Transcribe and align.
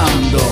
Ahora, 0.00 0.49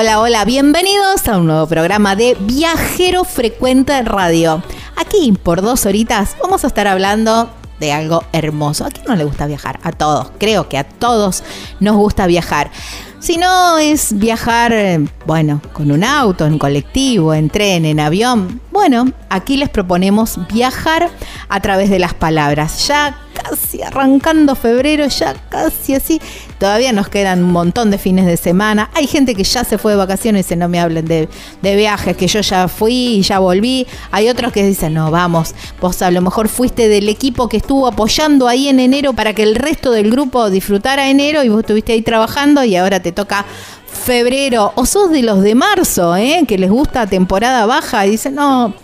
Hola, 0.00 0.18
hola, 0.18 0.46
bienvenidos 0.46 1.28
a 1.28 1.36
un 1.36 1.46
nuevo 1.46 1.66
programa 1.66 2.16
de 2.16 2.34
Viajero 2.40 3.22
Frecuente 3.24 4.00
Radio. 4.00 4.62
Aquí, 4.96 5.32
por 5.32 5.60
dos 5.60 5.84
horitas, 5.84 6.38
vamos 6.42 6.64
a 6.64 6.68
estar 6.68 6.86
hablando 6.86 7.50
de 7.80 7.92
algo 7.92 8.24
hermoso. 8.32 8.86
¿A 8.86 8.90
quién 8.90 9.04
no 9.06 9.14
le 9.14 9.24
gusta 9.24 9.46
viajar? 9.46 9.78
A 9.82 9.92
todos, 9.92 10.32
creo 10.38 10.70
que 10.70 10.78
a 10.78 10.84
todos 10.84 11.44
nos 11.80 11.96
gusta 11.96 12.26
viajar. 12.26 12.70
Si 13.18 13.36
no 13.36 13.76
es 13.76 14.18
viajar, 14.18 14.72
eh, 14.72 15.06
bueno, 15.26 15.60
con 15.74 15.90
un 15.90 16.02
auto, 16.02 16.46
en 16.46 16.58
colectivo, 16.58 17.34
en 17.34 17.50
tren, 17.50 17.84
en 17.84 18.00
avión, 18.00 18.62
bueno, 18.70 19.12
aquí 19.28 19.58
les 19.58 19.68
proponemos 19.68 20.38
viajar 20.50 21.10
a 21.50 21.60
través 21.60 21.90
de 21.90 21.98
las 21.98 22.14
palabras. 22.14 22.88
Ya 22.88 23.18
casi 23.42 23.82
arrancando 23.82 24.54
febrero, 24.54 25.06
ya 25.06 25.34
casi 25.48 25.94
así. 25.94 26.20
Todavía 26.58 26.92
nos 26.92 27.08
quedan 27.08 27.44
un 27.44 27.52
montón 27.52 27.90
de 27.90 27.98
fines 27.98 28.26
de 28.26 28.36
semana. 28.36 28.90
Hay 28.94 29.06
gente 29.06 29.34
que 29.34 29.44
ya 29.44 29.64
se 29.64 29.78
fue 29.78 29.92
de 29.92 29.98
vacaciones 29.98 30.40
y 30.40 30.42
dice, 30.44 30.56
no 30.56 30.68
me 30.68 30.80
hablen 30.80 31.06
de, 31.06 31.28
de 31.62 31.76
viajes, 31.76 32.16
que 32.16 32.26
yo 32.26 32.40
ya 32.40 32.68
fui 32.68 32.92
y 32.92 33.22
ya 33.22 33.38
volví. 33.38 33.86
Hay 34.10 34.28
otros 34.28 34.52
que 34.52 34.64
dicen, 34.64 34.94
no, 34.94 35.10
vamos, 35.10 35.54
vos 35.80 36.02
a 36.02 36.10
lo 36.10 36.20
mejor 36.20 36.48
fuiste 36.48 36.88
del 36.88 37.08
equipo 37.08 37.48
que 37.48 37.58
estuvo 37.58 37.86
apoyando 37.86 38.48
ahí 38.48 38.68
en 38.68 38.80
enero 38.80 39.12
para 39.12 39.32
que 39.32 39.42
el 39.42 39.54
resto 39.54 39.90
del 39.90 40.10
grupo 40.10 40.50
disfrutara 40.50 41.08
enero 41.08 41.42
y 41.44 41.48
vos 41.48 41.60
estuviste 41.60 41.92
ahí 41.92 42.02
trabajando 42.02 42.64
y 42.64 42.76
ahora 42.76 43.00
te 43.00 43.12
toca 43.12 43.44
febrero. 43.90 44.72
O 44.76 44.86
sos 44.86 45.10
de 45.10 45.22
los 45.22 45.42
de 45.42 45.54
marzo, 45.54 46.16
¿eh? 46.16 46.44
que 46.46 46.58
les 46.58 46.70
gusta 46.70 47.06
temporada 47.06 47.66
baja 47.66 48.06
y 48.06 48.10
dicen, 48.10 48.34
no, 48.34 48.74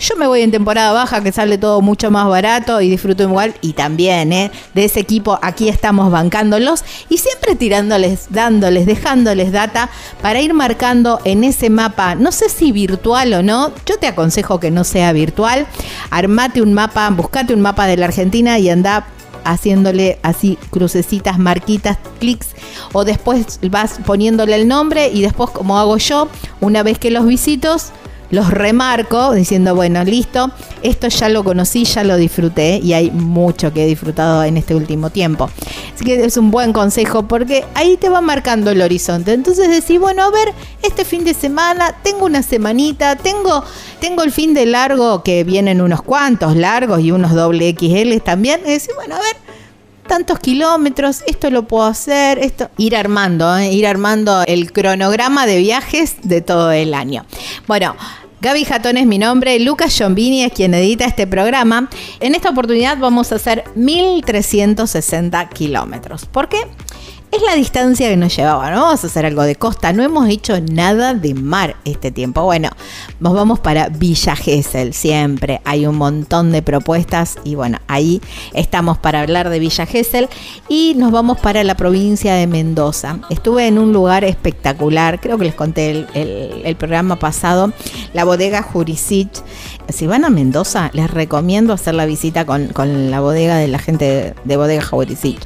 yo 0.00 0.16
me 0.16 0.26
voy 0.26 0.40
en 0.40 0.50
temporada 0.50 0.92
baja 0.92 1.22
que 1.22 1.30
sale 1.30 1.58
todo 1.58 1.80
mucho 1.82 2.10
más 2.10 2.26
barato 2.26 2.80
y 2.80 2.88
disfruto 2.88 3.22
igual. 3.22 3.54
Y 3.60 3.74
también, 3.74 4.32
¿eh? 4.32 4.50
De 4.74 4.84
ese 4.84 5.00
equipo 5.00 5.38
aquí 5.42 5.68
estamos 5.68 6.10
bancándolos 6.10 6.84
y 7.08 7.18
siempre 7.18 7.54
tirándoles, 7.54 8.26
dándoles, 8.30 8.86
dejándoles 8.86 9.52
data 9.52 9.90
para 10.22 10.40
ir 10.40 10.54
marcando 10.54 11.20
en 11.24 11.44
ese 11.44 11.70
mapa, 11.70 12.14
no 12.14 12.32
sé 12.32 12.48
si 12.48 12.72
virtual 12.72 13.32
o 13.34 13.42
no, 13.42 13.72
yo 13.86 13.98
te 13.98 14.06
aconsejo 14.06 14.58
que 14.58 14.70
no 14.70 14.84
sea 14.84 15.12
virtual. 15.12 15.66
Armate 16.10 16.62
un 16.62 16.72
mapa, 16.72 17.08
buscate 17.10 17.52
un 17.52 17.60
mapa 17.60 17.86
de 17.86 17.96
la 17.96 18.06
Argentina 18.06 18.58
y 18.58 18.70
anda 18.70 19.06
haciéndole 19.44 20.18
así 20.22 20.58
crucecitas, 20.70 21.38
marquitas, 21.38 21.98
clics 22.18 22.48
o 22.92 23.04
después 23.04 23.58
vas 23.70 23.98
poniéndole 24.04 24.54
el 24.54 24.68
nombre 24.68 25.08
y 25.08 25.22
después 25.22 25.50
como 25.50 25.78
hago 25.78 25.96
yo, 25.96 26.28
una 26.60 26.82
vez 26.82 26.98
que 26.98 27.10
los 27.10 27.26
visitos, 27.26 27.90
los 28.30 28.50
remarco 28.50 29.32
diciendo, 29.32 29.74
bueno, 29.74 30.04
listo, 30.04 30.50
esto 30.82 31.08
ya 31.08 31.28
lo 31.28 31.44
conocí, 31.44 31.84
ya 31.84 32.04
lo 32.04 32.16
disfruté 32.16 32.80
y 32.82 32.92
hay 32.92 33.10
mucho 33.10 33.72
que 33.72 33.84
he 33.84 33.86
disfrutado 33.86 34.44
en 34.44 34.56
este 34.56 34.74
último 34.74 35.10
tiempo. 35.10 35.50
Así 35.94 36.04
que 36.04 36.24
es 36.24 36.36
un 36.36 36.50
buen 36.50 36.72
consejo 36.72 37.26
porque 37.26 37.64
ahí 37.74 37.96
te 37.96 38.08
va 38.08 38.20
marcando 38.20 38.70
el 38.70 38.80
horizonte. 38.80 39.32
Entonces 39.32 39.68
decís, 39.68 39.98
bueno, 39.98 40.22
a 40.22 40.30
ver, 40.30 40.52
este 40.82 41.04
fin 41.04 41.24
de 41.24 41.34
semana 41.34 41.94
tengo 42.02 42.24
una 42.24 42.42
semanita, 42.42 43.16
tengo, 43.16 43.64
tengo 44.00 44.22
el 44.22 44.32
fin 44.32 44.54
de 44.54 44.66
largo 44.66 45.22
que 45.22 45.44
vienen 45.44 45.80
unos 45.80 46.02
cuantos 46.02 46.56
largos 46.56 47.00
y 47.00 47.10
unos 47.10 47.34
doble 47.34 47.74
XL 47.78 48.16
también. 48.24 48.60
Y 48.64 48.70
decís, 48.70 48.90
bueno, 48.96 49.16
a 49.16 49.18
ver, 49.18 49.36
tantos 50.10 50.40
kilómetros, 50.40 51.22
esto 51.28 51.50
lo 51.50 51.68
puedo 51.68 51.84
hacer, 51.84 52.40
esto, 52.40 52.68
ir 52.78 52.96
armando, 52.96 53.56
¿eh? 53.56 53.70
ir 53.72 53.86
armando 53.86 54.42
el 54.44 54.72
cronograma 54.72 55.46
de 55.46 55.58
viajes 55.58 56.16
de 56.24 56.40
todo 56.40 56.72
el 56.72 56.94
año. 56.94 57.24
Bueno, 57.68 57.94
Gaby 58.40 58.64
Jatón 58.64 58.96
es 58.96 59.06
mi 59.06 59.18
nombre, 59.18 59.58
Lucas 59.60 59.94
Giombini 59.94 60.44
es 60.44 60.52
quien 60.52 60.72
edita 60.72 61.04
este 61.04 61.26
programa. 61.26 61.90
En 62.20 62.34
esta 62.34 62.48
oportunidad 62.48 62.96
vamos 62.96 63.32
a 63.32 63.34
hacer 63.34 63.64
1360 63.74 65.48
kilómetros. 65.50 66.24
¿Por 66.24 66.48
qué? 66.48 66.66
Es 67.32 67.42
la 67.42 67.54
distancia 67.54 68.08
que 68.08 68.16
nos 68.16 68.34
llevaba, 68.34 68.70
¿no? 68.70 68.82
Vamos 68.82 69.04
a 69.04 69.06
hacer 69.06 69.24
algo 69.24 69.42
de 69.42 69.54
costa, 69.54 69.92
no 69.92 70.02
hemos 70.02 70.28
hecho 70.28 70.60
nada 70.60 71.14
de 71.14 71.34
mar 71.34 71.76
este 71.84 72.10
tiempo. 72.10 72.42
Bueno, 72.42 72.70
nos 73.20 73.34
vamos 73.34 73.60
para 73.60 73.88
Villa 73.88 74.34
Gesell, 74.34 74.92
siempre 74.94 75.60
hay 75.64 75.86
un 75.86 75.96
montón 75.96 76.50
de 76.50 76.62
propuestas 76.62 77.36
y 77.44 77.54
bueno, 77.54 77.78
ahí 77.86 78.20
estamos 78.52 78.98
para 78.98 79.20
hablar 79.20 79.48
de 79.48 79.60
Villa 79.60 79.86
Gesell 79.86 80.28
y 80.68 80.94
nos 80.96 81.12
vamos 81.12 81.38
para 81.38 81.62
la 81.62 81.76
provincia 81.76 82.34
de 82.34 82.48
Mendoza. 82.48 83.20
Estuve 83.30 83.68
en 83.68 83.78
un 83.78 83.92
lugar 83.92 84.24
espectacular, 84.24 85.20
creo 85.20 85.38
que 85.38 85.44
les 85.44 85.54
conté 85.54 86.06
el, 86.14 86.76
programa 86.76 87.16
pasado, 87.16 87.72
la 88.12 88.24
bodega 88.24 88.62
Jurisic. 88.62 89.30
Si 89.92 90.06
van 90.06 90.24
a 90.24 90.30
Mendoza, 90.30 90.90
les 90.92 91.10
recomiendo 91.10 91.72
hacer 91.72 91.94
la 91.94 92.06
visita 92.06 92.44
con, 92.44 93.10
la 93.10 93.20
bodega 93.20 93.56
de 93.56 93.68
la 93.68 93.78
gente 93.78 94.34
de, 94.44 94.56
bodega 94.56 94.82
Jurisic, 94.82 95.40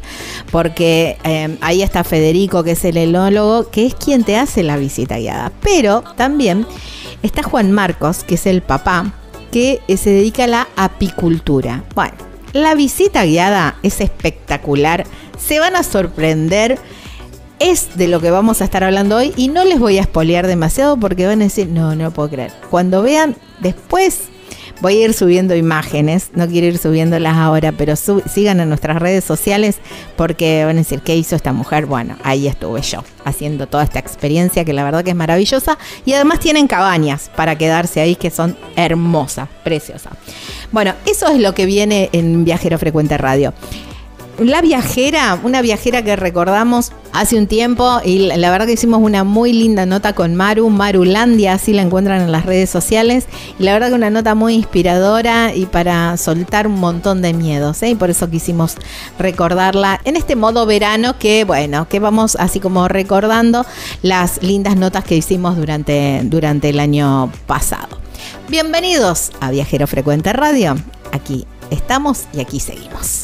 porque 0.50 1.16
eh, 1.24 1.56
ahí 1.60 1.82
está 1.82 2.04
Federico, 2.04 2.62
que 2.64 2.72
es 2.72 2.84
el 2.84 2.96
enólogo, 2.96 3.70
que 3.70 3.86
es 3.86 3.94
quien 3.94 4.24
te 4.24 4.36
hace 4.36 4.62
la 4.62 4.76
visita 4.76 5.18
guiada. 5.18 5.52
Pero 5.62 6.02
también 6.16 6.66
está 7.22 7.42
Juan 7.42 7.72
Marcos, 7.72 8.24
que 8.24 8.34
es 8.34 8.46
el 8.46 8.62
papá, 8.62 9.12
que 9.50 9.80
eh, 9.88 9.96
se 9.96 10.10
dedica 10.10 10.44
a 10.44 10.48
la 10.48 10.68
apicultura. 10.76 11.84
Bueno, 11.94 12.14
la 12.52 12.74
visita 12.74 13.24
guiada 13.24 13.76
es 13.82 14.00
espectacular. 14.00 15.04
Se 15.38 15.58
van 15.58 15.76
a 15.76 15.82
sorprender. 15.82 16.78
Es 17.60 17.96
de 17.96 18.08
lo 18.08 18.20
que 18.20 18.32
vamos 18.32 18.60
a 18.60 18.64
estar 18.64 18.82
hablando 18.82 19.16
hoy 19.16 19.32
y 19.36 19.46
no 19.46 19.64
les 19.64 19.78
voy 19.78 19.98
a 19.98 20.02
espolear 20.02 20.48
demasiado 20.48 20.98
porque 20.98 21.26
van 21.26 21.40
a 21.40 21.44
decir, 21.44 21.68
no, 21.68 21.94
no 21.94 22.10
puedo 22.10 22.28
creer. 22.28 22.52
Cuando 22.68 23.00
vean 23.00 23.36
después 23.60 24.24
Voy 24.80 24.98
a 24.98 25.04
ir 25.06 25.14
subiendo 25.14 25.54
imágenes, 25.54 26.30
no 26.34 26.46
quiero 26.46 26.66
ir 26.66 26.78
subiéndolas 26.78 27.36
ahora, 27.36 27.72
pero 27.72 27.94
sigan 27.96 28.60
en 28.60 28.68
nuestras 28.68 29.00
redes 29.00 29.24
sociales 29.24 29.78
porque 30.16 30.64
van 30.64 30.76
a 30.76 30.80
decir, 30.80 31.00
¿qué 31.00 31.16
hizo 31.16 31.36
esta 31.36 31.52
mujer? 31.52 31.86
Bueno, 31.86 32.16
ahí 32.22 32.46
estuve 32.48 32.82
yo, 32.82 33.04
haciendo 33.24 33.66
toda 33.66 33.84
esta 33.84 33.98
experiencia 33.98 34.64
que 34.64 34.72
la 34.72 34.84
verdad 34.84 35.04
que 35.04 35.10
es 35.10 35.16
maravillosa. 35.16 35.78
Y 36.04 36.12
además 36.12 36.40
tienen 36.40 36.66
cabañas 36.66 37.30
para 37.36 37.56
quedarse 37.56 38.00
ahí 38.00 38.16
que 38.16 38.30
son 38.30 38.56
hermosas, 38.76 39.48
preciosas. 39.62 40.12
Bueno, 40.72 40.94
eso 41.06 41.28
es 41.28 41.38
lo 41.38 41.54
que 41.54 41.66
viene 41.66 42.10
en 42.12 42.44
Viajero 42.44 42.78
Frecuente 42.78 43.16
Radio. 43.16 43.54
La 44.38 44.60
viajera, 44.62 45.38
una 45.44 45.62
viajera 45.62 46.02
que 46.02 46.16
recordamos 46.16 46.90
hace 47.12 47.38
un 47.38 47.46
tiempo 47.46 48.00
y 48.04 48.18
la 48.18 48.50
verdad 48.50 48.66
que 48.66 48.72
hicimos 48.72 49.00
una 49.00 49.22
muy 49.22 49.52
linda 49.52 49.86
nota 49.86 50.12
con 50.12 50.34
Maru, 50.34 50.70
Marulandia, 50.70 51.52
así 51.52 51.72
la 51.72 51.82
encuentran 51.82 52.20
en 52.20 52.32
las 52.32 52.44
redes 52.44 52.68
sociales. 52.68 53.26
Y 53.60 53.62
la 53.62 53.74
verdad 53.74 53.90
que 53.90 53.94
una 53.94 54.10
nota 54.10 54.34
muy 54.34 54.54
inspiradora 54.54 55.54
y 55.54 55.66
para 55.66 56.16
soltar 56.16 56.66
un 56.66 56.80
montón 56.80 57.22
de 57.22 57.32
miedos. 57.32 57.80
¿eh? 57.84 57.90
Y 57.90 57.94
por 57.94 58.10
eso 58.10 58.28
quisimos 58.28 58.74
recordarla 59.20 60.00
en 60.04 60.16
este 60.16 60.34
modo 60.34 60.66
verano 60.66 61.16
que, 61.16 61.44
bueno, 61.44 61.88
que 61.88 62.00
vamos 62.00 62.34
así 62.34 62.58
como 62.58 62.88
recordando 62.88 63.64
las 64.02 64.42
lindas 64.42 64.74
notas 64.74 65.04
que 65.04 65.14
hicimos 65.14 65.56
durante, 65.56 66.22
durante 66.24 66.70
el 66.70 66.80
año 66.80 67.30
pasado. 67.46 68.00
Bienvenidos 68.48 69.30
a 69.38 69.52
Viajero 69.52 69.86
Frecuente 69.86 70.32
Radio. 70.32 70.74
Aquí 71.12 71.46
estamos 71.70 72.24
y 72.32 72.40
aquí 72.40 72.58
seguimos. 72.58 73.23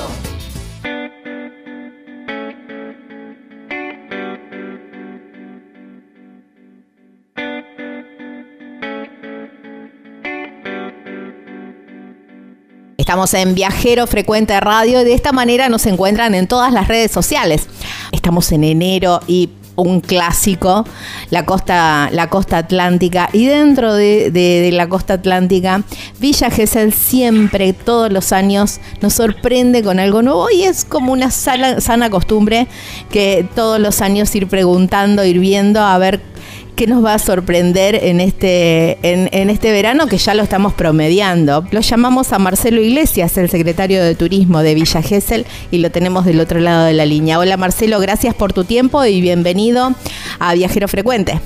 Estamos 13.11 13.33
en 13.33 13.55
Viajero 13.55 14.07
Frecuente 14.07 14.57
Radio 14.61 15.01
y 15.01 15.03
de 15.03 15.13
esta 15.13 15.33
manera 15.33 15.67
nos 15.67 15.85
encuentran 15.85 16.33
en 16.33 16.47
todas 16.47 16.71
las 16.71 16.87
redes 16.87 17.11
sociales. 17.11 17.67
Estamos 18.13 18.49
en 18.53 18.63
enero 18.63 19.19
y 19.27 19.49
un 19.75 19.99
clásico, 19.99 20.85
la 21.29 21.45
costa, 21.45 22.09
la 22.13 22.29
costa 22.29 22.59
atlántica. 22.59 23.29
Y 23.33 23.47
dentro 23.47 23.95
de, 23.95 24.69
la 24.71 24.87
costa 24.87 25.15
atlántica, 25.15 25.83
Villa 26.21 26.49
Gesell 26.49 26.93
siempre, 26.93 27.73
todos 27.73 28.13
los 28.13 28.31
años, 28.31 28.79
nos 29.01 29.15
sorprende 29.15 29.83
con 29.83 29.99
algo 29.99 30.21
nuevo 30.21 30.47
y 30.49 30.63
es 30.63 30.85
como 30.85 31.11
una 31.11 31.31
sana 31.31 32.09
costumbre 32.09 32.67
que 33.09 33.45
todos 33.55 33.77
los 33.81 33.99
años 33.99 34.33
ir 34.35 34.47
preguntando, 34.47 35.25
ir 35.25 35.39
viendo 35.39 35.81
a 35.81 35.97
ver 35.97 36.30
qué 36.81 36.87
nos 36.87 37.05
va 37.05 37.13
a 37.13 37.19
sorprender 37.19 37.93
en 37.93 38.19
este, 38.19 38.97
en, 39.03 39.51
este 39.51 39.71
verano 39.71 40.07
que 40.07 40.17
ya 40.17 40.33
lo 40.33 40.41
estamos 40.41 40.73
promediando. 40.73 41.63
Lo 41.69 41.79
llamamos 41.79 42.33
a 42.33 42.39
Marcelo 42.39 42.81
Iglesias, 42.81 43.37
el 43.37 43.49
secretario 43.49 44.03
de 44.03 44.15
Turismo 44.15 44.63
de 44.63 44.73
Villa 44.73 45.03
Gesell, 45.03 45.45
y 45.69 45.77
lo 45.77 45.91
tenemos 45.91 46.25
del 46.25 46.39
otro 46.39 46.59
lado 46.59 46.85
de 46.85 46.93
la 46.93 47.05
línea. 47.05 47.37
Hola 47.37 47.55
Marcelo, 47.55 47.99
gracias 47.99 48.33
por 48.33 48.51
tu 48.51 48.63
tiempo 48.63 49.05
y 49.05 49.21
bienvenido 49.21 49.91
a 50.39 50.55
Viajero 50.55 50.87
Frecuente. 50.87 51.39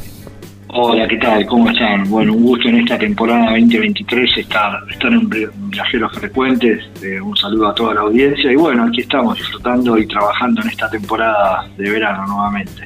Hola, 0.69 1.05
¿qué 1.05 1.17
tal? 1.17 1.45
¿Cómo 1.47 1.69
están? 1.69 2.09
Bueno, 2.09 2.31
un 2.31 2.43
gusto 2.43 2.69
en 2.69 2.79
esta 2.79 2.97
temporada 2.97 3.49
2023 3.49 4.37
estar, 4.37 4.83
estar 4.89 5.11
en 5.11 5.29
Viajeros 5.69 6.13
Frecuentes. 6.13 6.81
Eh, 7.03 7.19
un 7.19 7.35
saludo 7.35 7.67
a 7.67 7.75
toda 7.75 7.93
la 7.93 8.01
audiencia 8.01 8.49
y 8.53 8.55
bueno, 8.55 8.85
aquí 8.85 9.01
estamos 9.01 9.37
disfrutando 9.37 9.97
y 9.97 10.07
trabajando 10.07 10.61
en 10.61 10.69
esta 10.69 10.89
temporada 10.89 11.67
de 11.75 11.91
verano 11.91 12.25
nuevamente. 12.25 12.83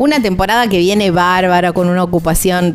Una 0.00 0.22
temporada 0.22 0.66
que 0.66 0.78
viene 0.78 1.10
bárbara, 1.10 1.74
con 1.74 1.86
una 1.90 2.02
ocupación 2.02 2.74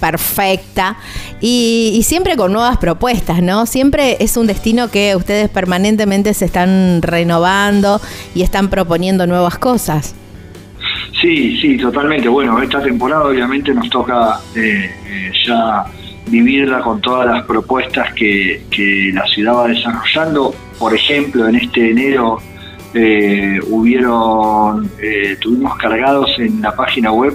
perfecta 0.00 0.96
y, 1.38 2.00
siempre 2.02 2.34
con 2.34 2.50
nuevas 2.50 2.78
propuestas, 2.78 3.42
¿no? 3.42 3.66
Siempre 3.66 4.16
es 4.20 4.38
un 4.38 4.46
destino 4.46 4.90
que 4.90 5.14
ustedes 5.16 5.50
permanentemente 5.50 6.32
se 6.32 6.46
están 6.46 7.02
renovando 7.02 8.00
y 8.34 8.40
están 8.40 8.70
proponiendo 8.70 9.26
nuevas 9.26 9.58
cosas. 9.58 10.14
Sí, 11.20 11.58
sí, 11.60 11.76
totalmente. 11.76 12.26
Bueno, 12.26 12.58
esta 12.62 12.82
temporada 12.82 13.24
obviamente 13.24 13.74
nos 13.74 13.90
toca 13.90 14.40
eh, 14.54 14.90
eh, 15.08 15.32
ya 15.46 15.84
vivirla 16.28 16.80
con 16.80 17.02
todas 17.02 17.26
las 17.26 17.44
propuestas 17.44 18.14
que, 18.14 18.62
que 18.70 19.10
la 19.12 19.26
ciudad 19.26 19.56
va 19.56 19.68
desarrollando. 19.68 20.54
Por 20.78 20.94
ejemplo, 20.94 21.48
en 21.48 21.56
este 21.56 21.90
enero 21.90 22.40
eh, 22.94 23.60
hubieron, 23.68 24.90
eh, 25.00 25.36
tuvimos 25.40 25.76
cargados 25.76 26.38
en 26.38 26.62
la 26.62 26.74
página 26.74 27.12
web 27.12 27.34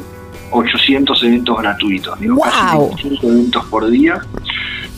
800 0.51 1.23
eventos 1.23 1.57
gratuitos, 1.61 2.17
casi 2.17 3.27
eventos 3.27 3.65
por 3.65 3.89
día. 3.89 4.21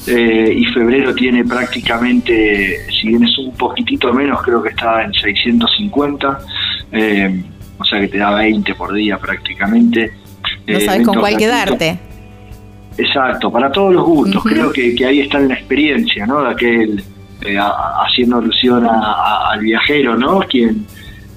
Eh, 0.06 0.54
y 0.58 0.66
febrero 0.66 1.16
tiene 1.16 1.46
prácticamente, 1.46 2.80
si 2.92 3.08
bien 3.10 3.24
es 3.24 3.38
un 3.38 3.54
poquitito 3.54 4.12
menos, 4.14 4.42
creo 4.42 4.62
que 4.62 4.70
está 4.70 5.04
en 5.04 5.14
650, 5.14 6.40
o 7.78 7.86
sea 7.86 8.00
que 8.02 8.08
te 8.08 8.18
da 8.18 8.34
20 8.36 8.76
por 8.76 8.94
día 8.94 9.18
prácticamente. 9.18 10.12
No 10.68 10.80
sabes 10.80 11.06
con 11.06 11.20
cuál 11.20 11.38
quedarte. 11.38 12.00
Exacto, 12.98 13.52
para 13.52 13.72
todos 13.72 13.94
los 13.94 14.04
gustos. 14.04 14.44
Creo 14.44 14.72
que, 14.72 14.94
que, 14.94 15.06
ahí 15.06 15.22
está 15.22 15.40
en 15.40 15.48
la 15.48 15.56
experiencia, 15.56 16.26
¿no? 16.28 16.44
De 16.44 16.52
aquel 16.52 17.04
eh, 17.46 17.58
haciendo 17.60 18.38
alusión 18.38 18.88
al 18.88 19.60
viajero, 19.60 20.16
¿no? 20.16 20.40
Quien, 20.40 20.86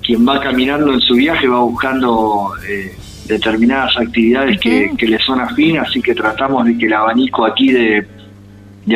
quien 0.02 0.26
va 0.26 0.40
caminando 0.40 0.92
en 0.92 1.00
su 1.00 1.14
viaje 1.14 1.48
va 1.48 1.60
buscando 1.60 2.52
eh, 2.68 2.94
determinadas 3.26 3.96
actividades 3.96 4.60
que, 4.60 4.94
le 5.00 5.18
son 5.18 5.40
afín, 5.40 5.78
así 5.78 6.00
que 6.00 6.14
tratamos 6.14 6.64
de 6.64 6.78
que 6.78 6.86
el 6.86 6.92
abanico 6.92 7.44
aquí 7.44 7.72
de, 7.72 8.06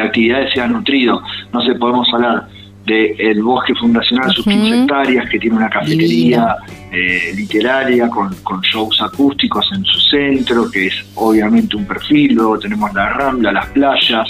actividades 0.01 0.53
sea 0.53 0.69
nutrido. 0.69 1.21
No 1.53 1.61
se 1.63 1.75
podemos 1.75 2.07
hablar 2.15 2.47
del 2.87 3.43
bosque 3.43 3.75
fundacional, 3.75 4.31
sus 4.33 4.45
15 4.45 4.83
hectáreas, 4.83 5.29
que 5.29 5.39
tiene 5.39 5.57
una 5.57 5.69
cafetería 5.69 6.57
eh, 6.93 7.33
literaria 7.35 8.09
con, 8.09 8.35
con, 8.45 8.61
shows 8.61 9.01
acústicos 9.03 9.69
en 9.73 9.85
su 9.85 9.99
centro, 10.01 10.71
que 10.71 10.87
es 10.87 10.95
obviamente 11.17 11.77
un 11.77 11.87
perfil, 11.87 12.35
luego 12.35 12.59
tenemos 12.59 12.93
la 12.95 13.11
rambla, 13.11 13.53
las 13.53 13.67
playas, 13.67 14.29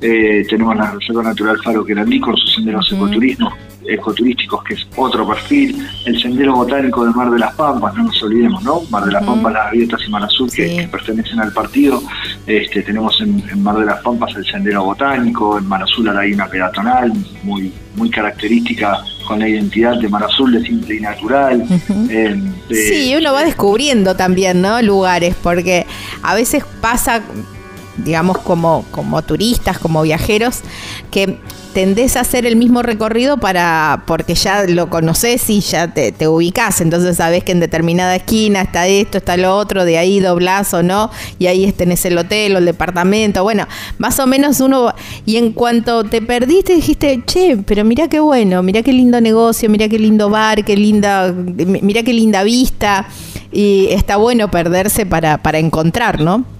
eh, 0.00 0.46
tenemos 0.48 0.76
la 0.76 0.92
Reserva 0.92 1.22
Natural 1.24 1.58
Faro 1.62 1.84
Querandí 1.84 2.20
con 2.20 2.36
sus 2.36 2.54
senderos 2.54 2.88
ecoturísticos, 3.88 4.62
que 4.64 4.74
es 4.74 4.86
otro 4.96 5.26
perfil. 5.26 5.84
El 6.04 6.20
Sendero 6.20 6.54
Botánico 6.54 7.04
de 7.04 7.10
Mar 7.12 7.30
de 7.30 7.38
las 7.38 7.54
Pampas, 7.54 7.94
no 7.94 8.04
nos 8.04 8.22
olvidemos, 8.22 8.62
¿no? 8.62 8.82
Mar 8.90 9.04
de 9.04 9.12
las 9.12 9.24
Pampas, 9.24 9.52
Las 9.52 9.66
Abiertas 9.66 10.00
y 10.06 10.10
Mar 10.10 10.22
Azul, 10.22 10.50
que, 10.52 10.88
pertenecen 10.90 11.40
al 11.40 11.52
partido. 11.52 12.00
Este, 12.46 12.82
tenemos 12.82 13.20
en, 13.20 13.62
Mar 13.62 13.76
de 13.76 13.86
las 13.86 14.00
Pampas 14.02 14.36
el 14.36 14.44
Sendero 14.44 14.84
Botánico, 14.84 15.58
en 15.58 15.66
Mar 15.66 15.82
Azul 15.82 16.06
la 16.06 16.14
laguna 16.14 16.46
peatonal, 16.46 17.12
muy, 17.42 17.72
muy 17.96 18.08
característica 18.10 19.02
con 19.26 19.40
la 19.40 19.48
identidad 19.48 19.98
de 19.98 20.08
Mar 20.08 20.22
Azul 20.22 20.52
de 20.52 20.62
simple 20.62 20.96
y 20.96 21.00
natural. 21.00 21.64
Eh, 22.10 22.40
sí, 22.70 23.14
uno 23.16 23.32
va 23.32 23.44
descubriendo 23.44 24.14
también, 24.16 24.62
¿no? 24.62 24.80
Lugares, 24.80 25.34
porque 25.42 25.86
a 26.22 26.34
veces 26.34 26.64
pasa 26.80 27.22
digamos, 27.98 28.38
como, 28.38 28.84
como 28.90 29.22
turistas, 29.22 29.78
como 29.78 30.02
viajeros, 30.02 30.60
que 31.10 31.38
tendés 31.72 32.16
a 32.16 32.20
hacer 32.20 32.46
el 32.46 32.56
mismo 32.56 32.82
recorrido 32.82 33.36
para 33.36 34.02
porque 34.06 34.34
ya 34.34 34.64
lo 34.64 34.88
conoces 34.90 35.48
y 35.48 35.60
ya 35.60 35.92
te, 35.92 36.12
te 36.12 36.26
ubicás, 36.26 36.80
entonces 36.80 37.18
sabes 37.18 37.44
que 37.44 37.52
en 37.52 37.60
determinada 37.60 38.16
esquina 38.16 38.62
está 38.62 38.88
esto, 38.88 39.18
está 39.18 39.36
lo 39.36 39.56
otro, 39.56 39.84
de 39.84 39.98
ahí 39.98 40.18
doblás 40.18 40.74
o 40.74 40.82
no, 40.82 41.10
y 41.38 41.46
ahí 41.46 41.70
tenés 41.72 42.04
el 42.04 42.18
hotel 42.18 42.56
o 42.56 42.58
el 42.58 42.64
departamento, 42.64 43.42
bueno, 43.42 43.66
más 43.98 44.18
o 44.18 44.26
menos 44.26 44.60
uno, 44.60 44.92
y 45.24 45.36
en 45.36 45.52
cuanto 45.52 46.04
te 46.04 46.20
perdiste 46.22 46.74
dijiste, 46.74 47.22
che, 47.26 47.58
pero 47.58 47.84
mira 47.84 48.08
qué 48.08 48.20
bueno, 48.20 48.62
mira 48.62 48.82
qué 48.82 48.92
lindo 48.92 49.20
negocio, 49.20 49.68
mira 49.68 49.88
qué 49.88 49.98
lindo 49.98 50.30
bar, 50.30 50.64
qué 50.64 50.76
linda, 50.76 51.32
mira 51.32 52.02
qué 52.02 52.12
linda 52.12 52.42
vista, 52.42 53.06
y 53.52 53.86
está 53.90 54.16
bueno 54.16 54.50
perderse 54.50 55.06
para, 55.06 55.38
para 55.38 55.58
encontrar, 55.58 56.20
¿no? 56.20 56.57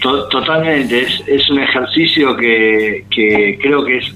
Totalmente, 0.00 1.02
es, 1.02 1.22
es 1.26 1.50
un 1.50 1.60
ejercicio 1.60 2.36
que, 2.36 3.04
que 3.10 3.58
creo 3.60 3.84
que 3.84 3.98
es 3.98 4.14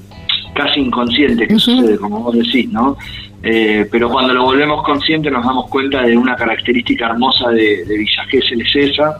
casi 0.54 0.80
inconsciente 0.80 1.46
que 1.46 1.58
sucede, 1.58 1.98
como 1.98 2.20
vos 2.20 2.36
decís, 2.36 2.70
¿no? 2.70 2.96
Eh, 3.42 3.86
pero 3.92 4.08
cuando 4.08 4.32
lo 4.32 4.44
volvemos 4.44 4.82
consciente 4.84 5.30
nos 5.30 5.44
damos 5.44 5.68
cuenta 5.68 6.00
de 6.02 6.16
una 6.16 6.34
característica 6.34 7.06
hermosa 7.06 7.50
de, 7.50 7.84
de 7.84 7.98
Villa 7.98 8.24
Gesell 8.30 8.62
es 8.62 8.74
esa. 8.74 9.18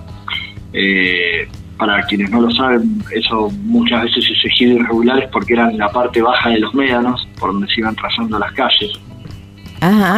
Eh, 0.73 1.47
para 1.76 2.02
quienes 2.04 2.30
no 2.30 2.40
lo 2.40 2.50
saben, 2.52 3.02
eso 3.11 3.50
muchas 3.64 4.04
veces 4.04 4.30
es 4.30 4.44
ejido 4.44 4.76
irregulares 4.78 5.28
porque 5.30 5.52
eran 5.52 5.76
la 5.76 5.88
parte 5.88 6.23
baja 6.23 6.50
de 6.50 6.61
los 6.61 6.73
médanos, 6.73 7.28
por 7.38 7.52
donde 7.52 7.66
se 7.66 7.80
iban 7.80 7.94
trazando 7.97 8.38
las 8.38 8.52
calles. 8.52 8.92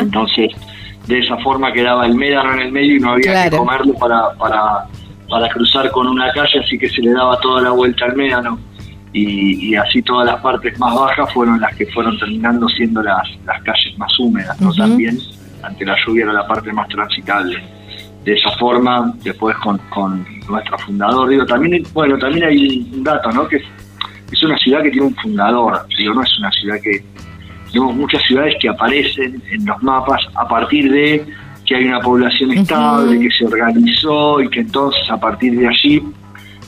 Entonces, 0.00 0.52
de 1.06 1.18
esa 1.18 1.36
forma 1.38 1.72
quedaba 1.72 2.06
el 2.06 2.14
médano 2.14 2.52
en 2.54 2.60
el 2.60 2.72
medio 2.72 2.96
y 2.96 3.00
no 3.00 3.12
había 3.12 3.50
que 3.50 3.56
comerlo 3.56 3.94
para, 3.94 4.32
para, 4.34 4.86
para 5.28 5.48
cruzar 5.48 5.90
con 5.90 6.06
una 6.06 6.32
calle, 6.32 6.60
así 6.64 6.78
que 6.78 6.88
se 6.88 7.02
le 7.02 7.12
daba 7.12 7.38
toda 7.40 7.62
la 7.62 7.70
vuelta 7.70 8.04
al 8.04 8.16
médano 8.16 8.58
y, 9.12 9.74
así 9.74 10.02
todas 10.02 10.26
las 10.26 10.40
partes 10.42 10.78
más 10.78 10.94
bajas 10.94 11.32
fueron 11.32 11.60
las 11.60 11.74
que 11.74 11.86
fueron 11.86 12.18
terminando 12.18 12.68
siendo 12.68 13.02
las, 13.02 13.26
las 13.46 13.62
calles 13.62 13.96
más 13.96 14.12
húmedas, 14.18 14.60
¿no? 14.60 14.72
También 14.72 15.18
ante 15.62 15.84
la 15.84 15.96
lluvia 16.04 16.24
era 16.24 16.32
la 16.32 16.46
parte 16.46 16.72
más 16.72 16.88
transitable. 16.88 17.62
De 18.24 18.34
esa 18.34 18.50
forma, 18.58 19.12
después 19.22 19.56
con, 19.58 19.78
con 19.88 20.26
nuestro 20.48 20.78
fundador, 20.78 21.28
digo, 21.28 21.46
también, 21.46 21.82
bueno, 21.92 22.18
también 22.18 22.44
hay 22.44 22.90
un 22.92 23.04
dato, 23.04 23.30
¿no? 23.30 23.46
Que 23.48 23.56
es, 23.56 24.42
una 24.42 24.58
ciudad 24.58 24.82
que 24.82 24.90
tiene 24.90 25.06
un 25.06 25.14
fundador, 25.14 25.86
digo, 25.96 26.12
no 26.12 26.22
es 26.22 26.38
una 26.38 26.50
ciudad 26.50 26.76
que, 26.82 27.02
tenemos 27.72 27.94
muchas 27.94 28.22
ciudades 28.22 28.54
que 28.60 28.68
aparecen 28.68 29.42
en 29.50 29.66
los 29.66 29.82
mapas 29.82 30.20
a 30.34 30.46
partir 30.48 30.90
de 30.90 31.26
que 31.66 31.76
hay 31.76 31.84
una 31.84 32.00
población 32.00 32.52
estable, 32.52 33.18
que 33.18 33.30
se 33.30 33.44
organizó 33.44 34.40
y 34.40 34.48
que 34.48 34.60
entonces 34.60 35.02
a 35.10 35.18
partir 35.18 35.58
de 35.58 35.66
allí, 35.66 36.02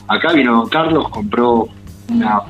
acá 0.07 0.33
vino 0.33 0.57
Don 0.57 0.69
Carlos, 0.69 1.09
compró 1.09 1.69
una 2.09 2.41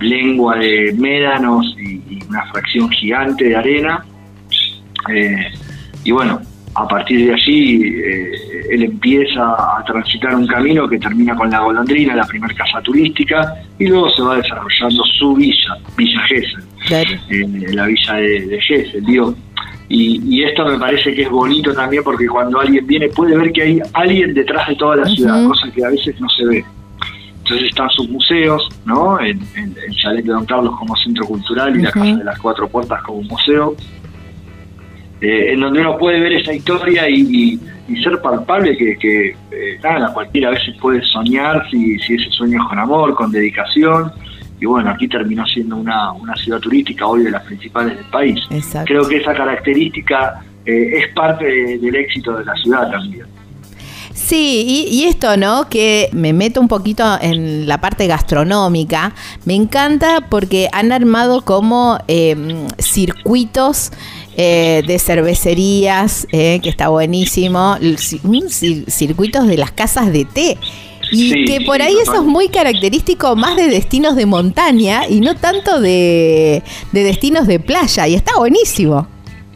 lengua 0.00 0.56
de 0.56 0.94
médanos 0.98 1.74
y, 1.78 2.00
una 2.28 2.46
fracción 2.52 2.88
gigante 2.90 3.44
de 3.44 3.56
arena. 3.56 4.04
Eh, 5.08 5.52
y 6.04 6.12
bueno, 6.12 6.40
a 6.74 6.86
partir 6.86 7.26
de 7.26 7.34
allí 7.34 7.82
eh, 7.86 8.32
él 8.70 8.84
empieza 8.84 9.42
a 9.42 9.82
transitar 9.84 10.34
un 10.36 10.46
camino 10.46 10.88
que 10.88 10.98
termina 10.98 11.34
con 11.34 11.50
la 11.50 11.58
golondrina, 11.60 12.14
la 12.14 12.24
primera 12.24 12.54
casa 12.54 12.80
turística, 12.82 13.54
y 13.78 13.86
luego 13.86 14.08
se 14.10 14.22
va 14.22 14.36
desarrollando 14.36 15.02
su 15.18 15.34
villa, 15.34 15.76
Villa 15.96 16.20
Gesell, 16.28 16.64
en 17.30 17.76
la 17.76 17.86
villa 17.86 18.14
de, 18.14 18.46
de 18.46 18.60
Gesell. 18.60 19.04
Y, 19.92 20.44
esto 20.44 20.64
me 20.64 20.78
parece 20.78 21.12
que 21.12 21.22
es 21.22 21.30
bonito 21.30 21.74
también 21.74 22.04
porque 22.04 22.28
cuando 22.28 22.60
alguien 22.60 22.86
viene 22.86 23.08
puede 23.08 23.36
ver 23.36 23.50
que 23.50 23.62
hay 23.62 23.82
alguien 23.92 24.32
detrás 24.32 24.68
de 24.68 24.76
toda 24.76 24.94
la 24.94 25.04
ciudad, 25.06 25.44
cosa 25.48 25.68
que 25.72 25.84
a 25.84 25.88
veces 25.88 26.18
no 26.20 26.28
se 26.28 26.46
ve. 26.46 26.64
Entonces 27.38 27.68
están 27.70 27.90
sus 27.90 28.08
museos, 28.08 28.68
¿no? 28.84 29.18
En, 29.20 29.40
el 29.56 29.96
Chalet 29.96 30.24
de 30.24 30.30
Don 30.30 30.46
Carlos 30.46 30.76
como 30.78 30.94
centro 30.94 31.26
cultural 31.26 31.76
y 31.76 31.82
la 31.82 31.90
Casa 31.90 32.16
de 32.18 32.22
las 32.22 32.38
Cuatro 32.38 32.68
Puertas 32.68 33.02
como 33.02 33.22
museo, 33.22 33.74
eh, 35.20 35.54
en 35.54 35.60
donde 35.60 35.80
uno 35.80 35.98
puede 35.98 36.20
ver 36.20 36.34
esa 36.34 36.52
historia 36.52 37.08
y, 37.08 37.58
ser 38.04 38.22
palpable 38.22 38.76
que, 38.76 39.30
eh, 39.50 39.80
nada, 39.82 40.14
cualquiera 40.14 40.50
a 40.50 40.52
veces 40.52 40.76
puede 40.80 41.02
soñar 41.02 41.68
si, 41.68 41.98
si 41.98 42.14
ese 42.14 42.30
sueño 42.30 42.62
es 42.62 42.68
con 42.68 42.78
amor, 42.78 43.16
con 43.16 43.32
dedicación. 43.32 44.12
Y 44.60 44.66
bueno, 44.66 44.90
aquí 44.90 45.08
terminó 45.08 45.46
siendo 45.46 45.76
una, 45.76 46.12
ciudad 46.36 46.60
turística 46.60 47.06
hoy 47.06 47.24
de 47.24 47.30
las 47.30 47.42
principales 47.44 47.96
del 47.96 48.06
país. 48.06 48.38
Creo 48.84 49.08
que 49.08 49.16
esa 49.16 49.34
característica 49.34 50.42
eh, 50.66 50.98
es 50.98 51.14
parte 51.14 51.78
del 51.78 51.94
éxito 51.94 52.36
de 52.36 52.44
la 52.44 52.54
ciudad 52.56 52.90
también. 52.90 53.26
Sí, 54.12 54.86
y, 54.90 55.04
esto, 55.04 55.36
¿no? 55.36 55.68
Que 55.68 56.08
me 56.12 56.32
meto 56.32 56.60
un 56.60 56.68
poquito 56.68 57.04
en 57.20 57.66
la 57.66 57.80
parte 57.80 58.06
gastronómica. 58.06 59.14
Me 59.44 59.54
encanta 59.54 60.26
porque 60.28 60.68
han 60.72 60.92
armado 60.92 61.42
como 61.42 61.98
em, 62.06 62.68
circuitos 62.78 63.90
eh, 64.36 64.82
de 64.86 64.98
cervecerías, 64.98 66.26
eh, 66.32 66.60
que 66.62 66.68
está 66.68 66.88
buenísimo, 66.88 67.76
circuitos 68.88 69.46
de 69.46 69.56
las 69.56 69.72
casas 69.72 70.12
de 70.12 70.24
té. 70.26 70.58
Y 71.12 71.44
que 71.44 71.60
por 71.62 71.82
ahí 71.82 71.94
eso 72.02 72.14
es 72.14 72.22
muy 72.22 72.48
característico 72.48 73.36
más 73.36 73.56
de 73.56 73.68
destinos 73.68 74.16
de 74.16 74.26
montaña 74.26 75.08
y 75.08 75.20
no 75.20 75.34
tanto 75.34 75.80
de, 75.80 76.62
de 76.92 77.04
destinos 77.04 77.46
de 77.46 77.60
playa. 77.60 78.06
Y 78.06 78.14
está 78.14 78.36
buenísimo. 78.36 79.06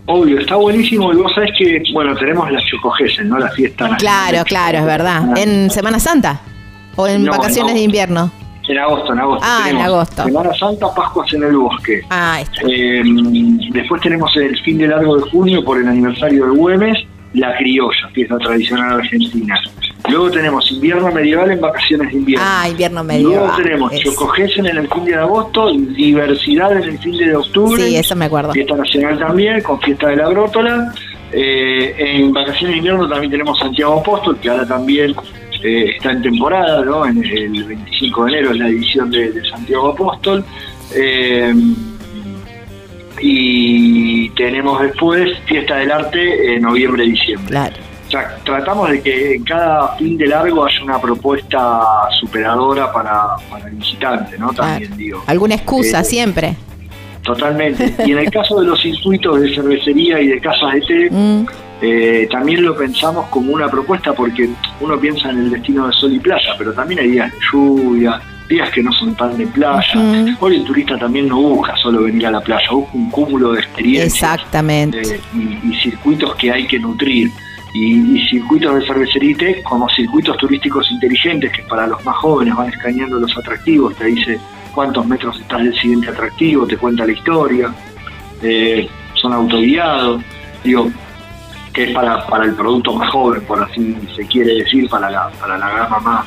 Obvio, 0.07 0.39
está 0.39 0.57
buenísimo 0.57 1.13
y 1.13 1.17
vos 1.17 1.33
sabés 1.35 1.51
que, 1.59 1.83
bueno, 1.95 2.15
tenemos 2.17 2.51
las 2.51 2.63
Chocojesen, 2.67 3.29
¿no? 3.29 3.39
La 3.39 3.49
fiesta 3.51 3.97
Claro, 3.97 4.45
claro, 4.45 4.79
es 4.79 4.85
verdad. 4.85 5.39
¿En 5.39 5.71
Semana 5.71 5.99
Santa? 5.99 6.41
¿O 6.97 7.07
en 7.07 7.25
vacaciones 7.25 7.75
de 7.75 7.81
invierno? 7.81 8.31
En 8.69 8.79
agosto, 8.79 9.13
en 9.13 9.19
agosto. 9.19 9.47
Ah, 9.47 9.67
en 9.69 9.77
agosto. 9.79 10.25
Semana 10.25 10.55
Santa, 10.55 10.95
Pascuas 10.95 11.33
en 11.33 11.43
el 11.45 11.57
bosque. 11.57 12.03
Ah, 12.11 12.41
está. 12.41 12.63
Eh, 12.69 13.03
después 13.71 14.01
tenemos 14.03 14.35
el 14.37 14.59
fin 14.63 14.79
de 14.79 14.89
largo 14.89 15.17
de 15.17 15.31
junio 15.31 15.65
por 15.65 15.79
el 15.79 15.89
aniversario 15.89 16.47
de 16.47 16.51
Güemes, 16.51 16.99
la 17.33 17.57
criolla, 17.57 18.09
fiesta 18.13 18.39
tradicional 18.39 19.01
argentina. 19.01 19.59
Luego 20.09 20.31
tenemos 20.31 20.71
invierno 20.71 21.11
medieval 21.11 21.51
en 21.51 21.61
vacaciones 21.61 22.11
de 22.11 22.19
invierno. 22.19 22.47
Ah, 22.47 22.69
invierno 22.69 23.03
medieval. 23.03 23.35
Luego 23.35 23.57
tenemos 23.57 23.93
Chocojesen 23.93 24.67
en 24.67 24.77
el 24.77 24.89
fin 24.89 25.05
de 25.07 25.15
agosto, 25.15 25.73
diversidad 25.73 26.77
en 26.77 26.83
el 26.83 26.99
fin 26.99 27.17
de 27.17 27.35
octubre. 27.35 27.83
Sí, 27.83 27.97
eso 27.97 28.15
me 28.15 28.27
acuerdo. 28.27 28.53
Fiesta 28.53 28.77
nacional 28.77 29.19
también, 29.19 29.63
con 29.63 29.81
fiesta 29.81 30.09
de 30.09 30.17
la 30.17 30.29
brótola. 30.29 30.93
Eh, 31.33 31.95
en 31.99 32.33
vacaciones 32.33 32.73
de 32.73 32.77
invierno 32.77 33.09
también 33.09 33.31
tenemos 33.31 33.59
Santiago 33.59 34.01
Apóstol, 34.01 34.39
que 34.41 34.51
ahora 34.51 34.67
también 34.67 35.15
eh, 35.63 35.87
está 35.97 36.13
en 36.13 36.23
temporada, 36.23 36.85
¿no? 36.85 37.07
En 37.07 37.25
el 37.25 37.65
25 37.65 38.25
de 38.25 38.31
enero 38.31 38.51
es 38.51 38.59
la 38.59 38.69
edición 38.69 39.11
de, 39.11 39.43
Santiago 39.49 39.89
Apóstol. 39.89 40.45
Eh, 40.95 41.55
y 43.21 44.29
tenemos 44.31 44.83
después 44.83 45.31
Fiesta 45.47 45.77
del 45.77 45.91
Arte 45.91 46.57
en 46.57 46.63
noviembre-diciembre. 46.63 47.49
Claro 47.49 47.94
tratamos 48.45 48.91
de 48.91 49.03
que 49.03 49.35
en 49.35 49.45
cada 49.45 49.97
fin 49.97 50.17
de 50.17 50.27
largo 50.27 50.65
haya 50.65 50.83
una 50.83 51.01
propuesta 51.01 51.83
superadora 52.21 52.93
para, 52.93 53.37
el 53.67 53.75
visitante, 53.75 54.39
¿no? 54.39 54.53
También 54.53 54.97
digo. 54.97 55.23
¿Alguna 55.27 55.55
excusa 55.55 56.01
eh, 56.01 56.05
siempre? 56.05 56.57
Totalmente. 57.23 57.95
Y 58.07 58.13
en 58.13 58.19
el 58.19 58.31
caso 58.31 58.61
de 58.61 58.67
los 58.67 58.81
circuitos 58.81 59.41
de 59.41 59.55
cervecería 59.55 60.21
y 60.21 60.29
de 60.29 60.41
casas 60.41 60.75
de 60.75 60.81
té, 60.83 61.11
mm. 61.11 61.47
eh, 61.83 62.29
también 62.31 62.65
lo 62.65 62.77
pensamos 62.77 63.27
como 63.29 63.53
una 63.53 63.69
propuesta 63.69 64.13
porque 64.13 64.49
uno 64.81 64.99
piensa 64.99 65.31
en 65.31 65.39
el 65.39 65.51
destino 65.51 65.87
de 65.87 65.93
sol 65.95 66.13
y 66.13 66.19
playa, 66.19 66.55
pero 66.59 66.73
también 66.73 67.01
hay 67.01 67.11
días 67.13 67.33
de 67.33 67.39
lluvia, 67.51 68.21
días 68.49 68.71
que 68.71 68.83
no 68.83 68.93
son 68.93 69.15
tan 69.15 69.37
de 69.37 69.47
playa. 69.47 70.37
Hoy 70.41 70.57
el 70.57 70.65
turista 70.65 70.99
también 70.99 71.29
no 71.29 71.41
busca 71.41 71.77
solo 71.77 72.03
venir 72.03 72.27
a 72.27 72.31
la 72.31 72.41
playa, 72.41 72.67
busca 72.71 72.93
un 72.95 73.11
cúmulo 73.11 73.53
de 73.53 73.61
experiencias. 73.61 74.15
Exactamente. 74.15 75.01
Eh, 75.01 75.21
y, 75.65 75.75
circuitos 75.77 76.35
que 76.37 76.51
hay 76.51 76.67
que 76.67 76.79
nutrir 76.79 77.31
y, 77.75 78.27
circuitos 78.29 78.75
de 78.77 78.87
cervecería 78.87 79.63
como 79.65 79.89
circuitos 79.91 80.37
turísticos 80.39 80.91
inteligentes 80.91 81.53
que 81.53 81.63
para 81.65 81.87
los 81.87 82.03
más 82.05 82.17
jóvenes 82.17 82.55
van 82.55 82.69
escaneando 82.69 83.19
los 83.19 83.37
atractivos, 83.37 83.95
te 83.97 84.07
dice 84.07 84.39
cuántos 84.73 85.07
metros 85.07 85.39
estás 85.41 85.63
del 85.63 85.75
siguiente 85.75 86.09
atractivo, 86.09 86.67
te 86.67 86.77
cuenta 86.77 87.05
la 87.05 87.13
historia, 87.13 87.75
eh, 88.43 88.89
son 89.15 89.33
autoguiados, 89.33 90.23
digo, 90.63 90.91
que 91.73 91.85
es 91.85 91.91
para, 91.91 92.25
para 92.29 92.45
el 92.45 92.55
producto 92.55 92.95
más 92.95 93.11
joven, 93.11 93.43
por 93.43 93.61
así 93.61 93.97
se 94.15 94.25
quiere 94.27 94.55
decir, 94.55 94.89
para 94.89 95.11
la, 95.11 95.29
para 95.41 95.59
la 95.59 95.69
gama 95.71 95.99
más 95.99 96.27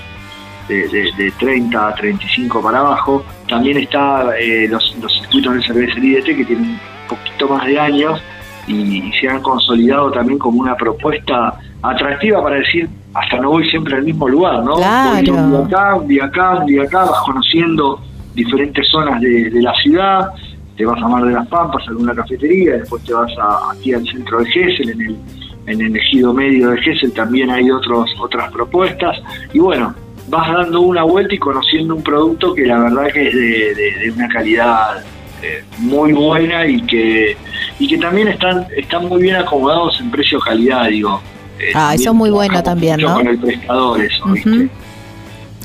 de, 0.67 0.87
de, 0.89 1.31
30 1.39 1.87
a 1.87 1.95
35 1.95 2.61
para 2.61 2.79
abajo. 2.79 3.23
También 3.47 3.77
está 3.77 4.37
eh, 4.37 4.67
los, 4.67 4.97
los 5.01 5.13
circuitos 5.13 5.55
de 5.55 5.63
cervecería 5.63 6.21
que 6.21 6.43
tienen 6.43 6.71
un 6.71 6.79
poquito 7.07 7.47
más 7.47 7.65
de 7.65 7.79
años 7.79 8.21
y, 8.67 9.11
se 9.19 9.27
han 9.27 9.41
consolidado 9.41 10.11
también 10.11 10.37
como 10.37 10.59
una 10.59 10.75
propuesta 10.75 11.59
atractiva 11.81 12.43
para 12.43 12.57
decir, 12.57 12.89
hasta 13.13 13.37
no 13.37 13.51
voy 13.51 13.69
siempre 13.69 13.95
al 13.95 14.03
mismo 14.03 14.27
lugar, 14.27 14.63
¿no? 14.63 14.75
Voy 14.75 15.29
un 15.29 15.51
día 15.51 15.59
acá, 15.59 15.95
un 15.95 16.07
día 16.07 16.25
acá, 16.25 16.55
un 16.55 16.65
día 16.65 16.83
acá, 16.83 17.05
vas 17.05 17.21
conociendo 17.25 18.01
diferentes 18.33 18.87
zonas 18.89 19.19
de, 19.21 19.49
la 19.61 19.73
ciudad 19.81 20.29
te 20.75 20.85
vas 20.85 21.01
a 21.01 21.07
Mar 21.07 21.25
de 21.25 21.33
las 21.33 21.47
Pampas, 21.47 21.87
a 21.87 21.89
alguna 21.89 22.13
cafetería, 22.13 22.73
después 22.73 23.03
te 23.03 23.11
vas 23.11 23.31
a, 23.39 23.71
aquí 23.71 23.93
al 23.93 24.05
centro 24.05 24.39
de 24.39 24.45
Gessel, 24.45 24.91
en 24.91 25.01
el, 25.01 25.17
en 25.65 25.81
el 25.81 25.95
ejido 25.97 26.33
medio 26.33 26.69
de 26.69 26.81
Gessel 26.81 27.11
también 27.13 27.49
hay 27.49 27.71
otros, 27.71 28.07
otras 28.19 28.51
propuestas, 28.51 29.17
y 29.53 29.59
bueno, 29.59 29.95
vas 30.29 30.51
dando 30.51 30.81
una 30.81 31.03
vuelta 31.03 31.33
y 31.33 31.39
conociendo 31.39 31.95
un 31.95 32.03
producto 32.03 32.53
que 32.53 32.65
la 32.65 32.79
verdad 32.79 33.07
que 33.11 33.27
es 33.27 33.33
de, 33.33 34.13
una 34.15 34.27
calidad 34.27 35.03
eh, 35.41 35.63
muy 35.77 36.13
buena 36.13 36.65
y 36.65 36.81
que 36.81 37.37
y 37.79 37.87
que 37.87 37.97
también 37.97 38.27
están 38.27 38.67
están 38.75 39.05
muy 39.05 39.21
bien 39.21 39.35
acomodados 39.35 39.99
en 39.99 40.09
precio 40.09 40.39
calidad 40.39 40.87
digo 40.87 41.21
eh, 41.59 41.71
ah 41.75 41.93
eso 41.93 42.09
es 42.09 42.15
muy 42.15 42.29
bueno 42.29 42.61
también 42.63 42.99
no 43.01 43.15
con 43.15 43.27
el 43.27 43.37
prestador 43.37 44.01
eso 44.01 44.25
¿viste? 44.27 44.69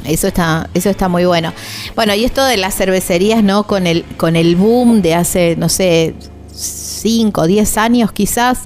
Eso 0.05 0.27
está, 0.27 0.69
eso 0.75 0.91
está 0.91 1.09
muy 1.09 1.25
bueno. 1.27 1.53
Bueno, 1.95 2.13
y 2.13 2.25
esto 2.25 2.45
de 2.45 2.57
las 2.57 2.75
cervecerías, 2.75 3.45
¿no? 3.45 3.69
Con 3.69 3.87
el, 3.87 4.05
con 4.17 4.35
el 4.35 4.57
boom 4.57 5.01
de 5.01 5.15
hace, 5.15 5.55
no 5.57 5.69
sé, 5.69 6.15
5 6.55 7.41
o 7.41 7.47
10 7.47 7.79
años 7.79 8.13
quizás, 8.13 8.61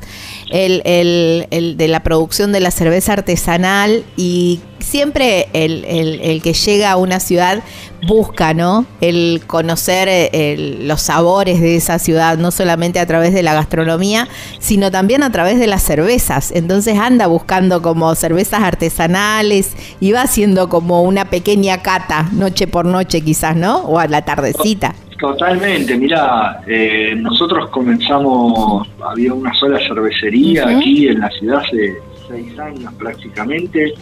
el, 0.50 0.82
el, 0.84 1.46
el, 1.50 1.76
de 1.76 1.88
la 1.88 2.00
producción 2.00 2.52
de 2.52 2.60
la 2.60 2.70
cerveza 2.70 3.14
artesanal 3.14 4.04
y 4.16 4.60
siempre 4.78 5.48
el, 5.52 5.84
el, 5.84 6.42
que 6.42 6.52
llega 6.52 6.92
a 6.92 6.96
una 6.96 7.18
ciudad 7.18 7.62
busca, 8.06 8.54
¿no? 8.54 8.86
El 9.00 9.42
conocer 9.46 10.08
eh, 10.08 10.78
los 10.82 11.02
sabores 11.02 11.60
de 11.60 11.76
esa 11.76 11.98
ciudad, 11.98 12.38
no 12.38 12.50
solamente 12.52 13.00
a 13.00 13.06
través 13.06 13.34
de 13.34 13.42
la 13.42 13.54
gastronomía, 13.54 14.28
sino 14.60 14.90
también 14.90 15.22
a 15.22 15.32
través 15.32 15.58
de 15.58 15.66
las 15.66 15.82
cervezas. 15.82 16.52
Entonces 16.52 16.98
anda 16.98 17.26
buscando 17.26 17.82
como 17.82 18.14
cervezas 18.14 18.62
artesanales 18.62 19.72
y 19.98 20.12
va 20.12 20.22
haciendo 20.22 20.68
como 20.68 21.02
una 21.02 21.30
pequeña 21.30 21.82
cata, 21.82 22.28
noche 22.32 22.68
por 22.68 22.84
noche 22.84 23.22
quizás, 23.22 23.56
¿no? 23.56 23.78
O 23.78 23.98
a 23.98 24.06
la 24.06 24.24
tardecita. 24.24 24.94
Totalmente, 25.18 25.96
mira, 25.96 26.60
eh, 26.66 27.14
nosotros 27.16 27.70
comenzamos, 27.70 28.86
había 29.02 29.32
una 29.32 29.52
sola 29.54 29.78
cervecería 29.78 30.68
aquí 30.68 31.08
en 31.08 31.20
la 31.20 31.30
ciudad 31.30 31.60
hace 31.60 31.96
seis 32.28 32.58
años 32.58 32.92
prácticamente, 32.94 33.94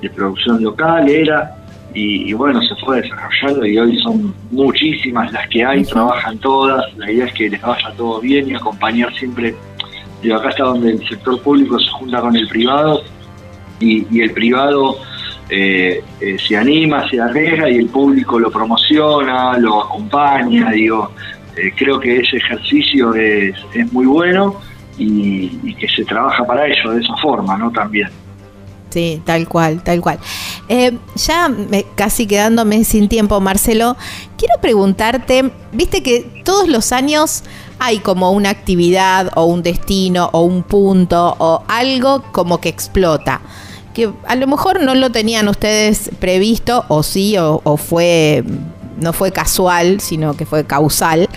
de 0.00 0.10
producción 0.10 0.62
local 0.62 1.06
era, 1.08 1.54
y, 1.94 2.32
bueno, 2.32 2.60
se 2.62 2.76
fue 2.76 3.02
desarrollando 3.02 3.66
y 3.66 3.78
hoy 3.78 3.98
son 4.00 4.32
muchísimas 4.50 5.32
las 5.32 5.48
que 5.48 5.64
hay, 5.64 5.84
trabajan 5.84 6.38
todas, 6.38 6.84
la 6.96 7.10
idea 7.10 7.26
es 7.26 7.32
que 7.32 7.50
les 7.50 7.60
vaya 7.60 7.92
todo 7.96 8.20
bien 8.20 8.48
y 8.48 8.54
acompañar 8.54 9.12
siempre, 9.14 9.54
digo, 10.22 10.36
acá 10.36 10.50
está 10.50 10.64
donde 10.64 10.92
el 10.92 11.08
sector 11.08 11.42
público 11.42 11.78
se 11.78 11.90
junta 11.90 12.20
con 12.20 12.36
el 12.36 12.46
privado 12.48 13.02
y, 13.80 14.06
y 14.16 14.20
el 14.22 14.30
privado 14.32 14.98
eh, 15.50 16.04
eh, 16.20 16.36
se 16.38 16.56
anima, 16.56 17.08
se 17.08 17.18
arriesga 17.18 17.70
y 17.70 17.76
el 17.76 17.86
público 17.86 18.38
lo 18.38 18.50
promociona, 18.50 19.56
lo 19.56 19.82
acompaña, 19.84 20.70
digo, 20.70 21.12
eh, 21.56 21.72
creo 21.74 21.98
que 21.98 22.18
ese 22.18 22.36
ejercicio 22.36 23.14
es, 23.14 23.54
muy 23.90 24.04
bueno 24.04 24.56
y, 24.98 25.74
que 25.74 25.88
se 25.88 26.04
trabaja 26.04 26.44
para 26.44 26.66
ello 26.66 26.90
de 26.92 27.00
esa 27.00 27.16
forma, 27.22 27.56
¿no? 27.56 27.70
También. 27.70 28.10
Sí, 28.90 29.22
tal 29.24 29.48
cual, 29.48 29.82
tal 29.82 30.00
cual. 30.00 30.18
ya 30.68 31.50
casi 31.94 32.26
quedándome 32.26 32.84
sin 32.84 33.08
tiempo, 33.08 33.40
Marcelo, 33.40 33.96
quiero 34.36 34.54
preguntarte, 34.60 35.50
viste 35.72 36.02
que 36.02 36.42
todos 36.44 36.68
los 36.68 36.92
años 36.92 37.44
hay 37.78 38.00
como 38.00 38.32
una 38.32 38.50
actividad 38.50 39.30
o 39.34 39.44
un 39.44 39.62
destino 39.62 40.28
o 40.32 40.42
un 40.42 40.62
punto 40.62 41.36
o 41.38 41.64
algo 41.68 42.22
como 42.32 42.60
que 42.60 42.68
explota 42.68 43.40
que 43.94 44.10
a 44.26 44.36
lo 44.36 44.46
mejor 44.46 44.82
no 44.82 44.94
lo 44.94 45.10
tenían 45.10 45.48
ustedes 45.48 46.10
previsto, 46.18 46.84
o 46.88 47.02
sí, 47.02 47.36
o, 47.38 47.76
fue, 47.76 48.44
no 49.00 49.12
fue 49.12 49.32
casual, 49.32 50.00
sino 50.00 50.36
que 50.36 50.46
fue 50.46 50.64
causal, 50.64 51.28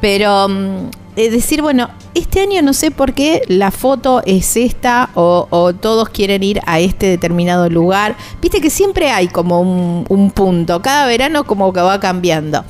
pero 0.00 0.48
mm, 0.48 0.90
decir, 1.28 1.60
bueno, 1.60 1.90
este 2.14 2.40
año 2.40 2.62
no 2.62 2.72
sé 2.72 2.90
por 2.90 3.12
qué 3.12 3.42
la 3.48 3.70
foto 3.70 4.22
es 4.24 4.56
esta 4.56 5.10
o, 5.14 5.72
todos 5.80 6.08
quieren 6.08 6.42
ir 6.42 6.60
a 6.66 6.80
este 6.80 7.06
determinado 7.06 7.68
lugar. 7.68 8.16
Viste 8.40 8.60
que 8.60 8.70
siempre 8.70 9.10
hay 9.10 9.28
como 9.28 9.60
un, 9.60 10.30
punto, 10.30 10.80
cada 10.80 11.06
verano 11.06 11.44
como 11.44 11.72
que 11.72 11.80
va 11.80 12.00
cambiando. 12.00 12.64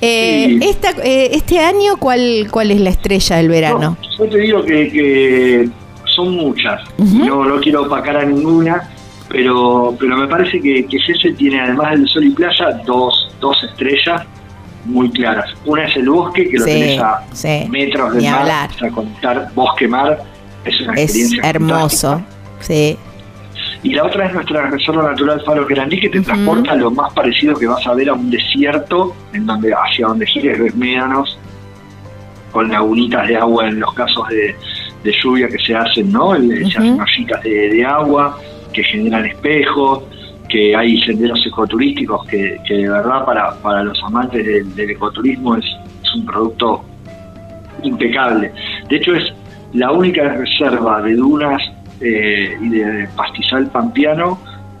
Eh, 0.00 0.58
eh, 1.02 1.28
este 1.32 1.58
año, 1.58 1.96
¿cuál, 1.98 2.48
¿cuál 2.50 2.70
es 2.70 2.80
la 2.80 2.90
estrella 2.90 3.36
del 3.36 3.48
verano? 3.48 3.96
yo 4.18 4.28
te 4.28 4.38
digo 4.38 4.62
que 4.64 5.68
son 6.16 6.34
muchas. 6.34 6.82
No, 6.98 7.44
no 7.44 7.60
quiero 7.60 7.82
opacar 7.82 8.16
a 8.16 8.24
ninguna, 8.24 8.90
pero, 9.28 9.94
pero 10.00 10.16
me 10.16 10.26
parece 10.26 10.60
que, 10.60 10.86
que 10.86 11.32
tiene, 11.32 11.60
además 11.60 11.92
del 11.92 12.08
sol 12.08 12.24
y 12.24 12.30
playa, 12.30 12.80
dos, 12.84 13.28
dos 13.40 13.62
estrellas 13.62 14.22
muy 14.86 15.10
claras. 15.10 15.50
Una 15.64 15.84
es 15.84 15.96
el 15.96 16.08
bosque, 16.08 16.48
que 16.48 16.58
lo 16.58 16.64
tenés 16.64 17.00
a 17.00 17.22
metros 17.68 18.14
del 18.14 18.24
mar, 18.24 18.50
a 18.50 18.90
contar 18.90 19.50
bosque-mar, 19.54 20.18
es 20.64 20.80
una 20.80 20.92
experiencia 20.94 21.42
hermoso, 21.44 22.22
sí. 22.60 22.96
Y 23.82 23.94
la 23.94 24.04
otra 24.04 24.26
es 24.26 24.34
nuestra 24.34 24.68
reserva 24.68 25.10
natural 25.10 25.42
Faro 25.44 25.66
Querandí, 25.66 26.00
que 26.00 26.08
te 26.08 26.20
transporta 26.20 26.74
lo 26.74 26.90
más 26.90 27.12
parecido 27.12 27.56
que 27.56 27.66
vas 27.66 27.86
a 27.86 27.94
ver 27.94 28.08
a 28.08 28.14
un 28.14 28.30
desierto, 28.30 29.14
en 29.32 29.46
donde 29.46 29.72
hacia 29.72 30.06
donde 30.06 30.26
gires 30.26 30.58
ves 30.58 30.74
médanos, 30.74 31.38
con 32.50 32.68
lagunitas 32.68 33.28
de 33.28 33.36
agua 33.36 33.68
en 33.68 33.78
los 33.78 33.92
casos 33.92 34.28
de, 34.28 34.56
de 35.02 35.12
lluvia 35.22 35.48
que 35.48 35.58
se 35.58 35.74
hacen, 35.74 36.12
¿no? 36.12 36.34
Esas 36.34 36.84
uh 36.84 36.98
de, 37.42 37.84
agua 37.84 38.38
que 38.72 38.82
generan 38.84 39.26
espejos, 39.26 40.02
que 40.48 40.76
hay 40.76 41.00
senderos 41.02 41.44
ecoturísticos 41.46 42.26
que, 42.26 42.58
que 42.66 42.74
de 42.74 42.88
verdad 42.88 43.24
para, 43.24 43.54
para 43.60 43.82
los 43.82 44.02
amantes 44.04 44.44
del, 44.76 44.90
ecoturismo 44.90 45.56
es, 45.56 45.64
un 46.14 46.24
producto 46.24 46.82
impecable. 47.82 48.50
De 48.88 48.96
hecho 48.96 49.14
es 49.14 49.24
la 49.74 49.90
única 49.90 50.22
reserva 50.22 51.02
de 51.02 51.14
dunas 51.14 51.60
eh, 52.00 52.56
y 52.58 52.68
de 52.70 53.08
pastizal 53.14 53.66
pampiano 53.66 54.38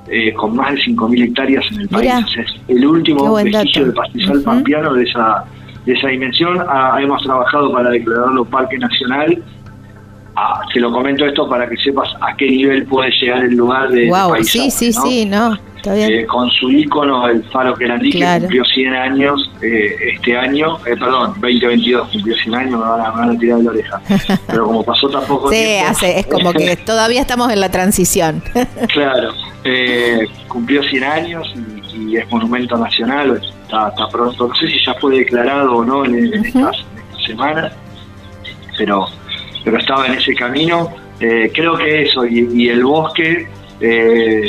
eh, 0.08 0.32
con 0.32 0.56
más 0.56 0.72
de 0.72 0.78
5.000 0.78 1.24
hectáreas 1.24 1.64
en 1.72 1.80
el 1.80 1.88
país. 1.88 2.10
es 2.38 2.46
el 2.68 2.86
último 2.86 3.34
vestigio 3.34 3.86
de 3.86 3.92
pastizal 3.92 4.40
pampiano 4.42 4.94
de 4.94 5.02
esa, 5.02 5.44
de 5.84 5.92
esa 5.92 6.08
dimensión. 6.08 6.58
Ah, 6.68 6.96
hemos 7.02 7.22
trabajado 7.24 7.72
para 7.72 7.90
declararlo 7.90 8.44
Parque 8.44 8.78
Nacional 8.78 9.42
Ah, 10.36 10.60
te 10.72 10.80
lo 10.80 10.92
comento 10.92 11.24
esto 11.24 11.48
para 11.48 11.68
que 11.68 11.76
sepas 11.78 12.08
a 12.20 12.36
qué 12.36 12.46
nivel 12.46 12.84
puede 12.84 13.10
llegar 13.10 13.44
el 13.44 13.54
lugar 13.54 13.88
de, 13.88 14.08
wow, 14.08 14.36
sí, 14.42 14.70
sí, 14.70 14.92
sí, 14.92 15.24
no, 15.24 15.56
eh, 15.94 16.26
con 16.26 16.50
su 16.50 16.70
ícono, 16.70 17.28
el 17.28 17.44
Faro 17.44 17.74
Querandí, 17.74 18.10
que 18.10 18.38
cumplió 18.40 18.64
100 18.64 18.94
años 18.94 19.50
eh, 19.62 19.96
este 20.14 20.36
año, 20.36 20.78
eh, 20.84 20.96
perdón, 20.96 21.34
2022 21.40 22.08
cumplió 22.10 22.36
100 22.36 22.54
años, 22.54 22.80
me 22.80 22.86
van, 22.88 23.00
a, 23.00 23.12
me 23.12 23.20
van 23.20 23.30
a 23.30 23.38
tirar 23.38 23.58
de 23.58 23.64
la 23.64 23.70
oreja. 23.70 24.00
Pero 24.46 24.66
como 24.66 24.82
pasó 24.82 25.08
tampoco 25.08 25.50
sí, 25.50 25.76
Hace, 25.86 26.20
es 26.20 26.26
como 26.26 26.52
que 26.52 26.76
todavía 26.86 27.20
estamos 27.20 27.52
en 27.52 27.60
la 27.60 27.70
transición. 27.70 28.42
claro, 28.92 29.32
cumplió 30.48 30.82
100 30.82 31.04
años 31.04 31.54
y, 31.94 32.16
es 32.16 32.30
monumento 32.30 32.76
nacional, 32.76 33.40
está, 33.62 33.92
pronto, 34.10 34.48
no 34.48 34.54
sé 34.54 34.68
si 34.68 34.84
ya 34.84 34.94
fue 34.94 35.18
declarado 35.18 35.76
o 35.76 35.84
no 35.84 36.04
en, 36.04 36.34
estas, 36.34 36.54
en 36.54 36.98
estas 36.98 37.24
semanas, 37.26 37.72
pero 38.76 39.06
pero 39.66 39.78
estaba 39.78 40.06
en 40.06 40.12
ese 40.12 40.32
camino. 40.36 40.94
Eh, 41.18 41.50
creo 41.52 41.76
que 41.76 42.02
eso 42.02 42.24
y, 42.24 42.68
el 42.68 42.84
bosque 42.84 43.48
eh, 43.80 44.48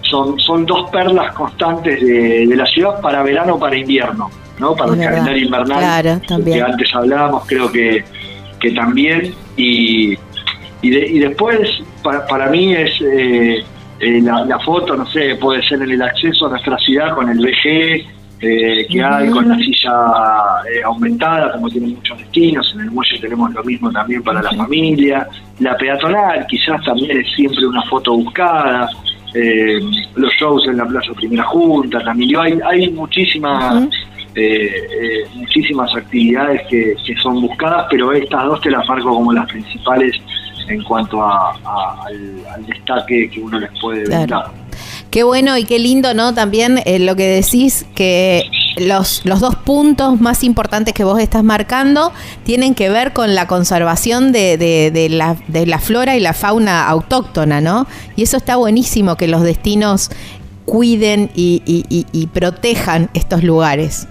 son, 0.00 0.36
son 0.40 0.66
dos 0.66 0.90
perlas 0.90 1.32
constantes 1.32 2.00
de, 2.00 2.56
la 2.56 2.66
ciudad 2.66 3.00
para 3.00 3.22
verano 3.22 3.56
para 3.56 3.76
invierno, 3.76 4.32
¿no? 4.58 4.74
Para 4.74 4.94
el 4.94 4.98
calendario 4.98 5.44
invernal 5.44 6.20
que 6.44 6.60
antes 6.60 6.92
hablábamos, 6.92 7.46
creo 7.46 7.70
que, 7.70 8.02
que 8.58 8.72
también. 8.72 9.32
Y, 9.56 10.18
y, 10.80 11.18
después, 11.20 11.80
para, 12.02 12.26
para, 12.26 12.48
mí 12.48 12.74
es 12.74 13.00
eh, 13.00 13.62
la, 14.00 14.58
foto, 14.58 14.96
no 14.96 15.06
sé, 15.06 15.36
puede 15.36 15.62
ser 15.62 15.82
en 15.82 15.92
el 15.92 16.02
acceso 16.02 16.46
a 16.46 16.50
nuestra 16.50 16.76
ciudad 16.78 17.14
con 17.14 17.28
el 17.28 17.38
VG, 17.38 18.04
eh, 18.44 18.88
que 18.90 19.00
hay 19.00 19.30
con 19.30 19.48
la 19.48 19.56
silla 19.56 19.92
eh, 20.68 20.82
aumentada, 20.84 21.52
como 21.52 21.68
tienen 21.68 21.94
muchos 21.94 22.18
destinos. 22.18 22.72
En 22.74 22.80
el 22.80 22.90
muelle 22.90 23.18
tenemos 23.20 23.54
lo 23.54 23.62
mismo 23.62 23.92
también 23.92 24.20
para 24.20 24.42
la 24.42 24.50
familia. 24.50 25.28
La 25.60 25.76
peatonal 25.76 26.44
quizás 26.48 26.82
también 26.84 27.18
es 27.18 27.32
siempre 27.36 27.64
una 27.64 27.82
foto 27.82 28.16
buscada. 28.16 28.90
Eh, 29.34 29.80
los 30.16 30.32
shows 30.34 30.66
en 30.66 30.78
la 30.78 30.86
Plaza 30.86 31.12
Primera 31.14 31.44
Junta 31.44 32.00
también. 32.00 32.36
Hay, 32.36 32.58
hay 32.64 32.90
muchísimas... 32.90 33.88
muchísimas 35.34 35.94
actividades 35.94 36.62
que, 36.68 36.96
son 37.22 37.42
buscadas, 37.42 37.86
pero 37.90 38.12
estas 38.12 38.44
dos 38.46 38.60
te 38.62 38.70
las 38.70 38.88
marco 38.88 39.10
como 39.10 39.30
las 39.30 39.46
principales 39.46 40.16
en 40.68 40.82
cuanto 40.84 41.22
a, 41.22 41.52
al, 42.06 42.66
destaque 42.66 43.28
que 43.28 43.40
uno 43.40 43.60
les 43.60 43.70
puede 43.78 44.04
dar. 44.08 44.61
Qué 45.12 45.24
bueno 45.24 45.58
y 45.58 45.66
qué 45.66 45.78
lindo, 45.78 46.14
¿no? 46.14 46.32
También 46.32 46.80
eh, 46.86 46.98
lo 46.98 47.14
que 47.16 47.28
decís 47.28 47.86
que 47.94 48.50
los, 48.78 49.26
los 49.26 49.40
dos 49.40 49.56
puntos 49.56 50.18
más 50.22 50.42
importantes 50.42 50.94
que 50.94 51.04
vos 51.04 51.20
estás 51.20 51.44
marcando 51.44 52.12
tienen 52.44 52.74
que 52.74 52.88
ver 52.88 53.12
con 53.12 53.34
la 53.34 53.46
conservación 53.46 54.32
de, 54.32 54.56
de, 54.56 55.08
la, 55.10 55.36
de 55.48 55.66
la 55.66 55.80
flora 55.80 56.16
y 56.16 56.20
la 56.20 56.32
fauna 56.32 56.88
autóctona, 56.88 57.60
¿no? 57.60 57.86
Y 58.16 58.22
eso 58.22 58.38
está 58.38 58.56
buenísimo 58.56 59.16
que 59.16 59.28
los 59.28 59.42
destinos 59.42 60.10
cuiden 60.64 61.30
y, 61.34 61.62
y, 61.66 62.26
protejan 62.28 63.10
estos 63.12 63.44
lugares. 63.44 64.08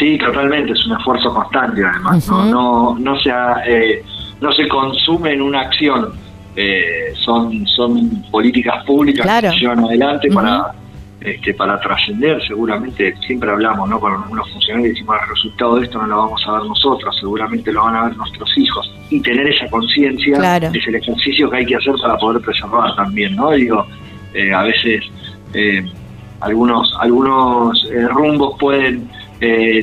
Sí, 0.00 0.18
totalmente, 0.18 0.72
es 0.72 0.84
un 0.86 0.96
esfuerzo 0.96 1.32
constante 1.32 1.80
además, 1.84 2.26
no, 2.28 2.44
no, 2.46 2.96
no, 2.98 3.20
se, 3.20 3.30
eh, 3.68 4.04
no 4.40 4.52
se 4.52 4.66
consume 4.66 5.34
en 5.34 5.42
una 5.42 5.60
acción, 5.60 6.12
eh, 6.60 7.12
son, 7.14 7.64
son 7.68 8.22
políticas 8.32 8.84
públicas 8.84 9.24
que 9.40 9.50
se 9.50 9.56
llevan 9.60 9.84
adelante 9.84 10.28
para 10.28 10.72
este, 11.20 11.52
para 11.52 11.80
trascender, 11.80 12.40
seguramente 12.46 13.12
siempre 13.26 13.50
hablamos 13.50 13.88
¿no? 13.88 13.98
con 13.98 14.12
algunos 14.12 14.48
funcionarios 14.52 14.90
y 14.90 14.92
decimos 14.94 15.16
el 15.20 15.28
resultado 15.28 15.76
de 15.76 15.84
esto 15.84 15.98
no 15.98 16.06
lo 16.06 16.16
vamos 16.16 16.40
a 16.46 16.52
ver 16.52 16.62
nosotros, 16.62 17.16
seguramente 17.18 17.72
lo 17.72 17.82
van 17.82 17.96
a 17.96 18.04
ver 18.04 18.16
nuestros 18.16 18.48
hijos. 18.56 18.88
Y 19.10 19.20
tener 19.20 19.48
esa 19.48 19.68
conciencia 19.68 20.58
es 20.58 20.86
el 20.86 20.94
ejercicio 20.94 21.50
que 21.50 21.56
hay 21.56 21.66
que 21.66 21.74
hacer 21.74 21.94
para 22.00 22.16
poder 22.18 22.40
preservar 22.40 22.94
también, 22.94 23.34
¿no? 23.34 23.50
Digo, 23.50 23.84
eh, 24.32 24.52
a 24.52 24.62
veces 24.62 25.04
eh, 25.54 25.84
algunos, 26.40 26.96
algunos 27.00 27.84
eh, 27.90 28.06
rumbos 28.06 28.56
pueden 28.58 29.08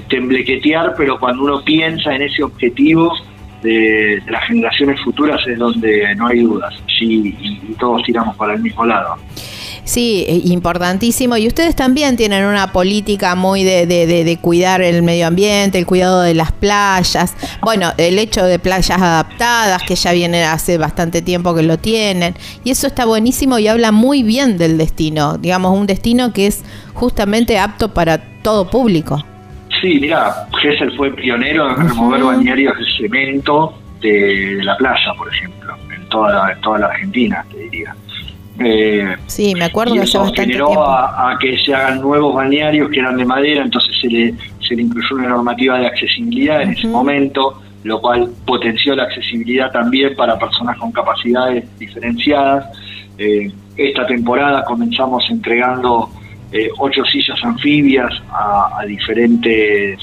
temblequetear, 0.10 0.96
pero 0.98 1.18
cuando 1.18 1.44
uno 1.44 1.62
piensa 1.64 2.14
en 2.14 2.24
ese 2.24 2.44
objetivo 2.44 3.14
de, 3.66 4.22
las 4.28 4.46
generaciones 4.48 5.02
futuras 5.04 5.42
es 5.48 5.58
donde 5.58 6.16
no 6.16 6.28
hay 6.28 6.42
dudas, 6.42 6.74
y 7.00 7.32
todos 7.80 8.04
tiramos 8.04 8.36
para 8.38 8.54
el 8.54 8.62
mismo 8.62 8.86
lado. 8.86 9.16
Sí, 9.86 10.26
eh, 10.28 10.42
importantísimo. 10.46 11.38
Y 11.38 11.48
ustedes 11.48 11.76
también 11.76 12.18
tienen 12.18 12.44
una 12.44 12.72
política 12.72 13.36
muy 13.36 13.64
de, 13.64 13.86
de, 13.86 14.38
cuidar 14.38 14.82
el 14.82 15.04
medio 15.04 15.28
ambiente, 15.28 15.78
el 15.78 15.86
cuidado 15.86 16.22
de 16.22 16.34
las 16.34 16.52
playas. 16.52 17.36
Bueno, 17.62 17.94
el 17.98 18.18
hecho 18.18 18.44
de 18.44 18.58
playas 18.58 19.00
adaptadas, 19.00 19.84
que 19.84 19.96
ya 19.96 20.12
viene 20.12 20.44
hace 20.44 20.80
bastante 20.80 21.22
tiempo 21.22 21.54
que 21.54 21.62
lo 21.62 21.78
tienen. 21.78 22.34
Y 22.64 22.72
eso 22.72 22.88
está 22.88 23.06
buenísimo 23.06 23.60
y 23.60 23.68
habla 23.68 23.92
muy 23.92 24.24
bien 24.24 24.58
del 24.58 24.80
destino. 24.80 25.38
Digamos, 25.38 25.78
un 25.78 25.86
destino 25.86 26.34
que 26.34 26.48
es 26.48 26.64
justamente 26.96 27.60
apto 27.60 27.94
para 27.94 28.18
todo 28.42 28.68
público. 28.68 29.24
Sí, 29.82 30.00
mira, 30.00 30.48
Gessel 30.62 30.96
fue 30.96 31.12
pionero 31.12 31.70
en 31.70 31.90
remover 31.90 32.24
bañarios 32.24 32.78
de 32.78 32.86
cemento 32.98 33.78
de, 34.02 34.60
la 34.64 34.78
playa, 34.78 35.14
por 35.18 35.34
ejemplo, 35.34 35.76
en 35.94 36.08
toda 36.10 36.52
en 36.52 36.62
toda 36.62 36.80
la 36.80 36.88
Argentina, 36.88 37.46
te 37.52 37.58
diría. 37.58 37.96
Eh, 38.60 39.16
sí, 39.28 39.54
me 39.56 39.66
acuerdo 39.66 39.96
que 39.96 40.02
eso 40.02 40.32
generó 40.34 40.88
A, 40.88 41.38
que 41.40 41.58
se 41.58 41.74
hagan 41.74 42.02
nuevos 42.02 42.34
balnearios 42.36 42.90
que 42.90 43.00
eran 43.00 43.18
de 43.18 43.26
madera, 43.26 43.64
entonces 43.64 43.94
se 44.00 44.08
le, 44.08 44.34
se 44.60 44.76
le 44.76 44.84
incluyó 44.84 45.16
una 45.18 45.30
normativa 45.30 45.78
de 45.78 45.88
accesibilidad 45.88 46.62
en 46.62 46.72
ese 46.72 46.88
momento, 46.88 47.62
lo 47.84 48.00
cual 48.00 48.30
potenció 48.46 48.96
la 48.96 49.04
accesibilidad 49.04 49.72
también 49.72 50.16
para 50.16 50.40
personas 50.40 50.78
con 50.78 50.92
capacidades 50.92 51.66
diferenciadas. 51.78 52.66
Eh, 53.18 53.52
esta 53.76 54.06
temporada 54.08 54.64
comenzamos 54.64 55.30
entregando 55.30 56.10
eh, 56.56 56.70
ocho 56.78 57.04
sillas 57.04 57.38
anfibias 57.44 58.14
a, 58.32 58.86
diferentes 58.88 60.00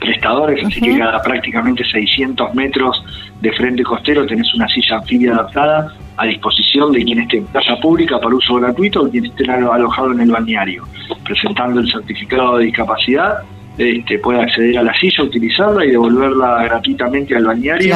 prestadores, 0.00 0.64
así 0.66 0.80
que 0.80 0.98
cada 0.98 1.22
prácticamente 1.22 1.84
600 1.84 2.52
metros 2.52 3.00
de 3.40 3.52
frente 3.52 3.84
costero 3.84 4.26
tenés 4.26 4.52
una 4.54 4.66
silla 4.66 4.96
anfibia 4.96 5.32
adaptada 5.34 5.94
a 6.16 6.26
disposición 6.26 6.90
de 6.90 7.04
quien 7.04 7.20
esté 7.20 7.36
en 7.36 7.44
playa 7.44 7.76
pública 7.80 8.18
para 8.18 8.34
uso 8.34 8.56
gratuito 8.56 9.02
o 9.02 9.10
quien 9.10 9.26
esté 9.26 9.48
alojado 9.48 10.10
en 10.10 10.20
el 10.20 10.32
balneario. 10.32 10.84
Presentando 11.22 11.78
el 11.78 11.88
certificado 11.92 12.58
de 12.58 12.64
discapacidad, 12.64 13.38
este, 13.78 14.18
puede 14.18 14.40
acceder 14.40 14.78
a 14.78 14.82
la 14.82 14.94
silla, 14.94 15.22
utilizarla 15.22 15.84
y 15.84 15.90
devolverla 15.90 16.64
gratuitamente 16.64 17.36
al 17.36 17.44
balneario, 17.44 17.94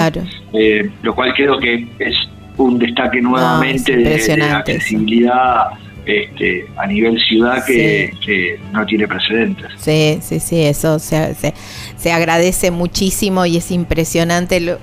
eh, 0.53 0.89
lo 1.03 1.15
cual 1.17 1.35
creo 1.35 1.59
que 1.59 1.89
es 1.99 2.15
un 2.59 2.79
destaque 2.79 3.21
nuevamente 3.21 3.97
de, 3.97 4.37
la 4.37 4.59
accesibilidad 4.59 5.71
este, 6.07 6.67
a 6.77 6.87
nivel 6.87 7.19
ciudad 7.21 7.65
que, 7.65 8.59
no 8.73 8.85
tiene 8.87 9.09
precedentes. 9.09 9.67
Sí, 9.79 10.19
sí, 10.23 10.41
sí, 10.41 10.63
eso 10.63 10.99
se, 10.99 11.35
se, 11.35 11.55
se 11.97 12.13
agradece 12.13 12.71
muchísimo 12.71 13.47
y 13.47 13.57
es 13.57 13.71
impresionante 13.71 14.61
lo, 14.61 14.79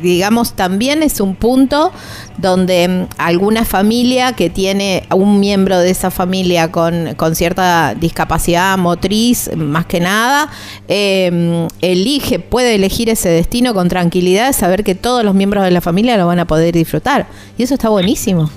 digamos, 0.00 0.54
también 0.54 1.02
es 1.02 1.20
un 1.20 1.34
punto 1.34 1.92
donde 2.38 2.88
mm, 2.88 3.06
alguna 3.18 3.64
familia 3.64 4.32
que 4.32 4.50
tiene 4.50 5.04
un 5.14 5.40
miembro 5.40 5.78
de 5.78 5.90
esa 5.90 6.10
familia 6.10 6.70
con, 6.70 7.16
cierta 7.34 7.94
discapacidad 7.94 8.76
motriz, 8.78 9.50
más 9.56 9.86
que 9.86 10.00
nada, 10.00 10.50
em, 10.88 11.68
elige, 11.80 12.38
puede 12.38 12.74
elegir 12.74 13.08
ese 13.08 13.28
destino 13.28 13.74
con 13.74 13.88
tranquilidad, 13.88 14.52
saber 14.52 14.84
que 14.84 14.94
todos 14.94 15.24
los 15.24 15.34
miembros 15.34 15.64
de 15.64 15.70
la 15.70 15.80
familia 15.80 16.16
lo 16.16 16.26
van 16.26 16.38
a 16.38 16.46
poder 16.46 16.74
disfrutar. 16.74 17.26
Y 17.58 17.62
eso 17.62 17.74
está 17.74 17.88
buenísimo. 17.88 18.50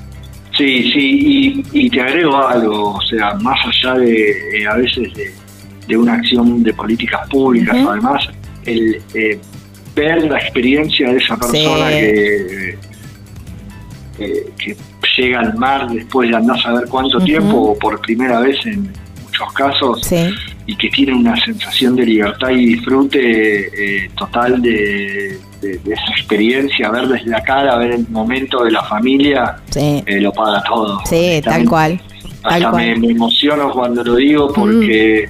Sí, 0.58 0.91
sí, 0.91 1.63
y, 1.72 1.89
te 1.89 2.02
agrego 2.02 2.36
algo, 2.48 2.96
o 2.96 3.02
sea, 3.02 3.36
más 3.36 3.60
allá 3.63 4.00
de 4.00 4.60
eh, 4.60 4.67
a 4.67 4.76
veces 4.76 5.13
de, 5.88 5.98
una 5.98 6.15
acción 6.15 6.63
de 6.63 6.74
políticas 6.74 7.30
públicas, 7.30 7.78
además, 7.88 8.28
el, 8.65 9.00
eh, 9.13 9.39
ver 9.96 10.24
la 10.24 10.39
experiencia 10.39 11.12
de 11.12 11.17
esa 11.17 11.38
persona 11.38 11.89
que, 11.89 12.78
que, 14.17 14.78
llega 15.15 15.39
al 15.39 15.58
mar 15.58 15.89
después 15.89 16.30
de 16.30 16.36
andar 16.36 16.58
a 16.58 16.62
saber 16.62 16.88
cuánto 16.89 17.20
tiempo 17.20 17.58
o 17.58 17.80
por 17.80 18.00
primera 18.02 18.39
vez 18.39 18.58
en 18.67 18.91
muchos 19.24 19.52
casos 19.54 20.12
y 20.67 20.76
que 20.76 20.89
tiene 20.89 21.13
una 21.13 21.36
sensación 21.43 21.96
de 21.96 22.06
libertad 22.06 22.50
y 22.52 22.76
disfrute 22.76 24.06
eh, 24.06 24.12
total 24.15 24.62
de, 24.62 25.39
esa 25.62 26.12
experiencia, 26.12 26.89
ver 26.89 27.08
desde 27.08 27.30
la 27.30 27.41
cara, 27.43 27.78
ver 27.78 27.91
el 27.91 28.10
momento 28.10 28.63
de 28.63 28.72
la 28.72 28.84
familia, 28.84 29.58
eh, 29.76 30.04
lo 30.22 30.32
paga 30.32 30.63
todo. 30.63 31.00
Sí, 31.06 31.41
tal 31.43 31.67
cual. 31.67 32.02
Hasta 32.43 32.72
me, 32.72 32.93
emociono 32.93 33.72
cuando 33.72 34.04
lo 34.04 34.15
digo 34.15 34.54
porque, 34.54 35.30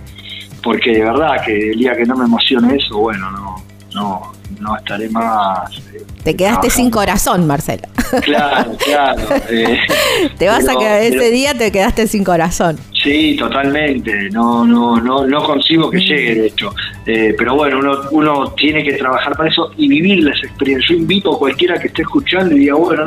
porque 0.62 0.92
de 0.92 1.04
verdad 1.04 1.44
que 1.46 1.72
el 1.72 1.80
día 1.80 1.96
que 1.96 2.06
no 2.06 2.16
me 2.16 2.26
emocione 2.26 2.76
eso, 2.76 2.98
bueno, 3.00 3.32
no, 3.32 3.56
no, 3.94 4.32
no 4.60 4.78
estaré 4.78 5.10
más. 5.10 5.78
Eh, 5.93 6.06
te 6.24 6.36
quedaste 6.36 6.70
sin 6.70 6.89
corazón, 6.89 7.48
Marcelo. 7.48 7.84
Claro, 8.24 8.72
claro. 8.84 9.22
Eh, 9.50 9.80
te 10.38 10.48
vas 10.48 10.67
a 10.67 10.78
quedar 10.78 11.02
ese 11.02 11.32
día, 11.32 11.54
te 11.54 11.72
quedaste 11.72 12.08
sin 12.08 12.24
corazón. 12.24 12.78
Sí, 13.04 13.36
totalmente. 13.38 14.30
No, 14.32 14.65
no, 14.65 14.98
no, 15.00 15.26
no 15.26 15.43
consigo 15.43 15.89
que 15.89 15.98
mm. 15.98 16.02
llegue, 16.02 16.36
de 16.36 16.48
hecho. 16.48 16.74
Eh, 17.06 17.36
pero 17.38 17.56
bueno, 17.56 17.80
uno, 17.80 18.02
uno 18.12 18.52
tiene 18.52 18.84
que 18.84 18.93
trabajar 18.93 19.36
para 19.36 19.50
eso 19.50 19.72
y 19.78 19.88
vivir 19.88 20.20
esa 20.28 20.48
experiencia. 20.48 20.88
Yo 20.89 20.96
invito 20.96 21.36
a 21.36 21.39
cualquiera 21.39 21.80
que 21.80 21.88
esté 21.88 22.02
escuchando 22.02 22.56
y 22.56 22.60
diga, 22.60 22.76
bueno, 22.76 23.06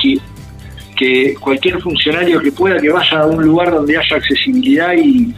que, 0.00 0.18
que 0.96 1.34
cualquier 1.34 1.80
funcionario 1.80 2.40
que 2.40 2.52
pueda 2.52 2.80
que 2.80 2.90
vaya 2.90 3.20
a 3.20 3.26
un 3.26 3.44
lugar 3.44 3.70
donde 3.72 3.96
haya 3.96 4.16
accesibilidad 4.16 4.94
y 4.94 5.34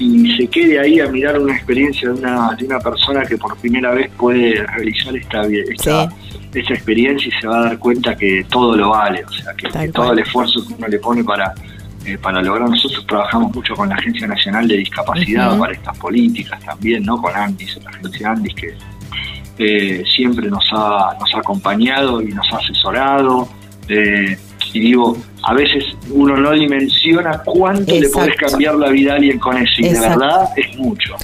y 0.00 0.34
se 0.34 0.46
quede 0.48 0.80
ahí 0.80 0.98
a 0.98 1.08
mirar 1.08 1.38
una 1.38 1.54
experiencia 1.54 2.08
de 2.08 2.18
una, 2.18 2.54
de 2.54 2.64
una 2.64 2.80
persona 2.80 3.22
que 3.24 3.36
por 3.36 3.54
primera 3.58 3.92
vez 3.92 4.10
puede 4.16 4.66
realizar 4.66 5.14
esta, 5.14 5.42
esta, 5.42 6.08
esta 6.54 6.74
experiencia 6.74 7.28
y 7.28 7.40
se 7.40 7.46
va 7.46 7.58
a 7.58 7.62
dar 7.66 7.78
cuenta 7.78 8.16
que 8.16 8.46
todo 8.48 8.74
lo 8.76 8.90
vale, 8.90 9.22
o 9.22 9.30
sea, 9.30 9.52
que, 9.54 9.68
todo 9.90 10.12
el 10.14 10.20
esfuerzo 10.20 10.66
que 10.66 10.72
uno 10.72 10.88
le 10.88 10.98
pone 10.98 11.22
para, 11.22 11.52
eh, 12.06 12.16
para 12.16 12.40
lograr. 12.40 12.70
Nosotros 12.70 13.06
trabajamos 13.06 13.54
mucho 13.54 13.74
con 13.74 13.90
la 13.90 13.96
Agencia 13.96 14.26
Nacional 14.26 14.66
de 14.66 14.78
Discapacidad 14.78 15.58
para 15.58 15.74
estas 15.74 15.98
políticas 15.98 16.58
también, 16.64 17.04
¿no? 17.04 17.20
Con 17.20 17.36
Andis, 17.36 17.78
la 17.84 17.90
agencia 17.90 18.30
Andis 18.30 18.54
que 18.54 18.74
eh, 19.58 20.02
siempre 20.16 20.48
nos 20.48 20.64
ha, 20.72 21.14
nos 21.20 21.34
ha 21.34 21.38
acompañado 21.40 22.22
y 22.22 22.28
nos 22.28 22.50
ha 22.54 22.56
asesorado. 22.56 23.50
Eh, 23.86 24.38
y 24.72 24.80
digo, 24.80 25.18
a 25.42 25.54
veces 25.54 25.84
uno 26.10 26.36
no 26.36 26.52
dimensiona 26.52 27.42
cuánto 27.44 27.94
le 27.94 28.08
podés 28.08 28.36
cambiar 28.36 28.74
la 28.74 28.90
vida 28.90 29.12
a 29.12 29.16
alguien 29.16 29.38
con 29.38 29.56
eso 29.56 29.74
y 29.78 29.88
de 29.88 30.00
verdad 30.00 30.50
es 30.56 30.76
mucho. 30.76 31.14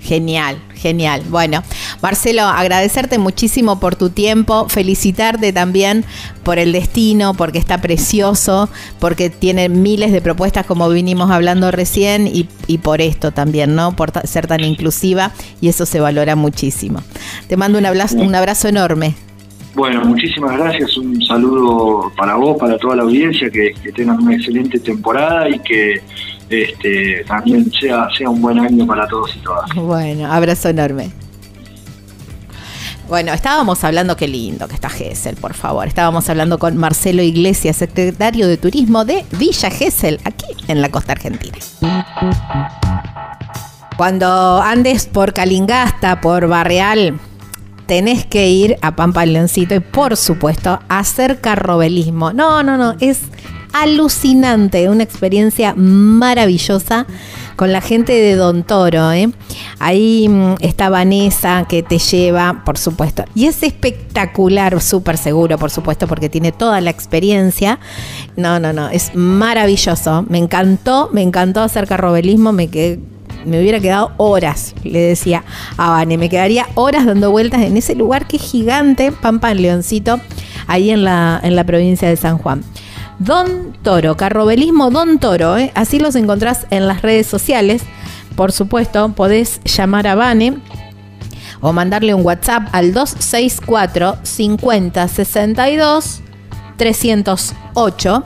Genial, 0.00 0.58
genial. 0.74 1.22
Bueno, 1.28 1.62
Marcelo, 2.00 2.42
agradecerte 2.42 3.18
muchísimo 3.18 3.80
por 3.80 3.96
tu 3.96 4.10
tiempo, 4.10 4.68
felicitarte 4.68 5.52
también 5.52 6.04
por 6.44 6.58
el 6.58 6.72
destino, 6.72 7.34
porque 7.34 7.58
está 7.58 7.80
precioso, 7.80 8.68
porque 9.00 9.28
tiene 9.28 9.68
miles 9.68 10.12
de 10.12 10.20
propuestas 10.20 10.64
como 10.64 10.88
vinimos 10.88 11.30
hablando 11.30 11.70
recién 11.70 12.26
y, 12.26 12.48
y 12.66 12.78
por 12.78 13.00
esto 13.00 13.32
también, 13.32 13.74
¿no? 13.74 13.96
Por 13.96 14.12
ser 14.26 14.46
tan 14.46 14.60
inclusiva 14.60 15.32
y 15.60 15.68
eso 15.68 15.84
se 15.84 16.00
valora 16.00 16.36
muchísimo. 16.36 17.02
Te 17.48 17.56
mando 17.56 17.78
un 17.78 17.86
abrazo, 17.86 18.16
un 18.18 18.34
abrazo 18.34 18.68
enorme. 18.68 19.14
Bueno, 19.74 20.04
muchísimas 20.04 20.56
gracias, 20.56 20.96
un 20.96 21.22
saludo 21.22 22.10
para 22.16 22.34
vos, 22.34 22.56
para 22.58 22.76
toda 22.78 22.96
la 22.96 23.02
audiencia, 23.02 23.50
que, 23.50 23.74
tengan 23.94 24.20
una 24.22 24.34
excelente 24.34 24.78
temporada 24.80 25.48
y 25.48 25.58
que 25.60 26.00
este, 26.48 27.24
también 27.26 27.70
sea, 27.72 28.08
un 28.28 28.40
buen 28.40 28.58
año 28.58 28.86
para 28.86 29.06
todos 29.06 29.36
y 29.36 29.38
todas. 29.40 29.70
Bueno, 29.74 30.32
abrazo 30.32 30.68
enorme. 30.70 31.10
Bueno, 33.08 33.32
estábamos 33.32 33.84
hablando, 33.84 34.16
qué 34.16 34.28
lindo 34.28 34.68
que 34.68 34.74
está 34.74 34.90
Gessel, 34.90 35.36
por 35.36 35.54
favor. 35.54 35.86
Estábamos 35.86 36.28
hablando 36.28 36.58
con 36.58 36.76
Marcelo 36.76 37.22
Iglesias, 37.22 37.76
secretario 37.76 38.46
de 38.46 38.58
Turismo 38.58 39.06
de 39.06 39.24
Villa 39.38 39.70
Gesell, 39.70 40.20
aquí 40.24 40.46
en 40.66 40.82
la 40.82 40.90
costa 40.90 41.12
argentina. 41.12 41.56
Cuando 43.96 44.60
andes 44.60 45.06
por 45.06 45.32
Calingasta, 45.32 46.20
por 46.20 46.48
Barreal, 46.48 47.18
tenés 47.88 48.26
que 48.26 48.50
ir 48.50 48.76
a 48.82 48.94
Pampa 48.94 49.24
Leoncito 49.24 49.74
y 49.74 49.80
por 49.80 50.16
supuesto 50.16 50.78
hacer 50.88 51.40
carrobelismo. 51.40 52.34
No, 52.34 52.62
no, 52.62 52.76
no, 52.76 52.94
es 53.00 53.22
alucinante, 53.72 54.90
una 54.90 55.02
experiencia 55.02 55.72
maravillosa 55.74 57.06
con 57.56 57.72
la 57.72 57.80
gente 57.80 58.12
de 58.12 58.36
Don 58.36 58.62
Toro. 58.62 59.10
¿eh? 59.12 59.30
Ahí 59.78 60.28
mm, 60.28 60.56
está 60.60 60.90
Vanessa 60.90 61.64
que 61.66 61.82
te 61.82 61.98
lleva, 61.98 62.62
por 62.66 62.76
supuesto. 62.76 63.24
Y 63.34 63.46
es 63.46 63.62
espectacular, 63.62 64.80
súper 64.82 65.16
seguro, 65.16 65.56
por 65.56 65.70
supuesto, 65.70 66.06
porque 66.06 66.28
tiene 66.28 66.52
toda 66.52 66.82
la 66.82 66.90
experiencia. 66.90 67.80
No, 68.36 68.60
no, 68.60 68.74
no, 68.74 68.90
es 68.90 69.14
maravilloso. 69.14 70.26
Me 70.28 70.36
encantó, 70.36 71.08
me 71.10 71.22
encantó 71.22 71.62
hacer 71.62 71.86
carrobelismo, 71.86 72.52
me 72.52 72.68
quedé 72.68 73.00
me 73.44 73.60
hubiera 73.60 73.80
quedado 73.80 74.12
horas, 74.16 74.74
le 74.84 75.00
decía 75.00 75.44
a 75.76 75.90
Vane, 75.90 76.18
me 76.18 76.28
quedaría 76.28 76.66
horas 76.74 77.06
dando 77.06 77.30
vueltas 77.30 77.62
en 77.62 77.76
ese 77.76 77.94
lugar 77.94 78.26
que 78.26 78.36
es 78.36 78.42
gigante, 78.42 79.12
Pampa 79.12 79.50
en 79.50 79.62
Leoncito, 79.62 80.20
ahí 80.66 80.90
en 80.90 81.04
la, 81.04 81.40
en 81.42 81.56
la 81.56 81.64
provincia 81.64 82.08
de 82.08 82.16
San 82.16 82.38
Juan. 82.38 82.62
Don 83.18 83.72
Toro, 83.82 84.16
carrobelismo 84.16 84.90
Don 84.90 85.18
Toro, 85.18 85.56
¿eh? 85.56 85.72
así 85.74 85.98
los 85.98 86.14
encontrás 86.14 86.66
en 86.70 86.86
las 86.86 87.02
redes 87.02 87.26
sociales. 87.26 87.82
Por 88.36 88.52
supuesto, 88.52 89.08
podés 89.10 89.60
llamar 89.64 90.06
a 90.06 90.14
Vane 90.14 90.58
o 91.60 91.72
mandarle 91.72 92.14
un 92.14 92.24
WhatsApp 92.24 92.68
al 92.72 92.92
264 92.92 94.18
50 94.22 95.08
62 95.08 96.20
308 96.76 98.24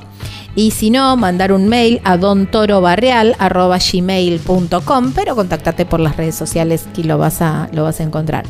y 0.55 0.73
si 0.73 0.91
no, 0.91 1.17
mandar 1.17 1.51
un 1.53 1.67
mail 1.69 2.03
a 2.05 2.19
dontorobarreal.gmail.com, 2.19 5.13
pero 5.15 5.35
contactate 5.35 5.87
por 5.87 6.01
las 6.01 6.19
redes 6.19 6.35
sociales 6.35 6.87
que 6.95 7.05
lo 7.05 7.17
vas 7.17 7.41
a, 7.41 7.71
lo 7.73 7.85
vas 7.85 8.01
a 8.01 8.03
encontrar. 8.03 8.45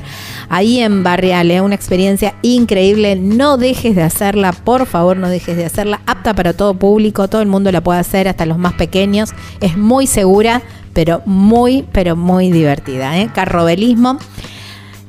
Ahí 0.49 0.81
en 0.81 1.05
Barreal, 1.05 1.53
¿eh? 1.53 1.61
una 1.61 1.77
experiencia 1.77 2.35
increíble. 2.43 3.15
No 3.17 3.57
dejes 3.57 3.95
de 3.95 4.03
hacerla, 4.03 4.51
por 4.53 4.87
favor, 4.87 5.17
no 5.17 5.29
dejes 5.29 5.57
de 5.57 5.65
hacerla. 5.65 6.01
Apta 6.07 6.35
para 6.35 6.55
todo 6.55 6.75
público, 6.75 7.29
todo 7.29 7.41
el 7.41 7.49
mundo 7.49 7.71
la 7.71 7.83
puede 7.83 8.01
hacer, 8.01 8.27
hasta 8.27 8.47
los 8.47 8.59
más 8.59 8.73
pequeños. 8.73 9.31
Es 9.61 9.77
muy 9.77 10.09
segura, 10.09 10.63
pero 10.93 11.23
muy, 11.25 11.87
pero 11.93 12.17
muy 12.17 12.51
divertida. 12.51 13.17
¿eh? 13.19 13.31
Carrobelismo 13.33 14.19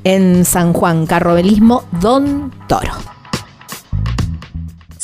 en 0.04 0.46
San 0.46 0.74
Juan, 0.74 1.08
Carrobelismo 1.08 1.86
Don 2.00 2.52
Toro. 2.68 3.13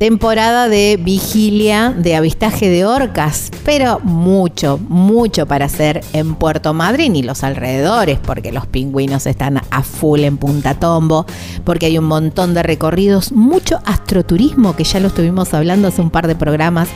temporada 0.00 0.70
de 0.70 0.96
vigilia 0.98 1.94
de 1.94 2.16
avistaje 2.16 2.70
de 2.70 2.86
orcas, 2.86 3.50
pero 3.66 4.00
mucho, 4.00 4.78
mucho 4.88 5.44
para 5.44 5.66
hacer 5.66 6.00
en 6.14 6.36
Puerto 6.36 6.72
Madryn 6.72 7.16
y 7.16 7.22
los 7.22 7.44
alrededores, 7.44 8.18
porque 8.18 8.50
los 8.50 8.66
pingüinos 8.66 9.26
están 9.26 9.60
a 9.70 9.82
full 9.82 10.20
en 10.20 10.38
Punta 10.38 10.72
Tombo, 10.72 11.26
porque 11.64 11.84
hay 11.84 11.98
un 11.98 12.06
montón 12.06 12.54
de 12.54 12.62
recorridos, 12.62 13.32
mucho 13.32 13.78
astroturismo, 13.84 14.74
que 14.74 14.84
ya 14.84 15.00
lo 15.00 15.08
estuvimos 15.08 15.52
hablando 15.52 15.88
hace 15.88 16.00
un 16.00 16.08
par 16.08 16.28
de 16.28 16.34
programas 16.34 16.88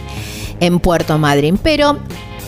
en 0.61 0.81
Puerto 0.81 1.19
Madryn, 1.19 1.59
pero 1.59 1.99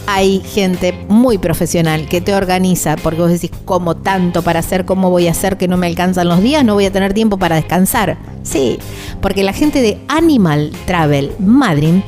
hay 0.07 0.41
gente 0.41 0.93
muy 1.09 1.39
profesional 1.39 2.09
que 2.09 2.21
te 2.21 2.35
organiza, 2.35 2.97
porque 2.97 3.21
vos 3.21 3.31
decís, 3.31 3.51
¿cómo 3.65 3.97
tanto 3.97 4.43
para 4.43 4.61
hacer? 4.61 4.85
¿Cómo 4.85 5.11
voy 5.11 5.29
a 5.29 5.33
hacer 5.33 5.57
que 5.57 5.69
no 5.69 5.77
me 5.77 5.87
alcanzan 5.87 6.29
los 6.29 6.43
días? 6.43 6.65
No 6.65 6.75
voy 6.75 6.87
a 6.87 6.93
tener 6.93 7.13
tiempo 7.13 7.39
para 7.39 7.57
descansar. 7.57 8.17
Sí, 8.43 8.79
porque 9.21 9.43
la 9.43 9.53
gente 9.53 9.83
de 9.83 9.99
Animal 10.09 10.73
Travel 10.87 11.33
Madrid 11.39 12.03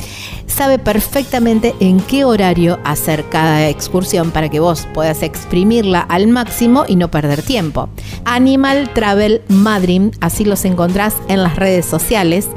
sabe 0.47 0.79
perfectamente 0.79 1.75
en 1.79 2.01
qué 2.01 2.25
horario 2.25 2.81
hacer 2.85 3.29
cada 3.29 3.69
excursión 3.69 4.31
para 4.31 4.49
que 4.49 4.61
vos 4.61 4.89
puedas 4.93 5.23
exprimirla 5.23 6.01
al 6.01 6.27
máximo 6.27 6.85
y 6.89 6.97
no 6.97 7.11
perder 7.11 7.43
tiempo. 7.43 7.89
Animal 8.25 8.91
Travel 8.93 9.43
Madrid, 9.49 10.13
así 10.21 10.45
los 10.45 10.65
encontrás 10.65 11.15
en 11.29 11.43
las 11.43 11.57
redes 11.57 11.87
sociales. 11.87 12.49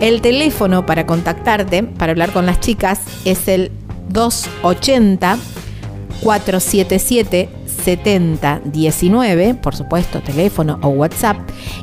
El 0.00 0.20
teléfono 0.22 0.86
para 0.86 1.06
contactarte, 1.06 1.82
para 1.84 2.12
hablar 2.12 2.32
con 2.32 2.46
las 2.46 2.60
chicas, 2.60 3.00
es 3.24 3.48
el 3.48 3.70
280 4.08 5.38
477 6.22 7.50
7019, 7.84 9.54
por 9.54 9.76
supuesto, 9.76 10.20
teléfono 10.20 10.80
o 10.82 10.88
WhatsApp, 10.88 11.36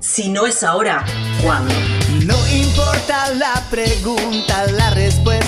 Si 0.00 0.30
no 0.30 0.46
es 0.46 0.62
ahora, 0.62 1.04
¿cuándo? 1.42 1.74
No 2.24 2.36
importa 2.48 3.34
la 3.34 3.62
pregunta, 3.68 4.66
la 4.70 4.90
respuesta 4.90 5.23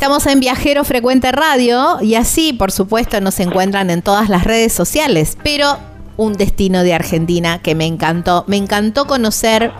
Estamos 0.00 0.26
en 0.28 0.40
Viajero 0.40 0.82
Frecuente 0.82 1.30
Radio 1.30 1.98
y 2.00 2.14
así, 2.14 2.54
por 2.54 2.72
supuesto, 2.72 3.20
nos 3.20 3.38
encuentran 3.38 3.90
en 3.90 4.00
todas 4.00 4.30
las 4.30 4.44
redes 4.44 4.72
sociales, 4.72 5.36
pero 5.42 5.76
un 6.16 6.32
destino 6.32 6.82
de 6.84 6.94
Argentina 6.94 7.60
que 7.60 7.74
me 7.74 7.84
encantó. 7.84 8.44
Me 8.46 8.56
encantó 8.56 9.06
conocer 9.06 9.72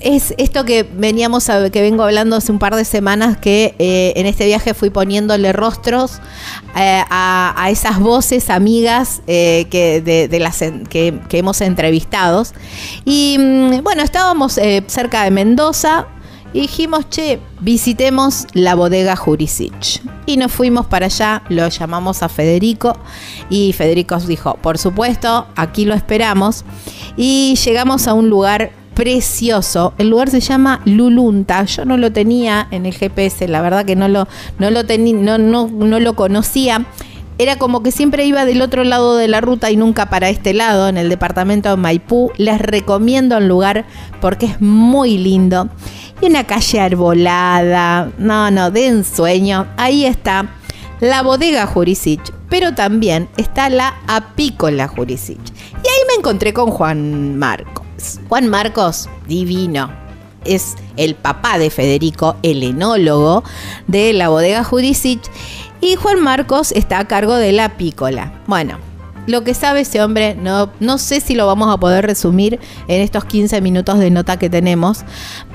es 0.00 0.34
esto 0.36 0.64
que 0.64 0.82
veníamos 0.82 1.48
a, 1.48 1.70
que 1.70 1.80
vengo 1.80 2.02
hablando 2.02 2.34
hace 2.34 2.50
un 2.50 2.58
par 2.58 2.74
de 2.74 2.84
semanas 2.84 3.36
que 3.36 3.76
eh, 3.78 4.14
en 4.16 4.26
este 4.26 4.46
viaje 4.46 4.74
fui 4.74 4.90
poniéndole 4.90 5.52
rostros 5.52 6.20
eh, 6.76 7.04
a, 7.08 7.68
esas 7.70 8.00
voces 8.00 8.50
amigas 8.50 9.22
eh, 9.28 9.66
que, 9.70 10.00
de, 10.00 10.40
las 10.40 10.58
que, 10.88 11.20
hemos 11.30 11.60
entrevistado 11.60 12.42
y 13.04 13.36
mm, 13.38 13.84
bueno 13.84 14.02
estábamos 14.02 14.58
cerca 14.88 15.22
de 15.22 15.30
Mendoza 15.30 16.08
y 16.52 16.62
dijimos, 16.62 17.06
che, 17.08 17.38
visitemos 17.60 18.46
la 18.52 18.74
bodega 18.74 19.16
Jurisic. 19.16 20.02
Y 20.26 20.36
nos 20.36 20.52
fuimos 20.52 20.86
para 20.86 21.06
allá, 21.06 21.42
lo 21.48 21.68
llamamos 21.68 22.22
a 22.22 22.28
Federico 22.28 22.96
y 23.48 23.72
Federico 23.72 24.18
dijo, 24.18 24.54
por 24.62 24.78
supuesto, 24.78 25.46
aquí 25.56 25.84
lo 25.84 25.94
esperamos. 25.94 26.64
Y 27.16 27.56
llegamos 27.64 28.08
a 28.08 28.14
un 28.14 28.28
lugar 28.30 28.72
precioso. 28.94 29.94
El 29.98 30.10
lugar 30.10 30.30
se 30.30 30.40
llama 30.40 30.80
Lulunta. 30.84 31.64
Yo 31.64 31.84
no 31.84 31.96
lo 31.96 32.12
tenía 32.12 32.68
en 32.70 32.86
el 32.86 32.94
GPS, 32.94 33.48
la 33.48 33.62
verdad 33.62 33.84
que 33.84 33.96
no 33.96 34.08
lo, 34.08 34.28
no 34.58 34.70
lo, 34.70 34.82
no, 34.82 35.38
no, 35.38 35.68
no 35.68 36.00
lo 36.00 36.14
conocía. 36.14 36.84
Era 37.40 37.56
como 37.56 37.82
que 37.82 37.90
siempre 37.90 38.26
iba 38.26 38.44
del 38.44 38.60
otro 38.60 38.84
lado 38.84 39.16
de 39.16 39.26
la 39.26 39.40
ruta 39.40 39.70
y 39.70 39.76
nunca 39.76 40.10
para 40.10 40.28
este 40.28 40.52
lado, 40.52 40.88
en 40.88 40.98
el 40.98 41.08
departamento 41.08 41.70
de 41.70 41.76
Maipú. 41.78 42.30
Les 42.36 42.60
recomiendo 42.60 43.38
el 43.38 43.48
lugar 43.48 43.86
porque 44.20 44.44
es 44.44 44.60
muy 44.60 45.16
lindo. 45.16 45.70
Y 46.20 46.26
una 46.26 46.44
calle 46.44 46.80
arbolada, 46.80 48.12
no, 48.18 48.50
no, 48.50 48.70
de 48.70 48.88
ensueño. 48.88 49.66
Ahí 49.78 50.04
está 50.04 50.50
la 51.00 51.22
bodega 51.22 51.66
Jurisic, 51.66 52.20
pero 52.50 52.74
también 52.74 53.26
está 53.38 53.70
la 53.70 53.94
apícola 54.06 54.86
Jurisic. 54.86 55.38
Y 55.38 55.88
ahí 55.88 56.04
me 56.08 56.18
encontré 56.18 56.52
con 56.52 56.70
Juan 56.70 57.38
Marcos. 57.38 58.20
Juan 58.28 58.48
Marcos, 58.48 59.08
divino. 59.26 59.90
Es 60.44 60.76
el 60.98 61.14
papá 61.14 61.58
de 61.58 61.70
Federico, 61.70 62.36
el 62.42 62.62
enólogo 62.62 63.44
de 63.86 64.12
la 64.12 64.28
bodega 64.28 64.62
Jurisic. 64.62 65.22
Y 65.80 65.96
Juan 65.96 66.20
Marcos 66.20 66.72
está 66.72 66.98
a 66.98 67.08
cargo 67.08 67.36
de 67.36 67.52
la 67.52 67.66
apícola. 67.66 68.32
Bueno, 68.46 68.78
lo 69.26 69.44
que 69.44 69.54
sabe 69.54 69.80
ese 69.80 70.02
hombre, 70.02 70.34
no, 70.34 70.70
no 70.80 70.98
sé 70.98 71.20
si 71.20 71.34
lo 71.34 71.46
vamos 71.46 71.72
a 71.72 71.78
poder 71.78 72.04
resumir 72.04 72.58
en 72.88 73.00
estos 73.00 73.24
15 73.24 73.60
minutos 73.60 73.98
de 73.98 74.10
nota 74.10 74.38
que 74.38 74.50
tenemos, 74.50 75.04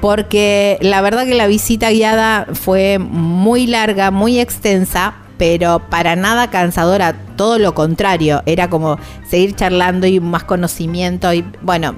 porque 0.01 0.77
la 0.81 1.01
verdad 1.01 1.25
que 1.25 1.35
la 1.35 1.47
visita 1.47 1.91
guiada 1.91 2.47
fue 2.53 2.97
muy 2.99 3.67
larga, 3.67 4.11
muy 4.11 4.39
extensa, 4.39 5.15
pero 5.38 5.79
para 5.89 6.15
nada 6.15 6.49
cansadora, 6.49 7.13
todo 7.35 7.59
lo 7.59 7.75
contrario, 7.75 8.41
era 8.45 8.69
como 8.69 8.97
seguir 9.27 9.55
charlando 9.55 10.07
y 10.07 10.19
más 10.19 10.43
conocimiento 10.43 11.33
y 11.33 11.45
bueno, 11.61 11.95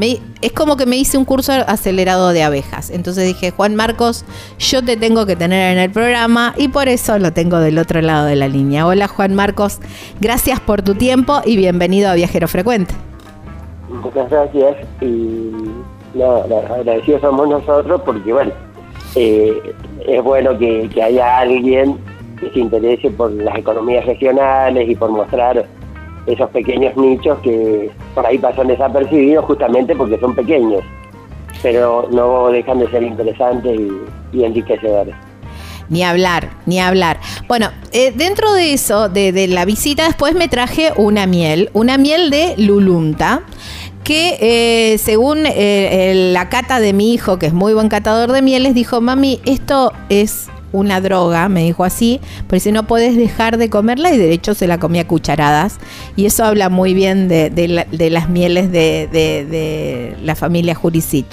es 0.00 0.52
como 0.52 0.76
que 0.76 0.86
me 0.86 0.96
hice 0.96 1.18
un 1.18 1.24
curso 1.24 1.52
acelerado 1.66 2.30
de 2.30 2.42
abejas. 2.42 2.90
Entonces 2.90 3.26
dije, 3.26 3.50
Juan 3.50 3.74
Marcos, 3.74 4.24
yo 4.58 4.82
te 4.82 4.96
tengo 4.96 5.26
que 5.26 5.36
tener 5.36 5.72
en 5.72 5.78
el 5.78 5.90
programa 5.90 6.54
y 6.56 6.68
por 6.68 6.88
eso 6.88 7.18
lo 7.18 7.32
tengo 7.32 7.58
del 7.58 7.78
otro 7.78 8.00
lado 8.00 8.26
de 8.26 8.36
la 8.36 8.48
línea. 8.48 8.86
Hola 8.86 9.08
Juan 9.08 9.34
Marcos, 9.34 9.80
gracias 10.20 10.60
por 10.60 10.82
tu 10.82 10.94
tiempo 10.94 11.40
y 11.44 11.56
bienvenido 11.56 12.10
a 12.10 12.14
Viajero 12.14 12.48
Frecuente. 12.48 12.94
Muchas 13.88 14.30
gracias 14.30 14.76
y 15.00 15.52
no, 16.14 16.36
agradecidos 16.36 17.20
somos 17.20 17.48
nosotros 17.48 18.00
porque 18.04 18.32
bueno, 18.32 18.52
eh, 19.14 19.74
es 20.06 20.22
bueno 20.22 20.58
que 20.58 21.02
haya 21.02 21.38
alguien 21.38 21.98
que 22.40 22.50
se 22.50 22.58
interese 22.58 23.10
por 23.10 23.30
las 23.30 23.56
economías 23.56 24.04
regionales 24.06 24.88
y 24.88 24.96
por 24.96 25.10
mostrar 25.10 25.66
esos 26.26 26.50
pequeños 26.50 26.96
nichos 26.96 27.38
que 27.40 27.90
por 28.14 28.26
ahí 28.26 28.38
pasan 28.38 28.68
desapercibidos 28.68 29.44
justamente 29.44 29.96
porque 29.96 30.18
son 30.18 30.34
pequeños, 30.34 30.82
pero 31.62 32.08
no 32.10 32.48
dejan 32.48 32.78
de 32.78 32.90
ser 32.90 33.02
interesantes 33.02 33.80
y, 34.32 34.44
enriquecedores. 34.44 35.14
Ni 35.88 36.02
hablar, 36.02 36.50
ni 36.64 36.80
hablar. 36.80 37.18
Bueno, 37.48 37.68
eh, 37.92 38.12
dentro 38.14 38.52
de 38.54 38.72
eso, 38.72 39.08
de, 39.08 39.46
la 39.48 39.64
visita, 39.64 40.06
después 40.06 40.34
me 40.34 40.48
traje 40.48 40.92
una 40.96 41.26
miel, 41.26 41.70
una 41.74 41.98
miel 41.98 42.30
de 42.30 42.54
Lulunta, 42.56 43.42
que 44.02 44.38
eh, 44.40 44.98
según 44.98 45.44
eh, 45.44 46.30
la 46.32 46.48
cata 46.48 46.80
de 46.80 46.92
mi 46.92 47.12
hijo, 47.12 47.38
que 47.38 47.46
es 47.46 47.52
muy 47.52 47.74
buen 47.74 47.88
catador 47.88 48.32
de 48.32 48.40
mieles, 48.40 48.74
dijo, 48.74 49.00
mami, 49.00 49.40
esto 49.44 49.92
es 50.08 50.48
una 50.72 51.00
droga, 51.00 51.48
me 51.48 51.64
dijo 51.64 51.84
así, 51.84 52.20
pero 52.48 52.60
si 52.60 52.72
no 52.72 52.86
puedes 52.86 53.16
dejar 53.16 53.58
de 53.58 53.70
comerla 53.70 54.12
y 54.12 54.18
de 54.18 54.32
hecho 54.32 54.54
se 54.54 54.66
la 54.66 54.78
comía 54.78 55.06
cucharadas. 55.06 55.78
Y 56.16 56.26
eso 56.26 56.44
habla 56.44 56.68
muy 56.68 56.94
bien 56.94 57.28
de, 57.28 57.50
las 58.10 58.28
mieles 58.28 58.72
de, 58.72 60.16
la 60.22 60.34
familia 60.34 60.74
Jurisic. 60.74 61.26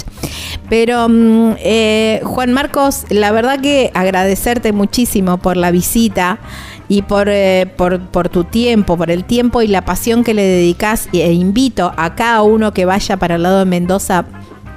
Pero 0.69 1.09
mm, 1.09 1.55
eh, 1.59 2.21
Juan 2.23 2.53
Marcos, 2.53 3.05
la 3.09 3.31
verdad 3.31 3.59
que 3.59 3.91
agradecerte 3.93 4.71
muchísimo 4.71 5.37
por 5.37 5.57
la 5.57 5.71
visita 5.71 6.39
y 6.87 7.03
por, 7.03 7.29
eh, 7.29 7.71
por, 7.77 8.29
tu 8.29 8.43
tiempo, 8.43 8.97
por 8.97 9.11
el 9.11 9.23
tiempo 9.23 9.61
y 9.61 9.67
la 9.67 9.85
pasión 9.85 10.23
que 10.23 10.33
le 10.33 10.43
dedicas. 10.43 11.07
E 11.13 11.31
invito 11.31 11.93
a 11.95 12.15
cada 12.15 12.41
uno 12.41 12.73
que 12.73 12.85
vaya 12.85 13.17
para 13.17 13.35
el 13.35 13.43
lado 13.43 13.59
de 13.59 13.65
Mendoza 13.65 14.25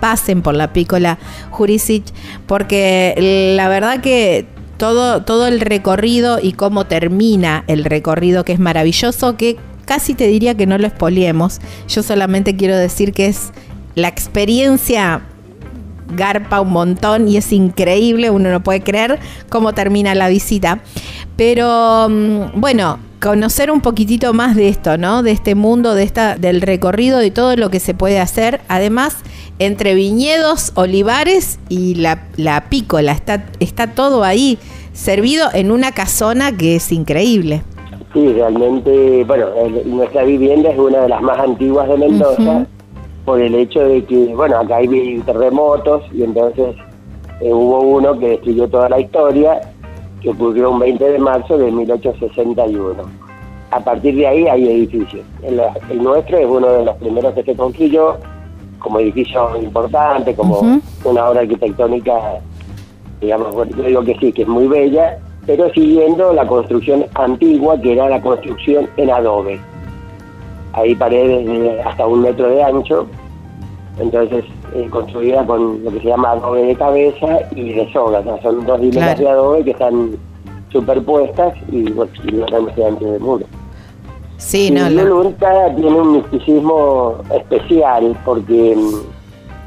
pasen 0.02 0.42
por 0.42 0.56
la 0.56 0.72
pícola 0.72 1.16
Jurisic, 1.52 2.02
porque 2.48 3.54
la 3.56 3.68
verdad 3.68 4.00
que 4.00 4.46
todo, 4.76 5.22
todo 5.22 5.46
el 5.46 5.60
recorrido 5.60 6.40
y 6.42 6.54
cómo 6.54 6.86
termina 6.86 7.62
el 7.68 7.84
recorrido, 7.84 8.44
que 8.44 8.52
es 8.52 8.58
maravilloso, 8.58 9.36
que 9.36 9.58
casi 9.84 10.14
te 10.14 10.26
diría 10.26 10.56
que 10.56 10.66
no 10.66 10.76
lo 10.76 10.88
expoliemos. 10.88 11.60
Yo 11.86 12.02
solamente 12.02 12.56
quiero 12.56 12.76
decir 12.76 13.12
que 13.12 13.26
es 13.26 13.52
la 13.94 14.08
experiencia 14.08 15.22
garpa 16.16 16.60
un 16.60 16.72
montón 16.72 17.28
y 17.28 17.36
es 17.36 17.52
increíble, 17.52 18.30
uno 18.30 18.50
no 18.50 18.60
puede 18.60 18.80
creer 18.80 19.20
cómo 19.48 19.72
termina 19.72 20.16
la 20.16 20.28
visita. 20.28 20.80
Pero 21.36 22.08
mm, 22.10 22.60
bueno, 22.60 22.98
conocer 23.22 23.70
un 23.70 23.80
poquitito 23.80 24.34
más 24.34 24.56
de 24.56 24.68
esto, 24.68 24.98
¿no? 24.98 25.22
De 25.22 25.30
este 25.30 25.54
mundo, 25.54 25.94
de 25.94 26.02
esta, 26.02 26.36
del 26.36 26.60
recorrido, 26.60 27.18
de 27.18 27.30
todo 27.30 27.54
lo 27.56 27.70
que 27.70 27.78
se 27.78 27.94
puede 27.94 28.18
hacer. 28.18 28.60
Además, 28.66 29.16
entre 29.60 29.94
viñedos, 29.94 30.72
olivares 30.74 31.60
y 31.68 31.94
la, 31.94 32.24
la 32.36 32.64
pícola, 32.68 33.12
está, 33.12 33.46
está 33.60 33.94
todo 33.94 34.24
ahí 34.24 34.58
servido 34.92 35.48
en 35.54 35.70
una 35.70 35.92
casona 35.92 36.56
que 36.56 36.76
es 36.76 36.90
increíble. 36.90 37.62
Sí, 38.12 38.32
realmente, 38.32 39.24
bueno, 39.24 39.46
nuestra 39.86 40.24
vivienda 40.24 40.70
es 40.70 40.78
una 40.78 41.02
de 41.02 41.08
las 41.08 41.22
más 41.22 41.38
antiguas 41.38 41.88
de 41.88 41.96
Mendoza, 41.96 42.66
por 43.24 43.40
el 43.40 43.54
hecho 43.54 43.80
de 43.80 44.04
que, 44.04 44.34
bueno, 44.34 44.58
acá 44.58 44.78
hay 44.78 45.22
terremotos 45.24 46.02
y 46.12 46.24
entonces 46.24 46.74
eh, 47.40 47.52
hubo 47.52 47.82
uno 47.82 48.18
que 48.18 48.30
destruyó 48.30 48.66
toda 48.68 48.88
la 48.88 48.98
historia 48.98 49.60
que 50.22 50.30
ocurrió 50.30 50.70
un 50.70 50.78
20 50.78 51.04
de 51.04 51.18
marzo 51.18 51.58
de 51.58 51.70
1861. 51.70 53.02
A 53.70 53.80
partir 53.80 54.14
de 54.16 54.26
ahí 54.26 54.46
hay 54.46 54.68
edificios. 54.68 55.24
El, 55.42 55.60
nuestro 56.02 56.38
es 56.38 56.46
uno 56.46 56.68
de 56.68 56.84
los 56.84 56.96
primeros 56.96 57.34
que 57.34 57.42
se 57.42 57.56
construyó 57.56 58.16
como 58.78 59.00
edificio 59.00 59.56
importante, 59.60 60.34
como 60.34 60.80
una 61.04 61.28
obra 61.28 61.40
arquitectónica, 61.40 62.12
digamos, 63.20 63.54
yo 63.76 63.82
digo 63.82 64.04
que 64.04 64.16
sí, 64.18 64.32
que 64.32 64.42
es 64.42 64.48
muy 64.48 64.66
bella, 64.66 65.18
pero 65.46 65.72
siguiendo 65.72 66.32
la 66.32 66.46
construcción 66.46 67.06
antigua, 67.14 67.80
que 67.80 67.92
era 67.92 68.08
la 68.08 68.20
construcción 68.20 68.88
en 68.96 69.10
adobe. 69.10 69.58
Hay 70.72 70.94
paredes 70.94 71.46
de 71.46 71.82
hasta 71.82 72.06
un 72.06 72.22
metro 72.22 72.48
de 72.48 72.62
ancho, 72.62 73.06
entonces 73.98 74.44
eh, 74.74 74.88
construida 74.90 75.44
con 75.44 75.84
lo 75.84 75.90
que 75.90 76.00
se 76.00 76.08
llama 76.08 76.32
adobe 76.32 76.64
de 76.64 76.74
cabeza 76.76 77.40
y 77.54 77.72
de 77.72 77.92
soga. 77.92 78.22
son 78.42 78.64
dos 78.64 78.80
líneas 78.80 79.18
de 79.18 79.28
adobe 79.28 79.64
que 79.64 79.72
están 79.72 80.16
superpuestas 80.70 81.54
y, 81.70 81.90
bueno, 81.90 82.10
y 82.24 82.32
no 82.32 82.46
del 82.46 83.20
muro. 83.20 83.44
Sí, 84.38 84.70
no, 84.70 84.88
tiene 84.88 86.00
un 86.00 86.12
misticismo 86.14 87.16
especial 87.34 88.16
porque, 88.24 88.76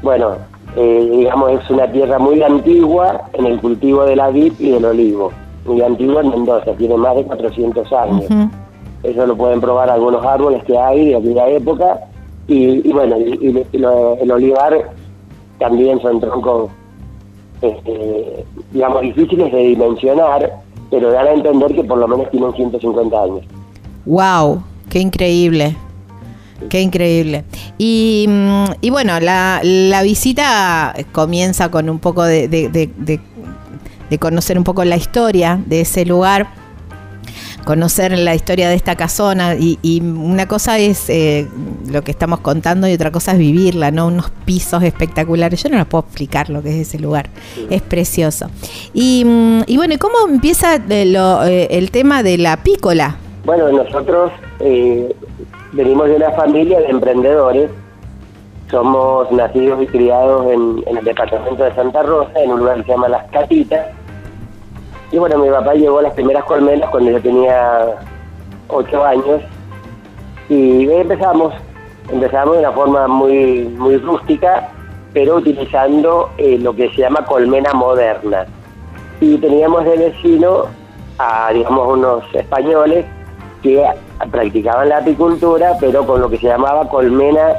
bueno, 0.02 0.32
eh, 0.76 1.08
digamos, 1.10 1.52
es 1.52 1.70
una 1.70 1.90
tierra 1.90 2.18
muy 2.18 2.42
antigua 2.42 3.22
en 3.32 3.46
el 3.46 3.60
cultivo 3.60 4.04
de 4.04 4.16
la 4.16 4.28
vid 4.30 4.52
y 4.58 4.72
del 4.72 4.84
olivo. 4.84 5.32
Muy 5.64 5.80
antigua 5.82 6.20
en 6.20 6.30
Mendoza, 6.30 6.72
tiene 6.72 6.96
más 6.96 7.16
de 7.16 7.24
400 7.24 7.92
años. 7.92 8.24
Eso 9.02 9.26
lo 9.26 9.36
pueden 9.36 9.60
probar 9.60 9.88
algunos 9.88 10.24
árboles 10.24 10.62
que 10.64 10.76
hay 10.76 11.10
de 11.10 11.16
aquella 11.16 11.48
época 11.48 12.00
y, 12.48 12.92
bueno, 12.92 13.16
y, 13.18 13.66
el 13.72 14.30
olivar 14.30 14.92
también 15.58 16.00
son 16.00 16.20
troncos, 16.20 16.70
este, 17.60 18.44
digamos, 18.72 19.02
difíciles 19.02 19.52
de 19.52 19.58
dimensionar, 19.58 20.52
pero 20.90 21.10
dan 21.10 21.26
a 21.26 21.32
entender 21.32 21.74
que 21.74 21.84
por 21.84 21.98
lo 21.98 22.06
menos 22.06 22.30
tienen 22.30 22.52
150 22.52 23.22
años. 23.22 23.44
¡Wow! 24.04 24.62
¡Qué 24.88 25.00
increíble! 25.00 25.76
Qué 26.70 26.80
increíble. 26.80 27.44
Y, 27.76 28.26
mm, 28.28 28.64
y 28.80 28.90
bueno, 28.90 29.20
la, 29.20 29.60
la, 29.62 30.02
visita 30.02 30.94
comienza 31.12 31.70
con 31.70 31.90
un 31.90 31.98
poco 31.98 32.22
de, 32.24 32.48
de, 32.48 34.18
conocer 34.18 34.56
un 34.56 34.64
poco 34.64 34.84
la 34.84 34.96
historia 34.96 35.60
de 35.66 35.82
ese 35.82 36.06
lugar 36.06 36.48
conocer 37.66 38.16
la 38.16 38.36
historia 38.36 38.68
de 38.68 38.76
esta 38.76 38.94
casona 38.94 39.56
y, 39.58 40.00
una 40.00 40.46
cosa 40.46 40.78
es 40.78 41.10
eh, 41.10 41.48
lo 41.90 42.02
que 42.02 42.12
estamos 42.12 42.38
contando 42.38 42.86
y 42.86 42.94
otra 42.94 43.10
cosa 43.10 43.32
es 43.32 43.38
vivirla, 43.38 43.90
¿no? 43.90 44.06
Unos 44.06 44.30
pisos 44.44 44.84
espectaculares. 44.84 45.64
Yo 45.64 45.68
no 45.70 45.76
les 45.76 45.86
puedo 45.86 46.04
explicar 46.04 46.48
lo 46.48 46.62
que 46.62 46.68
es 46.68 46.88
ese 46.88 47.00
lugar. 47.00 47.28
Es 47.68 47.82
precioso. 47.82 48.46
Y, 48.94 49.24
mm, 49.26 49.62
y 49.66 49.76
bueno, 49.76 49.96
¿cómo 49.98 50.14
empieza 50.28 50.76
eh, 50.76 50.80
eh, 50.88 51.66
el 51.72 51.90
tema 51.90 52.22
de 52.22 52.38
la 52.38 52.56
pícola? 52.58 53.16
Bueno, 53.44 53.68
nosotros 53.72 54.30
venimos 55.72 56.08
de 56.08 56.14
una 56.14 56.30
familia 56.32 56.78
de 56.78 56.86
emprendedores. 56.86 57.68
Somos 58.70 59.30
nacidos 59.32 59.82
y 59.82 59.86
criados 59.88 60.52
en, 60.52 60.84
en 60.86 60.98
el 60.98 61.04
departamento 61.04 61.64
de 61.64 61.74
Santa 61.74 62.04
Rosa, 62.04 62.30
en 62.36 62.52
un 62.52 62.60
lugar 62.60 62.76
que 62.76 62.84
se 62.84 62.88
llama 62.90 63.08
Las 63.08 63.28
Catitas 63.32 63.86
y 65.12 65.18
bueno, 65.18 65.38
mi 65.38 65.50
papá 65.50 65.74
llevó 65.74 66.02
las 66.02 66.14
primeras 66.14 66.44
colmenas 66.44 66.90
cuando 66.90 67.10
yo 67.12 67.20
tenía 67.20 67.96
ocho 68.68 69.04
años 69.04 69.42
y 70.48 70.88
empezamos, 70.90 71.54
empezamos 72.10 72.54
de 72.54 72.60
una 72.60 72.72
forma 72.72 73.08
muy, 73.08 73.64
muy 73.76 73.96
rústica, 73.98 74.68
pero 75.12 75.36
utilizando 75.36 76.30
eh, 76.38 76.58
lo 76.58 76.74
que 76.74 76.88
se 76.90 77.02
llama 77.02 77.24
colmena 77.24 77.72
moderna. 77.72 78.46
Y 79.20 79.38
teníamos 79.38 79.84
de 79.84 79.96
vecino 79.96 80.66
a, 81.18 81.50
digamos, 81.52 81.96
unos 81.96 82.22
españoles 82.34 83.06
que 83.62 83.84
practicaban 84.30 84.88
la 84.88 84.98
apicultura, 84.98 85.72
pero 85.80 86.06
con 86.06 86.20
lo 86.20 86.28
que 86.28 86.38
se 86.38 86.46
llamaba 86.46 86.88
colmena 86.88 87.54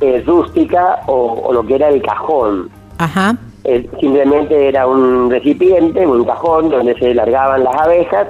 eh, 0.00 0.22
rústica 0.26 1.00
o, 1.06 1.52
lo 1.52 1.66
que 1.66 1.74
era 1.76 1.88
el 1.88 2.02
cajón. 2.02 2.70
Ajá. 2.98 3.36
Simplemente 3.98 4.68
era 4.68 4.86
un 4.86 5.30
recipiente, 5.30 6.06
un 6.06 6.24
cajón 6.24 6.68
donde 6.68 6.94
se 6.98 7.14
largaban 7.14 7.64
las 7.64 7.74
abejas 7.74 8.28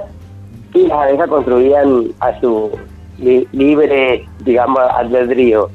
y 0.73 0.87
las 0.87 0.97
abejas 0.97 1.27
construían 1.27 2.05
a 2.21 2.39
su 2.39 2.71
libre, 3.17 4.25
digamos, 4.45 4.79
albedrío. 4.79 5.69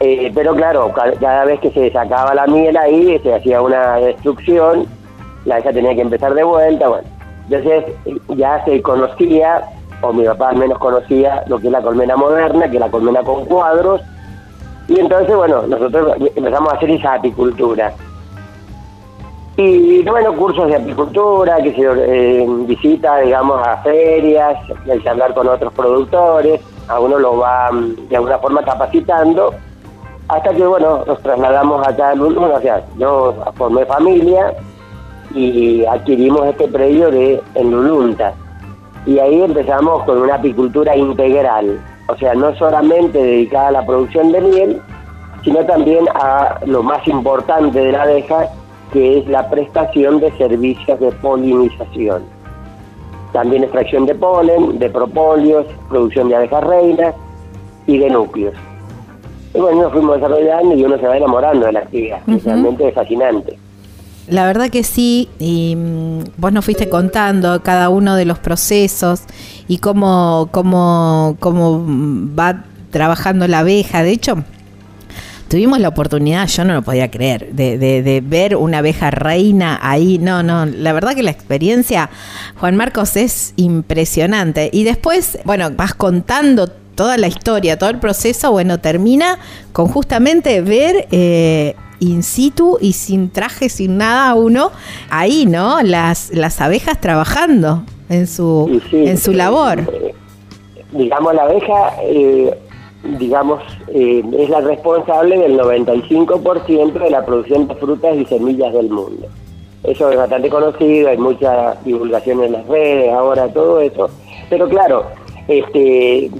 Eh, 0.00 0.30
pero 0.34 0.54
claro, 0.54 0.92
cada 1.20 1.44
vez 1.44 1.60
que 1.60 1.70
se 1.70 1.90
sacaba 1.90 2.34
la 2.34 2.46
miel 2.46 2.76
ahí, 2.76 3.18
se 3.22 3.34
hacía 3.34 3.62
una 3.62 3.96
destrucción, 3.96 4.86
la 5.44 5.54
abeja 5.54 5.72
tenía 5.72 5.94
que 5.94 6.00
empezar 6.02 6.34
de 6.34 6.44
vuelta, 6.44 6.88
bueno. 6.88 7.08
Entonces 7.48 7.94
ya 8.36 8.62
se 8.64 8.82
conocía, 8.82 9.62
o 10.02 10.12
mi 10.12 10.24
papá 10.24 10.50
al 10.50 10.56
menos 10.56 10.78
conocía, 10.78 11.44
lo 11.46 11.58
que 11.58 11.68
es 11.68 11.72
la 11.72 11.80
colmena 11.80 12.16
moderna, 12.16 12.68
que 12.68 12.76
es 12.76 12.80
la 12.80 12.90
colmena 12.90 13.22
con 13.22 13.44
cuadros, 13.46 14.02
y 14.88 14.98
entonces, 14.98 15.34
bueno, 15.34 15.62
nosotros 15.66 16.16
empezamos 16.34 16.72
a 16.72 16.76
hacer 16.76 16.90
esa 16.90 17.14
apicultura. 17.14 17.92
Y 19.56 20.02
bueno, 20.02 20.34
cursos 20.34 20.68
de 20.68 20.76
apicultura, 20.76 21.56
que 21.62 21.74
se 21.74 21.82
eh, 21.82 22.46
visita, 22.66 23.18
digamos, 23.18 23.66
a 23.66 23.76
ferias, 23.78 24.56
hay 24.90 24.98
que 24.98 25.08
hablar 25.08 25.34
con 25.34 25.46
otros 25.46 25.72
productores, 25.74 26.60
a 26.88 26.98
uno 26.98 27.18
lo 27.18 27.36
va 27.36 27.70
mm, 27.70 28.08
de 28.08 28.16
alguna 28.16 28.38
forma 28.38 28.62
capacitando, 28.62 29.52
hasta 30.28 30.54
que, 30.54 30.66
bueno, 30.66 31.04
nos 31.06 31.20
trasladamos 31.20 31.86
acá 31.86 32.10
a 32.10 32.14
Lulunta, 32.14 32.56
o 32.56 32.60
sea, 32.62 32.82
yo 32.96 33.34
formé 33.54 33.84
familia 33.84 34.54
y 35.34 35.84
adquirimos 35.84 36.46
este 36.46 36.68
predio 36.68 37.10
de 37.10 37.42
en 37.54 37.70
Lulunta. 37.70 38.32
Y 39.04 39.18
ahí 39.18 39.42
empezamos 39.42 40.04
con 40.04 40.16
una 40.18 40.36
apicultura 40.36 40.96
integral, 40.96 41.78
o 42.08 42.16
sea, 42.16 42.32
no 42.34 42.54
solamente 42.56 43.22
dedicada 43.22 43.68
a 43.68 43.72
la 43.72 43.86
producción 43.86 44.32
de 44.32 44.40
miel, 44.40 44.82
sino 45.44 45.58
también 45.66 46.06
a 46.14 46.58
lo 46.64 46.82
más 46.82 47.06
importante 47.06 47.78
de 47.78 47.92
la 47.92 48.02
abeja, 48.04 48.48
que 48.92 49.18
es 49.18 49.28
la 49.28 49.48
prestación 49.48 50.20
de 50.20 50.30
servicios 50.36 51.00
de 51.00 51.10
polinización. 51.12 52.22
También 53.32 53.64
extracción 53.64 54.04
de 54.06 54.14
polen, 54.14 54.78
de 54.78 54.90
propóleos, 54.90 55.66
producción 55.88 56.28
de 56.28 56.36
abejas 56.36 56.62
reinas 56.64 57.14
y 57.86 57.98
de 57.98 58.10
núcleos. 58.10 58.54
Y 59.54 59.58
bueno, 59.58 59.82
nos 59.82 59.92
fuimos 59.92 60.16
desarrollando 60.16 60.74
y 60.74 60.84
uno 60.84 60.98
se 60.98 61.06
va 61.06 61.16
enamorando 61.16 61.66
de 61.66 61.72
la 61.72 61.80
actividad, 61.80 62.20
realmente 62.26 62.88
es 62.88 62.94
fascinante. 62.94 63.58
La 64.28 64.46
verdad 64.46 64.70
que 64.70 64.84
sí, 64.84 65.28
y 65.38 65.74
mm, 65.76 66.24
vos 66.36 66.52
nos 66.52 66.64
fuiste 66.64 66.88
contando 66.88 67.62
cada 67.62 67.88
uno 67.88 68.14
de 68.14 68.24
los 68.24 68.38
procesos 68.38 69.24
y 69.66 69.78
cómo, 69.78 70.48
cómo, 70.52 71.36
cómo 71.40 71.84
va 72.38 72.64
trabajando 72.90 73.48
la 73.48 73.60
abeja. 73.60 74.02
De 74.02 74.12
hecho, 74.12 74.36
tuvimos 75.52 75.80
la 75.80 75.88
oportunidad, 75.88 76.46
yo 76.46 76.64
no 76.64 76.72
lo 76.72 76.80
podía 76.80 77.10
creer, 77.10 77.52
de, 77.52 77.76
de, 77.76 78.22
ver 78.24 78.56
una 78.56 78.78
abeja 78.78 79.10
reina 79.10 79.78
ahí. 79.82 80.16
No, 80.16 80.42
no, 80.42 80.64
la 80.64 80.94
verdad 80.94 81.14
que 81.14 81.22
la 81.22 81.30
experiencia, 81.30 82.08
Juan 82.58 82.74
Marcos, 82.74 83.16
es 83.18 83.52
impresionante. 83.56 84.70
Y 84.72 84.84
después, 84.84 85.38
bueno, 85.44 85.70
vas 85.70 85.92
contando 85.92 86.68
toda 86.68 87.18
la 87.18 87.26
historia, 87.26 87.78
todo 87.78 87.90
el 87.90 87.98
proceso, 87.98 88.50
bueno, 88.50 88.80
termina 88.80 89.38
con 89.74 89.88
justamente 89.88 90.62
ver 90.62 91.06
eh, 91.10 91.76
in 91.98 92.22
situ 92.22 92.78
y 92.80 92.94
sin 92.94 93.28
traje, 93.28 93.68
sin 93.68 93.98
nada 93.98 94.32
uno, 94.32 94.70
ahí, 95.10 95.44
¿no? 95.44 95.82
Las, 95.82 96.30
las 96.32 96.62
abejas 96.62 96.98
trabajando 96.98 97.84
en 98.08 98.26
su, 98.26 98.80
en 98.90 99.18
su 99.18 99.34
labor. 99.34 99.80
Eh, 99.80 100.14
digamos, 100.92 101.34
la 101.34 101.42
abeja 101.42 101.92
eh, 102.04 102.58
digamos, 103.02 103.62
eh, 103.88 104.22
es 104.38 104.48
la 104.48 104.60
responsable 104.60 105.38
del 105.38 105.58
95% 105.58 106.92
de 106.92 107.10
la 107.10 107.24
producción 107.24 107.66
de 107.68 107.74
frutas 107.74 108.16
y 108.16 108.24
semillas 108.26 108.72
del 108.72 108.90
mundo. 108.90 109.26
Eso 109.82 110.10
es 110.10 110.16
bastante 110.16 110.48
conocido, 110.48 111.08
hay 111.08 111.18
mucha 111.18 111.74
divulgación 111.84 112.44
en 112.44 112.52
las 112.52 112.66
redes, 112.68 113.12
ahora 113.12 113.52
todo 113.52 113.80
eso. 113.80 114.08
Pero 114.48 114.68
claro, 114.68 115.06
este, 115.48 116.30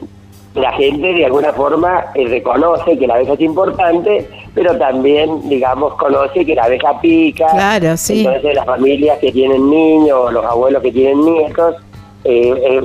la 0.54 0.72
gente 0.72 1.12
de 1.12 1.26
alguna 1.26 1.52
forma 1.52 2.04
eh, 2.14 2.26
reconoce 2.28 2.96
que 2.96 3.06
la 3.06 3.14
abeja 3.14 3.32
es 3.32 3.40
importante, 3.40 4.28
pero 4.54 4.76
también, 4.78 5.48
digamos, 5.48 5.94
conoce 5.94 6.44
que 6.44 6.54
la 6.54 6.64
abeja 6.64 7.00
pica. 7.00 7.48
Claro, 7.48 7.96
sí. 7.96 8.24
Entonces 8.24 8.54
las 8.54 8.66
familias 8.66 9.18
que 9.18 9.32
tienen 9.32 9.68
niños, 9.68 10.32
los 10.32 10.44
abuelos 10.44 10.80
que 10.82 10.92
tienen 10.92 11.24
nietos, 11.24 11.76
eh, 12.24 12.80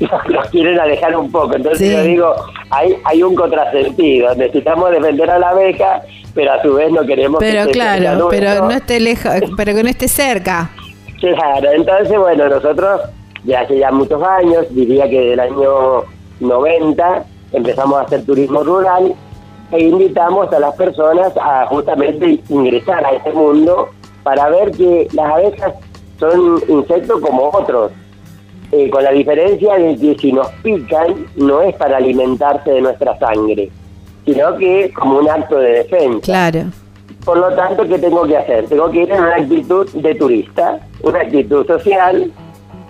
los, 0.00 0.48
quieren 0.50 0.78
alejar 0.78 1.16
un 1.16 1.30
poco. 1.30 1.56
Entonces 1.56 1.90
yo 1.90 2.02
digo, 2.02 2.34
hay, 2.70 2.96
hay 3.04 3.22
un 3.22 3.34
contrasentido. 3.34 4.34
Necesitamos 4.34 4.90
defender 4.90 5.30
a 5.30 5.38
la 5.38 5.50
abeja, 5.50 6.02
pero 6.34 6.52
a 6.52 6.62
su 6.62 6.74
vez 6.74 6.90
no 6.92 7.04
queremos 7.04 7.38
pero 7.40 7.66
que 7.66 7.72
claro, 7.72 8.28
pero 8.30 8.66
no 8.66 8.70
esté 8.70 9.00
lejos, 9.00 9.34
pero 9.56 9.74
que 9.74 9.82
no 9.82 9.88
esté 9.88 10.08
cerca. 10.08 10.70
Claro, 11.20 11.72
entonces 11.72 12.16
bueno, 12.16 12.48
nosotros 12.48 13.00
ya 13.44 13.60
hace 13.60 13.78
ya 13.78 13.90
muchos 13.90 14.22
años, 14.22 14.66
diría 14.70 15.08
que 15.08 15.20
del 15.20 15.40
año 15.40 16.04
90 16.40 17.24
empezamos 17.52 17.98
a 17.98 18.02
hacer 18.02 18.24
turismo 18.24 18.62
rural 18.62 19.14
e 19.72 19.80
invitamos 19.80 20.52
a 20.52 20.60
las 20.60 20.74
personas 20.76 21.32
a 21.36 21.66
justamente 21.66 22.40
ingresar 22.48 23.04
a 23.04 23.10
este 23.10 23.32
mundo 23.32 23.88
para 24.22 24.48
ver 24.48 24.70
que 24.72 25.08
las 25.12 25.32
abejas 25.32 25.74
son 26.18 26.60
insectos 26.68 27.20
como 27.20 27.50
otros, 27.50 27.92
eh, 28.70 28.90
con 28.90 29.02
la 29.02 29.12
diferencia 29.12 29.74
de 29.76 29.96
que 29.96 30.16
si 30.18 30.30
nos 30.30 30.48
pican 30.62 31.26
no 31.36 31.62
es 31.62 31.74
para 31.76 31.96
alimentarse 31.96 32.70
de 32.70 32.82
nuestra 32.82 33.18
sangre, 33.18 33.70
sino 34.26 34.56
que 34.58 34.92
como 34.92 35.20
un 35.20 35.30
acto 35.30 35.58
de 35.58 35.70
defensa. 35.70 36.20
Claro. 36.20 36.64
Por 37.24 37.38
lo 37.38 37.54
tanto, 37.54 37.86
¿qué 37.88 37.98
tengo 37.98 38.26
que 38.26 38.36
hacer? 38.36 38.66
Tengo 38.66 38.90
que 38.90 39.02
ir 39.04 39.10
en 39.10 39.22
una 39.22 39.36
actitud 39.36 39.88
de 39.90 40.14
turista, 40.14 40.80
una 41.02 41.20
actitud 41.20 41.66
social, 41.66 42.30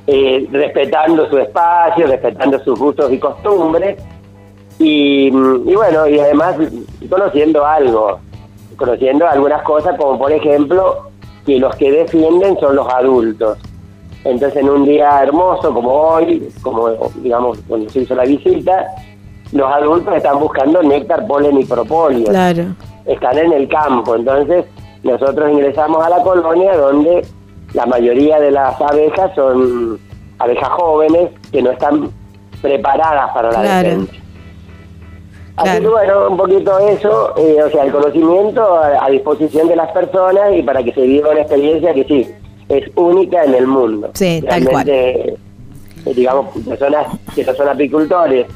eh, 0.09 0.49
respetando 0.51 1.29
su 1.31 1.39
espacio, 1.39 2.07
respetando 2.09 2.59
sus 2.65 2.79
gustos 2.79 3.13
y 3.13 3.19
costumbres, 3.19 4.03
y, 4.81 5.27
y 5.29 5.75
bueno, 5.75 6.09
y 6.09 6.19
además 6.19 6.57
conociendo 7.09 7.65
algo, 7.65 8.19
conociendo 8.77 9.29
algunas 9.29 9.63
cosas 9.63 9.97
como 9.97 10.19
por 10.19 10.33
ejemplo 10.33 11.11
que 11.47 11.59
los 11.59 11.75
que 11.77 11.91
defienden 11.91 12.59
son 12.59 12.77
los 12.77 12.89
adultos 12.93 13.59
entonces, 14.29 14.63
en 14.63 14.69
un 14.69 14.85
día 14.85 15.23
hermoso 15.23 15.73
como 15.73 15.91
hoy, 15.91 16.47
como 16.61 16.91
digamos 17.23 17.59
cuando 17.67 17.89
se 17.89 18.01
hizo 18.01 18.15
la 18.15 18.25
visita, 18.25 18.87
los 19.53 19.73
adultos 19.73 20.15
están 20.15 20.39
buscando 20.39 20.83
néctar, 20.83 21.27
polen 21.27 21.59
y 21.59 21.65
propóleo. 21.65 22.27
Claro. 22.27 22.65
Están 23.07 23.39
en 23.39 23.53
el 23.53 23.69
campo. 23.69 24.17
Entonces, 24.17 24.67
nosotros 25.03 25.51
ingresamos 25.51 26.05
a 26.05 26.11
la 26.11 26.23
colonia 26.23 26.77
donde 26.77 27.25
la 27.73 27.87
mayoría 27.87 28.39
de 28.39 28.51
las 28.51 28.79
abejas 28.81 29.35
son 29.35 29.99
abejas 30.39 30.69
jóvenes 30.69 31.31
que 31.51 31.63
no 31.63 31.71
están 31.71 32.11
preparadas 32.61 33.31
para 33.33 33.51
la 33.51 33.83
defensa. 33.83 34.13
Así 35.57 35.81
que 35.81 35.89
bueno, 35.89 36.29
un 36.29 36.37
poquito 36.37 36.79
eso, 36.79 37.35
eh, 37.37 37.63
o 37.65 37.71
sea, 37.71 37.85
el 37.85 37.91
conocimiento 37.91 38.63
a, 38.63 39.05
a, 39.05 39.11
disposición 39.11 39.67
de 39.67 39.75
las 39.75 39.91
personas 39.91 40.55
y 40.55 40.63
para 40.63 40.85
que 40.85 40.93
se 40.93 41.01
viva 41.01 41.31
una 41.31 41.41
experiencia 41.41 41.93
que 41.95 42.05
sí, 42.05 42.33
es 42.69 42.91
única 42.95 43.45
en 43.45 43.55
el 43.55 43.67
mundo. 43.67 44.11
Sí, 44.15 44.43
tal 44.47 44.69
cual. 44.69 44.89
Eh, 44.89 45.37
digamos, 46.15 46.47
personas 46.67 47.07
que 47.35 47.45
no 47.45 47.55
son 47.55 47.69
apicultores, 47.69 48.47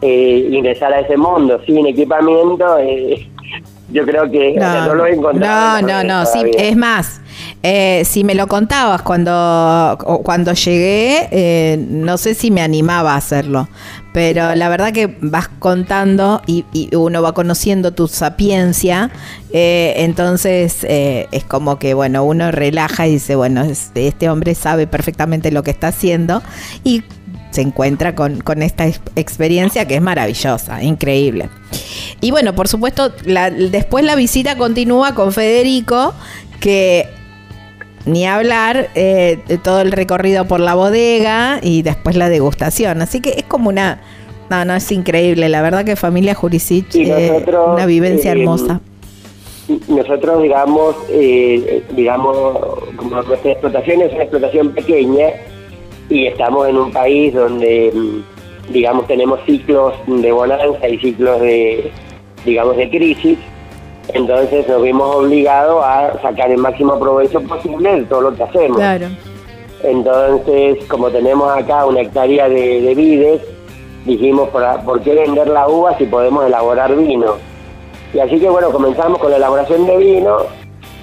eh, 0.00 0.48
ingresar 0.50 0.92
a 0.92 1.00
ese 1.00 1.16
mundo 1.16 1.60
sin 1.66 1.86
equipamiento, 1.86 2.78
eh, 2.78 3.28
yo 3.92 4.04
creo 4.04 4.30
que 4.30 4.54
no, 4.54 4.94
lo 4.94 5.06
he 5.06 5.14
encontrado. 5.14 5.82
No, 5.82 6.02
no, 6.02 6.04
no, 6.04 6.26
sí, 6.26 6.40
es 6.56 6.76
más. 6.76 7.20
Si 7.62 8.24
me 8.24 8.34
lo 8.34 8.46
contabas 8.46 9.02
cuando, 9.02 9.98
cuando 10.24 10.52
llegué, 10.52 11.78
no 11.88 12.16
sé 12.16 12.34
si 12.34 12.50
me 12.50 12.62
animaba 12.62 13.14
a 13.14 13.16
hacerlo, 13.16 13.68
pero 14.18 14.54
la 14.56 14.68
verdad 14.68 14.92
que 14.92 15.16
vas 15.20 15.48
contando 15.60 16.42
y, 16.46 16.64
uno 16.96 17.22
va 17.22 17.34
conociendo 17.34 17.92
tu 17.92 18.08
sapiencia, 18.08 19.10
eh, 19.52 19.94
entonces 19.98 20.78
eh, 20.82 21.28
es 21.30 21.44
como 21.44 21.78
que, 21.78 21.94
bueno, 21.94 22.24
uno 22.24 22.50
relaja 22.50 23.06
y 23.06 23.12
dice, 23.12 23.36
bueno, 23.36 23.62
este 23.62 24.28
hombre 24.28 24.56
sabe 24.56 24.88
perfectamente 24.88 25.52
lo 25.52 25.62
que 25.62 25.70
está 25.70 25.88
haciendo 25.88 26.42
y 26.84 27.04
se 27.50 27.60
encuentra 27.60 28.14
con, 28.14 28.42
esta 28.60 28.86
experiencia 28.86 29.86
que 29.86 29.94
es 29.94 30.02
maravillosa, 30.02 30.82
increíble. 30.82 31.48
Y 32.20 32.30
bueno, 32.30 32.54
por 32.54 32.66
supuesto, 32.66 33.12
después 33.70 34.04
la 34.04 34.16
visita 34.16 34.56
continúa 34.56 35.14
con 35.14 35.32
Federico, 35.32 36.12
que 36.60 37.08
ni 38.08 38.26
hablar 38.26 38.88
eh, 38.94 39.38
de 39.46 39.58
todo 39.58 39.80
el 39.80 39.92
recorrido 39.92 40.46
por 40.46 40.60
la 40.60 40.74
bodega 40.74 41.60
y 41.62 41.82
después 41.82 42.16
la 42.16 42.28
degustación. 42.28 43.02
Así 43.02 43.20
que 43.20 43.30
es 43.30 43.44
como 43.44 43.68
una... 43.68 44.00
No, 44.50 44.64
no, 44.64 44.74
es 44.74 44.90
increíble. 44.90 45.48
La 45.50 45.60
verdad 45.60 45.84
que 45.84 45.94
familia 45.94 46.34
Jurisic 46.34 46.94
es 46.94 47.32
una 47.46 47.84
vivencia 47.84 48.32
eh, 48.32 48.40
hermosa. 48.40 48.80
Nosotros, 49.88 50.42
digamos, 50.42 50.96
eh, 51.10 51.82
digamos, 51.94 52.58
como 52.96 53.22
nuestra 53.22 53.52
explotación 53.52 54.00
es 54.00 54.12
una 54.14 54.22
explotación 54.22 54.70
pequeña, 54.70 55.26
y 56.08 56.26
estamos 56.26 56.68
en 56.68 56.76
un 56.76 56.90
país 56.90 57.34
donde, 57.34 57.92
mm, 57.94 58.72
digamos, 58.72 59.06
tenemos 59.06 59.40
ciclos 59.46 59.94
de 60.06 60.32
bonanza 60.32 60.88
y 60.88 60.98
ciclos 60.98 61.40
de, 61.40 61.90
digamos, 62.44 62.76
de 62.76 62.88
crisis. 62.88 63.38
Entonces 64.14 64.66
nos 64.68 64.82
vimos 64.82 65.16
obligados 65.16 65.84
a 65.84 66.20
sacar 66.22 66.50
el 66.50 66.58
máximo 66.58 66.98
provecho 66.98 67.40
posible 67.42 67.96
de 68.00 68.02
todo 68.04 68.22
lo 68.22 68.34
que 68.34 68.42
hacemos. 68.42 68.78
Claro. 68.78 69.06
Entonces, 69.82 70.84
como 70.86 71.08
tenemos 71.10 71.50
acá 71.56 71.86
una 71.86 72.00
hectárea 72.00 72.48
de, 72.48 72.80
de 72.80 72.94
vides, 72.94 73.42
dijimos, 74.04 74.48
¿por, 74.48 74.62
¿por 74.84 75.00
qué 75.02 75.14
vender 75.14 75.48
la 75.48 75.68
uva 75.68 75.96
si 75.98 76.04
podemos 76.04 76.46
elaborar 76.46 76.96
vino? 76.96 77.34
Y 78.12 78.18
así 78.20 78.40
que 78.40 78.48
bueno, 78.48 78.70
comenzamos 78.70 79.18
con 79.18 79.30
la 79.30 79.36
elaboración 79.36 79.86
de 79.86 79.96
vino 79.98 80.38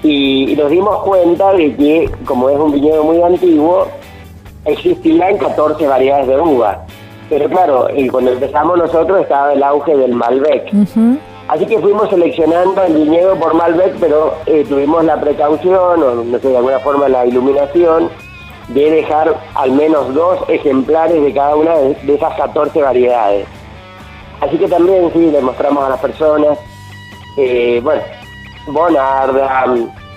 y, 0.03 0.51
y 0.51 0.55
nos 0.55 0.71
dimos 0.71 1.03
cuenta 1.03 1.53
de 1.53 1.75
que, 1.75 2.09
como 2.25 2.49
es 2.49 2.57
un 2.57 2.71
viñedo 2.71 3.03
muy 3.03 3.21
antiguo, 3.21 3.87
existían 4.65 5.37
14 5.37 5.87
variedades 5.87 6.27
de 6.27 6.39
uva. 6.39 6.83
Pero 7.29 7.49
claro, 7.49 7.87
y 7.95 8.07
cuando 8.09 8.31
empezamos 8.31 8.77
nosotros 8.77 9.21
estaba 9.21 9.53
el 9.53 9.63
auge 9.63 9.95
del 9.95 10.13
Malbec. 10.13 10.71
Así 11.47 11.65
que 11.67 11.79
fuimos 11.79 12.09
seleccionando 12.09 12.81
el 12.83 12.93
viñedo 12.93 13.35
por 13.35 13.53
Malbec, 13.53 13.95
pero 13.99 14.33
eh, 14.47 14.65
tuvimos 14.67 15.05
la 15.05 15.19
precaución, 15.19 16.01
o 16.01 16.23
no 16.23 16.39
sé, 16.39 16.49
de 16.49 16.57
alguna 16.57 16.79
forma 16.79 17.07
la 17.07 17.25
iluminación, 17.25 18.09
de 18.69 18.89
dejar 18.89 19.35
al 19.53 19.71
menos 19.71 20.11
dos 20.15 20.39
ejemplares 20.47 21.21
de 21.21 21.33
cada 21.33 21.55
una 21.55 21.75
de, 21.75 22.15
esas 22.15 22.33
14 22.35 22.81
variedades. 22.81 23.47
Así 24.41 24.57
que 24.57 24.67
también 24.67 25.11
sí, 25.13 25.29
le 25.31 25.39
mostramos 25.41 25.83
a 25.83 25.89
las 25.89 25.99
personas, 25.99 26.57
eh, 27.37 27.79
bueno, 27.83 28.01
Bonarda, 28.67 29.65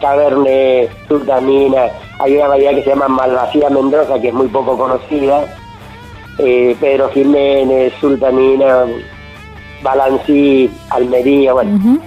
Cabernet, 0.00 0.90
Sultamina, 1.08 1.88
hay 2.20 2.36
una 2.36 2.48
variedad 2.48 2.70
que 2.72 2.84
se 2.84 2.90
llama 2.90 3.08
Malvasía 3.08 3.68
Mendoza, 3.68 4.18
que 4.18 4.28
es 4.28 4.34
muy 4.34 4.48
poco 4.48 4.78
conocida, 4.78 5.44
eh, 6.38 6.74
Pedro 6.80 7.10
Jiménez, 7.10 7.92
Sultamina, 8.00 8.86
Balancí, 9.82 10.70
Almería, 10.90 11.52
bueno, 11.52 12.00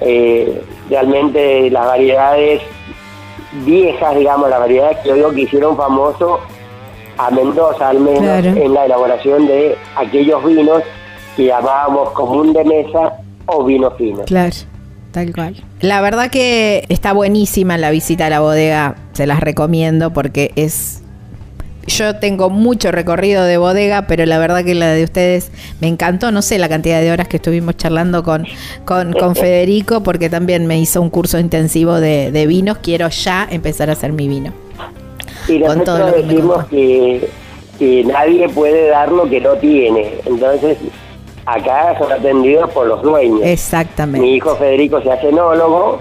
eh, 0.00 0.62
realmente 0.88 1.70
las 1.70 1.86
variedades 1.86 2.62
viejas, 3.64 4.16
digamos, 4.16 4.48
las 4.50 4.60
variedades 4.60 4.98
que 4.98 5.08
yo 5.10 5.14
digo 5.14 5.30
que 5.32 5.40
hicieron 5.42 5.76
famoso 5.76 6.40
a 7.18 7.30
Mendoza 7.30 7.88
al 7.90 8.00
menos 8.00 8.20
Claro. 8.22 8.48
en 8.48 8.74
la 8.74 8.86
elaboración 8.86 9.46
de 9.46 9.76
aquellos 9.96 10.44
vinos 10.44 10.82
que 11.36 11.46
llamábamos 11.46 12.10
común 12.10 12.52
de 12.52 12.64
mesa 12.64 13.14
o 13.46 13.64
vino 13.64 13.90
fino. 13.92 14.22
Claro, 14.24 14.54
tal 15.12 15.32
cual. 15.34 15.56
La 15.80 16.00
verdad 16.00 16.30
que 16.30 16.84
está 16.88 17.12
buenísima 17.12 17.76
la 17.76 17.90
visita 17.90 18.26
a 18.26 18.30
la 18.30 18.40
bodega, 18.40 18.96
se 19.12 19.26
las 19.26 19.40
recomiendo 19.40 20.12
porque 20.12 20.52
es... 20.56 21.02
Yo 21.90 22.16
tengo 22.16 22.50
mucho 22.50 22.92
recorrido 22.92 23.44
de 23.44 23.56
bodega, 23.56 24.06
pero 24.06 24.24
la 24.24 24.38
verdad 24.38 24.64
que 24.64 24.76
la 24.76 24.92
de 24.92 25.02
ustedes 25.02 25.50
me 25.80 25.88
encantó. 25.88 26.30
No 26.30 26.40
sé 26.40 26.56
la 26.58 26.68
cantidad 26.68 27.00
de 27.00 27.10
horas 27.10 27.26
que 27.26 27.38
estuvimos 27.38 27.76
charlando 27.76 28.22
con, 28.22 28.46
con, 28.84 29.12
con 29.12 29.34
Federico, 29.34 30.00
porque 30.02 30.30
también 30.30 30.66
me 30.68 30.78
hizo 30.78 31.02
un 31.02 31.10
curso 31.10 31.40
intensivo 31.40 31.94
de, 32.00 32.30
de 32.30 32.46
vinos. 32.46 32.78
Quiero 32.78 33.08
ya 33.08 33.46
empezar 33.50 33.90
a 33.90 33.94
hacer 33.94 34.12
mi 34.12 34.28
vino. 34.28 34.52
Y 35.48 35.60
Con 35.60 35.82
todo 35.82 35.98
lo 35.98 36.14
que 36.14 36.22
decimos 36.22 36.64
que, 36.66 37.28
que 37.78 38.04
nadie 38.04 38.48
puede 38.48 38.88
dar 38.88 39.10
lo 39.10 39.28
que 39.28 39.40
no 39.40 39.54
tiene. 39.54 40.14
Entonces, 40.26 40.78
acá 41.44 41.98
son 41.98 42.12
atendidos 42.12 42.70
por 42.70 42.86
los 42.86 43.02
dueños. 43.02 43.40
Exactamente. 43.42 44.24
Mi 44.24 44.36
hijo 44.36 44.54
Federico 44.54 45.02
se 45.02 45.10
hace 45.10 45.30
enólogo, 45.30 46.00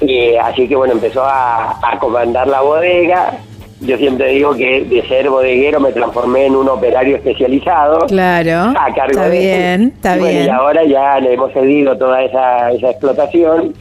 y, 0.00 0.34
así 0.34 0.66
que 0.66 0.74
bueno, 0.74 0.94
empezó 0.94 1.22
a, 1.24 1.78
a 1.80 1.98
comandar 2.00 2.48
la 2.48 2.60
bodega. 2.62 3.38
Yo 3.82 3.96
siempre 3.96 4.28
digo 4.28 4.54
que 4.54 4.84
de 4.84 5.02
ser 5.08 5.28
bodeguero 5.28 5.80
me 5.80 5.92
transformé 5.92 6.46
en 6.46 6.56
un 6.56 6.68
operario 6.68 7.16
especializado. 7.16 8.06
Claro. 8.06 8.78
a 8.78 8.94
cargo 8.94 9.10
Está 9.10 9.28
de 9.28 9.38
bien, 9.38 9.82
está 9.94 10.16
bueno, 10.16 10.28
bien. 10.28 10.46
Y 10.46 10.48
ahora 10.48 10.84
ya 10.84 11.18
le 11.18 11.34
hemos 11.34 11.52
cedido 11.52 11.96
toda 11.98 12.22
esa, 12.22 12.70
esa 12.70 12.90
explotación 12.90 13.74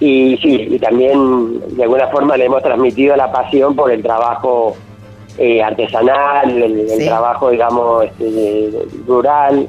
y 0.00 0.36
sí, 0.42 0.68
y 0.70 0.78
también 0.78 1.76
de 1.76 1.82
alguna 1.82 2.08
forma 2.08 2.36
le 2.36 2.46
hemos 2.46 2.62
transmitido 2.62 3.16
la 3.16 3.32
pasión 3.32 3.74
por 3.74 3.90
el 3.90 4.02
trabajo 4.02 4.76
eh, 5.38 5.62
artesanal, 5.62 6.62
el, 6.62 7.04
trabajo, 7.04 7.50
digamos, 7.50 8.04
este, 8.04 8.70
rural, 9.06 9.68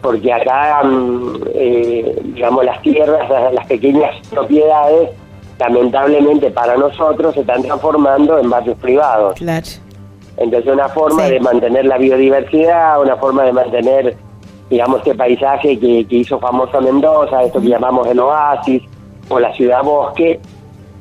porque 0.00 0.32
acá, 0.32 0.82
mm, 0.84 1.42
eh, 1.54 2.16
digamos, 2.24 2.64
las 2.64 2.82
tierras, 2.82 3.28
las, 3.28 3.52
las 3.52 3.66
pequeñas 3.66 4.16
propiedades, 4.28 5.10
lamentablemente 5.60 6.50
para 6.50 6.76
nosotros 6.76 7.34
se 7.34 7.40
están 7.40 7.62
transformando 7.62 8.38
en 8.38 8.48
barrios 8.50 8.78
privados. 8.78 9.34
Claro. 9.34 9.66
Entonces 10.38 10.72
una 10.72 10.88
forma 10.88 11.26
Sí. 11.26 11.32
de 11.32 11.40
mantener 11.40 11.84
la 11.84 11.98
biodiversidad, 11.98 13.00
una 13.00 13.16
forma 13.16 13.44
de 13.44 13.52
mantener, 13.52 14.16
digamos, 14.70 14.98
este 14.98 15.14
paisaje 15.14 15.78
que, 15.78 16.06
que 16.06 16.16
hizo 16.16 16.38
famoso 16.38 16.80
Mendoza, 16.80 17.42
esto 17.42 17.60
que 17.60 17.68
llamamos 17.68 18.08
el 18.08 18.18
oasis 18.20 18.82
o 19.28 19.38
la 19.38 19.52
ciudad 19.54 19.82
bosque, 19.82 20.40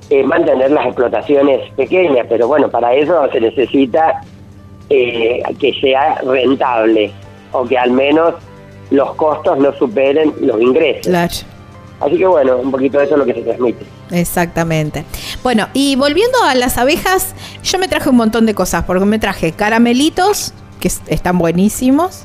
es 0.10 0.26
mantener 0.26 0.72
las 0.72 0.88
explotaciones 0.88 1.72
pequeñas, 1.76 2.26
pero 2.28 2.48
bueno, 2.48 2.70
para 2.70 2.94
eso 2.94 3.30
se 3.32 3.40
necesita 3.40 4.22
eh, 4.90 5.42
que 5.60 5.72
sea 5.80 6.16
rentable 6.26 7.12
o 7.52 7.64
que 7.64 7.78
al 7.78 7.92
menos 7.92 8.34
los 8.92 9.14
costos 9.16 9.58
no 9.60 9.72
superen 9.74 10.34
los 10.42 10.60
ingresos. 10.60 11.06
Claro. 11.08 11.32
Así 12.00 12.18
que 12.18 12.26
bueno, 12.28 12.58
un 12.58 12.72
poquito 12.72 12.98
de 12.98 13.06
eso 13.06 13.16
es 13.16 13.20
lo 13.20 13.26
que 13.26 13.34
se 13.34 13.42
transmite. 13.42 13.86
Exactamente. 14.12 15.04
Bueno, 15.44 15.68
y 15.74 15.96
volviendo 15.96 16.42
a 16.44 16.56
las 16.56 16.78
abejas, 16.78 17.34
yo 17.64 17.78
me 17.78 17.88
traje 17.88 18.10
un 18.10 18.16
montón 18.16 18.46
de 18.46 18.54
cosas, 18.54 18.86
porque 18.86 19.04
me 19.06 19.20
traje 19.20 19.52
caramelitos, 19.52 20.54
que 20.80 20.88
es- 20.88 21.02
están 21.08 21.38
buenísimos, 21.38 22.22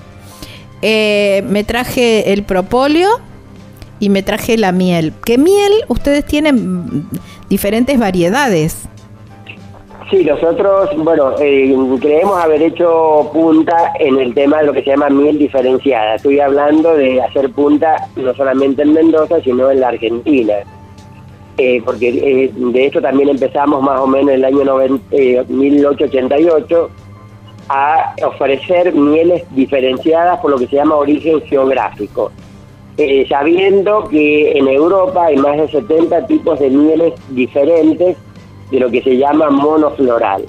eh, 0.82 1.42
me 1.48 1.64
traje 1.64 2.32
el 2.32 2.44
propóleo 2.44 3.08
y 4.00 4.10
me 4.10 4.22
traje 4.22 4.56
la 4.58 4.70
miel. 4.70 5.12
¿Qué 5.24 5.38
miel? 5.38 5.72
Ustedes 5.88 6.24
tienen 6.24 7.08
diferentes 7.48 7.98
variedades. 7.98 8.76
Sí, 10.10 10.22
nosotros, 10.24 10.90
bueno, 10.98 11.32
eh, 11.40 11.74
creemos 12.00 12.36
haber 12.36 12.62
hecho 12.62 13.30
punta 13.32 13.92
en 13.98 14.18
el 14.20 14.34
tema 14.34 14.58
de 14.60 14.66
lo 14.66 14.72
que 14.72 14.82
se 14.82 14.90
llama 14.90 15.08
miel 15.08 15.38
diferenciada. 15.38 16.16
Estoy 16.16 16.40
hablando 16.40 16.94
de 16.94 17.22
hacer 17.22 17.50
punta 17.50 17.96
no 18.16 18.34
solamente 18.34 18.82
en 18.82 18.92
Mendoza, 18.92 19.40
sino 19.42 19.70
en 19.70 19.80
la 19.80 19.88
Argentina. 19.88 20.54
Eh, 21.56 21.80
porque 21.84 22.08
eh, 22.10 22.50
de 22.54 22.86
esto 22.86 23.00
también 23.00 23.28
empezamos 23.30 23.80
más 23.82 24.00
o 24.00 24.06
menos 24.06 24.30
en 24.30 24.34
el 24.40 24.44
año 24.44 24.64
noven- 24.64 25.00
eh, 25.12 25.42
1888 25.48 26.90
a 27.70 28.14
ofrecer 28.26 28.92
mieles 28.92 29.44
diferenciadas 29.54 30.38
por 30.40 30.50
lo 30.50 30.58
que 30.58 30.66
se 30.66 30.76
llama 30.76 30.96
origen 30.96 31.40
geográfico. 31.42 32.30
Eh, 32.98 33.24
sabiendo 33.28 34.06
que 34.08 34.52
en 34.58 34.68
Europa 34.68 35.26
hay 35.26 35.36
más 35.36 35.56
de 35.56 35.68
70 35.68 36.26
tipos 36.26 36.60
de 36.60 36.68
mieles 36.70 37.14
diferentes 37.30 38.16
de 38.74 38.80
lo 38.80 38.90
que 38.90 39.02
se 39.02 39.16
llama 39.16 39.50
monofloral. 39.50 40.44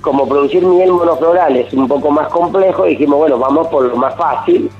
Como 0.00 0.28
producir 0.28 0.64
miel 0.64 0.92
monofloral 0.92 1.56
es 1.56 1.72
un 1.72 1.88
poco 1.88 2.10
más 2.10 2.28
complejo, 2.28 2.84
dijimos, 2.84 3.18
bueno, 3.18 3.38
vamos 3.38 3.66
por 3.68 3.84
lo 3.84 3.96
más 3.96 4.14
fácil, 4.16 4.70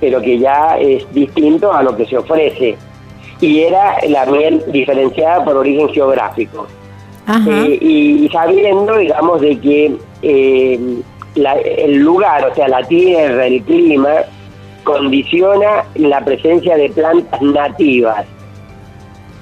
pero 0.00 0.20
que 0.20 0.38
ya 0.38 0.76
es 0.78 1.04
distinto 1.12 1.72
a 1.72 1.82
lo 1.82 1.96
que 1.96 2.06
se 2.06 2.16
ofrece. 2.18 2.76
Y 3.40 3.60
era 3.60 3.96
la 4.08 4.24
miel 4.26 4.62
diferenciada 4.68 5.44
por 5.44 5.56
origen 5.56 5.88
geográfico. 5.90 6.66
Eh, 7.66 7.78
y, 7.80 8.24
y 8.24 8.28
sabiendo, 8.28 8.96
digamos, 8.96 9.40
de 9.40 9.58
que 9.58 9.96
eh, 10.22 10.80
la- 11.34 11.54
el 11.54 11.96
lugar, 11.98 12.46
o 12.50 12.54
sea, 12.54 12.68
la 12.68 12.82
tierra, 12.84 13.46
el 13.46 13.62
clima, 13.62 14.10
condiciona 14.84 15.84
la 15.96 16.24
presencia 16.24 16.76
de 16.76 16.88
plantas 16.90 17.42
nativas, 17.42 18.24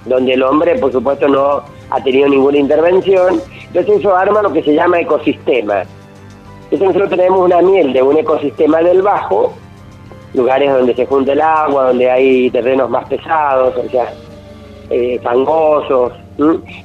donde 0.07 0.33
el 0.35 0.43
hombre, 0.43 0.79
por 0.79 0.91
supuesto, 0.93 1.29
no 1.29 1.63
ha 1.91 2.03
tenido 2.03 2.29
ninguna 2.29 2.59
intervención. 2.59 3.41
Entonces 3.69 3.99
eso 4.01 4.17
arma 4.17 4.43
lo 4.43 4.53
que 4.53 4.63
se 4.63 4.75
llama 4.75 5.01
ecosistema. 5.01 5.83
Entonces 6.65 6.89
nosotros 6.89 7.11
tenemos 7.11 7.41
una 7.41 7.61
miel 7.63 7.93
de 7.93 8.03
un 8.03 8.17
ecosistema 8.17 8.79
del 8.81 9.03
bajo, 9.03 9.53
lugares 10.33 10.73
donde 10.73 10.95
se 10.95 11.07
junta 11.07 11.33
el 11.33 11.41
agua, 11.41 11.89
donde 11.89 12.11
hay 12.11 12.51
terrenos 12.51 12.91
más 12.91 13.07
pesados, 13.07 13.75
o 13.77 13.89
sea, 13.91 14.13
eh, 14.91 15.21
fangosos. 15.23 16.13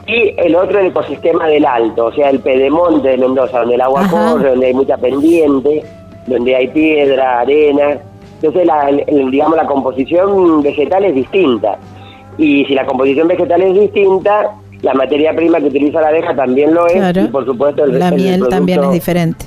Y 0.05 0.33
el 0.37 0.55
otro 0.55 0.79
el 0.79 0.87
ecosistema 0.87 1.47
del 1.47 1.65
alto, 1.65 2.05
o 2.05 2.11
sea, 2.13 2.29
el 2.29 2.39
pedemonte 2.39 3.07
de 3.09 3.17
Mendoza, 3.17 3.59
donde 3.61 3.75
el 3.75 3.81
agua 3.81 4.01
Ajá. 4.01 4.31
corre, 4.33 4.49
donde 4.51 4.67
hay 4.67 4.73
mucha 4.75 4.97
pendiente, 4.97 5.83
donde 6.27 6.55
hay 6.55 6.67
piedra, 6.67 7.39
arena. 7.39 7.97
Entonces, 8.35 8.65
la, 8.67 8.89
el- 8.89 9.31
digamos, 9.31 9.57
la 9.57 9.65
composición 9.65 10.61
vegetal 10.61 11.03
es 11.05 11.15
distinta. 11.15 11.77
Y 12.37 12.63
si 12.65 12.73
la 12.75 12.85
composición 12.85 13.27
vegetal 13.27 13.61
es 13.63 13.73
distinta, 13.73 14.51
la 14.81 14.93
materia 14.93 15.35
prima 15.35 15.59
que 15.59 15.65
utiliza 15.65 16.01
la 16.01 16.09
abeja 16.09 16.35
también 16.35 16.73
lo 16.73 16.87
es. 16.87 16.93
Claro. 16.93 17.21
Y 17.21 17.27
por 17.27 17.45
supuesto, 17.45 17.83
el, 17.83 17.99
la 17.99 18.09
el 18.09 18.15
miel 18.15 18.47
también 18.49 18.83
es 18.83 18.91
diferente. 18.91 19.45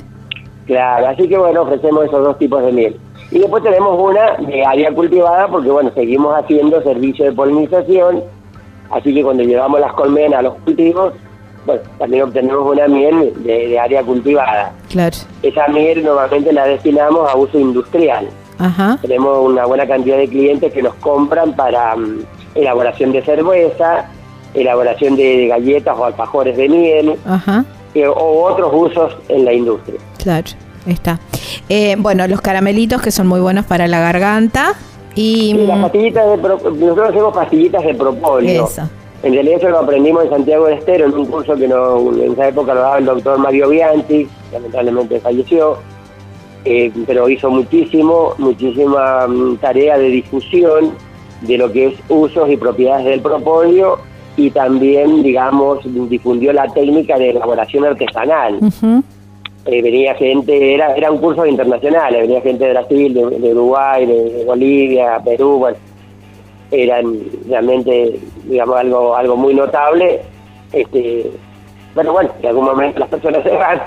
Claro, 0.67 1.09
así 1.09 1.29
que 1.29 1.37
bueno, 1.37 1.63
ofrecemos 1.63 2.05
esos 2.05 2.25
dos 2.25 2.39
tipos 2.39 2.63
de 2.65 2.73
miel. 2.73 2.97
Y 3.31 3.39
después 3.39 3.63
tenemos 3.63 3.99
una 3.99 4.37
de 4.47 4.65
área 4.65 4.93
cultivada 4.93 5.49
porque 5.49 5.71
bueno, 5.71 5.91
seguimos 5.95 6.37
haciendo 6.39 6.83
servicio 6.83 7.25
de 7.25 7.33
polinización, 7.33 8.23
así 8.91 9.15
que 9.15 9.23
cuando 9.23 9.43
llevamos 9.43 9.81
las 9.81 9.93
colmenas 9.95 10.41
a 10.41 10.43
los 10.43 10.55
cultivos, 10.57 11.15
bueno, 11.65 11.81
también 11.99 12.25
obtenemos 12.25 12.71
una 12.71 12.89
miel 12.89 13.33
de, 13.43 13.69
de 13.69 13.79
área 13.79 14.03
cultivada. 14.03 14.73
Claro. 14.91 15.17
Esa 15.43 15.69
miel 15.69 16.05
normalmente 16.05 16.53
la 16.53 16.67
destinamos 16.67 17.31
a 17.31 17.37
uso 17.37 17.59
industrial. 17.59 18.29
Ajá. 18.59 18.99
Tenemos 19.01 19.39
una 19.49 19.65
buena 19.65 19.87
cantidad 19.87 20.19
de 20.19 20.29
clientes 20.29 20.73
que 20.73 20.83
nos 20.83 20.95
compran 20.97 21.57
para 21.57 21.97
mm, 21.97 22.21
elaboración 22.55 23.13
de 23.13 23.23
cerveza, 23.23 24.09
elaboración 24.55 25.17
de 25.17 25.47
galletas 25.49 25.97
o 25.99 26.05
alfajores 26.05 26.57
de 26.57 26.69
miel 26.69 27.15
Ajá. 27.27 27.65
eh, 27.95 28.07
o 28.07 28.45
otros 28.45 28.71
usos 28.73 29.17
en 29.29 29.45
la 29.45 29.53
industria. 29.53 29.99
Claro. 30.19 30.47
Está. 30.87 31.21
Eh, 31.69 31.95
bueno, 31.99 32.27
los 32.27 32.41
caramelitos 32.41 33.01
que 33.01 33.11
son 33.13 33.29
muy 33.29 33.41
buenos 33.41 33.65
para 33.67 33.87
la 33.87 34.01
garganta. 34.01 34.75
Y. 35.15 35.53
Y 35.55 35.67
las 35.67 35.79
mm, 35.79 35.83
pastillitas 35.83 36.31
de 36.31 36.39
pro- 36.39 36.59
nosotros 36.75 37.09
hacemos 37.11 37.35
pastillitas 37.35 37.85
de 37.85 37.95
propóleo. 37.95 38.67
Eso. 38.67 38.83
En 39.23 39.33
realidad 39.35 39.59
eso 39.59 39.69
lo 39.69 39.79
aprendimos 39.79 40.25
en 40.25 40.31
Santiago 40.31 40.67
del 40.67 40.79
Estero, 40.79 41.07
en 41.07 41.15
un 41.15 41.27
curso 41.27 41.55
que 41.55 41.69
no, 41.69 42.13
en 42.21 42.33
esa 42.33 42.49
época 42.49 42.75
lo 42.75 42.81
daba 42.81 42.99
el 42.99 43.05
doctor 43.05 43.39
Mario 43.39 43.69
Bianchi, 43.69 44.27
lamentablemente 44.53 45.21
falleció, 45.21 45.77
eh, 46.65 46.91
pero 47.07 47.29
hizo 47.29 47.49
muchísimo, 47.49 48.35
muchísima 48.39 49.29
mm, 49.29 49.59
tarea 49.59 49.97
de 49.99 50.09
difusión 50.09 50.95
de 51.43 51.57
lo 51.59 51.71
que 51.71 51.87
es 51.89 51.95
usos 52.09 52.51
y 52.51 52.57
propiedades 52.57 53.05
del 53.05 53.21
propóleo 53.21 53.99
y 54.37 54.51
también, 54.51 55.23
digamos, 55.23 55.81
difundió 56.09 56.53
la 56.53 56.67
técnica 56.69 57.19
de 57.19 57.31
elaboración 57.31 57.85
artesanal. 57.85 58.59
ujú. 58.61 59.03
Eh, 59.67 59.81
venía 59.81 60.15
gente, 60.17 60.75
era, 60.75 60.93
era 60.97 61.13
un 61.13 61.19
curso 61.19 61.47
internacional, 61.47 62.13
venía 62.15 62.41
gente 62.41 62.65
de 62.65 62.71
Brasil, 62.73 63.15
de, 63.15 63.27
de 63.39 63.53
Uruguay, 63.53 64.07
de, 64.07 64.31
de 64.31 64.45
Bolivia, 64.45 65.21
Perú, 65.25 65.59
bueno, 65.59 65.77
eran 66.73 67.15
realmente, 67.49 68.19
digamos, 68.45 68.77
algo, 68.77 69.15
algo 69.15 69.37
muy 69.37 69.55
notable. 69.55 70.21
Este, 70.73 71.31
pero 71.95 72.13
bueno, 72.13 72.31
en 72.41 72.49
algún 72.49 72.65
momento 72.65 72.99
las 72.99 73.09
personas 73.09 73.43
se 73.45 73.51
van, 73.51 73.81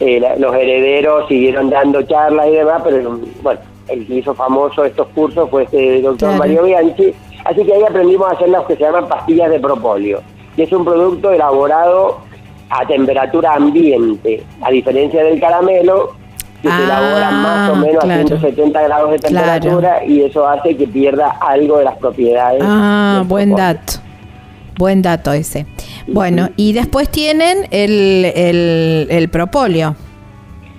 eh, 0.00 0.20
la- 0.20 0.36
los 0.36 0.54
herederos 0.54 1.28
siguieron 1.28 1.68
dando 1.70 2.00
charlas 2.02 2.46
y 2.48 2.52
demás, 2.52 2.80
pero 2.84 3.18
bueno, 3.42 3.60
el 3.88 4.06
que 4.06 4.14
hizo 4.14 4.34
famoso 4.34 4.84
estos 4.84 5.08
cursos 5.08 5.50
fue 5.50 5.64
este 5.64 6.00
doctor 6.00 6.28
Claro. 6.30 6.38
Mario 6.38 6.62
Bianchi, 6.62 7.12
así 7.44 7.64
que 7.64 7.72
ahí 7.74 7.82
aprendimos 7.82 8.28
a 8.28 8.32
hacer 8.32 8.48
las 8.48 8.64
que 8.66 8.76
se 8.76 8.82
llaman 8.82 9.08
pastillas 9.08 9.50
de 9.50 9.60
propóleo, 9.60 10.20
y 10.56 10.62
es 10.62 10.72
un 10.72 10.84
producto 10.84 11.30
elaborado 11.32 12.18
a 12.70 12.86
temperatura 12.86 13.54
ambiente, 13.54 14.42
a 14.62 14.70
diferencia 14.70 15.22
del 15.22 15.38
caramelo, 15.40 16.12
que 16.62 16.68
Ah, 16.70 16.76
se 16.78 16.84
elabora 16.84 17.30
más 17.30 17.70
o 17.70 17.76
menos 17.76 18.02
claro. 18.04 18.22
a 18.22 18.26
170 18.26 18.82
grados 18.82 19.10
de 19.10 19.18
Claro. 19.18 19.46
temperatura 19.60 20.04
y 20.06 20.22
eso 20.22 20.48
hace 20.48 20.74
que 20.76 20.86
pierda 20.88 21.36
algo 21.40 21.78
de 21.78 21.84
las 21.84 21.96
propiedades. 21.98 22.62
Ah, 22.64 23.22
buen 23.26 23.50
propóleo. 23.50 23.74
dato. 23.74 23.92
Buen 24.78 25.02
dato 25.02 25.32
ese. 25.32 25.66
Bueno, 26.08 26.48
y 26.56 26.72
después 26.72 27.08
tienen 27.10 27.68
el, 27.70 28.24
el, 28.34 29.06
el 29.10 29.28
propóleo. 29.28 29.94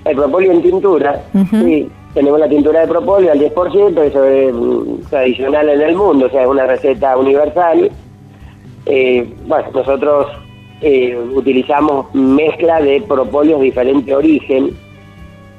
El 0.06 0.16
propóleo 0.18 0.52
en 0.52 0.62
tintura, 0.64 1.22
sí. 1.52 1.88
Tenemos 2.16 2.40
la 2.40 2.48
tintura 2.50 2.80
de 2.82 2.88
propóleo 2.88 3.32
al 3.32 3.40
10%, 3.40 4.00
eso 4.02 4.24
es 4.24 4.54
mm, 4.54 5.10
tradicional 5.10 5.70
en 5.70 5.82
el 5.82 5.96
mundo, 5.96 6.26
o 6.26 6.30
sea, 6.30 6.42
es 6.44 6.48
una 6.48 6.66
receta 6.66 7.16
universal. 7.18 7.92
Eh, 8.88 9.28
bueno, 9.46 9.68
nosotros 9.74 10.28
eh, 10.82 11.18
utilizamos 11.36 12.08
mezcla 12.16 12.82
de 12.82 13.02
propóleos 13.02 13.60
de 13.60 13.66
diferente 13.66 14.16
origen 14.16 14.72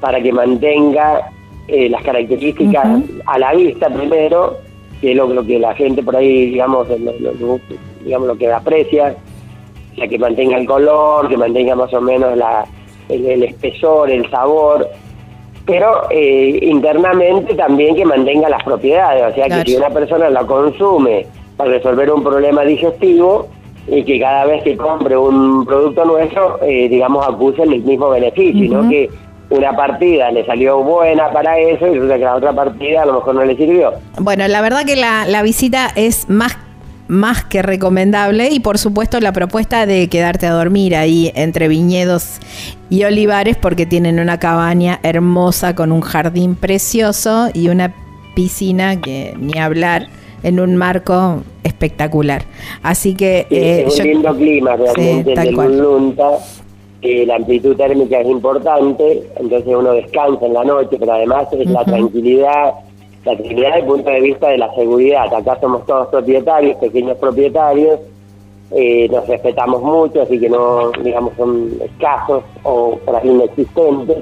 para 0.01 0.21
que 0.23 0.33
mantenga 0.33 1.31
eh, 1.69 1.89
las 1.91 2.03
características 2.03 2.87
a 3.27 3.39
la 3.39 3.53
vista 3.55 3.89
primero, 3.91 4.57
que 5.01 5.11
es 5.11 5.17
lo, 5.17 5.27
lo 5.29 5.45
que 5.45 5.59
la 5.59 5.75
gente 5.75 6.03
por 6.03 6.17
ahí, 6.17 6.47
digamos, 6.53 6.89
lo, 6.89 6.97
lo- 7.21 7.33
lo- 7.35 7.61
digamos, 8.05 8.29
lo 8.29 8.37
que 8.39 8.51
aprecia, 8.51 9.15
o 9.93 9.97
sea, 9.97 10.09
que 10.09 10.19
mantenga 10.19 10.57
el 10.57 10.67
color, 10.67 11.29
que 11.29 11.37
mantenga 11.37 11.75
más 11.75 11.93
o 11.93 12.01
menos 12.01 12.37
la, 12.37 12.65
el, 13.09 13.27
el 13.27 13.43
espesor, 13.43 14.11
el 14.11 14.31
sabor, 14.31 14.89
pero 15.67 16.09
eh, 16.11 16.61
internamente 16.63 17.55
también 17.55 17.97
que 17.97 18.05
mantenga 18.05 18.49
las 18.49 18.63
propiedades, 18.63 19.33
o 19.33 19.35
sea, 19.35 19.47
Claro. 19.47 19.65
que 19.65 19.71
si 19.73 19.77
una 19.77 19.91
persona 19.91 20.31
la 20.31 20.45
consume 20.45 21.27
para 21.57 21.71
resolver 21.71 22.11
un 22.13 22.23
problema 22.23 22.63
digestivo 22.63 23.49
y 23.89 24.03
que 24.05 24.19
cada 24.21 24.47
vez 24.47 24.63
que 24.63 24.77
compre 24.77 25.17
un 25.17 25.65
producto 25.67 26.05
nuestro, 26.05 26.59
eh, 26.63 26.89
digamos, 26.89 27.27
acusen 27.27 27.73
el 27.73 27.83
mismo 27.83 28.11
beneficio, 28.11 28.83
no 28.83 28.89
que 28.89 29.09
una 29.51 29.77
partida 29.77 30.31
le 30.33 30.45
salió 30.45 30.79
buena 30.83 31.31
para 31.33 31.57
eso 31.59 31.87
y 31.87 31.95
resulta 31.95 32.15
que 32.19 32.25
la 32.25 32.35
otra 32.35 32.53
partida 32.53 33.03
a 33.03 33.07
lo 33.07 33.15
mejor 33.15 33.35
no 33.37 33.45
le 33.45 33.57
sirvió. 33.57 33.93
Bueno, 34.19 34.49
la 34.49 34.61
verdad 34.61 34.85
que 34.85 34.97
la, 34.97 35.25
la 35.27 35.43
visita 35.43 35.89
es 35.95 36.29
más, 36.29 36.59
más 37.09 37.45
que 37.45 37.63
recomendable. 37.63 38.49
Y 38.51 38.61
por 38.61 38.79
supuesto 38.79 39.21
la 39.21 39.33
propuesta 39.33 39.87
de 39.87 40.09
quedarte 40.09 40.47
a 40.47 40.53
dormir 40.53 40.97
ahí 40.97 41.33
entre 41.35 41.69
viñedos 41.69 42.39
y 42.91 43.05
olivares 43.05 43.57
porque 43.57 43.87
tienen 43.87 44.19
una 44.21 44.39
cabaña 44.39 45.01
hermosa 45.03 45.75
con 45.75 45.93
un 45.93 46.01
jardín 46.01 46.55
precioso 46.55 47.49
y 47.55 47.69
una 47.69 47.95
piscina 48.35 49.01
que 49.01 49.35
ni 49.39 49.59
hablar 49.59 50.09
en 50.43 50.61
un 50.61 50.77
marco 50.77 51.43
espectacular. 51.65 52.43
Así 52.83 53.15
que 53.15 53.47
Sí, 53.49 53.55
eh, 53.57 53.85
es 53.87 53.93
un 53.95 53.99
yo- 53.99 54.05
lindo 54.13 54.37
clima 54.37 54.77
realmente 54.77 55.35
Sí, 55.43 56.15
eh, 57.03 57.25
la 57.27 57.37
amplitud 57.37 57.77
térmica 57.77 58.21
es 58.21 58.27
importante, 58.29 59.23
entonces 59.39 59.75
uno 59.75 59.93
descansa 59.93 60.47
en 60.47 60.55
la 60.55 60.65
noche, 60.65 60.97
pero 60.99 61.13
además 61.13 61.47
es 61.53 61.69
la 61.71 61.85
tranquilidad, 61.85 62.73
la 63.27 63.33
tranquilidad 63.37 63.69
desde 63.75 63.81
el 63.81 63.87
punto 63.87 64.11
de 64.11 64.21
vista 64.21 64.49
de 64.49 64.59
la 64.59 64.75
seguridad. 64.75 65.35
Acá 65.35 65.59
somos 65.61 65.85
todos 65.87 66.09
propietarios, 66.09 66.77
pequeños 66.77 67.19
propietarios, 67.19 68.01
eh, 68.71 69.09
nos 69.11 69.27
respetamos 69.29 69.83
mucho, 69.83 70.23
así 70.23 70.39
que 70.41 70.49
no, 70.49 70.91
digamos, 71.03 71.33
son 71.37 71.71
escasos 71.85 72.43
o 72.63 72.99
ahí 73.21 73.29
inexistentes 73.29 74.19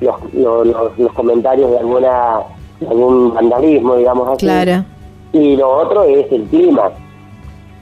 los, 0.00 0.14
los, 0.34 0.66
los- 0.66 0.98
los 0.98 1.12
comentarios 1.14 1.70
de 1.70 1.78
alguna 1.78 2.40
de 2.80 2.86
algún 2.88 3.32
vandalismo, 3.34 3.96
digamos 3.96 4.28
así. 4.28 4.46
claro. 4.46 4.84
Y 5.32 5.56
lo 5.56 5.68
otro 5.70 6.04
es 6.04 6.30
el 6.30 6.42
clima. 6.44 6.90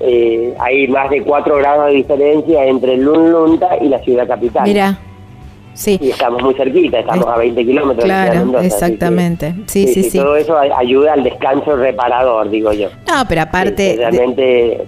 Eh, 0.01 0.55
hay 0.59 0.89
más 0.89 1.09
de 1.11 1.23
4 1.23 1.57
grados 1.57 1.87
de 1.87 1.93
diferencia 1.93 2.65
entre 2.65 2.97
Lunlunta 2.97 3.77
y 3.81 3.89
la 3.89 3.99
ciudad 4.01 4.27
capital. 4.27 4.65
Mira, 4.67 4.99
sí. 5.75 5.99
Y 6.01 6.11
estamos 6.11 6.43
muy 6.43 6.55
cerquita, 6.55 7.01
estamos 7.01 7.27
Es- 7.27 7.33
a 7.33 7.37
20 7.37 7.65
kilómetros 7.65 8.05
ciudad 8.05 8.25
de 8.25 8.31
Claro, 8.31 8.47
Mendoza, 8.47 8.59
así 8.67 8.69
que- 8.69 8.75
exactamente. 8.87 9.55
Sí, 9.67 9.87
sí, 9.89 10.03
sí. 10.05 10.19
Todo 10.19 10.37
eso 10.37 10.57
ayuda 10.59 11.13
al 11.13 11.23
descanso 11.23 11.77
reparador, 11.77 12.49
digo 12.51 12.73
yo. 12.73 12.89
No, 13.07 13.25
pero 13.29 13.43
aparte... 13.43 13.93
Sí, 13.93 13.97
realmente... 13.99 14.85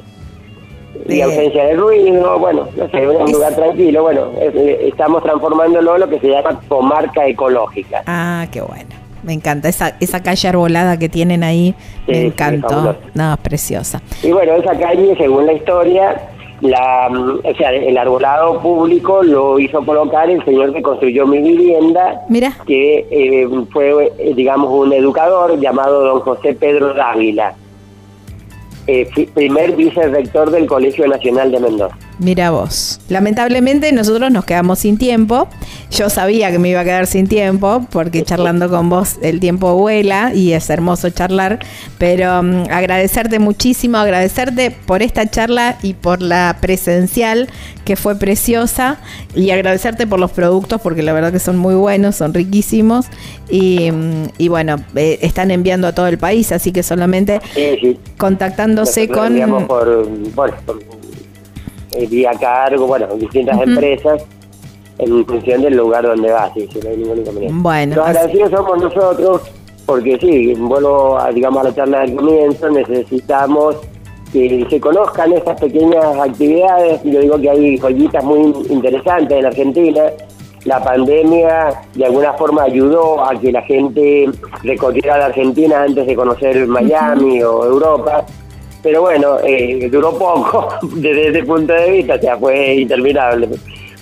y 1.08 1.16
de- 1.16 1.22
ausencia 1.22 1.64
de 1.66 1.74
ruido, 1.74 2.38
bueno, 2.38 2.68
no 2.76 2.88
sé, 2.90 3.06
un 3.06 3.30
lugar 3.32 3.54
tranquilo, 3.54 4.02
bueno, 4.02 4.30
eh, 4.40 4.88
estamos 4.90 5.22
transformándolo 5.22 5.94
en 5.94 6.00
lo 6.00 6.08
que 6.08 6.18
se 6.20 6.28
llama 6.28 6.58
comarca 6.68 7.26
ecológica. 7.26 8.02
Ah, 8.06 8.46
qué 8.50 8.60
bueno. 8.62 8.90
Me 9.22 9.32
encanta 9.32 9.68
esa, 9.68 9.96
esa 9.98 10.22
calle 10.22 10.48
arbolada 10.48 10.98
que 10.98 11.08
tienen 11.08 11.42
ahí. 11.42 11.74
Sí, 12.06 12.12
me 12.12 12.14
sí, 12.20 12.26
encantó. 12.26 12.68
fabuloso. 12.68 12.98
no, 13.14 13.32
es 13.34 13.38
preciosa. 13.40 14.00
Y 14.22 14.30
bueno, 14.30 14.52
esa 14.54 14.78
calle, 14.78 15.16
según 15.18 15.46
la 15.46 15.52
historia, 15.52 16.28
la, 16.60 17.08
o 17.08 17.54
sea, 17.56 17.70
el 17.70 17.96
arbolado 17.98 18.60
público 18.60 19.22
lo 19.22 19.58
hizo 19.58 19.84
colocar 19.84 20.30
el 20.30 20.44
señor 20.44 20.72
que 20.72 20.82
construyó 20.82 21.26
mi 21.26 21.38
vivienda, 21.38 22.22
Mira, 22.28 22.52
que 22.66 23.06
eh, 23.10 23.48
fue, 23.72 24.12
eh, 24.18 24.32
digamos, 24.34 24.70
un 24.72 24.92
educador 24.92 25.58
llamado 25.60 26.02
don 26.02 26.20
José 26.20 26.54
Pedro 26.54 26.94
Dávila, 26.94 27.54
eh, 28.86 29.08
primer 29.34 29.76
vicerrector 29.76 30.50
del 30.50 30.66
Colegio 30.66 31.06
Nacional 31.08 31.50
de 31.50 31.60
Mendoza. 31.60 31.98
Mira 32.18 32.50
vos. 32.50 33.00
Lamentablemente 33.08 33.92
nosotros 33.92 34.30
nos 34.30 34.44
quedamos 34.44 34.78
sin 34.80 34.98
tiempo. 34.98 35.48
Yo 35.90 36.10
sabía 36.10 36.50
que 36.50 36.58
me 36.58 36.68
iba 36.70 36.80
a 36.80 36.84
quedar 36.84 37.06
sin 37.06 37.26
tiempo 37.28 37.86
porque 37.90 38.22
charlando 38.24 38.68
con 38.68 38.88
vos 38.88 39.16
el 39.22 39.40
tiempo 39.40 39.74
vuela 39.74 40.32
y 40.34 40.52
es 40.52 40.68
hermoso 40.70 41.10
charlar. 41.10 41.58
Pero 41.98 42.42
mm, 42.42 42.64
agradecerte 42.70 43.38
muchísimo, 43.38 43.98
agradecerte 43.98 44.70
por 44.70 45.02
esta 45.02 45.26
charla 45.30 45.76
y 45.82 45.94
por 45.94 46.22
la 46.22 46.56
presencial 46.60 47.48
que 47.84 47.96
fue 47.96 48.16
preciosa 48.16 48.98
y 49.34 49.50
agradecerte 49.50 50.06
por 50.08 50.18
los 50.18 50.32
productos 50.32 50.80
porque 50.80 51.02
la 51.02 51.12
verdad 51.12 51.30
que 51.32 51.38
son 51.38 51.56
muy 51.56 51.74
buenos, 51.76 52.16
son 52.16 52.34
riquísimos 52.34 53.06
y, 53.48 53.90
mm, 53.92 54.24
y 54.38 54.48
bueno, 54.48 54.76
eh, 54.96 55.18
están 55.22 55.50
enviando 55.52 55.86
a 55.86 55.92
todo 55.92 56.08
el 56.08 56.18
país, 56.18 56.50
así 56.50 56.72
que 56.72 56.82
solamente 56.82 57.40
Sí, 57.54 57.78
sí. 57.80 57.98
contactándose 58.18 59.06
Nosotros 59.06 59.50
con... 59.50 59.66
por, 59.66 60.08
bueno, 60.34 60.54
por 60.66 60.80
vía 62.10 62.32
cargo, 62.40 62.86
bueno, 62.86 63.06
distintas 63.16 63.60
empresas 63.60 64.24
en 64.98 65.24
función 65.26 65.62
del 65.62 65.76
lugar 65.76 66.04
donde 66.04 66.30
va, 66.30 66.50
sí, 66.54 66.68
sí, 66.72 66.80
no 66.82 66.90
hay 66.90 66.96
ningún 66.96 67.18
inconveniente. 67.18 67.58
Bueno, 67.60 67.96
Los 67.96 68.06
así- 68.06 68.16
agradecidos 68.18 68.50
somos 68.50 68.82
nosotros, 68.82 69.42
porque 69.86 70.18
sí, 70.18 70.54
vuelvo 70.54 71.18
a, 71.18 71.30
digamos, 71.30 71.60
a 71.60 71.64
la 71.68 71.74
charla 71.74 72.00
del 72.00 72.16
comienzo, 72.16 72.68
necesitamos 72.70 73.76
que 74.32 74.66
se 74.68 74.80
conozcan 74.80 75.32
estas 75.32 75.60
pequeñas 75.60 76.04
actividades. 76.18 77.00
Yo 77.04 77.20
digo 77.20 77.38
que 77.40 77.50
hay 77.50 77.78
joyitas 77.78 78.24
muy 78.24 78.52
interesantes 78.68 79.38
en 79.38 79.46
Argentina. 79.46 80.02
La 80.64 80.82
pandemia 80.82 81.68
de 81.94 82.04
alguna 82.06 82.32
forma 82.32 82.62
ayudó 82.64 83.22
a 83.24 83.38
que 83.38 83.52
la 83.52 83.62
gente 83.62 84.28
recorriera 84.64 85.16
la 85.18 85.26
Argentina 85.26 85.82
antes 85.84 86.06
de 86.06 86.16
conocer 86.16 86.66
Miami 86.66 87.40
o 87.42 87.64
Europa. 87.64 88.24
Pero 88.86 89.00
bueno, 89.00 89.38
eh, 89.44 89.88
duró 89.90 90.16
poco 90.16 90.68
desde 90.94 91.30
ese 91.30 91.42
punto 91.42 91.72
de 91.72 91.90
vista, 91.90 92.14
o 92.14 92.20
sea, 92.20 92.36
fue 92.38 92.74
interminable. 92.76 93.48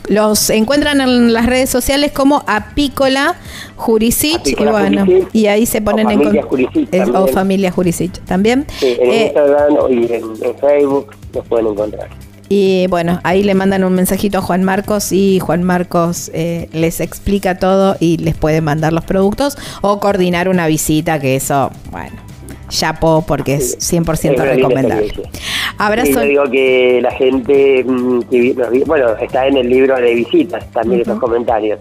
Los 0.08 0.50
encuentran 0.50 1.00
en 1.00 1.32
las 1.32 1.46
redes 1.46 1.70
sociales 1.70 2.12
como 2.12 2.44
Apícola 2.46 3.36
Jurisic 3.76 4.40
Apícola 4.40 4.68
y 4.68 4.72
bueno, 4.72 5.06
Jurisic, 5.06 5.28
y 5.34 5.46
ahí 5.46 5.64
se 5.64 5.80
ponen 5.80 6.06
o 6.06 6.10
en 6.10 6.18
Familia 6.20 6.42
Jurisic 6.42 6.88
es- 6.94 7.08
o 7.08 7.26
familia 7.28 7.70
Jurisic 7.72 8.12
también. 8.26 8.66
Sí, 8.78 8.96
en 9.00 9.10
Eh, 9.10 9.24
Instagram 9.28 9.74
y 9.90 10.12
en, 10.12 10.22
en 10.42 10.58
Facebook 10.60 11.06
los 11.32 11.46
pueden 11.46 11.68
encontrar. 11.68 12.10
y 12.50 12.86
bueno, 12.88 13.18
ahí 13.24 13.42
le 13.42 13.54
mandan 13.54 13.82
un 13.82 13.94
mensajito 13.94 14.36
a 14.38 14.42
Juan 14.42 14.62
Marcos 14.62 15.10
y 15.10 15.40
Juan 15.40 15.62
Marcos 15.62 16.30
eh, 16.34 16.68
les 16.74 17.00
explica 17.00 17.58
todo 17.58 17.96
y 17.98 18.18
les 18.18 18.34
puede 18.36 18.60
mandar 18.60 18.92
los 18.92 19.04
productos 19.04 19.56
o 19.80 20.00
coordinar 20.00 20.50
una 20.50 20.66
visita, 20.66 21.18
que 21.18 21.34
eso, 21.36 21.70
bueno, 21.90 22.16
chapo 22.74 23.24
porque 23.26 23.54
es 23.54 23.78
100% 23.78 24.12
Es 24.12 24.24
una 24.24 24.30
linda 24.30 24.44
recomendable. 24.44 25.12
Abrazo. 25.78 26.10
Y 26.10 26.14
yo 26.14 26.22
digo 26.22 26.44
que 26.50 27.00
la 27.02 27.10
gente, 27.12 27.84
mm, 27.84 28.20
que 28.22 28.82
bueno, 28.86 29.16
está 29.20 29.46
en 29.46 29.56
el 29.56 29.68
libro 29.68 29.96
de 29.96 30.14
visitas 30.14 30.70
también 30.72 31.02
esos 31.02 31.18
comentarios. 31.18 31.78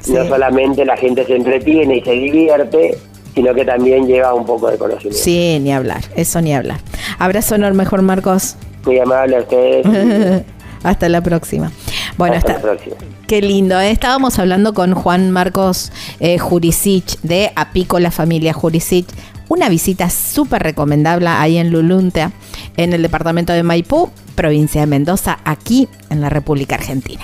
Sí. 0.00 0.12
No 0.12 0.26
solamente 0.26 0.84
la 0.84 0.96
gente 0.96 1.24
se 1.24 1.36
entretiene 1.36 1.96
y 1.96 2.02
se 2.02 2.12
divierte, 2.12 2.98
sino 3.34 3.54
que 3.54 3.64
también 3.64 4.06
lleva 4.06 4.34
un 4.34 4.44
poco 4.44 4.70
de 4.70 4.78
conocimiento. 4.78 5.18
Sí, 5.18 5.58
ni 5.60 5.72
hablar, 5.72 6.02
eso 6.14 6.40
ni 6.40 6.54
hablar. 6.54 6.80
Abrazo 7.18 7.54
enorme, 7.54 7.84
Juan 7.86 8.04
Marcos. 8.04 8.56
Muy 8.84 8.98
amable 8.98 9.36
a 9.36 9.40
ustedes. 9.40 9.86
Hasta 10.82 11.08
la 11.08 11.22
próxima. 11.22 11.72
Bueno, 12.18 12.36
Hasta 12.36 12.52
hasta, 12.52 12.66
la 12.66 12.74
próxima. 12.74 12.96
Qué 13.26 13.40
lindo, 13.40 13.80
¿eh? 13.80 13.90
estábamos 13.90 14.38
hablando 14.38 14.74
con 14.74 14.92
Juan 14.92 15.30
Marcos 15.30 15.90
eh, 16.20 16.38
Jurisic 16.38 17.18
de 17.22 17.50
Apícola 17.56 18.10
Familia 18.10 18.52
Jurisic. 18.52 19.06
Una 19.48 19.68
visita 19.68 20.08
súper 20.10 20.62
recomendable 20.62 21.28
ahí 21.28 21.58
en 21.58 21.70
Luluntea, 21.70 22.32
en 22.76 22.92
el 22.92 23.02
departamento 23.02 23.52
de 23.52 23.62
Maipú, 23.62 24.10
provincia 24.34 24.80
de 24.80 24.86
Mendoza, 24.86 25.38
aquí 25.44 25.88
en 26.10 26.20
la 26.20 26.30
República 26.30 26.76
Argentina. 26.76 27.22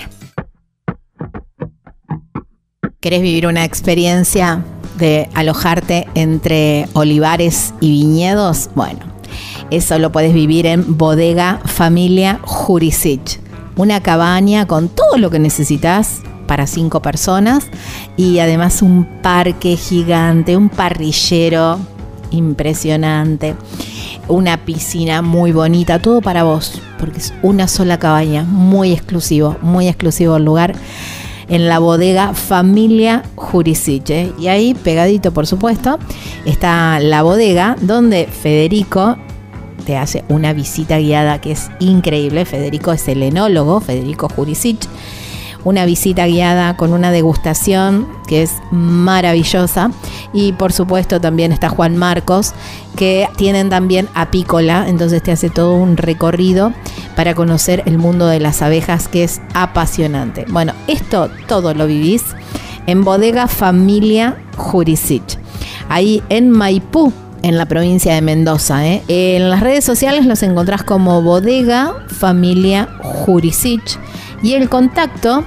¿Querés 3.01 3.23
vivir 3.23 3.47
una 3.47 3.65
experiencia 3.65 4.63
de 4.99 5.31
alojarte 5.35 6.07
entre 6.15 6.87
olivares 6.93 7.73
y 7.81 7.91
viñedos? 7.91 8.69
Bueno, 8.75 9.01
eso 9.71 9.99
lo 9.99 10.13
puedes 10.13 10.35
vivir 10.35 10.67
en 10.67 10.99
Bodega 10.99 11.61
Familia 11.65 12.41
Jurisic. 12.43 13.41
Una 13.77 14.03
cabaña 14.03 14.67
con 14.67 14.91
todo 14.91 15.17
lo 15.17 15.31
que 15.31 15.39
necesitas 15.39 16.21
para 16.47 16.67
cinco 16.67 17.01
personas 17.01 17.69
y 18.19 18.41
además 18.41 18.83
un 18.83 19.07
parque 19.23 19.77
gigante, 19.77 20.57
un 20.59 20.69
parrillero 20.69 21.79
impresionante, 22.31 23.55
una 24.29 24.65
piscina 24.65 25.23
muy 25.23 25.53
bonita, 25.53 25.99
todo 26.01 26.21
para 26.21 26.45
vos, 26.45 26.81
porque 26.99 27.19
es 27.19 27.35
una 27.43 27.69
sola 27.69 27.99
cabaña, 27.99 28.45
muy 28.45 28.93
exclusivo, 28.93 29.57
muy 29.63 29.89
exclusivo 29.89 30.37
el 30.37 30.45
lugar 30.45 30.75
en 31.51 31.69
la 31.69 31.79
bodega 31.81 32.33
Familia 32.33 33.25
Jurisic. 33.35 34.11
¿eh? 34.11 34.33
Y 34.39 34.49
ahí, 34.49 34.75
pegadito 34.75 35.33
por 35.33 35.47
supuesto, 35.47 35.99
está 36.47 37.01
la 37.01 37.23
bodega 37.23 37.77
donde 37.81 38.27
Federico 38.27 39.17
te 39.85 39.97
hace 39.97 40.25
una 40.29 40.53
visita 40.53 40.99
guiada 40.99 41.41
que 41.41 41.53
es 41.53 41.71
increíble. 41.81 42.45
Federico 42.45 42.93
es 42.93 43.09
el 43.09 43.23
enólogo, 43.23 43.81
Federico 43.81 44.29
Jurisic. 44.29 44.79
Una 45.65 45.85
visita 45.85 46.27
guiada 46.27 46.77
con 46.77 46.93
una 46.93 47.11
degustación 47.11 48.09
que 48.27 48.43
es 48.43 48.53
maravillosa. 48.71 49.91
Y 50.33 50.53
por 50.53 50.73
supuesto 50.73 51.21
también 51.21 51.53
está 51.53 51.69
Juan 51.69 51.97
Marcos, 51.97 52.53
que 52.97 53.29
tienen 53.37 53.71
también 53.71 54.09
apícola, 54.15 54.87
entonces 54.89 55.23
te 55.23 55.33
hace 55.33 55.51
todo 55.51 55.75
un 55.75 55.97
recorrido 55.97 56.73
para 57.17 57.35
conocer 57.35 57.83
el 57.87 57.99
mundo 57.99 58.27
de 58.27 58.41
las 58.41 58.63
abejas 58.63 59.09
que 59.09 59.25
es 59.25 59.41
apasionante. 59.55 60.47
Bueno, 60.49 60.73
esto 60.87 61.31
todo 61.49 61.75
lo 61.75 61.87
vivís 61.87 62.23
en 62.87 63.05
Bodega 63.05 63.47
Familia 63.47 64.37
Jurisic. 64.57 65.39
Ahí 65.89 66.23
en 66.29 66.51
Maipú, 66.51 67.13
en 67.43 67.57
la 67.57 67.67
provincia 67.67 68.15
de 68.15 68.21
Mendoza. 68.21 68.87
¿eh? 68.87 69.03
En 69.09 69.51
las 69.51 69.61
redes 69.61 69.85
sociales 69.85 70.27
los 70.27 70.43
encontrás 70.43 70.83
como 70.83 71.23
Bodega 71.23 71.95
Familia 72.09 72.89
Jurisic 73.03 73.99
y 74.43 74.55
el 74.55 74.69
contacto 74.69 75.45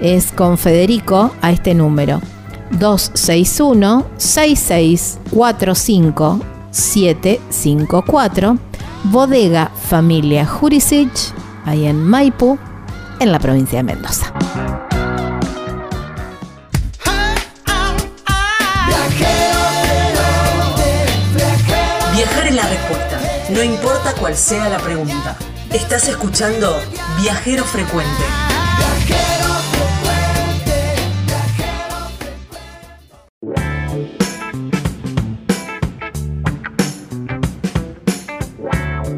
es 0.00 0.30
con 0.32 0.58
Federico 0.58 1.32
a 1.40 1.52
este 1.52 1.72
número 1.74 2.20
261 2.72 4.06
6645 4.16 6.40
754 6.70 8.58
Bodega 9.04 9.70
Familia 9.88 10.44
Jurisic 10.46 11.10
ahí 11.64 11.86
en 11.86 12.02
Maipú 12.02 12.58
en 13.20 13.32
la 13.32 13.38
provincia 13.38 13.78
de 13.78 13.84
Mendoza. 13.84 14.34
Viajar 22.14 22.46
es 22.46 22.54
la 22.54 22.68
respuesta, 22.68 23.20
no 23.50 23.62
importa 23.62 24.14
cuál 24.18 24.36
sea 24.36 24.68
la 24.68 24.78
pregunta. 24.78 25.36
Estás 25.74 26.08
escuchando 26.08 26.80
Viajero 27.20 27.64
Frecuente. 27.64 28.22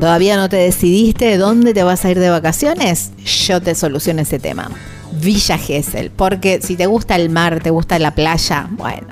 ¿Todavía 0.01 0.39
no 0.39 0.49
te 0.49 0.57
decidiste 0.57 1.37
dónde 1.37 1.75
te 1.75 1.83
vas 1.83 2.07
a 2.07 2.11
ir 2.11 2.19
de 2.19 2.31
vacaciones? 2.31 3.13
Yo 3.47 3.61
te 3.61 3.75
soluciono 3.75 4.23
ese 4.23 4.39
tema. 4.39 4.71
Villa 5.13 5.59
Gesell, 5.59 6.11
porque 6.11 6.63
si 6.63 6.77
te 6.77 6.87
gusta 6.87 7.17
el 7.17 7.29
mar, 7.29 7.61
te 7.63 7.69
gusta 7.69 7.99
la 7.99 8.15
playa, 8.15 8.67
bueno, 8.71 9.09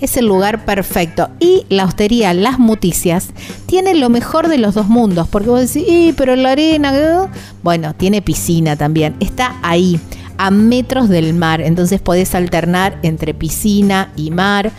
es 0.00 0.16
el 0.16 0.26
lugar 0.26 0.64
perfecto. 0.64 1.28
Y 1.40 1.64
la 1.68 1.84
hostería 1.84 2.34
Las 2.34 2.58
Muticias 2.58 3.28
tiene 3.66 3.94
lo 3.94 4.08
mejor 4.08 4.48
de 4.48 4.58
los 4.58 4.74
dos 4.74 4.88
mundos, 4.88 5.28
porque 5.28 5.48
vos 5.48 5.60
decís, 5.60 5.88
"Y, 5.88 6.12
pero 6.12 6.36
la 6.36 6.52
arena, 6.52 6.92
¿qué?". 6.92 7.38
bueno, 7.62 7.94
tiene 7.94 8.22
piscina 8.22 8.76
también, 8.76 9.16
está 9.20 9.56
ahí 9.62 10.00
a 10.38 10.50
metros 10.50 11.08
del 11.08 11.34
mar, 11.34 11.60
entonces 11.60 12.00
podés 12.00 12.34
alternar 12.34 12.98
entre 13.02 13.34
piscina 13.34 14.12
y 14.16 14.30
mar 14.30 14.70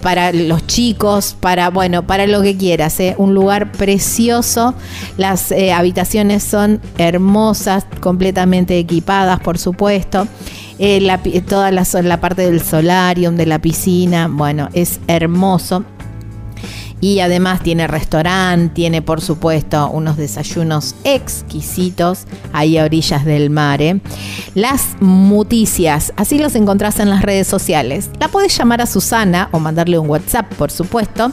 para 0.00 0.32
los 0.32 0.66
chicos, 0.66 1.36
para 1.38 1.70
bueno, 1.70 2.06
para 2.06 2.26
lo 2.26 2.42
que 2.42 2.56
quieras, 2.56 2.98
¿eh? 3.00 3.14
un 3.18 3.34
lugar 3.34 3.72
precioso, 3.72 4.74
las 5.16 5.52
eh, 5.52 5.72
habitaciones 5.72 6.42
son 6.42 6.80
hermosas, 6.98 7.86
completamente 8.00 8.78
equipadas, 8.78 9.40
por 9.40 9.58
supuesto. 9.58 10.26
Eh, 10.78 11.00
la 11.00 11.20
toda 11.46 11.70
la 11.70 12.20
parte 12.20 12.42
del 12.42 12.62
solarium, 12.62 13.36
de 13.36 13.46
la 13.46 13.60
piscina, 13.60 14.28
bueno, 14.28 14.68
es 14.72 15.00
hermoso. 15.06 15.84
Y 17.00 17.18
además 17.18 17.64
tiene 17.64 17.88
restaurante, 17.88 18.74
tiene 18.74 19.02
por 19.02 19.20
supuesto 19.20 19.90
unos 19.90 20.16
desayunos 20.16 20.94
exquisitos 21.02 22.26
ahí 22.52 22.78
a 22.78 22.84
orillas 22.84 23.24
del 23.24 23.50
mar. 23.50 23.82
¿eh? 23.82 24.00
Las 24.54 24.94
muticias, 25.00 26.12
así 26.16 26.38
los 26.38 26.54
encontrás 26.54 27.00
en 27.00 27.10
las 27.10 27.22
redes 27.22 27.48
sociales. 27.48 28.08
La 28.20 28.28
podés 28.28 28.56
llamar 28.56 28.82
a 28.82 28.86
Susana 28.86 29.48
o 29.50 29.58
mandarle 29.58 29.98
un 29.98 30.08
WhatsApp, 30.08 30.54
por 30.54 30.70
supuesto, 30.70 31.32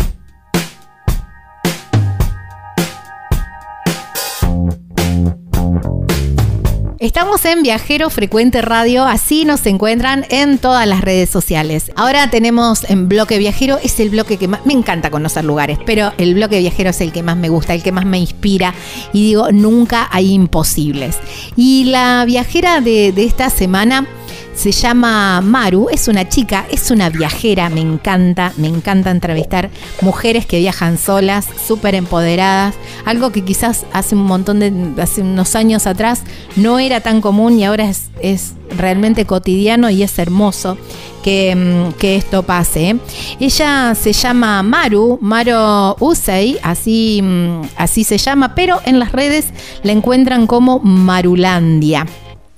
Estamos 6.98 7.44
en 7.44 7.62
Viajero 7.62 8.08
Frecuente 8.08 8.62
Radio, 8.62 9.04
así 9.04 9.44
nos 9.44 9.66
encuentran 9.66 10.24
en 10.30 10.56
todas 10.56 10.86
las 10.88 11.02
redes 11.02 11.28
sociales. 11.28 11.92
Ahora 11.96 12.30
tenemos 12.30 12.88
en 12.88 13.10
Bloque 13.10 13.36
Viajero, 13.36 13.76
es 13.82 14.00
el 14.00 14.08
bloque 14.08 14.38
que 14.38 14.48
más 14.48 14.64
me 14.64 14.72
encanta 14.72 15.10
conocer 15.10 15.44
lugares, 15.44 15.78
pero 15.84 16.14
el 16.16 16.34
Bloque 16.34 16.60
Viajero 16.60 16.88
es 16.88 17.00
el 17.02 17.12
que 17.12 17.22
más 17.22 17.36
me 17.36 17.50
gusta, 17.50 17.74
el 17.74 17.82
que 17.82 17.92
más 17.92 18.06
me 18.06 18.16
inspira 18.16 18.72
y 19.12 19.22
digo, 19.26 19.52
nunca 19.52 20.08
hay 20.10 20.32
imposibles. 20.32 21.18
Y 21.56 21.84
la 21.90 22.24
viajera 22.24 22.80
de, 22.80 23.12
de 23.12 23.24
esta 23.24 23.50
semana 23.50 24.08
se 24.54 24.72
llama 24.72 25.40
Maru, 25.40 25.88
es 25.90 26.08
una 26.08 26.28
chica, 26.28 26.66
es 26.70 26.90
una 26.90 27.10
viajera, 27.10 27.68
me 27.70 27.80
encanta, 27.80 28.52
me 28.56 28.68
encanta 28.68 29.10
entrevistar 29.10 29.70
mujeres 30.00 30.46
que 30.46 30.58
viajan 30.58 30.96
solas, 30.96 31.46
súper 31.66 31.94
empoderadas, 31.94 32.74
algo 33.04 33.30
que 33.30 33.42
quizás 33.42 33.84
hace 33.92 34.14
un 34.14 34.24
montón 34.24 34.60
de, 34.60 34.72
hace 35.02 35.22
unos 35.22 35.56
años 35.56 35.86
atrás 35.86 36.22
no 36.56 36.78
era 36.78 37.00
tan 37.00 37.20
común 37.20 37.58
y 37.58 37.64
ahora 37.64 37.88
es, 37.88 38.10
es 38.20 38.54
realmente 38.76 39.26
cotidiano 39.26 39.90
y 39.90 40.02
es 40.02 40.18
hermoso 40.18 40.78
que, 41.22 41.54
mm, 41.54 41.92
que 41.98 42.16
esto 42.16 42.42
pase. 42.42 42.90
¿eh? 42.90 42.96
Ella 43.40 43.94
se 43.94 44.12
llama 44.12 44.62
Maru, 44.62 45.18
Maru 45.20 45.96
Usei, 46.00 46.58
así, 46.62 47.20
mm, 47.22 47.62
así 47.76 48.04
se 48.04 48.18
llama, 48.18 48.54
pero 48.54 48.80
en 48.84 48.98
las 48.98 49.12
redes 49.12 49.46
la 49.82 49.92
encuentran 49.92 50.46
como 50.46 50.78
Marulandia 50.80 52.06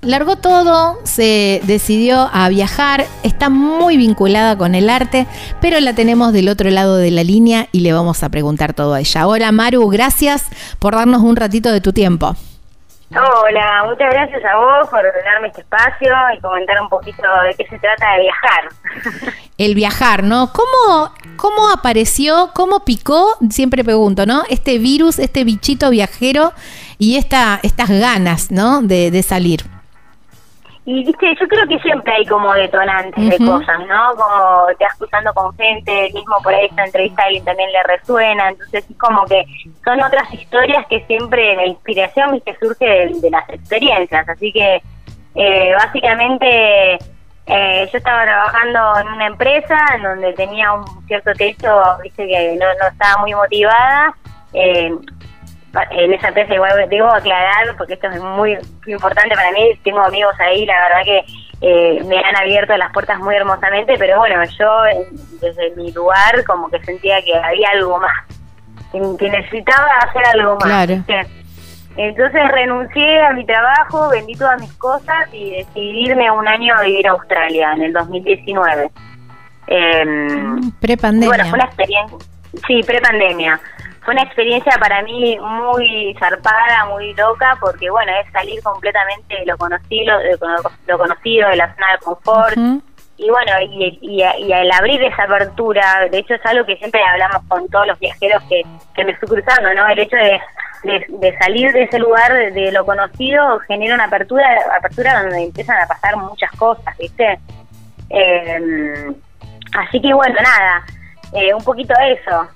largó 0.07 0.37
todo, 0.37 0.99
se 1.05 1.61
decidió 1.65 2.31
a 2.33 2.49
viajar, 2.49 3.05
está 3.23 3.51
muy 3.51 3.97
vinculada 3.97 4.57
con 4.57 4.75
el 4.75 4.89
arte, 4.89 5.27
pero 5.61 5.81
la 5.81 5.95
tenemos 5.95 6.33
del 6.33 6.49
otro 6.49 6.71
lado 6.71 6.97
de 6.97 7.11
la 7.11 7.25
línea 7.25 7.67
y 7.73 7.81
le 7.81 7.93
vamos 7.93 8.23
a 8.23 8.29
preguntar 8.29 8.73
todo 8.73 8.95
a 8.95 9.01
ella. 9.01 9.27
Hola 9.27 9.53
Maru, 9.53 9.89
gracias 9.89 10.47
por 10.79 10.95
darnos 10.95 11.23
un 11.23 11.37
ratito 11.37 11.73
de 11.73 11.81
tu 11.81 11.93
tiempo. 11.93 12.37
Hola, 13.11 13.85
muchas 13.85 14.13
gracias 14.13 14.45
a 14.45 14.57
vos 14.57 14.89
por 14.89 15.03
darme 15.25 15.49
este 15.49 15.61
espacio 15.61 16.13
y 16.37 16.41
comentar 16.41 16.81
un 16.81 16.89
poquito 16.89 17.23
de 17.45 17.55
qué 17.55 17.67
se 17.69 17.79
trata 17.79 18.13
de 18.15 18.23
viajar. 18.23 19.35
El 19.59 19.75
viajar, 19.75 20.23
¿no? 20.25 20.53
¿Cómo, 20.53 21.13
cómo 21.37 21.71
apareció, 21.71 22.51
cómo 22.53 22.85
picó, 22.85 23.37
siempre 23.49 23.85
pregunto, 23.85 24.27
¿no? 24.27 24.43
Este 24.51 24.79
virus, 24.79 25.19
este 25.19 25.45
bichito 25.45 25.91
viajero 25.91 26.53
y 26.99 27.17
esta, 27.17 27.61
estas 27.63 27.91
ganas, 27.91 28.51
¿no? 28.51 28.83
De, 28.83 29.11
de 29.11 29.23
salir. 29.23 29.76
Y 30.89 31.03
viste, 31.05 31.35
yo 31.41 31.49
creo 31.49 31.67
que 31.67 31.81
siempre 31.81 32.13
hay 32.13 32.25
como 32.27 32.55
detonantes 32.55 33.29
de 33.29 33.45
cosas, 33.45 33.81
¿no? 33.89 34.15
Como 34.15 34.67
te 34.79 34.85
vas 34.85 34.95
cruzando 34.97 35.35
con 35.35 35.53
gente, 35.57 36.13
mismo 36.15 36.37
por 36.45 36.55
ahí 36.55 36.67
esta 36.67 36.85
entrevista 36.85 37.23
a 37.23 37.27
alguien 37.27 37.45
también 37.45 37.73
le 37.73 37.83
resuena, 37.83 38.51
entonces 38.51 38.89
es 38.89 38.97
como 38.97 39.25
que 39.25 39.45
son 39.85 40.01
otras 40.01 40.33
historias 40.33 40.87
que 40.87 41.05
siempre 41.07 41.57
la 41.57 41.67
inspiración, 41.67 42.35
viste, 42.35 42.57
surge 42.61 42.87
de, 42.87 43.31
las 43.31 43.49
experiencias, 43.49 44.29
así 44.29 44.53
que 44.53 44.81
eh, 45.35 45.73
básicamente 45.77 46.95
eh, 47.47 47.89
yo 47.91 47.99
estaba 47.99 48.23
trabajando 48.23 49.01
en 49.01 49.09
una 49.09 49.27
empresa 49.27 49.77
en 49.97 50.05
donde 50.05 50.35
tenía 50.35 50.73
un 50.73 50.85
cierto 51.09 51.33
techo, 51.33 51.83
viste, 52.05 52.29
que 52.29 52.57
no, 52.61 52.67
no 52.81 52.87
estaba 52.87 53.23
muy 53.23 53.35
motivada, 53.35 54.15
eh, 54.53 54.93
en 55.91 56.13
esa 56.13 56.29
empresa 56.29 56.55
igual 56.55 56.89
digo 56.89 57.07
aclarar 57.09 57.77
porque 57.77 57.95
esto 57.95 58.09
es 58.09 58.21
muy, 58.21 58.57
importante 58.87 59.35
para 59.35 59.51
mí 59.53 59.79
tengo 59.85 60.01
amigos 60.01 60.35
ahí 60.41 60.65
la 60.65 60.81
verdad 60.81 61.05
que 61.05 61.25
eh, 61.61 62.05
me 62.05 62.19
han 62.19 62.37
abierto 62.37 62.77
las 62.77 62.93
puertas 62.93 63.19
muy 63.19 63.35
hermosamente 63.35 63.95
pero 63.99 64.19
bueno 64.19 64.43
yo 64.59 64.83
desde 65.41 65.75
mi 65.77 65.91
lugar 65.93 66.45
como 66.45 66.69
que 66.69 66.83
sentía 66.85 67.21
que 67.23 67.35
había 67.37 67.71
algo 67.71 67.99
más 67.99 68.13
que, 69.19 69.29
necesitaba 69.31 69.87
hacer 70.05 70.25
algo 70.35 70.57
más 70.57 70.89
entonces 71.97 72.49
renuncié 72.53 73.23
a 73.23 73.33
mi 73.33 73.45
trabajo 73.45 74.11
vendí 74.11 74.35
todas 74.35 74.61
mis 74.61 74.73
cosas 74.75 75.29
y 75.33 75.51
decidí 75.51 76.07
irme 76.07 76.31
un 76.31 76.47
año 76.47 76.75
a 76.77 76.83
vivir 76.83 77.09
a 77.09 77.13
Australia 77.13 77.73
en 77.73 77.83
el 77.83 77.93
2019 77.93 78.91
eh, 79.69 80.01
em, 80.01 80.71
prepandemia. 80.73 81.29
bueno 81.29 81.45
fue 81.45 81.59
una 81.59 81.67
experiencia 81.67 82.19
sí 82.67 82.83
prepandemia 82.87 83.61
fue 84.07 84.15
una 84.15 84.23
experiencia 84.23 84.73
para 84.79 85.03
mí 85.03 85.37
muy 85.41 86.17
zarpada, 86.21 86.87
muy 86.87 87.13
loca, 87.15 87.59
porque 87.61 87.91
bueno, 87.91 88.13
es 88.25 88.33
salir 88.33 88.63
completamente 88.63 89.37
de 89.41 89.47
lo 89.47 89.59
conocido, 89.59 90.17
de 90.19 90.39
lo 90.87 90.99
conocido, 90.99 91.49
de 91.49 91.57
la 91.57 91.75
zona 91.75 91.93
de 91.93 91.99
confort. 91.99 92.57
Y 93.19 93.29
bueno, 93.29 93.53
y, 93.63 93.99
y, 94.01 94.23
y, 94.23 94.53
al 94.53 94.71
abrir 94.71 95.03
esa 95.03 95.25
apertura, 95.25 96.07
de 96.09 96.19
hecho 96.19 96.35
es 96.35 96.47
algo 96.47 96.65
que 96.65 96.77
siempre 96.77 97.03
hablamos 97.03 97.43
con 97.49 97.69
todos 97.69 97.89
los 97.89 97.99
viajeros 97.99 98.43
que, 98.49 98.63
que 98.95 99.05
me 99.05 99.11
estoy 99.13 99.29
cruzando, 99.29 99.75
¿no? 99.75 99.89
El 99.89 99.99
hecho 99.99 100.17
de, 100.17 100.41
de, 101.09 101.37
salir 101.39 101.73
de 101.73 101.83
ese 101.85 101.99
lugar, 101.99 102.33
de, 102.53 102.71
lo 102.71 102.87
conocido, 102.87 103.59
genera 103.67 103.97
una 103.97 104.05
apertura, 104.05 104.47
apertura 104.79 105.23
donde 105.23 105.45
empiezan 105.45 105.81
a 105.83 105.87
pasar 105.87 106.17
muchas 106.17 106.51
cosas, 106.53 106.97
¿viste? 106.97 107.41
Eh, 108.11 109.13
así 109.77 110.01
que 110.01 110.15
bueno, 110.15 110.37
nada, 110.41 110.85
eh, 111.33 111.53
un 111.53 111.65
poquito 111.65 111.93
eso. 112.07 112.49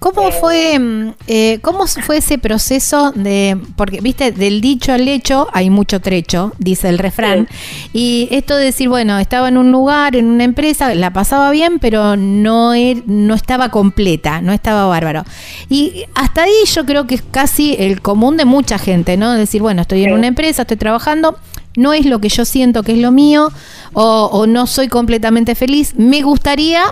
¿Cómo 0.00 0.28
eh, 0.28 0.32
fue, 0.32 0.78
mm, 0.78 1.12
eh, 1.26 1.58
cómo 1.60 1.86
fue 1.86 2.16
ese 2.16 2.38
proceso 2.38 3.12
de, 3.12 3.60
porque 3.76 4.00
viste, 4.00 4.32
del 4.32 4.62
dicho 4.62 4.94
al 4.94 5.06
hecho 5.06 5.46
hay 5.52 5.68
mucho 5.68 6.00
trecho, 6.00 6.52
dice 6.58 6.88
el 6.88 6.98
refrán, 6.98 7.48
y 7.92 8.26
esto 8.30 8.56
de 8.56 8.64
decir, 8.64 8.88
bueno, 8.88 9.18
estaba 9.18 9.50
en 9.50 9.58
un 9.58 9.70
lugar, 9.70 10.16
en 10.16 10.24
una 10.24 10.44
empresa, 10.44 10.94
la 10.94 11.12
pasaba 11.12 11.50
bien, 11.50 11.78
pero 11.78 12.16
no, 12.16 12.72
er, 12.72 13.02
no 13.06 13.34
estaba 13.34 13.68
completa, 13.68 14.40
no 14.40 14.54
estaba 14.54 14.86
bárbaro. 14.86 15.22
Y 15.68 16.06
hasta 16.14 16.44
ahí 16.44 16.64
yo 16.74 16.86
creo 16.86 17.06
que 17.06 17.16
es 17.16 17.22
casi 17.30 17.76
el 17.78 18.00
común 18.00 18.38
de 18.38 18.46
mucha 18.46 18.78
gente, 18.78 19.18
¿no? 19.18 19.32
Decir, 19.32 19.60
bueno, 19.60 19.82
estoy 19.82 20.04
en 20.04 20.14
una 20.14 20.28
empresa, 20.28 20.62
estoy 20.62 20.78
trabajando, 20.78 21.36
no 21.76 21.92
es 21.92 22.06
lo 22.06 22.22
que 22.22 22.30
yo 22.30 22.46
siento 22.46 22.82
que 22.82 22.92
es 22.92 22.98
lo 22.98 23.12
mío, 23.12 23.52
o, 23.92 24.30
o 24.32 24.46
no 24.46 24.66
soy 24.66 24.88
completamente 24.88 25.54
feliz, 25.54 25.92
me 25.98 26.22
gustaría 26.22 26.84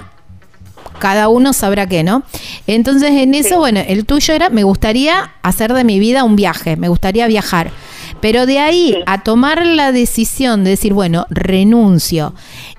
cada 0.98 1.28
uno 1.28 1.52
sabrá 1.52 1.86
qué, 1.86 2.02
¿no? 2.02 2.22
Entonces 2.66 3.10
en 3.12 3.34
eso, 3.34 3.58
bueno, 3.58 3.80
el 3.86 4.06
tuyo 4.06 4.34
era, 4.34 4.50
me 4.50 4.62
gustaría 4.62 5.32
hacer 5.42 5.72
de 5.72 5.84
mi 5.84 5.98
vida 5.98 6.24
un 6.24 6.36
viaje, 6.36 6.76
me 6.76 6.88
gustaría 6.88 7.26
viajar. 7.26 7.70
Pero 8.20 8.46
de 8.46 8.58
ahí 8.58 9.02
a 9.06 9.22
tomar 9.22 9.64
la 9.64 9.92
decisión 9.92 10.64
de 10.64 10.70
decir, 10.70 10.92
bueno, 10.92 11.26
renuncio. 11.30 12.34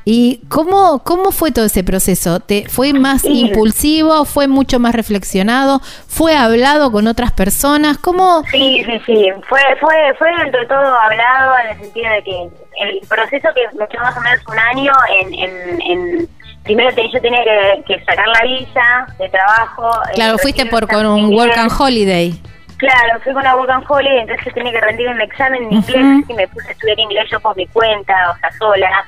¿Y 0.05 0.41
cómo, 0.49 1.03
cómo 1.03 1.32
fue 1.32 1.51
todo 1.51 1.65
ese 1.65 1.84
proceso? 1.84 2.39
¿Te, 2.39 2.67
¿Fue 2.67 2.93
más 2.93 3.24
impulsivo? 3.26 4.26
¿Fue 4.26 4.47
mucho 4.47 4.80
más 4.80 4.95
reflexionado? 4.95 5.82
¿Fue 6.07 6.36
hablado 6.36 6.91
con 6.91 7.07
otras 7.07 7.32
personas? 7.32 7.97
¿Cómo? 7.99 8.43
Sí, 8.51 8.84
sí, 8.86 9.01
sí. 9.05 9.28
Fue, 9.47 9.61
fue, 9.80 9.95
fue 10.17 10.30
entre 10.43 10.65
todo 10.65 10.95
hablado 10.95 11.53
en 11.63 11.70
el 11.70 11.84
sentido 11.84 12.11
de 12.11 12.24
que 12.24 12.49
el 12.82 12.99
proceso 13.07 13.49
que 13.53 13.78
me 13.78 13.88
quedó 13.88 14.01
más 14.01 14.17
o 14.17 14.22
menos 14.22 14.39
un 14.47 14.57
año 14.57 14.91
en, 15.22 15.34
en 15.34 16.30
primero 16.64 16.89
yo 16.89 17.22
tenía 17.22 17.43
que, 17.86 17.99
sacar 18.05 18.28
la 18.28 18.41
visa 18.43 19.07
de 19.18 19.30
trabajo. 19.30 19.91
Eh, 20.10 20.16
claro, 20.16 20.38
fuiste 20.38 20.66
por 20.66 20.88
con 20.88 21.05
un 21.05 21.34
Work 21.34 21.57
and 21.57 21.72
Holiday. 21.78 22.41
Claro, 22.78 23.20
fui 23.24 23.34
con 23.34 23.41
una 23.41 23.55
Work 23.55 23.72
and 23.72 23.86
Holiday, 23.88 24.20
entonces 24.20 24.53
tenía 24.53 24.72
que 24.72 24.82
rendir 24.82 25.10
un 25.10 25.22
examen 25.22 25.64
en 25.64 25.74
inglés 25.74 26.30
y 26.30 26.34
me 26.34 26.47
puse 26.47 26.70
a 26.70 26.72
estudiar 26.72 26.99
inglés 26.99 27.30
yo 27.30 27.39
por 27.39 27.55
mi 27.55 27.68
cuenta, 27.68 28.32
o 28.32 28.38
sea, 28.39 28.51
sola. 28.53 29.05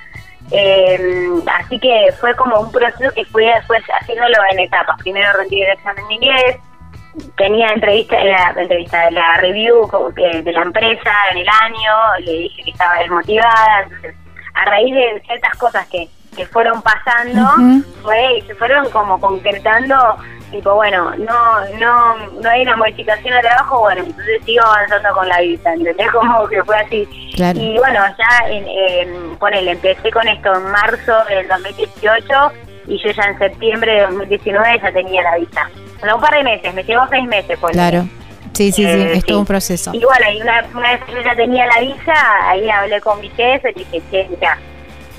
Em, 0.52 1.42
así 1.48 1.80
que 1.80 2.12
fue 2.20 2.36
como 2.36 2.60
un 2.60 2.72
proceso 2.72 3.14
que 3.16 3.24
fui 3.26 3.46
después 3.46 3.82
haciéndolo 4.02 4.36
en 4.52 4.60
etapas. 4.60 4.98
Primero 5.02 5.32
rendí 5.38 5.62
el 5.62 5.72
examen 5.72 6.04
en 6.06 6.12
inglés, 6.12 6.58
tenía 7.38 7.70
entrevista, 7.70 8.22
la 8.22 8.54
entrevista, 8.58 9.10
la 9.12 9.38
review 9.38 9.90
de 10.16 10.52
la 10.52 10.62
empresa 10.62 11.12
en 11.32 11.38
el 11.38 11.48
año, 11.48 12.26
le 12.26 12.32
dije 12.32 12.64
que 12.64 12.72
estaba 12.72 13.00
desmotivada, 13.00 13.84
entonces 13.84 14.16
a 14.54 14.66
raíz 14.66 14.94
de 14.94 15.22
ciertas 15.26 15.58
cosas 15.58 15.88
que 15.88 16.10
que 16.36 16.46
fueron 16.46 16.82
pasando 16.82 17.46
fue 18.02 18.38
y 18.38 18.42
se 18.44 18.56
fueron 18.56 18.90
como 18.90 19.20
concretando 19.20 19.96
tipo 20.52 20.76
bueno 20.76 21.12
no 21.18 21.70
no 21.80 22.16
no 22.42 22.50
hay 22.50 22.64
una 22.64 22.76
modificación 22.76 23.34
de 23.34 23.42
trabajo 23.42 23.82
bueno 23.82 24.04
entonces 24.06 24.42
sigo 24.46 24.64
avanzando 24.66 25.10
con 25.14 25.28
la 25.28 25.40
visa 25.42 25.74
¿entendés? 25.74 26.12
como 26.12 26.48
que 26.48 26.64
fue 26.64 26.78
así. 26.78 27.08
Y 27.56 27.78
bueno 27.78 28.00
ya 28.18 28.50
en, 28.50 28.66
en 28.68 29.38
ponele 29.38 29.72
empecé 29.72 30.12
con 30.12 30.28
esto 30.28 30.54
en 30.54 30.64
marzo 30.72 31.14
del 31.30 31.48
2018 31.48 32.24
y 32.88 32.98
yo 32.98 33.12
ya 33.12 33.24
en 33.24 33.38
septiembre 33.38 33.94
de 33.94 34.02
2019 34.02 34.80
ya 34.82 34.92
tenía 34.92 35.22
la 35.24 35.38
visa. 35.38 35.70
O 35.98 36.00
sea 36.00 36.16
un 36.16 36.22
par 36.22 36.34
de 36.34 36.44
meses 36.44 36.74
me 36.74 36.84
llevó 36.84 37.06
seis 37.10 37.28
meses 37.28 37.58
por 37.60 37.72
claro. 37.72 38.06
Sí, 38.54 38.72
sí, 38.72 38.84
sí, 38.84 38.86
eh, 38.86 39.14
es 39.14 39.26
todo 39.26 39.40
un 39.40 39.46
proceso. 39.46 39.92
Y 39.94 40.04
bueno, 40.04 40.26
y 40.34 40.42
una, 40.42 40.66
una 40.76 40.92
vez 40.92 41.04
que 41.06 41.14
yo 41.14 41.22
ya 41.22 41.36
tenía 41.36 41.66
la 41.68 41.80
visa, 41.80 42.14
ahí 42.44 42.70
hablé 42.70 43.00
con 43.00 43.20
mi 43.22 43.30
jefe 43.30 43.72
y 43.72 43.80
dije, 43.80 44.02
che, 44.12 44.30
ya, 44.42 44.58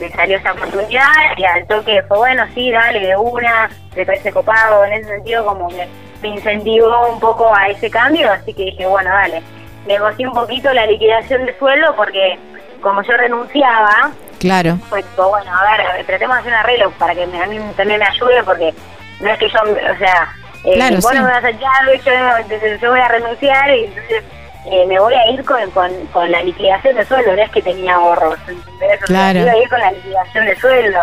me 0.02 0.10
salió 0.10 0.36
esa 0.38 0.52
oportunidad 0.52 1.12
y 1.36 1.44
al 1.44 1.66
toque 1.66 2.02
fue 2.08 2.18
bueno, 2.18 2.44
sí, 2.54 2.70
dale, 2.70 3.00
de 3.00 3.16
una, 3.16 3.70
me 3.96 4.04
parece 4.04 4.32
copado, 4.32 4.84
en 4.84 4.92
ese 4.94 5.08
sentido 5.08 5.44
como 5.44 5.68
que 5.68 5.86
me 6.22 6.28
incentivó 6.28 7.08
un 7.08 7.20
poco 7.20 7.54
a 7.54 7.68
ese 7.68 7.90
cambio, 7.90 8.30
así 8.32 8.52
que 8.54 8.64
dije, 8.64 8.86
bueno, 8.86 9.10
dale, 9.10 9.42
negocié 9.86 10.26
un 10.26 10.34
poquito 10.34 10.72
la 10.72 10.86
liquidación 10.86 11.46
de 11.46 11.56
sueldo 11.58 11.94
porque 11.96 12.38
como 12.80 13.02
yo 13.02 13.16
renunciaba, 13.16 14.10
Claro. 14.40 14.76
Tipo, 14.92 15.28
bueno, 15.28 15.56
a 15.56 15.70
ver, 15.70 15.86
a 15.86 15.92
ver, 15.92 16.04
tratemos 16.04 16.34
de 16.34 16.40
hacer 16.40 16.52
un 16.52 16.58
arreglo 16.58 16.90
para 16.98 17.14
que 17.14 17.24
me- 17.28 17.40
a 17.40 17.46
mí 17.46 17.60
también 17.76 18.00
me 18.00 18.06
ayude, 18.06 18.42
porque 18.42 18.74
no 19.20 19.30
es 19.30 19.38
que 19.38 19.48
yo, 19.48 19.58
o 19.62 19.98
sea, 19.98 20.34
eh, 20.64 20.72
Claro, 20.74 20.96
vos 20.96 21.10
sí. 21.12 21.16
no 21.16 21.22
me 21.22 21.30
vas 21.30 21.44
a 21.44 21.50
echar, 21.50 21.70
yo- 22.04 22.76
yo 22.80 22.90
voy 22.90 22.98
a 23.00 23.06
renunciar 23.08 23.70
y 23.70 23.84
entonces 23.84 24.24
eh, 24.66 24.86
me 24.86 24.98
voy 24.98 25.14
a 25.14 25.30
ir 25.30 25.44
con, 25.44 25.70
con, 25.70 25.90
con 26.12 26.30
la 26.30 26.42
liquidación 26.42 26.96
de 26.96 27.04
sueldo, 27.04 27.34
no 27.34 27.42
es 27.42 27.50
que 27.50 27.62
tenía 27.62 27.94
ahorros, 27.94 28.38
¿entendés? 28.48 29.02
O 29.02 29.06
sea, 29.06 29.32
Claro. 29.32 29.38
iba 29.40 29.52
a 29.52 29.56
ir 29.58 29.68
con 29.68 29.80
la 29.80 29.92
liquidación 29.92 30.46
de 30.46 30.56
sueldo. 30.56 31.00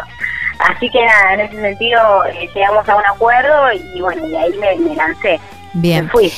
Así 0.60 0.90
que 0.90 1.06
nada, 1.06 1.34
en 1.36 1.40
ese 1.42 1.62
sentido 1.62 2.26
eh, 2.26 2.50
llegamos 2.54 2.88
a 2.90 2.96
un 2.98 3.06
acuerdo 3.06 3.72
y 3.74 4.02
bueno, 4.02 4.28
y 4.28 4.36
ahí 4.36 4.52
me, 4.60 4.76
me 4.78 4.96
lancé. 4.96 5.40
Bien. 5.74 6.06
Me 6.06 6.12
fui. 6.12 6.32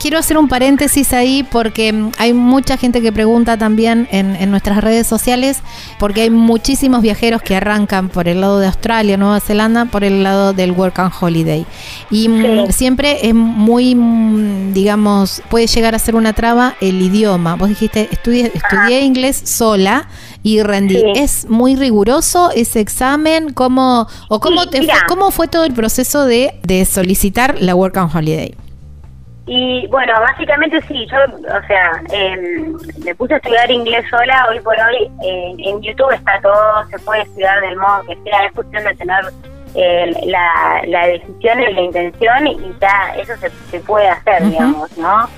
Quiero 0.00 0.18
hacer 0.18 0.38
un 0.38 0.48
paréntesis 0.48 1.12
ahí 1.12 1.42
porque 1.42 1.92
mm, 1.92 2.12
hay 2.16 2.32
mucha 2.32 2.78
gente 2.78 3.02
que 3.02 3.12
pregunta 3.12 3.58
también 3.58 4.08
en, 4.10 4.34
en 4.34 4.50
nuestras 4.50 4.82
redes 4.82 5.06
sociales, 5.06 5.58
porque 5.98 6.22
hay 6.22 6.30
muchísimos 6.30 7.02
viajeros 7.02 7.42
que 7.42 7.54
arrancan 7.54 8.08
por 8.08 8.26
el 8.26 8.40
lado 8.40 8.58
de 8.60 8.66
Australia, 8.66 9.18
Nueva 9.18 9.40
Zelanda, 9.40 9.84
por 9.84 10.02
el 10.02 10.22
lado 10.22 10.54
del 10.54 10.72
Work 10.72 10.98
and 11.00 11.12
Holiday. 11.20 11.66
Y 12.10 12.28
mm, 12.28 12.66
Sí. 12.68 12.72
siempre 12.72 13.28
es 13.28 13.34
muy, 13.34 13.94
mm, 13.94 14.72
digamos, 14.72 15.42
puede 15.50 15.66
llegar 15.66 15.94
a 15.94 15.98
ser 15.98 16.14
una 16.14 16.32
traba 16.32 16.74
el 16.80 17.00
idioma. 17.02 17.56
Vos 17.56 17.68
dijiste, 17.68 18.08
estudié, 18.10 18.50
estudié 18.54 19.02
inglés 19.02 19.42
sola 19.44 20.08
y 20.42 20.62
rendí. 20.62 20.96
Sí. 20.96 21.12
¿Es 21.16 21.48
muy 21.48 21.76
riguroso 21.76 22.50
ese 22.54 22.80
examen? 22.80 23.52
¿Cómo, 23.52 24.06
o 24.28 24.40
cómo, 24.40 24.62
Sí, 24.62 24.70
te 24.70 24.82
fue, 24.82 24.94
cómo 25.08 25.30
fue 25.30 25.48
todo 25.48 25.64
el 25.64 25.72
proceso 25.72 26.26
de, 26.26 26.58
de 26.62 26.84
solicitar 26.84 27.56
la 27.60 27.74
Work 27.74 27.96
and 27.96 28.14
Holiday? 28.14 28.54
Y 29.46 29.86
bueno, 29.88 30.12
básicamente 30.20 30.80
sí, 30.86 31.06
yo, 31.10 31.18
o 31.24 31.66
sea, 31.66 32.02
em, 32.12 32.76
me 33.04 33.14
puse 33.16 33.34
a 33.34 33.36
estudiar 33.38 33.68
inglés 33.68 34.04
sola, 34.08 34.46
hoy 34.48 34.60
por 34.60 34.76
hoy 34.76 35.10
eh, 35.24 35.54
en 35.58 35.82
YouTube 35.82 36.12
está 36.12 36.40
todo, 36.40 36.86
se 36.88 36.98
puede 37.00 37.22
estudiar 37.22 37.60
del 37.60 37.76
modo 37.76 38.02
que 38.06 38.16
sea, 38.22 38.46
es 38.46 38.52
cuestión 38.52 38.84
de 38.84 38.94
tener 38.94 39.24
eh, 39.74 40.12
la, 40.26 40.82
la 40.86 41.06
decisión 41.06 41.60
y 41.60 41.72
la 41.72 41.80
intención 41.80 42.46
y 42.46 42.58
ya 42.80 43.14
eso 43.20 43.36
se, 43.38 43.50
se 43.70 43.80
puede 43.80 44.08
hacer, 44.08 44.44
digamos, 44.48 44.96
¿no? 44.96 45.28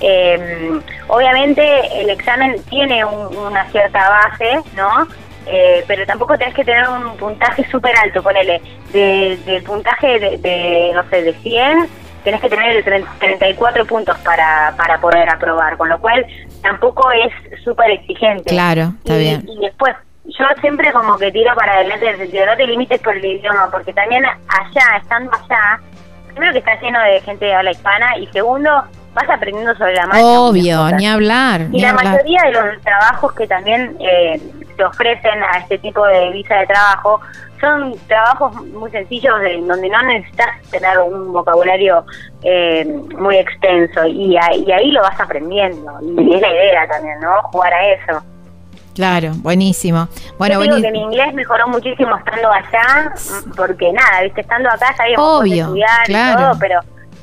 Em, 0.00 0.80
obviamente 1.08 1.62
el 2.00 2.10
examen 2.10 2.62
tiene 2.68 3.04
un- 3.04 3.36
una 3.36 3.64
cierta 3.70 4.08
base, 4.08 4.60
¿no? 4.76 5.06
Eh, 5.46 5.84
pero 5.86 6.06
tampoco 6.06 6.36
tenés 6.38 6.54
que 6.54 6.64
tener 6.64 6.88
un 6.88 7.16
puntaje 7.16 7.64
súper 7.70 7.96
alto, 7.98 8.22
ponele, 8.22 8.60
de, 8.92 9.36
del 9.44 9.62
puntaje 9.64 10.18
de, 10.20 10.38
de, 10.38 10.90
no 10.94 11.02
sé, 11.10 11.22
de 11.22 11.34
100, 11.34 11.88
tenés 12.24 12.40
que 12.40 12.48
tener 12.48 12.76
el 12.76 12.84
tre- 12.84 13.04
34 13.18 13.84
puntos 13.86 14.16
para, 14.18 14.72
para 14.76 14.98
poder 14.98 15.28
aprobar, 15.28 15.76
con 15.76 15.88
lo 15.88 15.98
cual 16.00 16.24
tampoco 16.62 17.10
es 17.10 17.62
súper 17.64 17.90
exigente. 17.90 18.50
Claro, 18.50 18.92
está 18.98 19.16
y, 19.16 19.18
bien. 19.18 19.44
Y 19.48 19.60
después, 19.60 19.94
yo 20.26 20.44
siempre 20.60 20.92
como 20.92 21.18
que 21.18 21.32
tiro 21.32 21.52
para 21.56 21.72
adelante 21.74 22.06
en 22.06 22.12
el 22.14 22.18
sentido, 22.20 22.46
no 22.46 22.56
te 22.56 22.66
limites 22.66 23.00
por 23.00 23.16
el 23.16 23.24
idioma, 23.24 23.68
porque 23.72 23.92
también 23.92 24.24
allá, 24.24 24.96
estando 25.00 25.32
allá, 25.32 25.80
primero 26.28 26.52
que 26.52 26.58
está 26.60 26.80
lleno 26.80 27.00
de 27.02 27.20
gente 27.22 27.44
de 27.46 27.54
habla 27.54 27.72
hispana 27.72 28.16
y 28.18 28.28
segundo, 28.28 28.84
vas 29.14 29.28
aprendiendo 29.30 29.74
sobre 29.76 29.94
la 29.94 30.06
marcha. 30.06 30.24
Obvio, 30.24 30.90
ni 30.96 31.06
hablar, 31.06 31.62
Y 31.62 31.64
ni 31.68 31.80
la 31.82 31.90
hablar. 31.90 32.04
mayoría 32.06 32.42
de 32.44 32.52
los 32.52 32.80
trabajos 32.82 33.32
que 33.34 33.46
también 33.46 33.96
eh, 34.00 34.40
te 34.76 34.84
ofrecen 34.84 35.42
a 35.42 35.58
este 35.58 35.78
tipo 35.78 36.04
de 36.06 36.30
visa 36.30 36.54
de 36.56 36.66
trabajo 36.66 37.20
son 37.60 37.94
trabajos 38.08 38.54
muy 38.72 38.90
sencillos 38.90 39.38
de, 39.40 39.54
en 39.54 39.68
donde 39.68 39.88
no 39.88 40.02
necesitas 40.02 40.48
tener 40.70 40.98
un 40.98 41.32
vocabulario 41.32 42.04
eh, 42.42 42.84
muy 43.16 43.36
extenso 43.36 44.04
y, 44.06 44.36
ahí- 44.36 44.64
y 44.66 44.72
ahí 44.72 44.90
lo 44.90 45.00
vas 45.02 45.20
aprendiendo. 45.20 45.92
Y 46.02 46.34
es 46.34 46.40
la 46.40 46.48
idea 46.52 46.88
también, 46.88 47.20
¿no? 47.20 47.40
Jugar 47.52 47.72
a 47.72 47.86
eso. 47.92 48.20
Claro, 48.96 49.30
buenísimo. 49.36 50.08
Bueno, 50.38 50.54
Yo 50.56 50.62
digo 50.62 50.82
que 50.82 50.90
mi 50.90 51.02
inglés 51.02 51.32
mejoró 51.34 51.68
muchísimo 51.68 52.16
estando 52.16 52.50
allá, 52.50 53.12
porque 53.56 53.92
nada, 53.92 54.22
viste, 54.22 54.40
estando 54.40 54.68
acá 54.68 54.94
sabíamos 54.96 55.40
Obvio, 55.40 55.64
estudiar 55.66 56.04
claro. 56.06 56.40
y 56.40 56.42
todo, 56.44 56.58
pero 56.58 56.80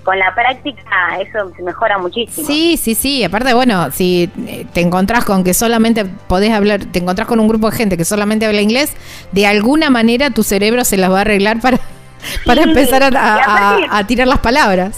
con 0.10 0.18
la 0.18 0.34
práctica 0.34 1.20
eso 1.22 1.52
se 1.56 1.62
mejora 1.62 2.00
muchísimo. 2.00 2.48
Sí, 2.48 2.78
sí, 2.78 2.96
sí. 2.96 3.24
Aparte, 3.24 3.54
bueno, 3.54 3.92
si 3.92 4.28
eh, 4.48 4.66
te 4.74 4.82
encontrás 4.82 5.24
con 5.24 5.44
que 5.44 5.54
solamente 5.54 6.04
podés 6.04 6.52
hablar, 6.52 6.84
te 6.86 6.98
encontrás 6.98 7.28
con 7.28 7.40
un 7.40 7.48
grupo 7.48 7.70
de 7.70 7.78
gente 7.78 7.96
que 7.96 8.06
solamente 8.06 8.48
habla 8.48 8.60
inglés, 8.62 8.94
de 9.32 9.46
alguna 9.46 9.92
manera 9.92 10.32
tu 10.32 10.42
cerebro 10.42 10.84
se 10.84 10.98
las 10.98 11.12
va 11.12 11.20
a 11.20 11.22
arreglar 11.22 11.60
para, 11.60 11.78
para 12.48 12.64
Sí, 12.64 12.70
empezar 12.70 13.04
a- 13.16 13.78
a 13.92 14.08
tirar 14.08 14.28
las 14.28 14.40
palabras. 14.40 14.98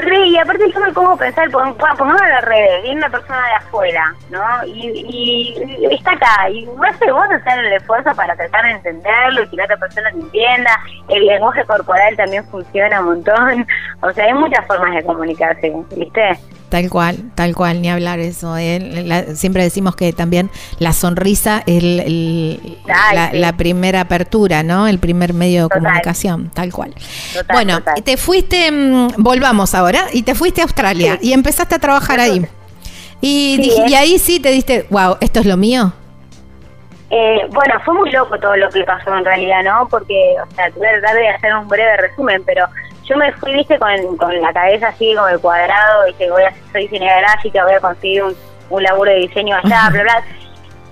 Re, 0.00 0.26
y 0.28 0.38
aparte 0.38 0.70
yo 0.72 0.80
me 0.80 0.92
pongo 0.92 1.16
pensar, 1.16 1.50
pon- 1.50 1.74
pon- 1.76 1.96
pongámoslo 1.96 2.26
al 2.36 2.42
revés, 2.42 2.82
viene 2.82 2.98
una 2.98 3.10
persona 3.10 3.46
de 3.46 3.54
afuera, 3.54 4.14
¿no? 4.30 4.42
Y, 4.66 4.88
y 5.08 5.94
está 5.94 6.12
acá, 6.12 6.48
y 6.50 6.64
no 6.66 6.82
sé, 6.98 7.10
vos 7.12 7.24
hacer 7.30 7.64
el 7.64 7.72
esfuerzo 7.74 8.14
para 8.14 8.34
tratar 8.36 8.64
de 8.64 8.70
entenderlo 8.72 9.42
y 9.42 9.48
que 9.48 9.56
la 9.56 9.64
otra 9.64 9.76
persona 9.76 10.10
te 10.10 10.18
entienda, 10.20 10.70
el 11.08 11.26
lenguaje 11.26 11.64
corporal 11.64 12.16
también 12.16 12.44
funciona 12.46 13.00
un 13.00 13.06
montón, 13.06 13.66
o 14.00 14.10
sea, 14.12 14.24
hay 14.26 14.34
muchas 14.34 14.66
formas 14.66 14.94
de 14.94 15.04
comunicarse, 15.04 15.72
¿viste? 15.96 16.38
Tal 16.70 16.88
cual, 16.88 17.18
tal 17.34 17.54
cual, 17.54 17.82
ni 17.82 17.90
hablar 17.90 18.20
eso. 18.20 18.56
eh. 18.56 18.78
La- 19.04 19.34
siempre 19.34 19.62
decimos 19.64 19.96
que 19.96 20.12
también 20.12 20.50
la 20.78 20.92
sonrisa 20.92 21.62
es 21.66 21.82
el- 21.82 22.00
el- 22.00 22.78
Ay, 22.86 23.16
la, 23.16 23.30
sí. 23.32 23.38
la 23.38 23.56
primera 23.56 24.00
apertura, 24.02 24.62
¿no? 24.62 24.86
El 24.86 24.98
primer 25.00 25.34
medio 25.34 25.64
de 25.64 25.68
Total. 25.68 25.82
comunicación, 25.82 26.50
tal 26.54 26.72
cual. 26.72 26.94
Total, 27.34 27.46
bueno, 27.54 27.78
total. 27.78 28.02
te 28.04 28.16
fuiste, 28.16 28.70
mm, 28.70 29.08
volvamos 29.18 29.74
ahora, 29.74 30.06
y 30.12 30.22
te 30.22 30.34
fuiste 30.36 30.60
a 30.60 30.64
Australia 30.64 31.18
Sí. 31.20 31.28
y 31.28 31.32
empezaste 31.32 31.74
a 31.74 31.78
trabajar 31.80 32.20
ahí. 32.20 32.46
Y, 33.20 33.56
Sí, 33.56 33.62
dij- 33.70 33.86
¿eh? 33.86 33.90
y 33.90 33.94
ahí 33.94 34.18
sí 34.20 34.38
te 34.40 34.50
diste, 34.52 34.86
wow, 34.90 35.16
esto 35.20 35.40
es 35.40 35.46
lo 35.46 35.56
mío. 35.56 35.92
Eh, 37.10 37.40
bueno, 37.50 37.74
fue 37.84 37.94
muy 37.94 38.10
loco 38.12 38.38
todo 38.38 38.56
lo 38.56 38.70
que 38.70 38.84
pasó 38.84 39.12
en 39.16 39.24
realidad, 39.24 39.64
¿no? 39.64 39.88
Porque, 39.88 40.14
o 40.40 40.54
sea, 40.54 40.70
voy 40.76 40.86
a 40.86 41.00
tratar 41.00 41.16
de 41.16 41.28
hacer 41.30 41.54
un 41.56 41.66
breve 41.66 41.96
resumen, 41.96 42.42
pero 42.46 42.66
yo 43.10 43.16
me 43.16 43.32
fui, 43.32 43.52
viste, 43.52 43.78
con, 43.78 44.16
con 44.16 44.40
la 44.40 44.52
cabeza 44.52 44.88
así 44.88 45.14
como 45.14 45.28
el 45.28 45.40
cuadrado, 45.40 46.04
dije, 46.06 46.30
voy 46.30 46.44
a 46.44 46.52
soy 46.72 46.82
diseñadora 46.82 47.20
gráfica, 47.32 47.64
voy 47.64 47.74
a 47.74 47.80
conseguir 47.80 48.22
un, 48.22 48.36
un 48.70 48.82
laburo 48.82 49.10
de 49.10 49.16
diseño 49.18 49.56
allá, 49.56 49.88
bla, 49.90 50.02
bla. 50.02 50.22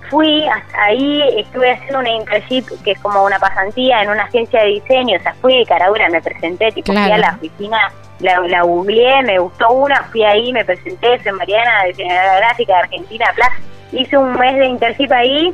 Fui 0.09 0.43
hasta 0.47 0.83
ahí, 0.85 1.21
estuve 1.39 1.71
haciendo 1.71 1.99
una 1.99 2.09
internship 2.09 2.65
que 2.83 2.91
es 2.91 2.99
como 2.99 3.23
una 3.23 3.37
pasantía 3.39 4.01
en 4.01 4.09
una 4.09 4.23
agencia 4.23 4.59
de 4.61 4.67
diseño, 4.69 5.17
o 5.17 5.21
sea, 5.21 5.33
fui 5.35 5.57
de 5.59 5.65
Carabura, 5.65 6.09
me 6.09 6.21
presenté, 6.21 6.71
tipo, 6.71 6.87
fui 6.91 6.95
Claro. 6.95 7.13
a 7.13 7.17
la 7.19 7.35
oficina, 7.35 7.77
la, 8.19 8.39
la 8.41 8.61
googleé, 8.63 9.21
me 9.23 9.37
gustó 9.39 9.69
una, 9.71 10.01
fui 10.11 10.23
ahí, 10.23 10.51
me 10.51 10.65
presenté, 10.65 11.21
soy 11.23 11.31
Mariana, 11.33 11.83
diseñadora 11.85 12.37
gráfica 12.37 12.73
de 12.73 12.79
Argentina, 12.79 13.25
bla. 13.35 13.49
Hice 13.91 14.17
un 14.17 14.31
mes 14.33 14.55
de 14.57 14.65
internship 14.65 15.11
ahí, 15.11 15.53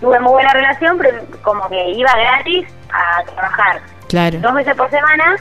tuve 0.00 0.18
muy 0.20 0.32
buena 0.32 0.52
relación, 0.54 0.96
pero 0.98 1.18
como 1.42 1.68
que 1.68 1.90
iba 1.90 2.10
gratis 2.16 2.66
a 2.92 3.22
trabajar 3.24 3.80
Claro. 4.08 4.38
dos 4.40 4.54
veces 4.54 4.74
por 4.74 4.88
semana 4.90 5.36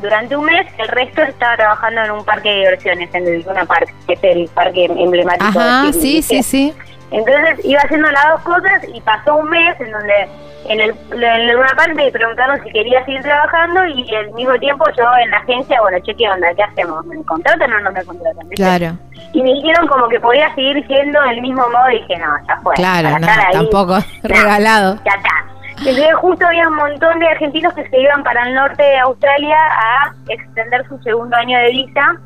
durante 0.00 0.36
un 0.36 0.44
mes, 0.44 0.66
el 0.78 0.88
resto 0.88 1.22
estaba 1.22 1.56
trabajando 1.56 2.02
en 2.02 2.10
un 2.12 2.24
parque 2.24 2.48
de 2.50 2.56
diversiones, 2.56 3.14
en 3.14 3.26
el 3.26 3.42
Luna 3.42 3.64
Park, 3.64 3.92
que 4.06 4.12
es 4.14 4.24
el 4.24 4.48
parque 4.48 4.84
emblemático 4.86 5.58
Ajá, 5.58 5.86
de 5.86 5.92
sí, 5.92 6.22
sí, 6.22 6.42
sí. 6.42 6.74
Entonces 7.10 7.64
iba 7.64 7.80
haciendo 7.80 8.10
las 8.10 8.28
dos 8.30 8.40
cosas 8.42 8.82
y 8.92 9.00
pasó 9.00 9.36
un 9.36 9.48
mes 9.48 9.80
en 9.80 9.92
donde 9.92 10.28
en 10.68 10.80
el, 10.80 10.90
en 11.12 11.52
Luna 11.54 11.72
Park 11.76 11.94
me 11.94 12.10
preguntaron 12.10 12.60
si 12.64 12.70
quería 12.70 13.04
seguir 13.04 13.22
trabajando 13.22 13.86
y 13.86 14.12
al 14.14 14.32
mismo 14.32 14.58
tiempo 14.58 14.84
yo 14.98 15.04
en 15.22 15.30
la 15.30 15.36
agencia, 15.38 15.80
bueno, 15.80 15.98
che, 16.02 16.14
¿qué 16.16 16.28
onda? 16.28 16.48
¿Qué 16.56 16.64
hacemos? 16.64 17.06
¿Me 17.06 17.22
contratan 17.24 17.72
o 17.72 17.80
no 17.80 17.92
me 17.92 18.04
contratan? 18.04 18.48
Claro, 18.50 18.98
Y 19.32 19.42
me 19.42 19.52
dijeron 19.54 19.86
como 19.86 20.08
que 20.08 20.18
podía 20.18 20.52
seguir 20.56 20.84
siendo 20.88 21.20
del 21.22 21.40
mismo 21.40 21.62
modo 21.68 21.90
y 21.90 22.00
dije, 22.00 22.16
no, 22.18 22.36
ya 22.48 22.60
fue. 22.62 22.74
claro, 22.74 23.10
no, 23.20 23.26
ahí, 23.28 23.52
tampoco 23.52 23.92
no, 24.22 24.28
regalado. 24.28 24.98
ya 25.04 25.12
está. 25.12 25.44
Entonces 25.78 26.14
justo 26.16 26.46
había 26.46 26.68
un 26.68 26.76
montón 26.76 27.18
de 27.18 27.28
argentinos 27.28 27.72
que 27.74 27.86
se 27.88 28.00
iban 28.00 28.22
para 28.24 28.42
el 28.44 28.54
norte 28.54 28.82
de 28.82 28.98
Australia 28.98 29.56
a 29.58 30.12
extender 30.28 30.86
su 30.88 30.98
segundo 31.02 31.36
año 31.36 31.58
de 31.58 31.70
visa 31.70 32.16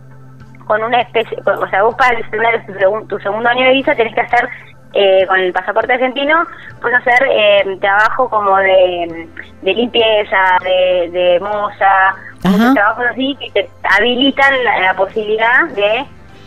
con 0.67 0.83
una 0.85 1.01
especie, 1.01 1.37
o 1.45 1.67
sea, 1.69 1.83
vos 1.83 1.95
para 1.97 2.17
extender 2.19 2.65
tu, 2.67 2.73
segun- 2.75 3.09
tu 3.09 3.19
segundo 3.19 3.49
año 3.49 3.65
de 3.67 3.73
visa 3.73 3.95
tenés 3.97 4.15
que 4.15 4.21
hacer 4.21 4.49
eh, 4.93 5.27
con 5.27 5.39
el 5.41 5.53
pasaporte 5.53 5.93
argentino, 5.93 6.45
puedes 6.81 6.99
hacer 6.99 7.29
eh, 7.29 7.77
trabajo 7.81 8.29
como 8.29 8.57
de, 8.57 9.29
de 9.63 9.75
limpieza, 9.75 10.39
de, 10.63 11.11
de 11.11 11.41
moza, 11.41 12.15
muchos 12.45 12.75
trabajos 12.75 13.05
así 13.11 13.37
que 13.41 13.51
te 13.65 13.71
habilitan 13.99 14.65
la, 14.65 14.81
la 14.81 14.95
posibilidad 14.95 15.65
de 15.75 16.07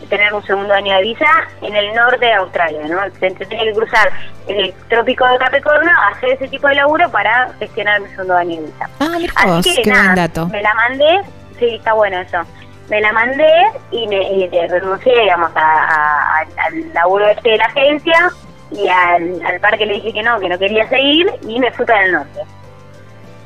tener 0.09 0.33
un 0.33 0.43
segundo 0.45 0.73
año 0.73 0.95
de 0.95 1.01
visa 1.03 1.25
en 1.61 1.75
el 1.75 1.93
norte 1.93 2.25
de 2.25 2.33
Australia, 2.33 2.81
¿no? 2.87 2.99
Se 3.19 3.29
tiene 3.45 3.63
que 3.65 3.73
cruzar 3.73 4.09
el 4.47 4.73
trópico 4.89 5.27
de 5.27 5.37
Capricornio, 5.37 5.91
hacer 6.11 6.29
ese 6.31 6.47
tipo 6.47 6.67
de 6.67 6.75
laburo 6.75 7.09
para 7.09 7.49
gestionar 7.59 7.99
mi 8.01 8.07
segundo 8.09 8.35
año 8.35 8.61
de 8.61 8.67
visa. 8.67 8.89
Ah, 8.99 9.45
vos, 9.47 9.59
Así 9.59 9.75
que 9.75 9.81
qué 9.83 9.89
nada, 9.91 10.03
buen 10.03 10.15
dato. 10.15 10.47
me 10.47 10.61
la 10.61 10.73
mandé, 10.73 11.21
sí, 11.59 11.75
está 11.75 11.93
bueno 11.93 12.19
eso. 12.19 12.37
Me 12.89 12.99
la 12.99 13.11
mandé 13.13 13.49
y, 13.91 14.07
me, 14.07 14.21
y 14.21 14.47
renuncié, 14.67 15.17
digamos, 15.21 15.51
a, 15.55 15.61
a- 15.61 16.39
al- 16.65 16.93
laburo 16.93 17.27
este 17.29 17.51
de 17.51 17.57
la 17.57 17.65
agencia 17.65 18.29
y 18.71 18.87
al, 18.87 19.41
al 19.45 19.59
parque 19.61 19.85
le 19.85 19.93
dije 19.93 20.11
que 20.13 20.21
no, 20.23 20.39
que 20.39 20.49
no 20.49 20.59
quería 20.59 20.87
seguir 20.89 21.27
y 21.47 21.59
me 21.59 21.71
fui 21.71 21.85
para 21.85 22.03
el 22.05 22.11
norte. 22.11 22.39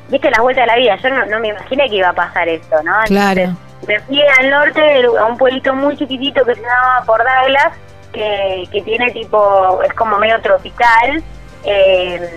Viste 0.08 0.30
la 0.30 0.40
vuelta 0.40 0.62
de 0.62 0.66
la 0.68 0.76
vida, 0.76 0.96
yo 0.96 1.10
no, 1.10 1.26
no 1.26 1.38
me 1.38 1.48
imaginé 1.48 1.88
que 1.88 1.96
iba 1.96 2.08
a 2.08 2.12
pasar 2.14 2.48
esto, 2.48 2.82
¿no? 2.82 2.92
Claro. 3.06 3.54
Me 3.86 4.00
fui 4.00 4.20
al 4.38 4.50
norte, 4.50 5.04
a 5.18 5.24
un 5.24 5.38
pueblito 5.38 5.72
muy 5.74 5.96
chiquitito 5.96 6.44
que 6.44 6.54
se 6.54 6.60
llama 6.60 7.02
Por 7.06 7.18
Douglas, 7.22 7.72
que, 8.12 8.64
que 8.72 8.82
tiene 8.82 9.10
tipo, 9.12 9.80
es 9.82 9.92
como 9.94 10.18
medio 10.18 10.40
tropical, 10.40 11.22
eh, 11.64 12.30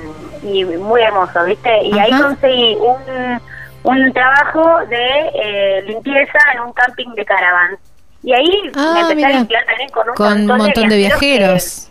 y 0.43 0.63
muy 0.65 1.01
hermoso, 1.01 1.43
¿viste? 1.45 1.83
Y 1.83 1.97
ahí 1.99 2.11
conseguí 2.11 2.75
un, 2.75 3.41
un 3.83 4.13
trabajo 4.13 4.85
de 4.87 5.31
eh, 5.33 5.81
limpieza 5.87 6.37
en 6.53 6.61
un 6.61 6.73
camping 6.73 7.09
de 7.15 7.25
caravans. 7.25 7.79
Y 8.23 8.33
ahí 8.33 8.71
Ah, 8.75 8.91
me 8.93 8.99
empecé 9.01 9.15
mira. 9.15 9.27
a 9.29 9.31
limpiar 9.31 9.65
también 9.65 9.89
con 9.89 10.09
un 10.09 10.15
Con 10.15 10.33
un 10.51 10.57
montón 10.57 10.83
de 10.83 10.89
que- 10.89 10.97
viajeros. 10.97 11.89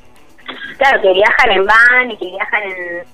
claro, 0.78 1.03
que 1.03 1.12
viajan 1.12 1.51
en 1.51 1.66
van 1.66 2.11
y 2.11 2.16
que 2.16 2.26
viajan 2.26 2.62
en, 2.62 3.05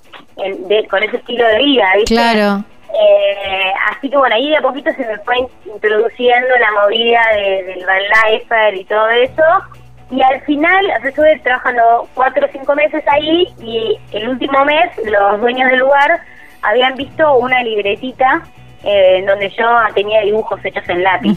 en- 0.44 0.68
de- 0.68 0.86
con 0.88 1.02
ese 1.02 1.16
estilo 1.16 1.46
de 1.46 1.58
vida, 1.58 1.84
¿viste? 1.96 2.14
Claro. 2.14 2.64
Eh, 2.98 3.72
así 3.90 4.08
que 4.08 4.16
bueno, 4.16 4.34
ahí 4.34 4.48
de 4.50 4.56
a 4.56 4.62
poquito 4.62 4.90
se 4.92 5.04
me 5.06 5.18
fue 5.18 5.38
in- 5.38 5.48
introduciendo 5.74 6.48
la 6.58 6.70
movida 6.82 7.20
de- 7.34 7.62
del 7.64 7.84
van 7.84 8.74
y 8.74 8.84
todo 8.84 9.08
eso. 9.10 9.42
Y 10.10 10.22
al 10.22 10.40
final, 10.42 10.86
o 10.96 11.00
sea, 11.00 11.08
estuve 11.10 11.38
trabajando 11.40 12.08
cuatro 12.14 12.46
o 12.46 12.50
cinco 12.52 12.74
meses 12.74 13.02
ahí 13.08 13.52
y 13.60 13.98
el 14.12 14.28
último 14.28 14.64
mes 14.64 14.90
los 15.04 15.40
dueños 15.40 15.68
del 15.70 15.80
lugar 15.80 16.20
habían 16.62 16.94
visto 16.94 17.36
una 17.36 17.62
libretita 17.62 18.42
eh, 18.84 19.24
donde 19.26 19.48
yo 19.50 19.66
tenía 19.94 20.20
dibujos 20.22 20.64
hechos 20.64 20.88
en 20.88 21.02
lápiz. 21.02 21.36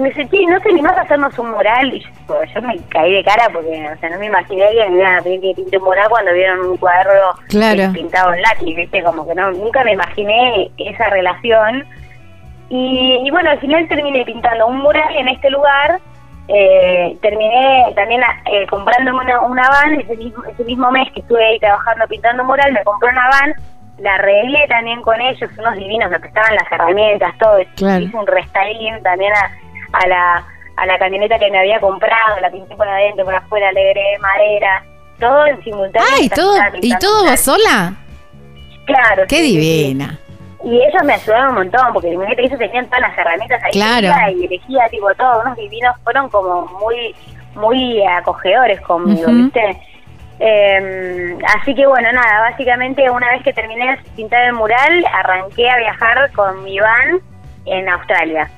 Me 0.00 0.08
dice, 0.10 0.28
che, 0.28 0.46
¿no 0.46 0.60
te 0.60 0.68
animás 0.70 0.96
a 0.96 1.02
hacernos 1.02 1.38
un 1.38 1.50
mural? 1.50 1.92
Y 1.94 2.00
yo, 2.00 2.44
yo 2.54 2.62
me 2.62 2.76
caí 2.88 3.12
de 3.14 3.24
cara 3.24 3.48
porque, 3.52 3.68
o 3.88 3.96
sea, 3.98 4.10
no 4.10 4.18
me 4.18 4.26
imaginé 4.26 4.64
que 4.70 4.88
me 4.90 4.98
iban 4.98 5.14
a 5.16 5.22
pedir 5.22 5.40
que 5.40 5.54
pinte 5.54 5.78
un 5.78 5.84
mural 5.84 6.08
cuando 6.08 6.32
vieron 6.32 6.60
un 6.66 6.76
cuadro 6.76 7.12
Claro. 7.48 7.82
eh, 7.82 7.90
pintado 7.92 8.32
en 8.34 8.42
lápiz, 8.42 8.74
¿viste? 8.76 9.02
Como 9.02 9.26
que 9.26 9.34
no, 9.34 9.50
nunca 9.52 9.84
me 9.84 9.92
imaginé 9.92 10.70
esa 10.78 11.08
relación. 11.10 11.84
Y, 12.68 13.20
y 13.24 13.30
bueno, 13.30 13.50
al 13.50 13.58
final 13.60 13.88
terminé 13.88 14.24
pintando 14.24 14.66
un 14.68 14.78
mural 14.78 15.14
en 15.16 15.28
este 15.28 15.50
lugar. 15.50 15.98
Eh, 16.48 17.16
terminé 17.22 17.92
también 17.94 18.20
eh, 18.46 18.66
comprándome 18.68 19.20
una, 19.24 19.40
una 19.42 19.68
van 19.68 20.00
ese 20.00 20.16
mismo, 20.16 20.42
ese 20.44 20.64
mismo 20.64 20.90
mes 20.90 21.08
que 21.12 21.20
estuve 21.20 21.44
ahí 21.44 21.58
trabajando 21.60 22.06
pintando 22.08 22.42
un 22.42 22.48
mural, 22.48 22.72
me 22.72 22.82
compré 22.82 23.08
una 23.10 23.28
van, 23.28 23.54
la 24.00 24.14
arreglé 24.14 24.66
también 24.68 25.00
con 25.02 25.20
ellos, 25.20 25.48
unos 25.58 25.76
divinos, 25.76 26.10
me 26.10 26.18
prestaban 26.18 26.54
las 26.56 26.72
herramientas, 26.72 27.38
todo, 27.38 27.58
Claro. 27.76 28.02
hice 28.02 28.16
un 28.16 28.26
restyling 28.26 29.00
también 29.04 29.32
a, 29.32 29.50
a 29.92 30.06
la 30.08 30.44
a 30.76 30.86
la 30.86 30.98
camioneta 30.98 31.38
que 31.38 31.50
me 31.50 31.58
había 31.58 31.78
comprado, 31.78 32.40
la 32.40 32.50
pinté 32.50 32.74
por 32.74 32.88
adentro, 32.88 33.24
por 33.26 33.34
afuera, 33.34 33.70
le 33.72 33.90
agregué 33.90 34.18
madera, 34.18 34.82
todo 35.18 35.46
en 35.46 35.62
simultáneo. 35.62 36.08
Ay, 36.10 36.20
mientras 36.20 36.40
todo, 36.40 36.56
¿y 36.80 36.98
todo 36.98 37.24
vos 37.24 37.40
sola? 37.40 37.94
Claro. 38.86 39.24
Qué 39.28 39.36
sí, 39.36 39.58
divina. 39.58 40.18
Y 40.64 40.76
ellos 40.76 41.02
me 41.04 41.14
ayudaron 41.14 41.48
un 41.50 41.54
montón, 41.56 41.92
porque 41.92 42.08
imagínate 42.08 42.42
que 42.42 42.46
ellos 42.46 42.58
tenían 42.58 42.86
todas 42.86 43.00
las 43.00 43.18
herramientas 43.18 43.62
ahí 43.62 43.72
Claro. 43.72 44.08
y 44.34 44.46
elegía 44.46 44.88
tipo 44.90 45.14
todos 45.14 45.44
unos 45.44 45.56
divinos, 45.56 45.94
fueron 46.02 46.28
como 46.30 46.66
muy 46.80 47.14
muy 47.54 48.02
acogedores 48.06 48.80
conmigo. 48.82 49.30
¿viste? 49.30 49.76
Eh, 50.38 51.36
así 51.58 51.74
que 51.74 51.86
bueno, 51.86 52.10
nada, 52.12 52.50
básicamente 52.50 53.10
una 53.10 53.30
vez 53.32 53.42
que 53.42 53.52
terminé 53.52 53.90
de 53.90 54.10
pintar 54.16 54.44
el 54.44 54.54
mural, 54.54 55.04
arranqué 55.12 55.68
a 55.68 55.76
viajar 55.76 56.32
con 56.32 56.64
mi 56.64 56.78
van 56.80 57.20
en 57.66 57.88
Australia. 57.88 58.50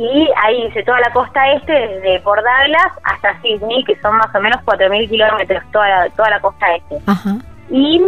Y 0.00 0.30
ahí 0.44 0.64
hice 0.68 0.84
toda 0.84 1.00
la 1.00 1.10
costa 1.12 1.52
este, 1.54 1.72
desde 1.72 2.20
Port 2.20 2.40
Douglas 2.44 2.86
hasta 3.02 3.40
Sydney, 3.42 3.82
que 3.82 3.96
son 4.00 4.16
más 4.16 4.32
o 4.32 4.40
menos 4.40 4.60
4.000 4.64 5.08
kilómetros, 5.08 5.60
toda 5.72 5.88
la, 5.88 6.08
toda 6.10 6.30
la 6.30 6.40
costa 6.40 6.66
este. 6.76 6.98
Ajá. 7.06 7.30
Y 7.68 8.00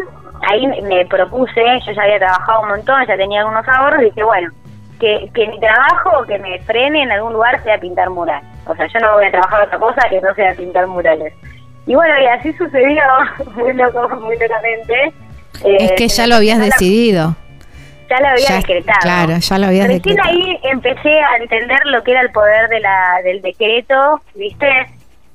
ahí 0.49 0.66
me- 0.68 1.05
propuse, 1.07 1.61
yo 1.84 1.93
ya 1.93 2.03
había 2.03 2.18
trabajado 2.20 2.62
un 2.62 2.68
montón, 2.68 3.05
ya 3.09 3.16
tenía 3.16 3.41
algunos 3.41 3.66
ahorros, 3.66 4.03
y 4.03 4.05
dije, 4.05 4.22
bueno, 4.22 4.53
que, 5.01 5.28
que 5.34 5.49
mi 5.49 5.59
trabajo, 5.59 6.24
que 6.28 6.38
me 6.38 6.61
frene 6.61 7.03
en 7.03 7.11
algún 7.11 7.32
lugar, 7.32 7.61
sea 7.64 7.76
pintar 7.78 8.09
mural. 8.09 8.41
O 8.66 8.74
sea, 8.76 8.86
yo 8.86 9.01
no 9.01 9.14
voy 9.14 9.26
a 9.26 9.30
trabajar 9.32 9.62
otra 9.62 9.78
cosa 9.80 10.09
que 10.09 10.20
no 10.20 10.32
sea 10.34 10.55
pintar 10.55 10.86
murales. 10.86 11.34
Y 11.86 11.95
bueno, 11.97 12.14
y 12.22 12.26
así 12.26 12.53
sucedió, 12.53 13.03
muy 13.57 13.72
loco, 13.72 14.09
muy 14.20 14.38
locamente. 14.38 15.12
Eh, 15.64 15.76
Es 15.80 15.93
que 15.93 16.09
se 16.09 16.18
ya 16.22 16.26
lo 16.28 16.36
habías 16.36 16.59
la- 16.59 16.66
decidido. 16.66 17.34
Ya 18.11 18.20
lo 18.20 18.28
había 18.28 18.48
Ya- 18.48 18.56
decretado. 18.56 18.98
claro, 19.02 19.36
ya 19.38 19.58
lo 19.58 19.66
habías 19.66 19.86
Recién 19.86 20.02
decretado. 20.16 20.28
ahí 20.30 20.58
empecé 20.64 21.20
a 21.20 21.36
entender 21.36 21.78
lo 21.86 22.02
que 22.02 22.11
era 22.11 22.20
el 22.22 22.30
poder 22.32 22.68
de 22.68 22.80
la, 22.80 23.20
del 23.24 23.40
decreto, 23.40 24.20
¿viste? 24.34 24.66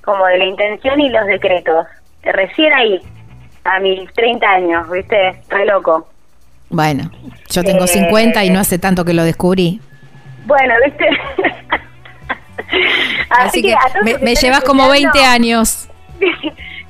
Como 0.04 0.26
de 0.26 0.38
la 0.38 0.46
intención 0.46 1.00
y 1.00 1.10
los 1.10 1.26
decretos. 1.26 1.88
Recién 2.24 2.74
ahí, 2.74 3.00
a 3.64 3.80
mis 3.80 4.12
30 4.14 4.46
años, 4.48 4.90
¿viste? 4.92 5.42
Re 5.50 5.66
loco. 5.66 6.08
Bueno, 6.70 7.10
yo 7.50 7.64
tengo 7.64 7.86
Eh, 7.86 7.88
50 7.88 8.44
y 8.44 8.50
no 8.50 8.60
hace 8.60 8.78
tanto 8.78 9.06
que 9.06 9.14
lo 9.14 9.24
descubrí. 9.24 9.80
Bueno, 10.46 10.74
¿viste? 10.84 11.08
Así 13.30 13.62
que 13.62 13.76
me, 14.04 14.18
me 14.20 14.36
llevas 14.36 14.64
como 14.64 14.84
escuchando- 14.84 15.14
20 15.14 15.26
años. 15.26 15.88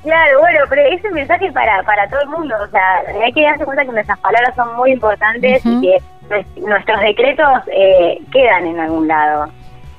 Claro, 0.06 0.38
bueno, 0.40 0.60
pero 0.70 0.82
ese 0.82 1.10
mensaje 1.10 1.50
para 1.52 1.82
para 1.82 2.08
todo 2.08 2.20
el 2.22 2.28
mundo, 2.28 2.54
o 2.62 2.66
sea, 2.68 3.02
hay 3.22 3.32
que 3.32 3.42
darse 3.42 3.64
cuenta 3.64 3.84
que 3.84 3.90
nuestras 3.92 4.18
palabras 4.20 4.54
son 4.54 4.74
muy 4.76 4.92
importantes 4.92 5.60
y 5.66 5.80
que 5.80 5.98
nues- 6.30 6.56
nuestros 6.66 7.00
decretos 7.00 7.48
eh, 7.72 8.18
quedan 8.32 8.66
en 8.68 8.78
algún 8.80 9.08
lado, 9.08 9.50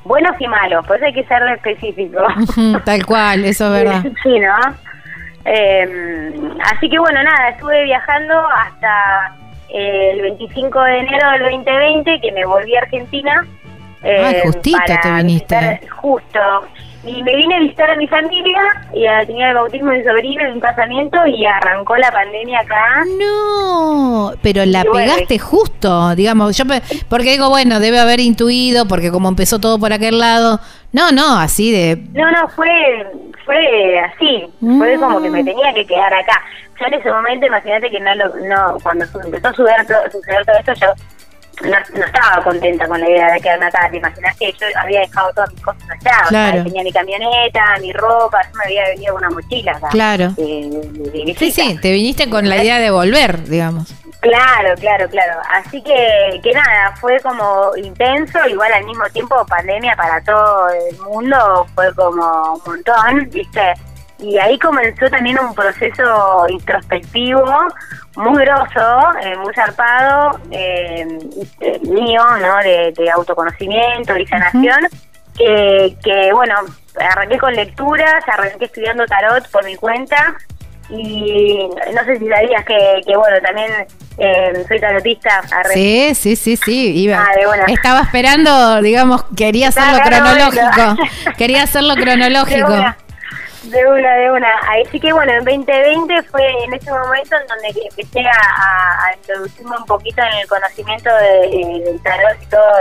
buenos 0.06 0.32
y 0.40 0.48
malos, 0.48 0.88
por 0.88 0.96
eso 0.96 1.06
hay 1.08 1.14
que 1.14 1.26
ser 1.26 1.42
específico. 1.50 2.20
Tal 2.86 3.06
cual, 3.06 3.44
eso 3.46 3.66
es 3.76 3.84
verdad. 3.84 4.04
Sí, 4.24 4.40
¿no? 4.40 4.56
Eh, 5.46 6.40
así 6.64 6.90
que 6.90 7.00
bueno, 7.00 7.22
nada, 7.24 7.50
estuve 7.50 7.84
viajando 7.84 8.34
hasta 8.48 9.36
eh, 9.70 10.12
el 10.14 10.22
25 10.22 10.82
de 10.84 10.98
enero 11.00 11.32
del 11.32 11.42
2020, 11.44 12.20
que 12.22 12.32
me 12.32 12.46
volví 12.46 12.76
a 12.76 12.80
Argentina. 12.80 13.46
eh, 14.04 14.42
Ah, 14.44 14.48
justito 14.48 14.78
para 14.78 15.02
te 15.02 15.12
viniste. 15.12 15.82
justo. 16.02 16.40
Y 17.06 17.24
me 17.24 17.36
vine 17.36 17.56
a 17.56 17.60
visitar 17.60 17.90
a 17.92 17.96
mi 17.96 18.08
familia, 18.08 18.60
y 18.94 19.06
a- 19.06 19.26
tenía 19.26 19.50
el 19.50 19.56
bautismo 19.56 19.92
de 19.92 20.00
mi 20.00 20.04
sobrino 20.04 20.48
y 20.48 20.52
un 20.52 20.60
casamiento, 20.60 21.26
y 21.28 21.46
arrancó 21.46 21.96
la 21.98 22.12
pandemia 22.12 22.60
acá. 22.60 23.04
No, 23.20 24.32
pero 24.42 24.66
la 24.66 24.82
Y 24.84 24.88
bueno, 24.88 25.14
pegaste 25.14 25.40
justo, 25.40 26.16
digamos, 26.16 26.58
yo 26.58 26.66
porque 27.10 27.32
digo, 27.32 27.50
bueno, 27.50 27.80
debe 27.80 28.00
haber 28.00 28.20
intuido 28.20 28.88
porque 28.88 29.12
como 29.12 29.30
empezó 29.30 29.60
todo 29.60 29.80
por 29.80 29.94
aquel 29.94 30.20
lado. 30.20 30.60
No, 30.92 31.12
no, 31.12 31.38
así 31.38 31.72
de 31.72 31.98
No, 32.14 32.30
no, 32.32 32.48
fue 32.50 32.68
fue 33.46 34.00
así, 34.00 34.46
fue 34.60 34.98
Mm. 34.98 35.00
como 35.00 35.22
que 35.22 35.30
me 35.30 35.44
tenía 35.44 35.74
que 35.74 35.86
quedar 35.86 36.14
acá. 36.14 36.42
Yo 36.80 36.86
en 36.88 36.94
ese 36.96 37.10
momento, 37.10 37.46
imagínate 37.46 37.90
que 37.90 38.00
no, 38.00 38.14
lo, 38.16 38.28
no 38.48 38.78
cuando 38.84 39.06
empezó 39.24 39.48
a 39.48 39.54
suceder 39.54 39.88
todo, 39.88 39.98
suceder 40.12 40.46
todo 40.46 40.58
esto, 40.58 40.74
yo 40.74 40.88
no, 41.64 41.78
no 42.00 42.06
estaba 42.06 42.44
contenta 42.44 42.88
con 42.88 43.00
la 43.00 43.10
idea 43.10 43.32
de 43.34 43.40
quedarme 43.42 43.66
acá. 43.68 43.90
Te 43.90 43.98
imaginas 43.98 44.38
que 44.38 44.52
yo 44.54 44.68
había 44.80 45.00
dejado 45.02 45.32
todas 45.34 45.52
mis 45.54 45.62
cosas 45.64 45.84
allá, 45.84 45.98
o 46.26 46.30
sea, 46.30 46.52
Claro. 46.52 46.64
tenía 46.64 46.84
mi 46.84 46.92
camioneta, 46.92 47.62
mi 47.82 47.94
ropa, 47.94 48.42
yo 48.44 48.58
me 48.58 48.64
había 48.66 48.84
venido 48.90 49.14
con 49.16 49.26
una 49.26 49.36
mochila 49.36 49.72
acá. 49.72 49.88
Claro. 49.90 50.34
eh, 50.38 51.36
Sí, 51.38 51.52
sí, 51.52 51.78
te 51.82 51.92
viniste 51.92 52.30
con 52.30 52.48
la 52.48 52.58
idea 52.58 52.80
de 52.80 52.90
volver, 52.92 53.44
digamos. 53.44 53.94
Claro, 54.20 54.74
claro, 54.80 55.08
claro. 55.10 55.40
Así 55.54 55.82
que, 55.84 56.40
que 56.44 56.52
nada, 56.52 56.96
fue 57.00 57.20
como 57.22 57.72
intenso, 57.78 58.40
igual 58.48 58.74
al 58.74 58.84
mismo 58.84 59.06
tiempo 59.14 59.46
pandemia 59.46 59.96
para 59.96 60.22
todo 60.24 60.70
el 60.70 60.98
mundo, 61.00 61.68
fue 61.76 61.94
como 61.94 62.54
un 62.54 62.62
montón, 62.66 63.30
¿viste? 63.30 63.74
Y 64.20 64.38
ahí 64.40 64.58
comenzó 64.58 65.10
también 65.10 65.38
un 65.40 65.54
proceso 65.54 66.46
introspectivo 66.50 67.44
muy 68.16 68.44
grosso, 68.44 69.12
eh, 69.22 69.38
muy 69.38 69.54
zarpado, 69.54 70.40
eh, 70.52 71.08
eh, 71.62 71.80
mío, 71.84 72.24
¿no? 72.42 72.58
De, 72.58 72.94
de 72.98 73.12
autoconocimiento 73.12 74.18
y 74.18 74.26
sanación, 74.26 74.80
que, 75.38 75.96
que, 76.04 76.32
bueno, 76.34 76.56
arranqué 77.00 77.38
con 77.38 77.54
lecturas, 77.54 78.24
arranqué 78.28 78.66
estudiando 78.66 79.06
tarot 79.06 79.48
por 79.52 79.64
mi 79.66 79.76
cuenta, 79.76 80.36
y 80.90 81.70
no 81.94 82.04
sé 82.06 82.18
si 82.18 82.28
sabías 82.28 82.64
que, 82.66 83.02
que 83.06 83.16
bueno, 83.18 83.38
también 83.46 83.72
eh, 84.18 84.66
soy 84.68 84.80
tarotista. 84.80 85.42
arre- 85.52 85.74
Sí, 85.74 86.16
sí, 86.16 86.36
sí, 86.38 86.56
sí. 86.56 87.04
Iba. 87.04 87.24
Ah. 87.24 87.66
Estaba 87.68 88.00
esperando, 88.02 88.82
digamos, 88.82 89.26
quería 89.36 89.68
hacerlo 89.68 90.00
cronológico. 90.04 90.96
Quería 91.38 91.64
hacerlo 91.64 91.94
cronológico. 92.02 92.74
De 93.72 93.86
una, 93.88 94.16
de 94.16 94.32
una. 94.32 94.50
Así 94.86 95.00
que 95.00 95.12
bueno, 95.14 95.32
en 95.34 95.44
2020 95.46 96.24
fue 96.24 96.42
en 96.64 96.74
ese 96.74 96.92
momento 96.92 97.36
en 97.40 97.48
donde 97.48 97.68
empecé 97.90 98.22
a, 98.28 98.32
a- 98.32 99.06
a 99.08 99.14
introducirme 99.16 99.78
un 99.78 99.86
poquito 99.86 100.22
en 100.22 100.34
el 100.40 100.48
conocimiento 100.48 101.10
de- 101.16 101.48
de- 101.50 101.84
del 101.86 102.04
tarot 102.04 102.42
y 102.42 102.46
todo. 102.48 102.72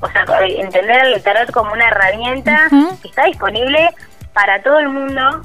O 0.00 0.08
sea, 0.10 0.24
entender 0.46 1.04
el 1.06 1.22
tarot 1.22 1.50
como 1.52 1.72
una 1.72 1.88
herramienta 1.88 2.66
que 3.02 3.08
está 3.08 3.24
disponible 3.24 3.90
para 4.32 4.60
todo 4.62 4.78
el 4.80 4.88
mundo. 4.88 5.42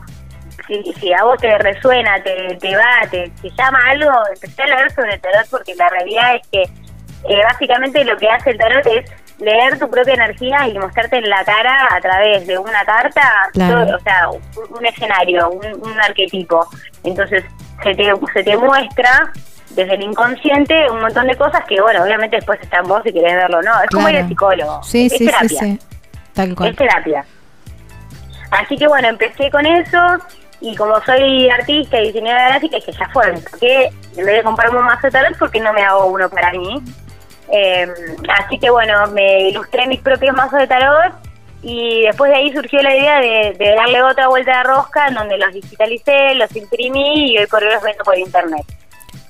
Si, 0.65 0.93
si 0.99 1.13
a 1.13 1.23
vos 1.23 1.37
te 1.39 1.57
resuena, 1.59 2.21
te, 2.23 2.55
te 2.59 2.75
va, 2.75 3.07
te, 3.09 3.31
te 3.41 3.49
llama 3.51 3.79
algo, 3.89 4.11
empecé 4.33 4.63
a 4.63 4.67
leer 4.67 4.91
sobre 4.91 5.13
el 5.13 5.21
tarot 5.21 5.47
porque 5.49 5.75
la 5.75 5.87
realidad 5.89 6.35
es 6.35 6.47
que 6.49 6.61
eh, 6.63 7.41
básicamente 7.43 8.03
lo 8.03 8.17
que 8.17 8.27
hace 8.29 8.49
el 8.51 8.57
tarot 8.57 8.85
es 8.87 9.09
leer 9.39 9.77
tu 9.77 9.89
propia 9.89 10.13
energía 10.15 10.67
y 10.67 10.77
mostrarte 10.79 11.17
en 11.17 11.29
la 11.29 11.43
cara 11.45 11.87
a 11.91 12.01
través 12.01 12.47
de 12.47 12.57
una 12.57 12.83
carta, 12.85 13.21
Claro. 13.53 13.85
todo- 13.85 13.95
o 13.97 13.99
sea, 13.99 14.29
un, 14.29 14.77
un 14.77 14.85
escenario, 14.85 15.49
un, 15.49 15.65
un 15.91 16.01
arquetipo. 16.01 16.67
Entonces 17.03 17.43
se 17.83 17.93
te, 17.95 18.11
se 18.33 18.43
te 18.43 18.57
muestra 18.57 19.31
desde 19.71 19.93
el 19.95 20.01
inconsciente 20.03 20.89
un 20.89 21.01
montón 21.01 21.27
de 21.27 21.35
cosas 21.35 21.63
que, 21.65 21.79
bueno, 21.81 22.03
obviamente 22.03 22.37
después 22.37 22.59
está 22.61 22.77
en 22.77 22.87
vos 22.87 23.01
si 23.03 23.13
querés 23.13 23.35
verlo, 23.35 23.61
¿no? 23.61 23.71
Es 23.83 23.89
como 23.91 24.09
ir 24.09 24.17
al 24.17 24.27
psicólogo. 24.27 24.81
Sí, 24.83 25.05
es 25.05 25.11
sí, 25.11 25.17
sí, 25.19 25.25
terapia 25.25 25.59
sí. 25.59 25.79
Tal 26.33 26.55
cual. 26.55 26.69
es 26.69 26.75
terapia. 26.75 27.25
Así 28.51 28.77
que 28.77 28.87
bueno, 28.87 29.07
empecé 29.09 29.51
con 29.51 29.65
eso 29.65 29.99
Y 30.61 30.75
como 30.75 30.99
soy 31.01 31.49
artista 31.49 31.99
y 31.99 32.07
diseñadora 32.07 32.49
gráfica, 32.49 32.77
que 32.83 32.91
ya 32.91 33.07
fue, 33.09 33.31
porque 33.51 33.89
en 34.15 34.25
vez 34.25 34.37
de 34.37 34.43
comprarme 34.43 34.79
un 34.79 34.85
mazo 34.85 35.05
de 35.07 35.11
tarot, 35.11 35.37
porque 35.37 35.59
no 35.59 35.71
me 35.73 35.83
hago 35.83 36.07
uno 36.07 36.27
para 36.29 36.51
mí? 36.53 36.81
Eh, 37.51 37.87
así 38.37 38.59
que 38.59 38.69
bueno, 38.69 39.07
me 39.07 39.49
ilustré 39.49 39.87
mis 39.87 40.01
propios 40.01 40.35
mazos 40.35 40.59
de 40.59 40.67
tarot 40.67 41.13
y 41.61 42.03
después 42.03 42.29
de 42.29 42.37
ahí 42.37 42.53
surgió 42.53 42.81
la 42.81 42.95
idea 42.95 43.19
de, 43.19 43.55
de 43.57 43.75
darle 43.75 44.03
otra 44.03 44.27
vuelta 44.27 44.57
de 44.57 44.63
rosca 44.63 45.07
en 45.07 45.15
donde 45.15 45.37
los 45.37 45.53
digitalicé, 45.53 46.35
los 46.35 46.55
imprimí 46.55 47.31
y 47.31 47.37
hoy 47.37 47.47
por 47.47 47.63
hoy 47.63 47.73
los 47.73 47.83
vendo 47.83 48.03
por 48.03 48.17
internet. 48.17 48.65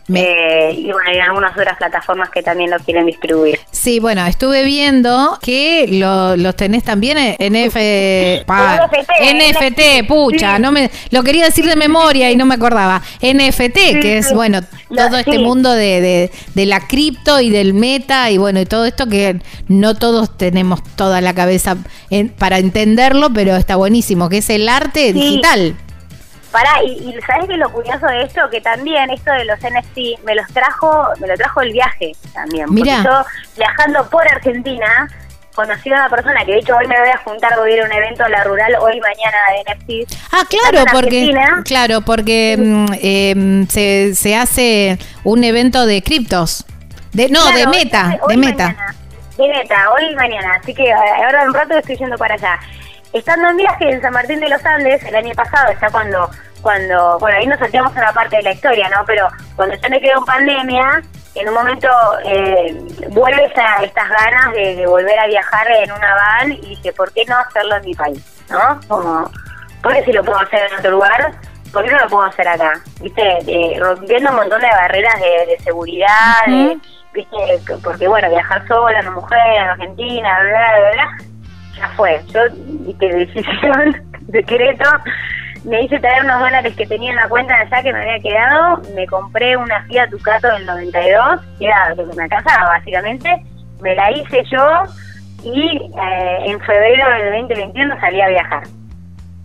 Me- 0.08 0.22
Eh, 0.22 0.72
y 0.74 0.84
bueno, 0.92 1.10
hay 1.10 1.20
algunas 1.20 1.52
otras 1.52 1.78
plataformas 1.78 2.30
que 2.30 2.42
también 2.42 2.70
lo 2.72 2.78
quieren 2.80 3.06
distribuir. 3.06 3.60
Sí, 3.72 4.00
bueno, 4.00 4.26
estuve 4.26 4.64
viendo 4.64 5.38
que 5.42 5.86
lo- 5.90 6.38
los 6.38 6.56
tenés 6.56 6.84
también 6.84 7.18
en 7.38 7.56
F, 7.58 8.44
pa- 8.48 8.88
NFT, 8.90 9.12
NFT, 9.34 10.08
pucha, 10.08 10.56
sí. 10.56 10.62
no 10.62 10.72
me 10.72 10.90
lo 11.12 11.24
quería 11.24 11.44
decir 11.46 11.66
de 11.66 11.76
memoria 11.76 12.32
y 12.32 12.38
no 12.38 12.46
me 12.46 12.56
acordaba. 12.56 13.02
NFT, 13.22 14.00
que 14.02 14.18
es 14.20 14.30
sí. 14.30 14.34
bueno, 14.34 14.62
Lo- 14.90 15.08
todo 15.08 15.18
este 15.18 15.34
sí. 15.34 15.38
mundo 15.40 15.72
de, 15.72 16.00
de, 16.02 16.32
de 16.56 16.66
la 16.66 16.88
cripto 16.88 17.42
y 17.42 17.50
del 17.50 17.74
meta 17.74 18.32
y 18.32 18.38
bueno, 18.38 18.62
y 18.62 18.66
todo 18.66 18.86
esto 18.86 19.08
que 19.08 19.42
no 19.68 19.96
todos 19.96 20.38
tenemos 20.38 20.82
toda 20.96 21.20
la 21.20 21.34
cabeza 21.34 21.76
en- 22.10 22.30
para 22.30 22.60
entenderlo, 22.60 23.30
pero 23.34 23.56
está 23.58 23.76
buenísimo, 23.76 24.30
que 24.30 24.38
es 24.38 24.50
el 24.50 24.70
arte 24.70 25.12
digital. 25.12 25.76
Pará, 26.58 26.82
y, 26.84 26.92
y 26.92 27.22
¿sabes 27.22 27.48
qué 27.48 27.56
lo 27.56 27.72
curioso 27.72 28.08
de 28.08 28.24
esto? 28.24 28.50
Que 28.50 28.60
también 28.62 29.12
esto 29.12 29.32
de 29.32 29.46
los 29.46 29.60
NFT 29.60 30.26
me 30.26 30.34
los 30.34 30.48
trajo, 30.48 31.08
me 31.20 31.28
lo 31.28 31.36
trajo 31.36 31.62
el 31.62 31.72
viaje 31.72 32.14
también. 32.34 32.66
Mirá. 32.74 33.04
Porque 33.04 33.10
yo 33.10 33.26
viajando 33.58 34.10
por 34.10 34.28
Argentina 34.28 35.08
conocí 35.54 35.92
a 35.92 35.98
una 35.98 36.10
persona 36.10 36.44
que 36.46 36.54
de 36.54 36.58
hecho 36.58 36.76
hoy 36.76 36.88
me 36.88 37.00
voy 37.00 37.10
a 37.10 37.18
juntar 37.18 37.56
voy 37.60 37.72
a 37.72 37.76
ir 37.76 37.82
a 37.84 37.86
un 37.86 37.92
evento 37.92 38.26
en 38.26 38.32
la 38.32 38.44
rural 38.44 38.76
hoy 38.80 38.98
y 38.98 39.02
mañana 39.02 39.38
de 39.54 39.74
NFT. 39.76 40.14
Ah, 40.32 40.44
claro, 40.50 40.84
porque 40.92 41.08
Argentina. 41.20 41.62
claro, 41.64 42.02
porque 42.02 42.56
mm, 42.58 42.86
eh, 43.04 43.66
se, 43.70 44.16
se 44.16 44.36
hace 44.36 44.98
un 45.24 45.44
evento 45.44 45.86
de 45.86 46.02
criptos. 46.02 46.66
De, 47.14 47.30
no, 47.30 47.42
Claro, 47.42 47.58
de 47.58 47.68
meta, 47.68 48.18
hoy 48.24 48.36
de 48.36 48.38
meta. 48.42 48.64
mañana. 48.70 48.96
De 49.38 49.48
meta, 49.48 49.92
hoy 49.92 50.12
y 50.12 50.16
mañana. 50.16 50.56
Así 50.60 50.74
que 50.74 50.86
eh, 50.86 50.94
ahora 51.24 51.44
un 51.46 51.54
rato 51.54 51.78
estoy 51.78 51.98
yendo 51.98 52.18
para 52.18 52.34
allá. 52.34 52.60
Estando 53.14 53.48
en 53.50 53.58
viaje 53.58 53.92
en 53.92 54.02
San 54.02 54.12
Martín 54.14 54.40
de 54.40 54.50
los 54.50 54.66
Andes 54.66 55.04
el 55.04 55.16
año 55.16 55.34
pasado, 55.36 55.72
ya 55.80 55.90
cuando, 55.90 56.30
cuando, 56.68 57.18
bueno, 57.20 57.38
ahí 57.38 57.48
nos 57.48 57.60
salteamos 57.60 57.94
una 57.94 58.12
parte 58.12 58.36
de 58.36 58.44
la 58.44 58.52
historia, 58.52 58.90
¿no? 58.90 59.06
Pero 59.06 59.26
cuando 59.56 59.74
ya 59.78 59.88
me 59.88 60.02
quedo 60.02 60.18
en 60.20 60.26
pandemia, 60.26 61.02
en 61.36 61.48
un 61.48 61.54
momento 61.54 61.88
eh, 62.26 62.76
vuelve 63.12 63.46
esa- 63.46 63.84
estas 63.84 64.10
ganas 64.10 64.52
de, 64.54 64.76
de 64.76 64.86
volver 64.86 65.18
a 65.18 65.28
viajar 65.28 65.66
en 65.72 65.92
una 65.94 66.14
van 66.14 66.52
y 66.52 66.58
dije, 66.76 66.92
¿por 66.92 67.14
qué 67.14 67.24
no 67.26 67.38
hacerlo 67.38 67.78
en 67.78 67.86
mi 67.86 67.94
país? 67.96 68.44
¿No? 68.50 68.80
Como, 68.90 69.32
¿por 69.82 69.94
qué 69.94 70.04
si 70.04 70.12
lo 70.12 70.26
puedo 70.26 70.40
hacer 70.42 70.60
en 70.70 70.78
otro 70.78 70.92
lugar? 70.92 71.32
¿Por 71.72 71.86
qué 71.86 71.92
no 71.92 72.00
lo 72.00 72.08
puedo 72.10 72.24
hacer 72.26 72.46
acá? 72.50 72.74
¿Viste? 73.02 73.24
Eh, 73.48 73.80
rompiendo 73.80 74.30
un 74.32 74.36
montón 74.36 74.60
de 74.60 74.68
barreras 74.68 75.16
de, 75.22 75.46
de 75.54 75.60
seguridad, 75.64 76.46
de. 76.48 76.78
¿viste? 77.14 77.38
Que- 77.66 77.76
Porque, 77.82 78.10
bueno, 78.10 78.30
viajar 78.30 78.68
sola, 78.68 79.00
una 79.00 79.12
mujer 79.12 79.40
en 79.56 79.64
Argentina, 79.64 80.38
bla, 80.42 80.80
bla, 80.80 80.92
bla, 80.92 81.18
ya 81.78 81.88
fue. 81.96 82.22
Yo, 82.34 82.42
viste, 82.86 83.08
decisión, 83.26 84.04
decreto, 84.28 84.90
me 85.68 85.84
hice 85.84 86.00
traer 86.00 86.24
unos 86.24 86.40
dólares 86.40 86.74
que 86.78 86.88
tenía 86.88 87.10
en 87.10 87.18
la 87.18 87.28
cuenta 87.28 87.54
de 87.54 87.64
allá 87.64 87.84
que 87.84 87.92
me 87.92 88.02
había 88.02 88.20
quedado, 88.20 88.82
me 88.96 89.06
compré 89.06 89.58
una 89.58 89.84
Fiat 89.84 90.10
Ducato 90.10 90.48
del 90.48 90.66
92, 90.66 91.42
que 91.60 91.66
era 91.66 91.94
lo 91.94 92.10
que 92.10 92.16
me 92.16 92.24
alcanzaba, 92.24 92.70
básicamente, 92.70 93.44
me 93.82 93.94
la 93.94 94.12
hice 94.12 94.44
yo 94.50 94.84
y 95.44 95.78
eh, 95.78 96.38
en 96.46 96.60
febrero 96.62 97.10
del 97.12 97.48
2021 97.48 98.00
salí 98.00 98.22
a 98.22 98.30
viajar. 98.30 98.64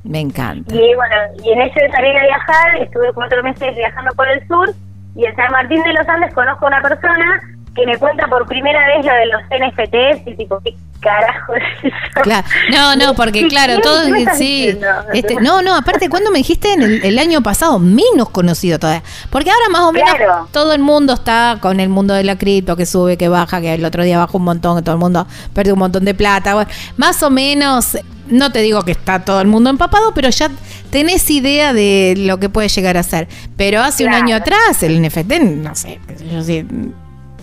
Me 0.04 0.20
encanta. 0.20 0.72
Y 0.72 0.94
bueno, 0.94 1.16
y 1.42 1.50
en 1.50 1.62
ese 1.62 1.90
salir 1.90 2.16
a 2.16 2.24
viajar, 2.24 2.76
estuve 2.80 3.12
cuatro 3.14 3.42
meses 3.42 3.74
viajando 3.74 4.14
por 4.14 4.28
el 4.28 4.46
sur 4.46 4.70
y 5.16 5.24
en 5.24 5.34
San 5.34 5.50
Martín 5.50 5.82
de 5.82 5.92
los 5.92 6.08
Andes 6.08 6.32
conozco 6.34 6.66
a 6.66 6.68
una 6.68 6.82
persona 6.82 7.42
que 7.74 7.84
me 7.84 7.98
cuenta 7.98 8.28
por 8.28 8.46
primera 8.46 8.86
vez 8.86 9.04
lo 9.04 9.12
de 9.12 9.26
los 9.26 9.42
NFTs 9.42 10.26
y 10.28 10.36
tipo, 10.36 10.60
¿qué 10.60 10.74
carajo 11.02 11.54
es 11.54 11.62
eso? 11.92 12.22
Claro. 12.22 12.46
No, 12.72 12.96
no, 12.96 13.14
porque 13.14 13.40
¿Qué- 13.42 13.48
claro, 13.48 13.76
qué- 13.76 13.82
todo 13.82 14.04
qué 14.04 14.10
me 14.10 14.18
estás 14.20 14.38
sí. 14.38 14.44
diciendo? 14.66 14.86
Este, 15.12 15.34
no, 15.36 15.60
no, 15.62 15.74
aparte 15.76 16.08
cuando 16.08 16.30
me 16.30 16.38
dijiste 16.38 16.72
en 16.72 16.82
el, 16.82 17.04
el 17.04 17.18
año 17.18 17.42
pasado, 17.42 17.78
menos 17.78 18.30
conocido 18.30 18.78
todavía. 18.78 19.02
Porque 19.30 19.50
ahora 19.50 19.68
más 19.70 19.82
o 19.82 19.92
menos 19.92 20.14
Claro. 20.14 20.48
todo 20.52 20.72
el 20.72 20.80
mundo 20.80 21.14
está 21.14 21.58
con 21.60 21.80
el 21.80 21.88
mundo 21.88 22.14
de 22.14 22.24
la 22.24 22.36
cripto, 22.36 22.76
que 22.76 22.86
sube, 22.86 23.16
que 23.16 23.28
baja, 23.28 23.60
que 23.60 23.74
el 23.74 23.84
otro 23.84 24.04
día 24.04 24.18
bajó 24.18 24.38
un 24.38 24.44
montón, 24.44 24.76
que 24.78 24.82
todo 24.82 24.94
el 24.94 25.00
mundo 25.00 25.26
perdió 25.52 25.74
un 25.74 25.80
montón 25.80 26.04
de 26.04 26.14
plata. 26.14 26.54
Bueno, 26.54 26.70
más 26.96 27.22
o 27.22 27.30
menos, 27.30 27.98
no 28.28 28.52
te 28.52 28.60
digo 28.60 28.82
que 28.82 28.92
está 28.92 29.24
todo 29.24 29.40
el 29.40 29.48
mundo 29.48 29.68
empapado, 29.70 30.14
pero 30.14 30.30
ya 30.30 30.50
tenés 30.90 31.28
idea 31.30 31.72
de 31.72 32.14
lo 32.16 32.38
que 32.38 32.48
puede 32.48 32.68
llegar 32.68 32.96
a 32.96 33.02
ser. 33.02 33.26
Pero 33.56 33.82
hace 33.82 34.04
un 34.06 34.14
año 34.14 34.36
atrás, 34.36 34.82
el 34.82 35.00
NFT, 35.02 35.40
no 35.40 35.74
sé 35.74 35.98
yo 36.32 36.42
sí, 36.42 36.64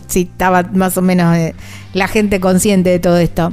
sí 0.09 0.29
estaba 0.31 0.63
más 0.73 0.97
o 0.97 1.01
menos 1.01 1.35
eh, 1.37 1.55
la 1.93 2.07
gente 2.07 2.39
consciente 2.39 2.89
de 2.89 2.99
todo 2.99 3.17
esto. 3.17 3.51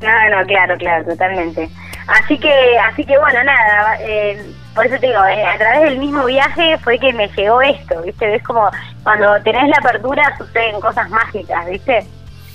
No, 0.00 0.28
no, 0.40 0.46
claro, 0.46 0.76
claro, 0.76 1.04
totalmente. 1.06 1.68
Así 2.06 2.38
que, 2.38 2.52
así 2.90 3.04
que 3.04 3.18
bueno, 3.18 3.42
nada, 3.44 3.96
eh, 4.00 4.40
por 4.74 4.86
eso 4.86 4.96
te 4.98 5.08
digo, 5.08 5.24
eh, 5.26 5.44
a 5.44 5.58
través 5.58 5.82
del 5.82 5.98
mismo 5.98 6.24
viaje 6.24 6.78
fue 6.78 6.98
que 6.98 7.12
me 7.12 7.28
llegó 7.28 7.60
esto, 7.62 8.00
¿viste? 8.02 8.34
Es 8.36 8.42
como 8.44 8.70
cuando 9.02 9.40
tenés 9.42 9.68
la 9.68 9.76
apertura 9.78 10.22
suceden 10.38 10.80
cosas 10.80 11.08
mágicas, 11.10 11.66
¿viste? 11.66 12.06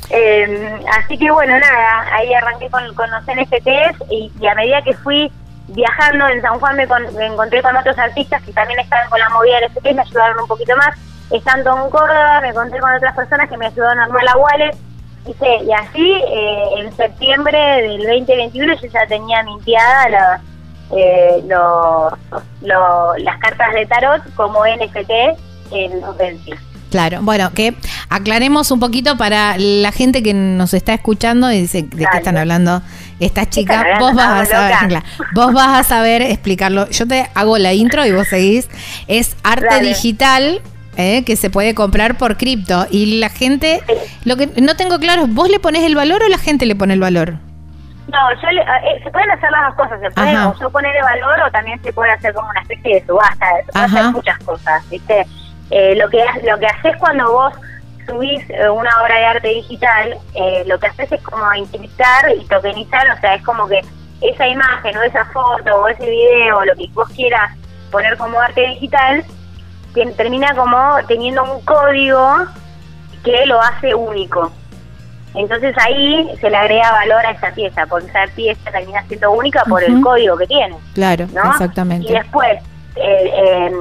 Eh, 0.10 0.80
así 0.98 1.18
que 1.18 1.30
bueno, 1.32 1.58
nada, 1.60 2.06
ahí 2.14 2.34
arranqué 2.34 2.70
con, 2.70 2.94
con 2.94 3.10
los 3.12 3.24
NFTs 3.24 4.10
y, 4.10 4.32
y 4.40 4.48
a 4.48 4.56
medida 4.56 4.82
que 4.82 4.94
fui 4.96 5.32
viajando 5.70 6.28
en 6.28 6.42
San 6.42 6.60
Juan 6.60 6.76
me, 6.76 6.88
con- 6.88 7.16
me 7.16 7.26
encontré 7.28 7.62
con 7.62 7.76
otros 7.76 7.98
artistas 7.98 8.42
que 8.44 8.52
también 8.54 8.80
estaban 8.80 9.10
con 9.10 9.20
la 9.20 9.30
movida 9.30 9.60
de 9.60 9.68
NFTs, 9.70 9.96
me 9.96 10.02
ayudaron 10.02 10.40
un 10.42 10.48
poquito 10.48 10.76
más. 10.78 10.96
Estando 11.32 11.84
en 11.86 11.90
Córdoba 11.90 12.40
me 12.42 12.50
encontré 12.50 12.80
con 12.80 12.94
otras 12.96 13.16
personas 13.16 13.50
que 13.50 13.58
me 13.58 13.68
ayudaron 13.68 14.00
a 14.00 14.04
armar 14.06 14.24
la 14.24 14.38
wallet. 14.38 14.76
Y 15.26 15.72
así, 15.72 16.12
eh, 16.12 16.64
en 16.80 16.96
septiembre 16.98 17.58
del 17.58 17.98
2021 18.00 18.74
yo 18.82 18.88
ya 18.90 19.08
tenía 19.08 19.42
mintiada 19.44 20.10
la- 20.10 20.42
eh, 20.96 21.42
lo- 21.48 22.10
lo- 22.62 23.16
las 23.18 23.38
cartas 23.40 23.74
de 23.74 23.86
tarot 23.86 24.22
como 24.36 24.66
NFT 24.66 25.12
en 25.72 26.04
OpenSea. 26.04 26.58
Claro, 26.92 27.20
bueno, 27.24 27.52
que 27.56 27.74
aclaremos 28.10 28.70
un 28.70 28.80
poquito 28.80 29.18
para 29.18 29.58
la 29.58 29.92
gente 29.92 30.22
que 30.22 30.34
nos 30.36 30.76
está 30.76 30.94
escuchando 30.94 31.52
y 31.52 31.62
dice 31.62 31.82
de 31.84 32.06
qué 32.06 32.18
están 32.18 32.38
hablando 32.38 32.84
estas 33.20 33.50
chicas. 33.50 33.84
Vos 34.00 34.14
vas 34.14 34.42
a 34.42 34.46
saber, 34.46 34.76
claro, 34.90 35.06
vos 35.34 35.54
vas 35.54 35.80
a 35.80 35.84
saber 35.84 36.22
explicarlo. 36.22 36.88
Yo 36.90 37.08
te 37.08 37.28
hago 37.34 37.58
la 37.58 37.74
intro 37.74 38.06
y 38.06 38.12
vos 38.12 38.28
seguís. 38.28 38.70
Es 39.08 39.36
arte 39.44 39.66
Dale. 39.68 39.88
digital. 39.88 40.62
Eh, 40.98 41.24
que 41.26 41.36
se 41.36 41.50
puede 41.50 41.74
comprar 41.76 42.18
por 42.18 42.38
cripto. 42.38 42.86
Y 42.92 43.20
la 43.20 43.30
gente 43.30 43.82
lo 44.26 44.36
que 44.38 44.48
no 44.62 44.76
tengo 44.76 45.00
claro 45.00 45.26
vos 45.28 45.50
le 45.50 45.60
pones 45.60 45.84
el 45.84 45.96
valor 45.96 46.22
o 46.24 46.30
la 46.30 46.38
gente 46.38 46.66
le 46.66 46.76
pone 46.76 46.94
el 46.94 47.00
valor 47.00 47.34
No, 48.08 48.20
yo 48.42 48.52
le- 48.52 48.62
eh, 48.62 49.02
se 49.04 49.10
pueden 49.12 49.32
hacer 49.32 49.50
las 49.52 49.76
dos 49.76 49.86
cosas, 49.86 50.00
se 50.02 50.12
puede 50.12 50.30
Ajá. 50.32 50.50
o 50.50 50.60
yo 50.60 50.70
poner 50.70 50.96
el 50.96 51.02
valor 51.04 51.40
o 51.48 51.52
también 51.52 51.82
se 51.84 51.92
puede 51.94 52.12
hacer 52.12 52.34
como 52.34 52.50
una 52.50 52.62
especie 52.62 52.96
de 52.96 53.06
subasta, 53.06 53.46
se 53.66 53.72
puede 53.72 53.86
hacer 53.86 54.06
muchas 54.12 54.38
cosas, 54.40 54.90
¿viste? 54.90 55.26
Eh, 55.72 55.96
lo 55.96 56.08
que 56.10 56.24
lo 56.48 56.60
que 56.60 56.68
haces 56.68 56.96
cuando 56.98 57.32
vos 57.32 57.54
subís 58.06 58.44
eh, 58.50 58.70
una 58.70 58.92
obra 59.02 59.16
de 59.18 59.26
arte 59.26 59.48
digital, 59.48 60.18
eh, 60.36 60.64
lo 60.68 60.78
que 60.80 60.88
haces 60.88 61.12
es 61.12 61.22
como 61.22 61.52
encriptar 61.54 62.26
y 62.40 62.46
tokenizar, 62.46 63.08
o 63.10 63.20
sea, 63.22 63.36
es 63.36 63.44
como 63.44 63.68
que 63.68 63.82
esa 64.22 64.48
imagen 64.48 64.96
o 64.98 65.02
esa 65.04 65.26
foto 65.26 65.76
o 65.82 65.88
ese 65.88 66.06
video 66.10 66.58
o 66.60 66.66
lo 66.66 66.76
que 66.76 66.88
vos 66.94 67.10
quieras 67.16 67.52
poner 67.92 68.16
como 68.18 68.40
arte 68.40 68.62
digital, 68.68 69.24
termina 70.16 70.56
como 70.56 70.78
teniendo 71.08 71.44
un 71.44 71.62
código 71.66 72.46
que 73.24 73.46
lo 73.46 73.60
hace 73.62 73.96
único. 73.96 74.52
Entonces 75.36 75.76
ahí 75.80 76.30
se 76.40 76.50
le 76.50 76.58
agrega 76.58 76.92
valor 76.92 77.26
a 77.26 77.32
esa 77.32 77.52
pieza, 77.52 77.86
porque 77.88 78.08
esa 78.08 78.26
pieza 78.36 78.72
termina 78.72 79.04
siendo 79.08 79.32
única 79.32 79.64
por 79.66 79.84
el 79.84 80.00
código 80.02 80.38
que 80.38 80.46
tiene, 80.46 80.76
claro 80.94 81.26
¿no? 81.34 81.50
exactamente 81.50 82.08
Y 82.08 82.14
después, 82.14 82.62
eh, 82.96 83.34
eh, 83.36 83.72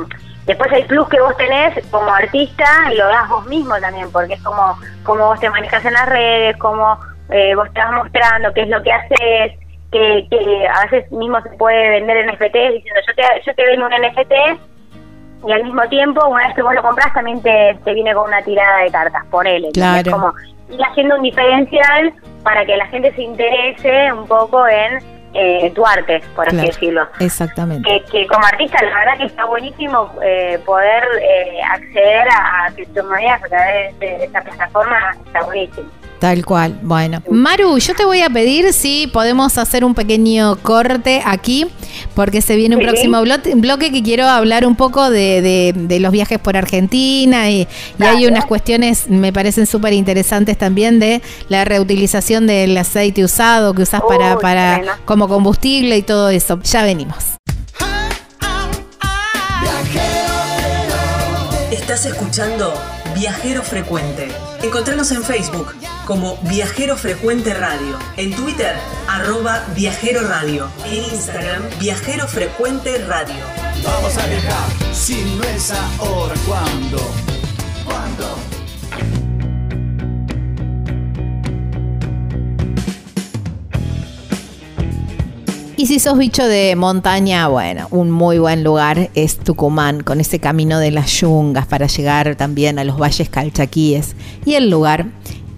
después 0.47 0.73
el 0.73 0.87
plus 0.87 1.09
que 1.09 1.21
vos 1.21 1.37
tenés 1.37 1.75
como 1.91 2.11
artista 2.11 2.65
lo 2.97 3.07
das 3.07 3.29
vos 3.29 3.47
mismo 3.47 3.79
también, 3.81 4.11
porque 4.11 4.35
es 4.35 4.43
como, 4.43 4.79
como 5.03 5.27
vos 5.27 5.41
te 5.41 5.51
manejas 5.51 5.85
en 5.85 5.93
las 5.93 6.09
redes, 6.09 6.57
como 6.57 6.99
eh, 7.29 7.55
vos 7.55 7.69
vas 7.75 7.93
mostrando 7.93 8.53
qué 8.55 8.63
es 8.63 8.69
lo 8.69 8.83
que 8.83 8.93
haces, 8.93 9.53
que, 9.91 10.27
que 10.31 10.67
a 10.67 10.85
veces 10.85 11.13
mismo 11.13 11.39
se 11.43 11.51
puede 11.51 11.91
vender 11.91 12.33
NFTs 12.33 12.73
diciendo 12.73 13.01
yo 13.07 13.15
te, 13.15 13.23
yo 13.45 13.55
te 13.55 13.67
vendo 13.67 13.87
un 13.87 13.93
NFT 13.93 14.72
y 15.47 15.53
al 15.53 15.65
mismo 15.65 15.83
tiempo, 15.89 16.27
una 16.29 16.47
vez 16.47 16.55
que 16.55 16.63
vos 16.63 16.75
lo 16.75 16.83
compras, 16.83 17.13
también 17.15 17.43
te, 17.43 17.79
te 17.85 17.95
viene 17.95 18.15
con 18.15 18.29
una 18.29 18.43
tirada 18.43 18.79
de 18.79 18.91
cartas, 18.91 19.25
ponele. 19.31 19.71
Claro. 19.73 20.01
Es 20.11 20.15
como 20.15 20.33
ir 20.71 20.81
haciendo 20.85 21.17
un 21.17 21.23
diferencial 21.23 22.13
para 22.43 22.65
que 22.65 22.77
la 22.77 22.87
gente 22.87 23.13
se 23.15 23.23
interese 23.23 24.13
un 24.13 24.27
poco 24.27 24.67
en 24.69 24.99
eh, 25.35 25.71
tu 25.75 25.87
arte, 25.87 26.21
por 26.37 26.47
así 26.47 26.57
Claro, 26.57 26.69
decirlo. 26.73 27.07
exactamente 27.21 27.89
Que, 27.89 28.05
que 28.11 28.27
como 28.27 28.45
artista, 28.47 28.79
la 28.85 28.99
verdad 28.99 29.17
que 29.19 29.25
está 29.25 29.45
buenísimo 29.47 30.11
eh, 30.23 30.59
poder 30.67 31.03
eh, 31.23 31.61
acceder 31.71 32.29
a, 32.31 32.67
a 32.67 32.71
criptomonedas 32.75 33.43
a 33.43 33.49
través 33.49 33.99
de, 33.99 34.07
de 34.19 34.25
esta 34.25 34.43
plataforma, 34.43 35.13
está 35.25 35.43
buenísimo. 35.45 35.89
Tal 36.23 36.47
cual. 36.47 36.79
Bueno, 36.83 37.21
Maru, 37.33 37.79
yo 37.79 37.97
te 37.97 38.05
voy 38.05 38.21
a 38.21 38.31
pedir 38.31 38.73
si 38.73 39.09
podemos 39.09 39.59
hacer 39.59 39.85
un 39.85 39.93
pequeño 39.93 40.55
corte 40.63 41.21
aquí, 41.27 41.67
porque 42.15 42.41
se 42.41 42.55
viene 42.55 42.77
un 42.77 42.83
Sí. 42.83 42.87
próximo 42.87 43.21
blo- 43.23 43.61
bloque 43.61 43.91
que 43.91 44.05
quiero 44.05 44.29
hablar 44.29 44.65
un 44.65 44.77
poco 44.77 45.11
de, 45.11 45.43
de- 45.43 45.73
de 45.77 45.99
los 45.99 46.13
viajes 46.13 46.39
por 46.39 46.57
Argentina 46.57 47.51
y, 47.51 47.67
y 47.99 48.05
hay 48.05 48.27
unas 48.29 48.45
cuestiones, 48.47 49.09
me 49.09 49.33
parecen 49.33 49.67
súper 49.67 49.95
interesantes 49.95 50.57
también 50.57 51.01
de 51.01 51.23
la 51.49 51.65
reutilización 51.65 52.47
del 52.47 52.79
aceite 52.79 53.25
usado 53.25 53.75
que 53.75 53.83
usas 53.83 54.03
para, 54.09 54.39
para 54.39 54.99
como 55.05 55.27
combustible 55.27 55.97
y 55.97 56.03
todo 56.03 56.29
eso. 56.29 56.61
Ya 56.63 56.85
venimos. 56.85 57.25
Estás 61.73 62.07
escuchando 62.07 62.73
Viajero 63.23 63.63
Frecuente. 63.63 64.27
Encontranos 64.65 65.13
en 65.13 65.23
Facebook 65.23 65.77
como 66.07 66.39
Viajero 66.39 66.97
Frecuente 66.97 67.55
Radio, 67.55 67.97
en 68.17 68.35
Twitter 68.35 68.75
arroba 69.09 69.65
Viajero 69.77 70.27
Radio, 70.27 70.69
en 70.85 71.05
Instagram 71.05 71.63
Viajero 71.79 72.27
Frecuente 72.27 72.99
Radio. 73.07 73.45
Vamos 73.85 74.19
a 74.19 74.27
viajar, 74.27 74.69
si 74.93 75.37
no 75.37 75.45
es 75.45 75.71
ahora, 75.71 76.35
¿cuándo? 76.49 76.99
¿Cuándo? 77.85 78.52
Y 85.83 85.87
si 85.89 85.99
sos 85.99 86.17
bicho 86.17 86.47
de 86.47 86.77
montaña, 86.77 87.49
bueno, 87.49 87.89
un 87.91 88.13
muy 88.13 88.39
buen 88.39 88.63
lugar 88.63 89.11
es 89.17 89.37
Tucumán, 89.37 90.05
con 90.05 90.21
ese 90.21 90.39
camino 90.39 90.79
de 90.79 90.93
las 90.93 91.11
yungas 91.21 91.67
para 91.67 91.89
llegar 91.89 92.37
también 92.37 92.79
a 92.79 92.85
los 92.85 93.01
valles 93.01 93.29
calchaquíes. 93.29 94.15
Y 94.45 94.55
el 94.55 94.71
lugar 94.71 95.07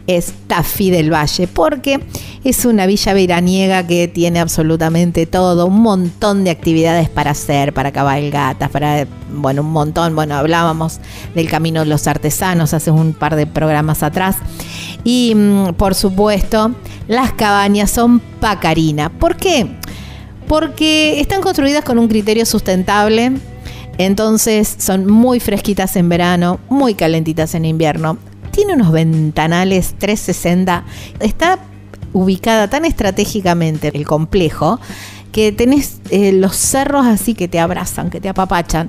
es 0.07 0.33
Tafí 0.47 0.91
del 0.91 1.13
Valle, 1.13 1.47
porque 1.47 2.01
es 2.43 2.65
una 2.65 2.87
villa 2.87 3.13
veraniega 3.13 3.87
que 3.87 4.09
tiene 4.09 4.41
absolutamente 4.41 5.27
todo, 5.27 5.67
un 5.67 5.83
montón 5.83 6.43
de 6.43 6.53
actividades 6.53 7.11
para 7.11 7.33
hacer, 7.33 7.75
para 7.75 7.93
cabalgatas, 7.93 8.71
para, 8.71 9.07
bueno, 9.31 9.61
un 9.61 9.73
montón. 9.73 10.17
Bueno, 10.17 10.37
hablábamos 10.37 11.01
del 11.35 11.51
Camino 11.51 11.81
de 11.81 11.87
los 11.87 12.07
Artesanos 12.07 12.73
hace 12.73 12.91
un 12.91 13.13
par 13.13 13.37
de 13.37 13.47
programas 13.47 14.03
atrás. 14.03 14.37
Y, 15.05 15.35
mm, 15.35 15.75
por 15.75 15.95
supuesto, 15.95 16.75
las 17.09 17.35
cabañas 17.35 17.91
son 17.91 18.21
Pacarina. 18.41 19.11
¿Por 19.11 19.37
qué? 19.37 19.85
Porque 20.49 21.21
están 21.21 21.41
construidas 21.41 21.85
con 21.85 21.99
un 21.99 22.09
criterio 22.09 22.47
sustentable, 22.47 23.33
entonces 23.99 24.75
son 24.79 25.07
muy 25.07 25.41
fresquitas 25.41 25.97
en 25.97 26.09
verano, 26.09 26.61
muy 26.69 26.95
calentitas 26.95 27.55
en 27.55 27.65
invierno. 27.65 28.19
Tiene 28.51 28.75
unos 28.75 28.93
ventanales 28.93 29.95
360. 29.99 30.85
Está 31.21 31.59
ubicada 32.13 32.69
tan 32.69 32.85
estratégicamente 32.85 33.91
el 33.93 34.07
complejo 34.07 34.81
que 35.35 35.51
tenés 35.51 35.97
eh, 36.11 36.31
los 36.31 36.55
cerros 36.55 37.07
así 37.07 37.35
que 37.35 37.49
te 37.49 37.59
abrazan, 37.59 38.09
que 38.09 38.21
te 38.21 38.29
apapachan, 38.29 38.89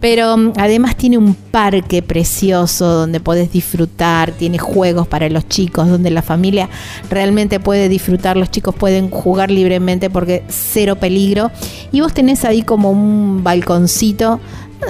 pero 0.00 0.36
mm, 0.36 0.54
además 0.56 0.96
tiene 0.96 1.18
un 1.18 1.34
parque 1.34 2.02
precioso 2.02 2.84
donde 2.84 3.20
podés 3.20 3.52
disfrutar, 3.52 4.32
tiene 4.32 4.58
juegos 4.58 5.06
para 5.06 5.28
los 5.28 5.48
chicos, 5.48 5.88
donde 5.88 6.10
la 6.10 6.22
familia 6.22 6.68
realmente 7.10 7.60
puede 7.60 7.88
disfrutar, 7.88 8.36
los 8.36 8.50
chicos 8.50 8.74
pueden 8.74 9.08
jugar 9.08 9.52
libremente 9.52 10.10
porque 10.10 10.42
cero 10.48 10.96
peligro, 10.96 11.52
y 11.92 12.00
vos 12.00 12.12
tenés 12.12 12.44
ahí 12.44 12.62
como 12.62 12.90
un 12.90 13.44
balconcito, 13.44 14.40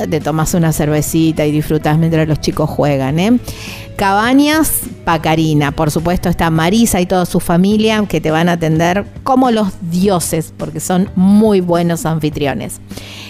te 0.08 0.20
tomas 0.20 0.54
una 0.54 0.72
cervecita 0.72 1.46
y 1.46 1.52
disfrutas 1.52 1.98
mientras 1.98 2.28
los 2.28 2.40
chicos 2.40 2.68
juegan, 2.70 3.18
¿eh? 3.18 3.38
Cabañas 3.96 4.80
Pacarina, 5.04 5.70
por 5.70 5.90
supuesto 5.90 6.28
está 6.28 6.50
Marisa 6.50 7.00
y 7.00 7.06
toda 7.06 7.26
su 7.26 7.38
familia 7.38 8.04
que 8.08 8.20
te 8.20 8.32
van 8.32 8.48
a 8.48 8.52
atender 8.52 9.04
como 9.22 9.50
los 9.52 9.68
dioses 9.82 10.52
porque 10.56 10.80
son 10.80 11.10
muy 11.14 11.60
buenos 11.60 12.04
anfitriones. 12.06 12.80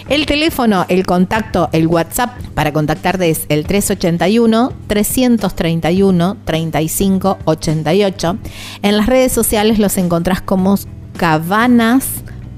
El 0.09 0.25
teléfono, 0.25 0.85
el 0.87 1.05
contacto, 1.05 1.69
el 1.71 1.87
WhatsApp 1.87 2.31
para 2.53 2.71
contactarte 2.73 3.29
es 3.29 3.45
el 3.49 3.65
381 3.65 4.71
331 4.87 6.37
3588. 6.45 8.37
En 8.81 8.97
las 8.97 9.05
redes 9.07 9.31
sociales 9.31 9.77
los 9.79 9.97
encontrás 9.97 10.41
como 10.41 10.77
Cabanas 11.17 12.07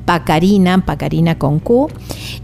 Pacarina, 0.07 0.83
Pacarina 0.85 1.37
con 1.37 1.59
Q, 1.59 1.91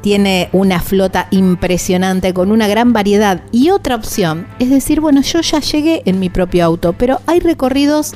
tiene 0.01 0.49
una 0.53 0.79
flota 0.79 1.27
impresionante 1.33 2.33
con 2.33 2.53
una 2.53 2.69
gran 2.69 2.93
variedad. 2.93 3.43
Y 3.51 3.71
otra 3.71 3.97
opción 3.97 4.47
es 4.61 4.71
decir, 4.71 5.01
bueno, 5.01 5.23
yo 5.23 5.41
ya 5.41 5.59
llegué 5.59 6.03
en 6.05 6.21
mi 6.21 6.31
propio 6.31 6.65
auto, 6.65 6.93
pero 6.93 7.21
hay 7.27 7.41
recorridos 7.41 8.15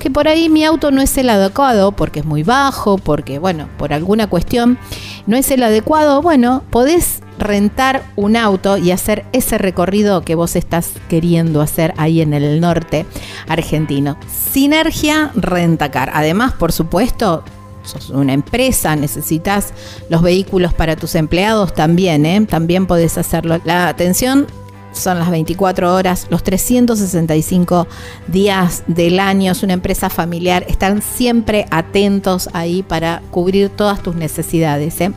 que 0.00 0.10
por 0.10 0.26
ahí 0.26 0.48
mi 0.48 0.64
auto 0.64 0.90
no 0.90 1.00
es 1.00 1.16
el 1.18 1.30
adecuado 1.30 1.92
porque 1.92 2.20
es 2.20 2.26
muy 2.26 2.42
bajo, 2.42 2.98
porque, 2.98 3.38
bueno, 3.38 3.68
por 3.78 3.92
alguna 3.92 4.28
cuestión 4.28 4.78
no 5.26 5.36
es 5.36 5.50
el 5.52 5.62
adecuado. 5.62 6.22
Bueno, 6.22 6.64
podés 6.70 7.20
rentar 7.38 8.02
un 8.16 8.36
auto 8.36 8.76
y 8.76 8.90
hacer 8.90 9.24
ese 9.32 9.58
recorrido 9.58 10.22
que 10.22 10.34
vos 10.34 10.56
estás 10.56 10.92
queriendo 11.08 11.60
hacer 11.60 11.94
ahí 11.98 12.20
en 12.20 12.34
el 12.34 12.60
norte 12.60 13.06
argentino. 13.46 14.16
Sinergia 14.28 15.30
Rentacar. 15.34 16.10
Además, 16.14 16.52
por 16.52 16.72
supuesto, 16.72 17.44
sos 17.82 18.10
una 18.10 18.32
empresa, 18.32 18.96
necesitas 18.96 19.72
los 20.08 20.22
vehículos 20.22 20.74
para 20.74 20.96
tus 20.96 21.14
empleados 21.14 21.74
también, 21.74 22.24
¿eh? 22.26 22.46
también 22.48 22.86
podés 22.86 23.18
hacerlo. 23.18 23.60
La 23.64 23.88
atención 23.88 24.46
son 24.92 25.18
las 25.18 25.30
24 25.30 25.94
horas, 25.94 26.26
los 26.30 26.42
365 26.42 27.86
días 28.26 28.82
del 28.86 29.20
año, 29.20 29.52
es 29.52 29.62
una 29.62 29.74
empresa 29.74 30.08
familiar, 30.10 30.64
están 30.68 31.02
siempre 31.02 31.66
atentos 31.70 32.48
ahí 32.52 32.82
para 32.82 33.22
cubrir 33.30 33.68
todas 33.70 34.02
tus 34.02 34.16
necesidades. 34.16 35.00
¿eh? 35.00 35.12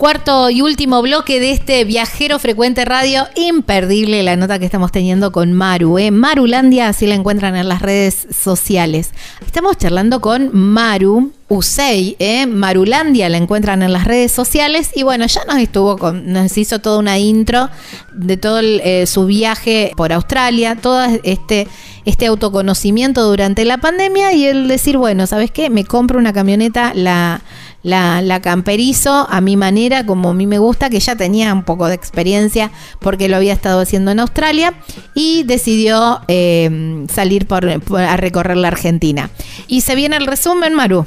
Cuarto 0.00 0.48
y 0.48 0.62
último 0.62 1.02
bloque 1.02 1.40
de 1.40 1.50
este 1.50 1.84
viajero 1.84 2.38
frecuente 2.38 2.86
radio. 2.86 3.26
Imperdible 3.36 4.22
la 4.22 4.34
nota 4.34 4.58
que 4.58 4.64
estamos 4.64 4.92
teniendo 4.92 5.30
con 5.30 5.52
Maru. 5.52 5.98
¿eh? 5.98 6.10
Marulandia, 6.10 6.88
así 6.88 7.06
la 7.06 7.16
encuentran 7.16 7.54
en 7.54 7.68
las 7.68 7.82
redes 7.82 8.26
sociales. 8.34 9.10
Estamos 9.44 9.76
charlando 9.76 10.22
con 10.22 10.56
Maru 10.56 11.32
Usei, 11.48 12.16
¿eh? 12.18 12.46
Marulandia 12.46 13.28
la 13.28 13.36
encuentran 13.36 13.82
en 13.82 13.92
las 13.92 14.04
redes 14.04 14.32
sociales. 14.32 14.90
Y 14.94 15.02
bueno, 15.02 15.26
ya 15.26 15.44
nos 15.44 15.58
estuvo 15.58 15.98
con, 15.98 16.32
nos 16.32 16.56
hizo 16.56 16.78
toda 16.78 16.98
una 16.98 17.18
intro 17.18 17.68
de 18.14 18.38
todo 18.38 18.60
eh, 18.62 19.06
su 19.06 19.26
viaje 19.26 19.92
por 19.98 20.14
Australia, 20.14 20.76
todo 20.76 21.04
este, 21.24 21.68
este 22.06 22.24
autoconocimiento 22.24 23.22
durante 23.28 23.66
la 23.66 23.76
pandemia 23.76 24.32
y 24.32 24.46
el 24.46 24.66
decir, 24.66 24.96
bueno, 24.96 25.26
¿sabes 25.26 25.50
qué? 25.50 25.68
Me 25.68 25.84
compro 25.84 26.18
una 26.18 26.32
camioneta, 26.32 26.94
la 26.94 27.42
la, 27.82 28.20
la 28.22 28.40
camperizo 28.40 29.26
a 29.30 29.40
mi 29.40 29.56
manera, 29.56 30.04
como 30.04 30.30
a 30.30 30.34
mí 30.34 30.46
me 30.46 30.58
gusta, 30.58 30.90
que 30.90 31.00
ya 31.00 31.16
tenía 31.16 31.52
un 31.52 31.62
poco 31.62 31.86
de 31.88 31.94
experiencia 31.94 32.70
porque 33.00 33.28
lo 33.28 33.36
había 33.36 33.52
estado 33.54 33.80
haciendo 33.80 34.10
en 34.10 34.20
Australia 34.20 34.74
y 35.14 35.44
decidió 35.44 36.20
eh, 36.28 37.06
salir 37.10 37.46
por, 37.46 37.80
por- 37.82 38.00
a 38.00 38.16
recorrer 38.16 38.56
la 38.58 38.68
Argentina. 38.68 39.30
Y 39.66 39.80
se 39.80 39.94
viene 39.94 40.16
el 40.16 40.26
resumen, 40.26 40.74
Maru. 40.74 41.06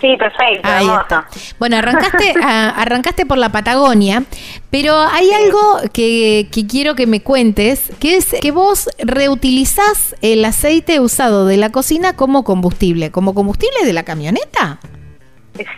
Sí, 0.00 0.08
perfecto, 0.18 0.60
Ahí 0.68 0.86
está. 0.86 1.26
Bueno, 1.58 1.78
arrancaste, 1.78 2.34
a- 2.42 2.68
arrancaste 2.68 3.24
por 3.24 3.38
la 3.38 3.50
Patagonia, 3.50 4.24
pero 4.70 4.94
hay 5.00 5.30
algo 5.32 5.80
que, 5.92 6.48
que 6.52 6.66
quiero 6.66 6.94
que 6.94 7.06
me 7.06 7.22
cuentes, 7.22 7.90
que 7.98 8.16
es 8.16 8.26
que 8.42 8.50
vos 8.50 8.90
reutilizás 8.98 10.14
el 10.20 10.44
aceite 10.44 11.00
usado 11.00 11.46
de 11.46 11.56
la 11.56 11.70
cocina 11.70 12.14
como 12.14 12.44
combustible, 12.44 13.10
como 13.10 13.32
combustible 13.34 13.84
de 13.86 13.92
la 13.94 14.02
camioneta. 14.02 14.78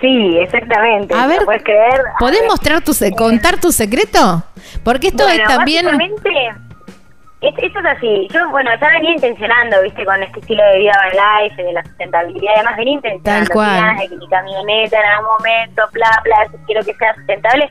Sí, 0.00 0.38
exactamente. 0.38 1.14
A 1.14 1.22
¿lo 1.22 1.28
ver, 1.28 1.44
puedes 1.44 1.62
creer? 1.62 2.00
A 2.14 2.18
¿Podés 2.18 2.40
ver. 2.40 2.48
mostrar 2.48 2.80
tu 2.82 2.92
se- 2.92 3.12
contar 3.12 3.60
tu 3.60 3.70
secreto? 3.72 4.42
Porque 4.84 5.08
esto 5.08 5.24
Bueno, 5.24 5.42
es 5.42 5.48
también 5.48 5.86
esto 7.40 7.78
es 7.78 7.86
así. 7.86 8.26
Yo, 8.32 8.48
bueno, 8.50 8.68
ya 8.80 8.88
venía 8.90 9.12
intencionando, 9.12 9.80
viste, 9.82 10.04
con 10.04 10.20
este 10.22 10.40
estilo 10.40 10.62
de 10.72 10.78
vida 10.78 10.92
van 11.00 11.44
life, 11.44 11.62
de 11.62 11.72
la 11.72 11.84
sustentabilidad. 11.84 12.52
Además, 12.56 12.76
venía 12.76 12.94
intencionando. 12.94 13.46
Tal 13.46 13.54
cual. 13.54 13.96
de 13.98 14.08
que 14.08 14.16
mi 14.16 14.28
camioneta 14.28 14.98
en 15.00 15.06
algún 15.06 15.28
momento, 15.38 15.82
bla, 15.92 16.10
bla, 16.24 16.58
quiero 16.66 16.84
que 16.84 16.94
sea 16.94 17.14
sustentable. 17.14 17.70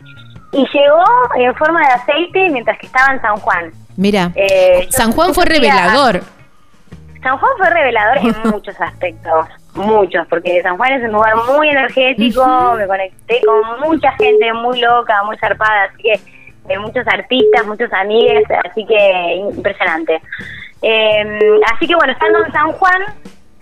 Y 0.54 0.66
llegó 0.74 1.04
en 1.36 1.54
forma 1.56 1.82
de 1.82 1.88
aceite 1.94 2.50
mientras 2.50 2.78
que 2.80 2.86
estaba 2.86 3.14
en 3.14 3.22
San 3.22 3.36
Juan. 3.38 3.72
Mira, 3.98 4.32
Eh, 4.36 4.88
San 4.90 5.12
Juan 5.12 5.34
fue 5.34 5.46
revelador. 5.46 6.22
San 7.22 7.38
Juan 7.38 7.52
fue 7.58 7.70
revelador 7.70 8.18
en 8.20 8.36
muchos 8.52 8.80
aspectos, 8.80 9.48
muchos, 9.78 10.28
porque 10.28 10.62
San 10.62 10.78
Juan 10.78 10.94
es 10.94 11.04
un 11.04 11.14
lugar 11.14 11.36
muy 11.50 11.70
energético, 11.70 12.74
me 12.78 12.88
conecté 12.88 13.42
con 13.46 13.90
mucha 13.90 14.12
gente 14.14 14.54
muy 14.54 14.80
loca, 14.82 15.24
muy 15.24 15.38
zarpada, 15.38 15.84
así 15.84 16.04
que 16.04 16.14
eh, 16.70 16.80
muchos 16.80 17.08
artistas, 17.08 17.66
muchos 17.66 17.92
amigos, 17.94 18.44
así 18.66 18.86
que 18.86 19.36
impresionante. 19.36 20.22
Eh, 20.82 21.60
así 21.74 21.88
que 21.88 21.96
bueno, 21.96 22.14
estando 22.14 22.46
en 22.46 22.52
San 22.52 22.72
Juan, 22.74 23.02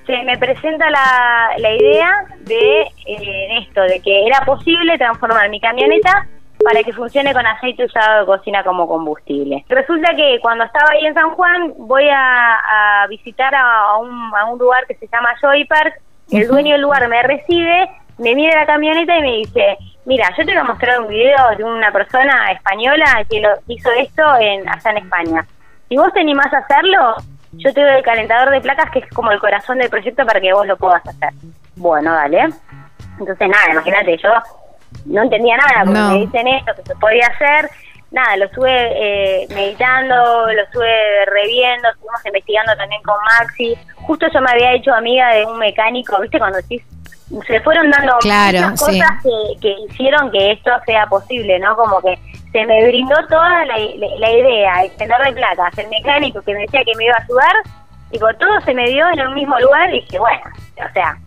se 0.06 0.24
me 0.24 0.38
presenta 0.38 0.90
la, 0.90 1.52
la 1.58 1.72
idea 1.72 2.26
de 2.42 2.82
eh, 3.06 3.58
esto, 3.62 3.82
de 3.82 4.00
que 4.02 4.28
era 4.28 4.42
posible 4.46 4.98
transformar 4.98 5.50
mi 5.50 5.60
camioneta 5.60 6.28
para 6.64 6.82
que 6.84 6.94
funcione 6.94 7.34
con 7.34 7.46
aceite 7.46 7.86
usado 7.86 8.22
de 8.22 8.26
cocina 8.26 8.64
como 8.64 8.88
combustible. 8.88 9.64
Resulta 9.70 10.16
que 10.16 10.40
cuando 10.42 10.64
estaba 10.64 10.92
ahí 10.92 11.06
en 11.06 11.14
San 11.14 11.30
Juan 11.32 11.74
voy 11.78 12.08
a, 12.10 13.02
a 13.04 13.08
visitar 13.08 13.54
a, 13.54 13.92
a 13.92 13.98
un, 13.98 14.32
a 14.36 14.46
un 14.46 14.58
lugar 14.58 14.86
que 14.88 14.96
se 14.96 15.08
llama 15.08 15.36
Joy 15.42 15.66
Park, 15.66 16.02
el 16.32 16.48
dueño 16.48 16.74
del 16.74 16.82
lugar 16.82 17.08
me 17.08 17.22
recibe, 17.24 17.90
me 18.18 18.34
mira 18.36 18.60
la 18.60 18.66
camioneta 18.66 19.18
y 19.18 19.22
me 19.22 19.32
dice, 19.38 19.78
mira, 20.06 20.30
yo 20.38 20.46
te 20.46 20.52
voy 20.52 20.62
a 20.62 20.64
mostrar 20.64 21.00
un 21.02 21.08
video 21.08 21.38
de 21.58 21.64
una 21.64 21.92
persona 21.92 22.52
española 22.52 23.06
que 23.30 23.40
lo 23.42 23.50
hizo 23.68 23.92
esto 23.92 24.24
en, 24.40 24.68
allá 24.68 24.92
en 24.92 24.98
España. 24.98 25.46
Si 25.90 25.98
vos 25.98 26.12
te 26.14 26.22
animás 26.22 26.52
a 26.54 26.60
hacerlo, 26.60 27.16
yo 27.54 27.74
te 27.74 27.82
doy 27.82 27.96
el 27.98 28.04
calentador 28.04 28.50
de 28.52 28.62
placas 28.62 28.90
que 28.92 29.00
es 29.00 29.10
como 29.14 29.32
el 29.32 29.40
corazón 29.40 29.78
del 29.78 29.90
proyecto 29.90 30.26
para 30.26 30.42
que 30.42 30.54
vos 30.54 30.66
lo 30.66 30.78
puedas 30.78 31.06
hacer. 31.08 31.30
Bueno, 31.76 32.14
dale. 32.14 32.50
Entonces, 33.20 33.48
nada, 33.50 33.72
imagínate, 33.72 34.18
yo 34.18 34.30
no 35.06 35.24
entendía 35.24 35.58
nada 35.58 35.84
porque 35.86 36.00
No. 36.00 36.10
me 36.12 36.18
dicen 36.20 36.48
esto, 36.48 36.74
que 36.76 36.82
se 36.84 36.96
podía 36.96 37.28
hacer. 37.28 37.70
Nada, 38.16 38.38
lo 38.38 38.46
estuve 38.46 38.72
eh, 38.72 39.48
meditando, 39.54 40.16
lo 40.50 40.62
estuve 40.64 41.26
reviendo, 41.26 41.90
estuvimos 41.90 42.26
investigando 42.26 42.74
también 42.78 43.02
con 43.04 43.16
Maxi. 43.40 43.76
Justo 44.08 44.26
yo 44.34 44.40
me 44.40 44.52
había 44.52 44.72
hecho 44.74 44.94
amiga 44.94 45.34
de 45.36 45.46
un 45.46 45.60
mecánico, 45.60 46.22
¿viste? 46.22 46.40
Cuando 46.40 46.58
decís, 46.60 46.82
se 47.46 47.60
fueron 47.60 47.92
dando 47.92 48.18
Claro, 48.20 48.70
muchas 48.70 48.80
sí. 48.80 48.86
cosas 49.00 49.12
que, 49.22 49.60
que 49.60 49.76
hicieron 49.90 50.32
que 50.32 50.52
esto 50.54 50.72
sea 50.86 51.06
posible, 51.08 51.60
¿no? 51.60 51.76
Como 51.76 52.00
que 52.02 52.18
se 52.54 52.66
me 52.66 52.88
brindó 52.88 53.16
toda 53.28 53.66
la, 53.66 53.78
la- 53.78 54.16
la 54.18 54.32
idea, 54.32 54.84
el 54.86 54.92
tendedor 54.96 55.26
de 55.26 55.34
placas, 55.34 55.78
el 55.78 55.90
mecánico 55.90 56.42
que 56.42 56.54
me 56.54 56.62
decía 56.62 56.86
que 56.86 56.96
me 56.96 57.04
iba 57.06 57.16
a 57.18 57.22
ayudar, 57.24 57.54
tipo, 58.12 58.34
todo 58.36 58.62
se 58.62 58.74
me 58.74 58.86
dio 58.92 59.10
en 59.10 59.20
el 59.20 59.30
mismo 59.32 59.60
lugar 59.60 59.90
y 59.94 60.00
dije, 60.00 60.20
bueno, 60.20 60.42
o 60.90 60.94
sea, 60.94 61.18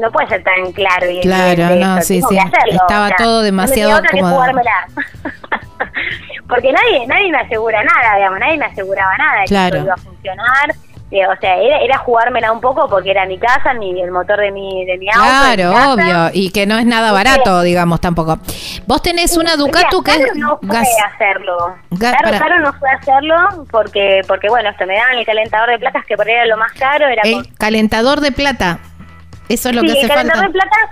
no 0.00 0.10
puede 0.10 0.28
ser 0.28 0.42
tan 0.42 0.72
claro 0.72 1.10
y 1.10 1.20
Claro, 1.20 1.50
evidente 1.62 1.76
no, 1.84 1.94
esto, 1.98 2.06
sí, 2.06 2.22
sí. 2.28 2.38
hacerlo, 2.38 2.72
Estaba 2.80 3.04
o 3.04 3.08
sea, 3.08 3.16
todo 3.16 3.42
demasiado 3.42 4.00
no. 4.00 4.08
Porque 6.48 6.72
nadie 6.72 7.06
nadie 7.06 7.30
me 7.30 7.38
asegura 7.38 7.82
nada, 7.82 8.16
digamos, 8.16 8.38
nadie 8.40 8.58
me 8.58 8.66
aseguraba 8.66 9.16
nada 9.18 9.40
de 9.40 9.46
Claro. 9.46 9.76
que 9.78 9.84
iba 9.84 9.94
a 9.94 9.98
funcionar. 9.98 10.70
O 11.14 11.40
sea, 11.42 11.56
era, 11.58 11.76
era 11.80 11.98
jugármela 11.98 12.50
un 12.52 12.60
poco 12.62 12.88
porque 12.88 13.10
era 13.10 13.26
mi 13.26 13.38
casa, 13.38 13.74
mi, 13.74 14.00
el 14.00 14.10
motor 14.10 14.40
de 14.40 14.50
mi, 14.50 14.86
de 14.86 14.96
mi 14.96 15.08
auto. 15.10 15.20
de 15.22 15.28
Claro, 15.56 15.68
mi 15.68 15.74
casa. 15.74 15.92
obvio. 15.92 16.30
Y 16.32 16.50
que 16.52 16.64
no 16.66 16.78
es 16.78 16.86
nada 16.86 17.12
barato, 17.12 17.60
digamos, 17.60 18.00
tampoco. 18.00 18.38
Vos 18.86 19.02
tenés 19.02 19.36
una 19.36 19.56
Ducatu 19.56 20.00
Mira, 20.00 20.14
que 20.16 20.22
es 20.22 20.26
Caro 20.30 20.34
no 20.38 20.58
fue 20.58 20.68
gas. 20.74 20.88
hacerlo. 21.12 21.58
Ga- 21.90 22.16
Claro, 22.18 22.38
Caro 22.38 22.58
no 22.60 22.72
fue 22.72 22.88
hacerlo 22.98 23.36
porque, 23.70 24.22
porque 24.26 24.48
bueno, 24.48 24.70
esto 24.70 24.86
me 24.86 24.94
daban 24.96 25.18
el 25.18 25.26
calentador 25.26 25.68
de 25.68 25.78
placas 25.80 26.02
que 26.06 26.16
por 26.16 26.26
ahí 26.26 26.32
era 26.32 26.46
lo 26.46 26.56
más 26.56 26.72
caro. 26.72 27.06
Era 27.06 27.20
con- 27.20 27.30
El 27.44 27.54
calentador 27.58 28.20
de 28.22 28.32
plata. 28.32 28.78
Eso 29.48 29.68
es 29.68 29.74
lo 29.74 29.80
sí, 29.82 29.86
que 29.88 30.00
el 30.00 30.10
hace 30.10 30.14
falta. 30.30 30.40
de 30.40 30.48
placas 30.50 30.90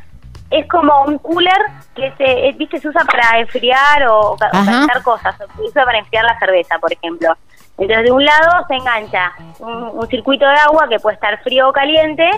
es 0.51 0.67
como 0.69 1.03
un 1.05 1.19
cooler 1.19 1.61
que 1.95 2.13
se, 2.19 2.25
eh, 2.49 2.53
viste, 2.59 2.79
se 2.79 2.89
usa 2.89 3.05
para 3.05 3.39
enfriar 3.39 4.07
o, 4.09 4.37
Ajá. 4.41 4.65
calentar 4.65 5.03
cosas. 5.03 5.37
Se 5.37 5.63
usa 5.63 5.85
para 5.85 5.99
enfriar 5.99 6.25
la 6.25 6.39
cerveza, 6.39 6.79
por 6.79 6.93
ejemplo. 6.93 7.37
Entonces, 7.79 8.05
de 8.05 8.13
un 8.13 8.25
lado 8.25 8.67
se 8.69 8.75
engancha 8.75 9.33
un, 9.61 9.73
un 9.93 10.09
circuito 10.09 10.47
de 10.47 10.55
agua 10.57 10.87
que 10.89 10.99
puede 10.99 11.15
estar 11.15 11.41
frío 11.43 11.69
o 11.69 11.73
caliente 11.73 12.29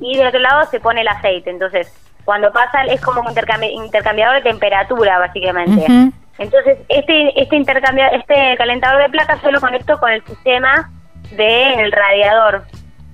y 0.00 0.16
del 0.16 0.28
otro 0.28 0.40
lado 0.40 0.64
se 0.70 0.80
pone 0.80 1.00
el 1.00 1.08
aceite. 1.08 1.50
Entonces, 1.50 1.92
cuando 2.24 2.52
pasa, 2.52 2.82
es 2.84 3.00
como 3.00 3.20
un 3.22 3.26
intercambi- 3.28 3.72
intercambiador 3.72 4.36
de 4.36 4.42
temperatura, 4.42 5.18
básicamente. 5.18 5.86
Entonces, 6.38 6.78
este 6.88 7.40
este 7.40 7.56
intercambia, 7.56 8.08
este 8.08 8.56
calentador 8.56 9.02
de 9.02 9.08
placas 9.08 9.42
yo 9.42 9.50
lo 9.50 9.60
conecto 9.60 9.98
con 9.98 10.10
el 10.12 10.24
sistema 10.24 10.90
del 11.32 11.90
radiador 11.90 12.64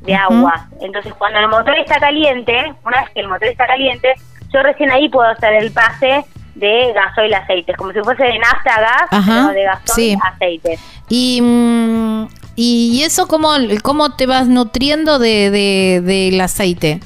de 0.03 0.15
agua. 0.15 0.67
Entonces, 0.81 1.13
cuando 1.15 1.39
el 1.41 1.49
motor 1.49 1.77
está 1.79 1.99
caliente, 1.99 2.73
una 2.85 3.01
vez 3.03 3.11
que 3.11 3.21
el 3.21 3.29
motor 3.29 3.49
está 3.49 3.67
caliente, 3.67 4.15
yo 4.53 4.63
recién 4.63 4.91
ahí 4.91 5.09
puedo 5.09 5.29
hacer 5.29 5.53
el 5.55 5.71
pase 5.73 6.25
de 6.55 6.93
gasoil 6.93 7.33
aceite, 7.35 7.75
como 7.75 7.93
si 7.93 8.01
fuese 8.01 8.25
de 8.25 8.39
nafta 8.39 8.75
a 8.75 8.81
gas, 8.81 9.03
Ajá, 9.11 9.33
pero 9.43 9.49
de 9.55 9.63
gasoil 9.65 10.11
sí. 10.11 10.19
a 10.23 10.29
aceite. 10.29 10.79
Y, 11.09 11.41
mm, 11.43 12.27
y 12.57 13.03
eso, 13.05 13.29
cómo, 13.29 13.51
¿cómo 13.85 14.17
te 14.17 14.27
vas 14.27 14.49
nutriendo 14.49 15.19
de, 15.19 15.51
de- 15.51 16.01
del 16.03 16.41
aceite? 16.41 17.01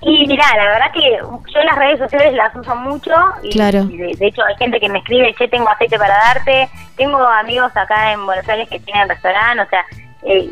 Y 0.00 0.26
mirá, 0.26 0.44
la 0.56 0.64
verdad 0.64 0.92
que 0.94 1.18
yo 1.52 1.62
las 1.64 1.76
redes 1.76 1.98
sociales 1.98 2.32
las 2.34 2.54
uso 2.54 2.74
mucho 2.76 3.12
y, 3.42 3.50
Claro. 3.50 3.80
y 3.90 3.96
de, 3.96 4.14
de 4.16 4.26
hecho 4.28 4.42
hay 4.44 4.54
gente 4.56 4.78
que 4.80 4.88
me 4.88 4.98
escribe, 4.98 5.34
che, 5.36 5.48
tengo 5.48 5.68
aceite 5.68 5.98
para 5.98 6.14
darte, 6.16 6.68
tengo 6.96 7.18
amigos 7.18 7.70
acá 7.76 8.12
en 8.12 8.24
Buenos 8.24 8.48
Aires 8.48 8.68
que 8.68 8.78
tienen 8.80 9.08
restaurante, 9.08 9.62
o 9.62 9.68
sea, 9.68 9.84
eh, 10.22 10.50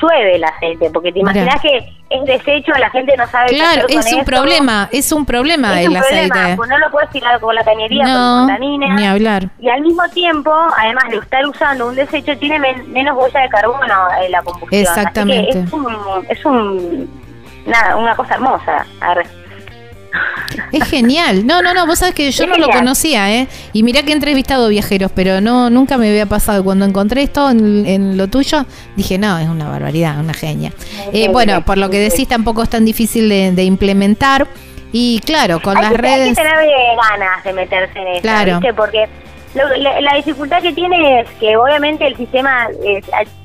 llueve 0.00 0.36
el 0.36 0.44
aceite, 0.44 0.90
porque 0.90 1.12
te 1.12 1.20
imaginas 1.20 1.60
que 1.60 1.76
es 2.10 2.24
desecho, 2.24 2.72
la 2.78 2.90
gente 2.90 3.16
no 3.16 3.26
sabe 3.28 3.50
qué 3.50 3.56
Claro, 3.56 3.70
hacer 3.70 3.82
con 3.86 3.98
es 3.98 4.12
un 4.12 4.18
eso. 4.20 4.24
problema, 4.24 4.88
es 4.92 5.12
un 5.12 5.24
problema 5.26 5.80
Es 5.80 5.86
el 5.86 5.92
un 5.92 5.98
problema, 6.00 6.34
aceite. 6.34 6.56
pues 6.56 6.70
no 6.70 6.78
lo 6.78 6.90
puedes 6.90 7.10
tirar 7.10 7.40
con 7.40 7.54
la 7.54 7.64
cañería 7.64 8.04
No, 8.04 8.38
contamina. 8.46 8.94
ni 8.94 9.06
hablar. 9.06 9.48
Y 9.60 9.68
al 9.68 9.80
mismo 9.82 10.02
tiempo, 10.12 10.52
además 10.76 11.04
de 11.10 11.16
estar 11.18 11.46
usando 11.46 11.86
un 11.88 11.94
desecho, 11.94 12.36
tiene 12.38 12.58
men- 12.58 12.92
menos 12.92 13.16
huella 13.16 13.40
de 13.40 13.48
carbono 13.48 13.94
en 14.22 14.32
la 14.32 14.42
combustión. 14.42 14.80
Exactamente. 14.82 15.50
Así 15.50 15.58
que 15.60 15.64
es 15.66 15.72
un, 15.72 16.26
es 16.28 16.44
un 16.44 17.10
nada, 17.66 17.96
una 17.96 18.14
cosa 18.16 18.34
hermosa. 18.34 18.86
Arre. 19.00 19.24
Es 20.72 20.84
genial. 20.88 21.46
No, 21.46 21.62
no, 21.62 21.74
no, 21.74 21.86
vos 21.86 21.98
sabés 21.98 22.14
que 22.14 22.30
yo 22.30 22.44
Es 22.44 22.50
no 22.50 22.56
lo 22.56 22.68
conocía, 22.68 23.32
¿eh? 23.32 23.48
Y 23.72 23.82
mirá 23.82 24.02
que 24.02 24.10
he 24.10 24.14
entrevistado 24.14 24.68
viajeros, 24.68 25.10
pero 25.14 25.40
no 25.40 25.70
nunca 25.70 25.98
me 25.98 26.08
había 26.08 26.26
pasado. 26.26 26.62
Cuando 26.64 26.84
encontré 26.84 27.22
esto 27.22 27.50
en, 27.50 27.86
en 27.86 28.16
lo 28.16 28.28
tuyo, 28.28 28.66
dije, 28.96 29.18
no, 29.18 29.38
es 29.38 29.48
una 29.48 29.68
barbaridad, 29.68 30.18
una 30.20 30.34
genia. 30.34 30.72
Eh, 31.12 31.28
bueno, 31.28 31.64
por 31.64 31.78
lo 31.78 31.90
que 31.90 31.98
decís, 31.98 32.28
tampoco 32.28 32.62
es 32.62 32.68
tan 32.70 32.84
difícil 32.84 33.28
de, 33.28 33.52
de 33.52 33.64
implementar. 33.64 34.46
Y 34.92 35.20
claro, 35.24 35.60
con 35.60 35.76
hay 35.76 35.82
las 35.82 35.92
que, 35.92 36.06
hay 36.06 36.16
redes... 36.18 36.28
que 36.38 36.44
tener 36.44 36.58
eh, 36.60 36.72
ganas 37.10 37.44
de 37.44 37.52
meterse 37.52 37.98
en 37.98 38.08
eso, 38.08 38.22
Claro. 38.22 38.60
¿viste? 38.60 38.74
Porque 38.74 39.08
lo- 39.54 39.76
la, 39.76 40.00
la 40.00 40.14
dificultad 40.14 40.60
que 40.62 40.72
tiene 40.72 41.20
es 41.20 41.30
que 41.40 41.56
obviamente 41.56 42.06
el 42.06 42.16
sistema 42.16 42.68
eh, 42.84 43.00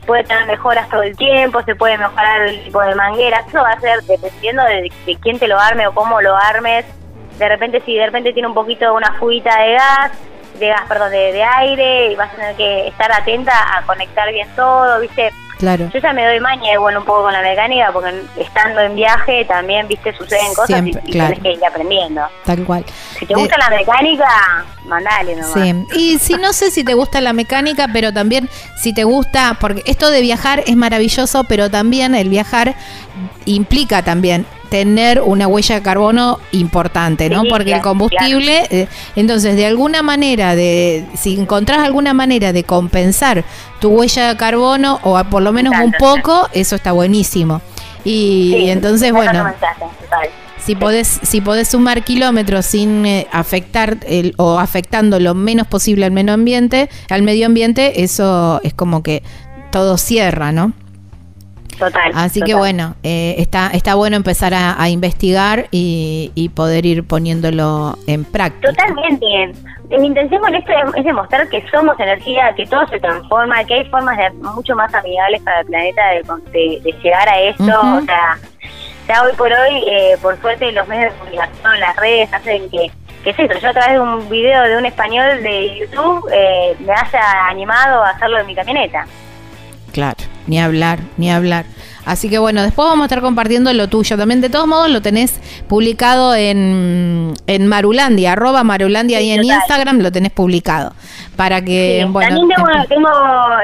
puede 0.05 0.23
tener 0.23 0.45
mejoras 0.47 0.89
todo 0.89 1.03
el 1.03 1.15
tiempo, 1.15 1.61
se 1.63 1.75
puede 1.75 1.97
mejorar 1.97 2.41
el 2.41 2.63
tipo 2.63 2.81
de 2.81 2.95
mangueras, 2.95 3.47
eso 3.47 3.61
va 3.61 3.71
a 3.71 3.79
ser 3.79 4.01
dependiendo 4.03 4.63
de, 4.63 4.91
de 5.05 5.15
quién 5.21 5.37
te 5.39 5.47
lo 5.47 5.59
arme 5.59 5.87
o 5.87 5.93
cómo 5.93 6.19
lo 6.21 6.35
armes. 6.35 6.85
de 7.37 7.47
repente 7.49 7.81
si 7.85 7.95
de 7.95 8.05
repente 8.05 8.33
tiene 8.33 8.47
un 8.47 8.53
poquito 8.53 8.93
una 8.93 9.13
fuguita 9.19 9.57
de 9.61 9.73
gas, 9.73 10.11
de 10.59 10.67
gas, 10.67 10.81
perdón, 10.89 11.11
de, 11.11 11.31
de 11.31 11.43
aire, 11.43 12.11
y 12.11 12.15
vas 12.15 12.33
a 12.33 12.35
tener 12.35 12.55
que 12.55 12.87
estar 12.87 13.11
atenta 13.11 13.53
a 13.77 13.83
conectar 13.85 14.29
bien 14.31 14.47
todo, 14.55 14.99
¿viste? 14.99 15.31
Claro. 15.59 15.89
Yo 15.93 15.99
ya 15.99 16.13
me 16.13 16.25
doy 16.25 16.39
maña 16.39 16.71
igual 16.73 16.97
un 16.97 17.03
poco 17.03 17.23
con 17.23 17.33
la 17.33 17.41
mecánica 17.41 17.91
porque 17.91 18.23
estando 18.37 18.79
en 18.79 18.95
viaje 18.95 19.43
también, 19.45 19.87
viste, 19.89 20.11
suceden 20.17 20.47
cosas 20.55 20.67
Siempre, 20.81 21.01
y, 21.05 21.09
y 21.09 21.11
claro. 21.11 21.35
tenés 21.35 21.43
que 21.43 21.59
ir 21.59 21.65
aprendiendo. 21.65 22.21
Tal 22.45 22.63
cual. 22.63 22.85
Si 23.19 23.25
te 23.25 23.33
Eh, 23.33 23.35
gusta 23.35 23.57
la 23.57 23.69
mecánica, 23.69 24.25
mandale 24.85 25.35
nomás. 25.35 25.53
Sí, 25.53 25.85
y 25.95 26.17
si 26.17 26.33
no 26.35 26.53
sé 26.53 26.71
si 26.71 26.83
te 26.85 26.93
gusta 26.93 27.19
la 27.21 27.33
mecánica, 27.33 27.87
pero 27.91 28.13
también 28.13 28.49
si 28.77 28.93
te 28.93 29.03
gusta, 29.03 29.57
porque 29.59 29.83
esto 29.85 30.09
de 30.09 30.21
viajar 30.21 30.63
es 30.65 30.75
maravilloso, 30.77 31.43
pero 31.43 31.69
también 31.69 32.15
el 32.15 32.29
viajar 32.29 32.75
implica 33.45 34.01
también 34.01 34.45
tener 34.69 35.21
una 35.21 35.47
huella 35.47 35.75
de 35.75 35.81
carbono 35.81 36.39
importante, 36.51 37.29
¿no? 37.29 37.41
Sí, 37.41 37.47
Porque 37.49 37.63
el 37.73 37.79
claro, 37.81 37.83
combustible, 37.89 38.67
eh, 38.69 38.87
entonces 39.15 39.55
de 39.55 39.65
alguna 39.65 40.01
manera, 40.03 40.55
de 40.55 41.05
si 41.15 41.39
encontrás 41.39 41.79
alguna 41.79 42.13
manera 42.13 42.53
de 42.53 42.63
compensar 42.63 43.43
tu 43.79 43.89
huella 43.89 44.29
de 44.29 44.37
carbono 44.37 44.99
o 45.03 45.17
a- 45.17 45.23
por 45.25 45.41
lo 45.41 45.51
menos 45.51 45.73
un 45.83 45.93
poco, 45.99 46.47
eso 46.53 46.75
está 46.75 46.91
buenísimo. 46.91 47.61
Y 48.05 48.53
Sí, 48.55 48.69
entonces, 48.69 49.11
bueno, 49.11 49.43
mensaje, 49.43 49.85
si 50.65 50.75
podés, 50.75 51.19
si 51.23 51.41
podés 51.41 51.67
sumar 51.69 52.03
kilómetros 52.03 52.65
sin 52.65 53.05
eh, 53.05 53.27
afectar 53.31 53.97
el, 54.07 54.33
o 54.37 54.59
afectando 54.59 55.19
lo 55.19 55.33
menos 55.33 55.67
posible 55.67 56.05
al 56.05 56.11
medio 56.11 56.33
ambiente, 56.33 56.89
al 57.09 57.23
medio 57.23 57.45
ambiente, 57.45 58.03
eso 58.03 58.61
es 58.63 58.73
como 58.73 59.01
que 59.03 59.23
todo 59.71 59.97
cierra, 59.97 60.51
¿no? 60.51 60.73
Total. 61.79 62.11
Así 62.13 62.41
que 62.41 62.53
bueno, 62.55 62.95
eh, 63.03 63.35
está, 63.37 63.67
está 63.73 63.95
bueno 63.95 64.17
empezar 64.17 64.53
a, 64.53 64.79
a 64.81 64.89
investigar 64.89 65.67
y, 65.71 66.31
y 66.35 66.49
poder 66.49 66.85
ir 66.85 67.07
poniéndolo 67.07 67.97
en 68.05 68.25
práctica. 68.25 68.69
Totalmente. 68.69 69.53
Mi 69.97 70.07
intención 70.07 70.41
con 70.41 70.53
esto 70.53 70.71
es, 70.71 70.97
es 70.97 71.05
demostrar 71.05 71.47
que 71.49 71.63
somos 71.71 71.99
energía, 71.99 72.53
que 72.55 72.65
todo 72.65 72.85
se 72.89 72.99
transforma, 72.99 73.63
que 73.63 73.75
hay 73.75 73.85
formas 73.85 74.17
de, 74.17 74.29
mucho 74.31 74.75
más 74.75 74.93
amigables 74.93 75.41
para 75.41 75.61
el 75.61 75.65
planeta 75.67 76.01
de, 76.09 76.21
de- 76.51 76.79
de 76.83 76.91
llegar 77.01 77.27
a 77.29 77.39
esto. 77.39 77.63
O 77.63 78.01
sea, 78.01 78.37
ya 79.07 79.23
hoy 79.23 79.31
por 79.37 79.51
hoy, 79.51 79.83
eh, 79.87 80.17
por 80.21 80.39
suerte, 80.41 80.71
los 80.73 80.87
medios 80.87 81.13
de 81.13 81.19
comunicación, 81.19 81.79
las 81.79 81.95
redes, 81.95 82.31
hacen 82.33 82.69
que, 82.69 82.91
que 83.23 83.29
es 83.31 83.39
eso. 83.39 83.57
Yo 83.59 83.69
a 83.69 83.73
través 83.73 83.93
de 83.93 83.99
un 84.01 84.29
video 84.29 84.63
de 84.63 84.77
un 84.77 84.85
español 84.85 85.41
de 85.41 85.79
YouTube 85.79 86.29
eh, 86.31 86.75
me 86.81 86.91
haya 86.93 87.47
animado 87.49 88.03
a 88.03 88.09
hacerlo 88.09 88.37
en 88.39 88.47
mi 88.47 88.53
camioneta. 88.53 89.07
Claro, 89.91 90.17
ni 90.47 90.59
hablar, 90.59 90.99
ni 91.17 91.31
hablar. 91.31 91.65
Así 92.05 92.27
que 92.29 92.39
bueno, 92.39 92.63
después 92.63 92.87
vamos 92.87 93.03
a 93.03 93.05
estar 93.05 93.21
compartiendo 93.21 93.71
lo 93.73 93.87
tuyo. 93.87 94.17
También 94.17 94.41
de 94.41 94.49
todos 94.49 94.65
modos 94.65 94.89
lo 94.89 95.01
tenés 95.01 95.39
publicado 95.67 96.33
en, 96.33 97.33
en 97.45 97.67
Marulandia, 97.67 98.31
arroba 98.33 98.63
Marulandia 98.63 99.21
y 99.21 99.29
en 99.31 99.41
total. 99.41 99.57
Instagram 99.57 99.99
lo 99.99 100.11
tenés 100.11 100.31
publicado. 100.31 100.93
Para 101.35 101.61
que, 101.61 102.01
Sí, 102.03 102.11
bueno. 102.11 102.35
También 102.37 102.49
tengo, 102.57 102.85
tengo 102.87 103.09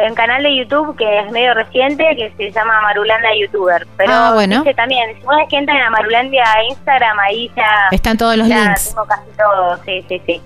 en 0.08 0.14
canal 0.16 0.44
de 0.44 0.58
YouTube 0.58 0.96
que 0.96 1.20
es 1.22 1.32
medio 1.32 1.54
reciente 1.56 2.06
que 2.16 2.32
se 2.38 2.52
llama 2.52 2.80
Marulanda 2.82 3.30
YouTuber. 3.40 3.88
Pero 3.98 4.14
Ah, 4.14 4.32
bueno. 4.34 4.64
también, 4.76 5.10
si 5.20 5.26
una 5.26 5.38
vez 5.38 5.48
que 5.50 5.58
entran 5.58 5.82
a 5.82 5.90
Marulandia 5.90 6.44
Instagram, 6.70 7.18
ahí 7.20 7.50
ya, 7.56 7.66
Están 7.92 8.18
todos 8.18 8.38
los 8.38 8.48
ya 8.48 8.64
links. 8.66 8.90
tengo 8.90 9.06
casi 9.06 9.30
todo. 9.38 9.80
Sí, 9.86 10.06
sí, 10.08 10.22
sí. 10.26 10.42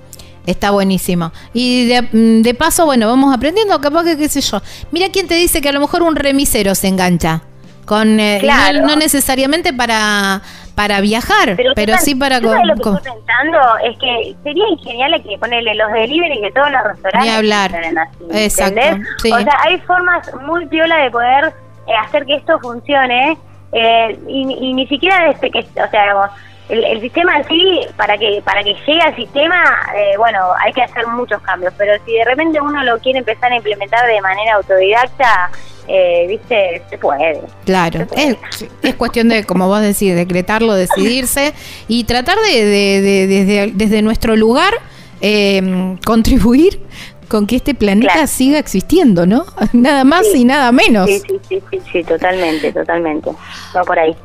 Está 0.45 0.71
buenísimo. 0.71 1.31
Y 1.53 1.87
de, 1.87 2.01
mm, 2.01 2.41
de 2.41 2.53
paso, 2.53 2.85
bueno, 2.85 3.07
vamos 3.07 3.35
aprendiendo, 3.35 3.79
capaz 3.81 4.03
que 4.03 4.17
qué 4.17 4.29
sé 4.29 4.41
yo. 4.41 4.61
Mira 4.91 5.07
quién 5.11 5.27
te 5.27 5.35
dice 5.35 5.61
que 5.61 5.69
a 5.69 5.71
lo 5.73 5.79
mejor 5.79 6.01
un 6.01 6.15
remisero 6.15 6.73
se 6.75 6.87
engancha. 6.87 7.41
Con, 7.85 8.19
eh, 8.19 8.37
Claro. 8.39 8.81
no, 8.81 8.87
no 8.89 8.95
necesariamente 8.97 9.73
para, 9.73 10.41
para 10.75 11.01
viajar, 11.01 11.55
pero, 11.55 11.73
tam- 11.93 11.97
sí 11.99 12.13
para... 12.13 12.39
yo 12.39 12.49
co- 12.49 12.63
lo 12.63 12.75
que 12.75 12.81
co- 12.81 12.97
estoy 12.97 13.11
pensando 13.13 13.59
es 13.83 13.97
que 13.97 14.35
sería 14.43 14.63
genial 14.83 15.23
que 15.27 15.37
ponerle 15.39 15.73
los 15.75 15.91
delivery 15.93 16.39
que 16.39 16.51
todos 16.51 16.69
los 16.71 16.83
restaurantes 16.83 17.31
Ni 17.31 17.35
hablar. 17.35 17.75
así, 17.75 18.23
Exacto, 18.31 18.81
sí. 19.23 19.31
O 19.31 19.39
sea, 19.39 19.53
hay 19.65 19.79
formas 19.81 20.29
muy 20.47 20.67
piola 20.67 20.97
de 20.97 21.09
poder 21.09 21.45
eh, 21.87 21.91
hacer 22.05 22.25
que 22.27 22.35
esto 22.35 22.59
funcione 22.59 23.37
eh, 23.71 24.19
y, 24.27 24.41
y 24.69 24.73
ni 24.73 24.85
siquiera 24.87 25.25
desde 25.31 25.49
que, 25.49 25.59
o 25.59 25.89
sea, 25.89 26.01
digamos, 26.03 26.29
el, 26.69 26.83
el 26.83 27.01
sistema 27.01 27.37
en 27.37 27.47
sí, 27.47 27.79
para 27.97 28.17
que 28.17 28.41
para 28.45 28.63
que 28.63 28.73
llegue 28.85 29.01
al 29.01 29.15
sistema, 29.15 29.63
eh, 29.95 30.15
bueno, 30.17 30.39
hay 30.63 30.71
que 30.73 30.81
hacer 30.83 31.05
muchos 31.07 31.41
cambios, 31.41 31.73
pero 31.77 31.93
si 32.05 32.13
de 32.13 32.23
repente 32.25 32.61
uno 32.61 32.83
lo 32.83 32.97
quiere 32.99 33.19
empezar 33.19 33.51
a 33.51 33.55
implementar 33.57 34.05
de 34.07 34.21
manera 34.21 34.55
autodidacta, 34.55 35.49
eh, 35.87 36.25
viste, 36.27 36.83
se 36.89 36.97
puede. 36.99 37.41
Claro, 37.65 38.05
es, 38.15 38.37
es 38.83 38.95
cuestión 38.95 39.29
de, 39.29 39.43
como 39.45 39.67
vos 39.67 39.81
decís, 39.81 40.15
decretarlo, 40.15 40.73
decidirse 40.75 41.53
y 41.87 42.03
tratar 42.03 42.37
de, 42.37 42.63
de- 42.65 43.01
de- 43.01 43.27
desde, 43.27 43.71
desde 43.73 44.01
nuestro 44.03 44.35
lugar 44.35 44.73
eh, 45.21 45.95
contribuir 46.05 46.79
con 47.27 47.45
que 47.45 47.55
este 47.57 47.73
planeta 47.75 48.11
Claro. 48.13 48.27
siga 48.27 48.57
existiendo, 48.59 49.25
¿no? 49.25 49.45
Nada 49.73 50.03
más 50.03 50.25
Sí. 50.31 50.41
y 50.41 50.45
nada 50.45 50.71
menos. 50.71 51.07
Sí, 51.09 51.19
sí, 51.27 51.39
sí, 51.49 51.61
sí, 51.71 51.79
sí, 51.91 52.03
totalmente, 52.03 52.71
totalmente. 52.71 53.31
Va 53.75 53.83
por 53.83 53.97
ahí. 53.99 54.15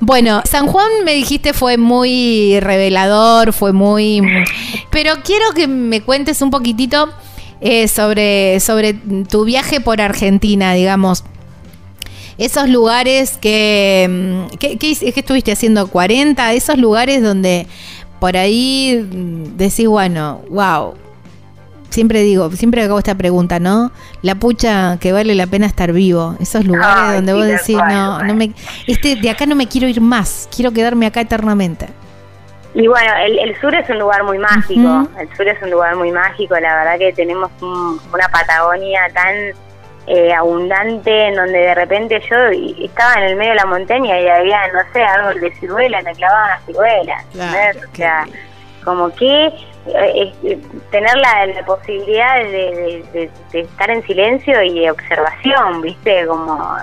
Bueno, 0.00 0.42
San 0.48 0.66
Juan 0.66 0.88
me 1.04 1.12
dijiste 1.14 1.52
fue 1.52 1.76
muy 1.76 2.58
revelador, 2.60 3.52
fue 3.52 3.72
muy... 3.72 4.22
Pero 4.90 5.12
quiero 5.22 5.52
que 5.54 5.66
me 5.68 6.00
cuentes 6.00 6.40
un 6.40 6.50
poquitito 6.50 7.10
eh, 7.60 7.86
sobre, 7.86 8.60
sobre 8.60 8.94
tu 8.94 9.44
viaje 9.44 9.80
por 9.80 10.00
Argentina, 10.00 10.72
digamos. 10.72 11.24
Esos 12.38 12.68
lugares 12.70 13.36
que... 13.38 14.08
mm, 14.52 14.56
¿Qué, 14.56 14.78
qué 14.78 14.88
hice- 14.90 15.12
qué 15.12 15.20
estuviste 15.20 15.52
haciendo? 15.52 15.86
¿40? 15.90 16.54
Esos 16.54 16.78
lugares 16.78 17.22
donde 17.22 17.66
por 18.20 18.38
ahí 18.38 19.06
mm, 19.12 19.56
decís, 19.58 19.86
bueno, 19.86 20.40
wow. 20.48 20.94
Siempre 21.90 22.20
digo, 22.22 22.50
siempre 22.52 22.82
hago 22.82 22.98
esta 22.98 23.14
pregunta, 23.14 23.58
¿no? 23.58 23.90
La 24.22 24.36
pucha 24.36 24.96
que 25.00 25.12
vale 25.12 25.34
la 25.34 25.46
pena 25.46 25.66
estar 25.66 25.92
vivo. 25.92 26.36
Esos 26.40 26.64
lugares 26.64 26.96
Ay, 26.96 27.14
donde 27.16 27.32
sí, 27.32 27.38
vos 27.38 27.46
decís, 27.46 27.76
cual, 27.76 27.92
no, 27.94 28.22
no 28.22 28.34
me, 28.34 28.52
este 28.86 29.16
de 29.16 29.28
acá 29.30 29.44
no 29.46 29.54
me 29.56 29.66
quiero 29.66 29.88
ir 29.88 30.00
más, 30.00 30.48
quiero 30.54 30.70
quedarme 30.72 31.06
acá 31.06 31.20
eternamente. 31.20 31.88
Y 32.72 32.86
bueno, 32.86 33.12
el, 33.26 33.36
el 33.40 33.60
sur 33.60 33.74
es 33.74 33.90
un 33.90 33.98
lugar 33.98 34.22
muy 34.22 34.38
mágico, 34.38 35.08
el 35.18 35.28
sur 35.36 35.48
es 35.48 35.60
un 35.60 35.70
lugar 35.72 35.96
muy 35.96 36.12
mágico, 36.12 36.54
la 36.60 36.76
verdad 36.76 36.98
que 36.98 37.12
tenemos 37.12 37.50
un- 37.60 38.00
una 38.14 38.28
Patagonia 38.28 39.00
tan 39.12 39.34
eh, 40.06 40.32
abundante 40.32 41.28
en 41.28 41.34
donde 41.34 41.58
de 41.58 41.74
repente 41.74 42.20
yo 42.30 42.36
estaba 42.84 43.14
en 43.14 43.22
el 43.30 43.36
medio 43.36 43.50
de 43.50 43.56
la 43.56 43.66
montaña 43.66 44.20
y 44.20 44.28
había, 44.28 44.58
no 44.72 44.80
sé, 44.92 45.02
árbol 45.02 45.40
de 45.40 45.52
ciruela, 45.56 46.00
me 46.02 46.12
clavaban 46.14 46.50
las 46.50 46.64
ciruelas, 46.66 47.24
Claro. 47.32 47.78
O 47.92 47.96
sea, 47.96 48.26
como 48.84 49.14
que 49.14 49.52
eh, 49.86 50.32
eh, 50.44 50.58
tener 50.90 51.16
la, 51.16 51.46
la 51.46 51.64
posibilidad 51.64 52.36
de, 52.36 52.50
de- 52.50 53.04
de- 53.12 53.30
de 53.52 53.60
estar 53.60 53.90
en 53.90 54.02
silencio 54.04 54.62
y 54.62 54.80
de 54.80 54.90
observación, 54.90 55.80
¿viste? 55.82 56.26
Como 56.26 56.76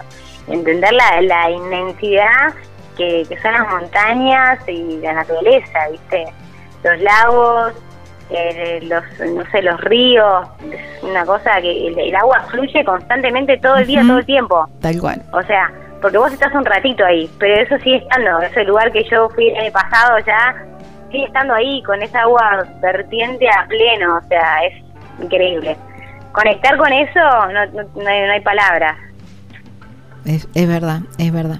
entender 0.47 0.93
la, 0.93 1.21
la 1.21 1.49
inmensidad 1.51 2.53
que, 2.97 3.25
que 3.29 3.37
son 3.41 3.53
las 3.53 3.67
montañas 3.69 4.59
y 4.67 4.97
la 5.01 5.13
naturaleza, 5.13 5.79
¿viste? 5.91 6.25
Los 6.83 6.99
lagos, 7.01 7.73
eh, 8.29 8.79
los, 8.83 9.03
no 9.31 9.43
sé, 9.51 9.61
los 9.61 9.79
ríos, 9.81 10.47
es 10.71 11.03
una 11.03 11.25
cosa 11.25 11.61
que 11.61 11.87
el, 11.87 11.97
el 11.99 12.15
agua 12.15 12.41
fluye 12.49 12.83
constantemente 12.83 13.57
todo 13.57 13.77
el 13.77 13.87
día, 13.87 14.01
todo 14.07 14.17
el 14.19 14.25
tiempo. 14.25 14.67
Tal 14.81 14.99
cual. 14.99 15.21
O 15.33 15.41
sea, 15.43 15.71
porque 16.01 16.17
vos 16.17 16.31
estás 16.33 16.53
un 16.53 16.65
ratito 16.65 17.05
ahí, 17.05 17.29
pero 17.39 17.61
eso 17.61 17.77
sigue 17.83 17.97
estando. 17.97 18.39
Ese 18.41 18.63
lugar 18.63 18.91
que 18.91 19.03
yo 19.05 19.29
fui 19.29 19.49
el 19.49 19.57
año 19.57 19.71
pasado 19.71 20.17
ya 20.19 20.55
sigue 21.11 21.25
estando 21.25 21.53
ahí 21.53 21.81
con 21.83 22.01
esa 22.01 22.21
agua 22.21 22.65
vertiente 22.81 23.47
a 23.49 23.65
pleno. 23.67 24.17
O 24.17 24.27
sea, 24.27 24.65
es 24.65 24.83
increíble. 25.21 25.75
Conectar 26.31 26.77
con 26.77 26.91
eso 26.93 27.19
no, 27.19 27.65
no, 27.67 27.89
no 27.95 28.09
hay, 28.09 28.21
no 28.27 28.31
hay 28.33 28.41
palabras. 28.41 28.97
Es, 30.25 30.47
es 30.53 30.67
verdad, 30.67 30.99
es 31.17 31.31
verdad. 31.31 31.59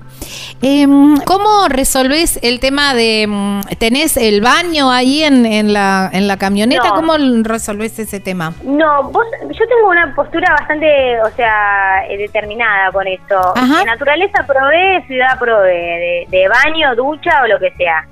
Em, 0.62 1.18
¿Cómo 1.22 1.70
resolvés 1.70 2.38
el 2.44 2.60
tema 2.60 2.94
de... 2.94 3.26
mm, 3.28 3.62
¿Tenés 3.80 4.18
el 4.18 4.42
baño 4.42 4.92
ahí 4.92 5.24
en, 5.24 5.46
en, 5.46 5.72
la, 5.72 6.10
en 6.12 6.28
la 6.28 6.38
camioneta? 6.38 6.90
No. 6.90 6.96
¿Cómo 6.96 7.14
resolvés 7.44 7.98
ese 7.98 8.20
tema? 8.20 8.54
No, 8.64 9.04
vos, 9.04 9.26
yo 9.42 9.68
tengo 9.68 9.90
una 9.90 10.14
postura 10.14 10.52
bastante, 10.60 11.22
o 11.22 11.30
sea, 11.30 12.06
eh, 12.10 12.18
determinada 12.18 12.92
con 12.92 13.08
esto. 13.08 13.40
Ajá. 13.56 13.80
De 13.80 13.86
naturaleza 13.86 14.46
probé, 14.46 15.02
ciudad 15.08 15.40
probé, 15.40 16.26
de, 16.30 16.38
de 16.38 16.48
baño, 16.50 16.94
ducha 16.96 17.44
o 17.44 17.48
lo 17.48 17.60
que 17.60 17.72
sea. 17.78 18.06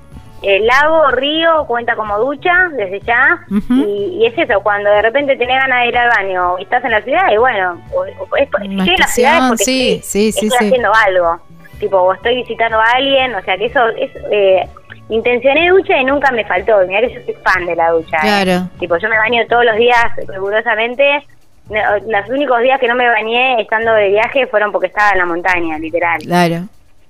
El 0.46 0.66
lago, 0.66 1.10
río, 1.10 1.64
cuenta 1.66 1.96
como 1.96 2.18
ducha 2.18 2.68
desde 2.72 3.00
ya. 3.00 3.44
Y, 3.70 4.18
y 4.20 4.26
es 4.26 4.38
eso, 4.38 4.60
cuando 4.60 4.90
de 4.90 5.02
repente 5.02 5.36
tenés 5.36 5.60
ganas 5.60 5.82
de 5.82 5.88
ir 5.88 5.98
al 5.98 6.08
baño 6.08 6.58
y 6.58 6.62
estás 6.62 6.84
en 6.84 6.92
la 6.92 7.02
ciudad, 7.02 7.32
y 7.32 7.36
bueno, 7.36 7.82
o, 7.92 8.00
o 8.00 8.36
es, 8.36 8.48
si 8.60 8.68
Una 8.68 8.84
estoy 8.84 8.94
en 8.94 9.00
la 9.00 9.06
ciudad 9.06 9.36
es 9.36 9.48
porque 9.48 9.64
sí, 9.64 9.92
estoy, 9.94 10.02
sí, 10.02 10.32
sí, 10.32 10.46
estoy 10.46 10.58
sí. 10.58 10.64
haciendo 10.66 10.92
algo. 10.94 11.40
Tipo, 11.78 11.98
o 11.98 12.14
estoy 12.14 12.36
visitando 12.36 12.80
a 12.80 12.84
alguien, 12.94 13.34
o 13.34 13.42
sea 13.42 13.56
que 13.56 13.66
eso 13.66 13.86
es... 13.88 14.10
Eh, 14.30 14.68
intencioné 15.08 15.70
ducha 15.70 15.96
y 15.98 16.04
nunca 16.04 16.30
me 16.32 16.44
faltó. 16.44 16.78
Mira 16.86 17.00
que 17.00 17.14
yo 17.14 17.20
soy 17.24 17.34
fan 17.34 17.64
de 17.66 17.76
la 17.76 17.90
ducha. 17.90 18.16
¿eh? 18.16 18.20
Claro. 18.22 18.68
Tipo, 18.78 18.96
yo 18.96 19.08
me 19.08 19.16
baño 19.16 19.46
todos 19.48 19.64
los 19.64 19.76
días 19.76 20.04
rigurosamente. 20.26 21.24
Los 21.68 22.28
únicos 22.28 22.60
días 22.60 22.80
que 22.80 22.88
no 22.88 22.94
me 22.94 23.08
bañé 23.08 23.60
estando 23.60 23.92
de 23.92 24.08
viaje 24.08 24.46
fueron 24.46 24.72
porque 24.72 24.88
estaba 24.88 25.10
en 25.10 25.18
la 25.18 25.26
montaña, 25.26 25.78
literal. 25.78 26.18
Claro. 26.22 26.64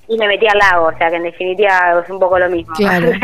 Y 0.09 0.17
me 0.19 0.29
metí 0.29 0.47
al 0.47 0.59
lago, 0.59 0.87
o 0.87 0.99
sea 0.99 1.11
que 1.11 1.17
en 1.17 1.25
definitiva 1.25 2.01
es 2.03 2.11
un 2.11 2.19
poco 2.21 2.39
lo 2.39 2.49
mismo. 2.49 2.75
Claro. 2.77 3.11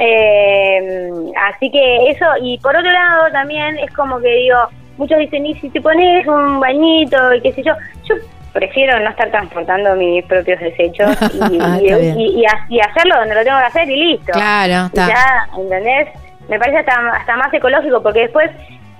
Eh, 0.00 1.10
así 1.50 1.70
que 1.72 2.10
eso, 2.10 2.24
y 2.40 2.56
por 2.58 2.76
otro 2.76 2.88
lado 2.90 3.32
también 3.32 3.76
es 3.78 3.90
como 3.94 4.20
que 4.20 4.28
digo, 4.28 4.56
muchos 4.96 5.18
dicen, 5.18 5.44
y 5.44 5.54
si 5.56 5.70
te 5.70 5.80
pones 5.80 6.24
un 6.26 6.60
bañito 6.60 7.34
y 7.34 7.40
qué 7.40 7.52
sé 7.52 7.62
yo, 7.64 7.72
yo 8.04 8.14
prefiero 8.52 8.98
no 9.00 9.10
estar 9.10 9.28
transportando 9.30 9.94
mis 9.96 10.24
propios 10.26 10.60
desechos 10.60 11.10
y, 11.50 11.56
Está 11.56 12.66
y- 12.68 12.80
hacerlo 12.80 13.16
donde 13.16 13.34
lo 13.34 13.42
tengo 13.44 13.58
que 13.58 13.64
hacer 13.64 13.90
y 13.90 13.96
listo. 13.96 14.32
Claro, 14.32 14.86
está. 14.86 15.08
ya, 15.08 15.48
¿entendés? 15.58 16.08
Me 16.48 16.58
parece 16.58 16.78
hasta, 16.78 16.92
hasta 17.16 17.36
más 17.36 17.52
ecológico 17.52 18.02
porque 18.02 18.20
después 18.20 18.50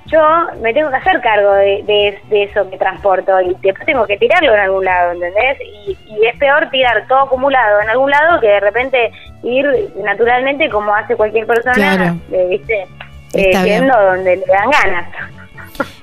yo 0.08 0.20
me 0.60 0.72
tengo 0.74 0.90
que 0.90 0.96
hacer 0.96 1.20
cargo 1.20 1.52
de, 1.54 1.82
de, 1.84 2.18
de 2.28 2.42
eso 2.44 2.68
que 2.70 2.76
transporto 2.78 3.40
y 3.40 3.54
después 3.62 3.86
tengo 3.86 4.06
que 4.06 4.16
tirarlo 4.16 4.52
en 4.54 4.60
algún 4.60 4.84
lado, 4.84 5.12
¿entendés? 5.12 5.58
Y, 5.60 5.96
y 6.08 6.26
es 6.26 6.36
peor 6.38 6.68
tirar 6.70 7.06
todo 7.08 7.20
acumulado 7.20 7.80
en 7.80 7.90
algún 7.90 8.10
lado 8.10 8.40
que 8.40 8.48
de 8.48 8.60
repente 8.60 9.12
ir 9.42 9.66
naturalmente 10.02 10.68
como 10.70 10.94
hace 10.94 11.14
cualquier 11.14 11.46
persona, 11.46 11.74
Claro. 11.74 12.16
eh, 12.32 12.46
¿viste? 12.50 12.86
Eh, 13.34 13.80
donde 13.86 14.36
le 14.36 14.46
dan 14.46 14.70
ganas. 14.70 15.08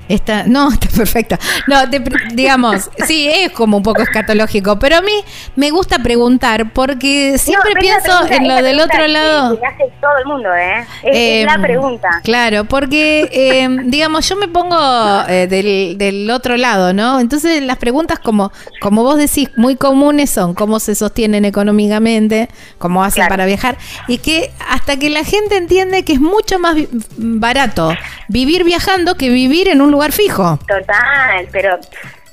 Está, 0.08 0.44
no, 0.46 0.70
está 0.74 0.88
perfecto. 0.90 1.38
No, 1.68 1.90
te 1.90 2.02
digamos, 2.34 2.90
sí, 3.08 3.28
es 3.28 3.52
como 3.52 3.78
un 3.78 3.84
poco 3.84 4.02
escatológico, 4.02 4.78
pero 4.80 4.98
a 4.98 5.02
mí 5.02 5.12
me 5.56 5.72
gusta 5.72 6.00
preguntar 6.00 6.72
porque 6.74 7.38
siempre 7.38 7.74
No, 7.74 7.80
pienso 7.80 8.04
pregunta- 8.28 8.36
en 8.36 8.48
lo 8.48 8.56
del 8.62 8.80
otro 8.80 9.08
lado. 9.08 9.60
Que 9.60 9.66
hace 9.66 9.84
todo 10.02 10.18
el 10.20 10.26
mundo, 10.26 10.50
¿eh? 10.54 10.86
Es, 11.04 11.18
es 11.42 11.46
la 11.46 11.56
Em, 11.56 11.62
pregunta. 11.62 12.08
Claro, 12.24 12.66
porque, 12.66 13.30
eh, 13.32 13.68
digamos, 13.86 14.28
yo 14.30 14.36
me 14.36 14.48
pongo 14.48 14.78
eh, 15.28 15.48
del, 15.48 15.98
del 15.98 16.30
otro 16.30 16.56
lado, 16.58 16.94
¿no? 16.94 17.20
Entonces 17.20 17.62
las 17.64 17.78
preguntas 17.78 18.20
como, 18.20 18.52
como 18.82 19.04
vos 19.04 19.18
decís, 19.18 19.50
muy 19.58 19.76
comunes 19.76 20.30
son 20.30 20.54
cómo 20.54 20.80
se 20.80 20.94
sostienen 20.96 21.46
económicamente, 21.46 22.50
cómo 22.78 23.04
hacen 23.04 23.16
Claro. 23.16 23.30
para 23.30 23.46
viajar, 23.46 23.78
y 24.08 24.18
que 24.18 24.52
hasta 24.70 24.98
que 24.98 25.10
la 25.10 25.24
gente 25.24 25.56
entiende 25.58 26.04
que 26.04 26.14
es 26.14 26.20
mucho 26.22 26.60
más 26.60 26.76
barato 27.18 27.94
vivir 28.28 28.64
viajando 28.64 29.16
que 29.16 29.30
vivir 29.30 29.68
en 29.68 29.82
un 29.82 29.95
lugar 29.96 30.12
fijo. 30.12 30.60
Total, 30.68 31.48
pero... 31.52 31.80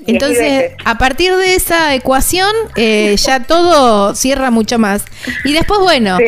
Entonces, 0.04 0.72
a 0.84 0.98
partir 0.98 1.36
de 1.36 1.54
esa 1.54 1.94
ecuación, 1.94 2.50
eh, 2.74 3.14
ya 3.16 3.38
todo 3.44 4.16
cierra 4.16 4.50
mucho 4.50 4.76
más. 4.76 5.04
Y 5.44 5.52
después, 5.52 5.78
bueno, 5.78 6.16
Sí. 6.18 6.24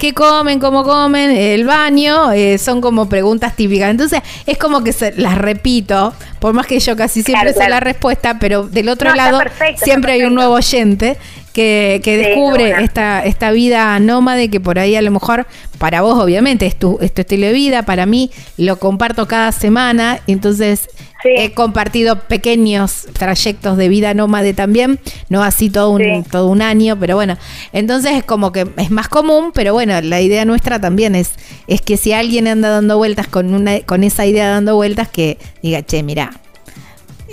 ¿qué 0.00 0.14
comen? 0.14 0.58
¿Cómo 0.58 0.82
comen? 0.82 1.30
El 1.32 1.66
baño, 1.66 2.32
eh, 2.32 2.56
son 2.56 2.80
como 2.80 3.10
preguntas 3.10 3.54
típicas. 3.54 3.90
Entonces, 3.90 4.22
es 4.46 4.56
como 4.56 4.82
que 4.82 4.94
se, 4.94 5.12
las 5.12 5.36
repito, 5.36 6.14
por 6.40 6.54
más 6.54 6.66
que 6.66 6.80
yo 6.80 6.96
casi 6.96 7.22
siempre 7.22 7.34
Claro, 7.34 7.50
sé 7.50 7.56
claro. 7.56 7.70
la 7.74 7.80
respuesta, 7.80 8.38
pero 8.40 8.62
del 8.66 8.88
otro 8.88 9.10
No, 9.10 9.16
lado, 9.16 9.38
perfecto, 9.40 9.84
siempre 9.84 10.12
hay 10.12 10.22
un 10.24 10.34
nuevo 10.34 10.54
oyente 10.54 11.18
que, 11.58 12.16
descubre 12.16 12.82
esta, 12.82 13.24
esta 13.24 13.50
vida 13.50 13.98
nómade 13.98 14.48
que 14.48 14.60
por 14.60 14.78
ahí 14.78 14.94
a 14.94 15.02
lo 15.02 15.10
mejor 15.10 15.46
para 15.78 16.02
vos 16.02 16.16
obviamente 16.18 16.66
es 16.66 16.76
tu, 16.76 16.98
es 17.00 17.12
tu 17.12 17.22
estilo 17.22 17.46
de 17.48 17.52
vida, 17.52 17.82
para 17.82 18.06
mí 18.06 18.30
lo 18.56 18.78
comparto 18.78 19.26
cada 19.26 19.50
semana, 19.52 20.20
entonces 20.26 20.88
Sí. 21.20 21.30
he 21.36 21.52
compartido 21.52 22.20
pequeños 22.28 23.06
trayectos 23.12 23.76
de 23.76 23.88
vida 23.88 24.14
nómade 24.14 24.54
también, 24.54 25.00
no 25.28 25.42
así 25.42 25.68
todo 25.68 25.90
un, 25.90 25.98
Sí. 26.00 26.24
todo 26.30 26.46
un 26.46 26.62
año, 26.62 26.96
pero 26.96 27.16
bueno, 27.16 27.36
entonces 27.72 28.12
es 28.12 28.22
como 28.22 28.52
que 28.52 28.68
es 28.76 28.92
más 28.92 29.08
común, 29.08 29.50
pero 29.52 29.72
bueno, 29.72 30.00
la 30.00 30.20
idea 30.20 30.44
nuestra 30.44 30.80
también 30.80 31.16
es, 31.16 31.32
es 31.66 31.80
que 31.80 31.96
si 31.96 32.12
alguien 32.12 32.46
anda 32.46 32.68
dando 32.68 32.98
vueltas 32.98 33.26
con, 33.26 33.52
una, 33.52 33.80
con 33.80 34.04
esa 34.04 34.26
idea 34.26 34.48
dando 34.48 34.76
vueltas, 34.76 35.08
que 35.08 35.38
diga, 35.60 35.82
che, 35.82 36.04
mira, 36.04 36.30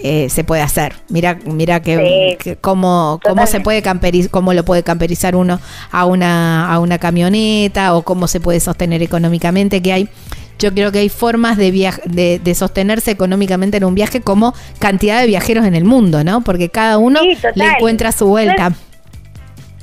eh, 0.03 0.29
se 0.29 0.43
puede 0.43 0.61
hacer. 0.61 0.93
Mira, 1.09 1.37
mira 1.45 1.81
que, 1.81 2.37
Sí. 2.37 2.43
que 2.43 2.55
cómo, 2.57 3.19
cómo 3.23 3.45
se 3.47 3.59
puede 3.61 3.81
camperiz- 3.81 4.29
cómo 4.29 4.53
lo 4.53 4.63
puede 4.65 4.83
camperizar 4.83 5.35
uno 5.35 5.59
a 5.91 6.05
una, 6.05 6.71
a 6.71 6.79
una 6.79 6.97
camioneta 6.99 7.95
o 7.95 8.01
cómo 8.03 8.27
se 8.27 8.39
puede 8.39 8.59
sostener 8.59 9.01
económicamente, 9.01 9.81
que 9.81 9.93
hay 9.93 10.09
yo 10.57 10.73
creo 10.73 10.89
que 10.93 10.99
hay 10.99 11.09
formas 11.09 11.57
de, 11.57 11.69
viaj- 11.73 12.01
de, 12.05 12.39
de 12.41 12.55
sostenerse 12.55 13.11
económicamente 13.11 13.75
en 13.75 13.83
un 13.83 13.93
viaje 13.93 14.21
como 14.21 14.53
cantidad 14.79 15.19
de 15.19 15.27
viajeros 15.27 15.65
en 15.65 15.75
el 15.75 15.83
mundo, 15.83 16.23
¿no? 16.23 16.41
Porque 16.45 16.69
cada 16.69 16.97
uno 16.97 17.19
Sí, 17.19 17.37
le 17.55 17.65
encuentra 17.65 18.13
su 18.13 18.27
vuelta. 18.27 18.71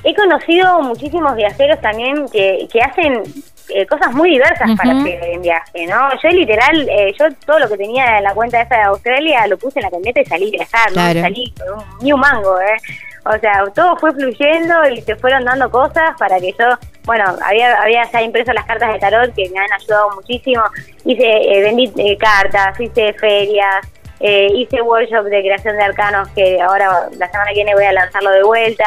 He 0.02 0.14
conocido 0.14 0.80
muchísimos 0.82 1.36
viajeros 1.36 1.78
también 1.82 2.24
que, 2.32 2.66
que 2.72 2.80
hacen 2.80 3.22
eh, 3.68 3.86
cosas 3.86 4.12
muy 4.12 4.30
diversas 4.30 4.70
para 4.76 4.92
hacer 4.98 5.22
en 5.24 5.42
viaje, 5.42 5.86
¿no? 5.86 6.08
Yo 6.22 6.28
literal, 6.30 6.88
eh, 6.88 7.14
yo 7.18 7.26
todo 7.46 7.58
lo 7.58 7.68
que 7.68 7.76
tenía 7.76 8.18
en 8.18 8.24
la 8.24 8.34
cuenta 8.34 8.60
esa 8.60 8.76
de 8.76 8.82
Australia 8.82 9.46
lo 9.46 9.58
puse 9.58 9.78
en 9.78 9.84
la 9.84 9.90
camioneta 9.90 10.20
y 10.20 10.24
salí 10.26 10.48
a 10.48 10.50
viajar, 10.50 10.92
Claro. 10.92 11.14
¿no? 11.14 11.20
Salí 11.22 11.54
con 11.58 11.78
un, 11.78 11.84
ni 12.00 12.12
un 12.12 12.20
mango, 12.20 12.60
¿eh? 12.60 12.76
O 13.24 13.38
sea, 13.38 13.62
todo 13.74 13.96
fue 13.98 14.12
fluyendo 14.12 14.88
y 14.88 15.00
se 15.02 15.14
fueron 15.14 15.44
dando 15.44 15.70
cosas 15.70 16.10
para 16.18 16.40
que 16.40 16.52
yo, 16.58 16.66
bueno, 17.04 17.24
había, 17.44 17.80
había 17.80 18.02
ya 18.10 18.20
impreso 18.20 18.52
las 18.52 18.64
cartas 18.64 18.92
de 18.92 18.98
tarot 18.98 19.32
que 19.34 19.48
me 19.50 19.60
han 19.60 19.72
ayudado 19.72 20.10
muchísimo. 20.16 20.62
Hice, 21.04 21.24
eh, 21.24 21.62
vendí 21.62 21.92
eh, 21.98 22.18
cartas, 22.18 22.78
hice 22.80 23.12
ferias, 23.12 23.86
eh, 24.18 24.48
hice 24.56 24.82
workshop 24.82 25.24
de 25.26 25.40
creación 25.40 25.76
de 25.76 25.84
arcanos 25.84 26.28
que 26.30 26.60
ahora 26.60 27.08
la 27.16 27.30
semana 27.30 27.50
que 27.50 27.56
viene 27.56 27.74
voy 27.74 27.84
a 27.84 27.92
lanzarlo 27.92 28.30
de 28.30 28.42
vuelta. 28.42 28.84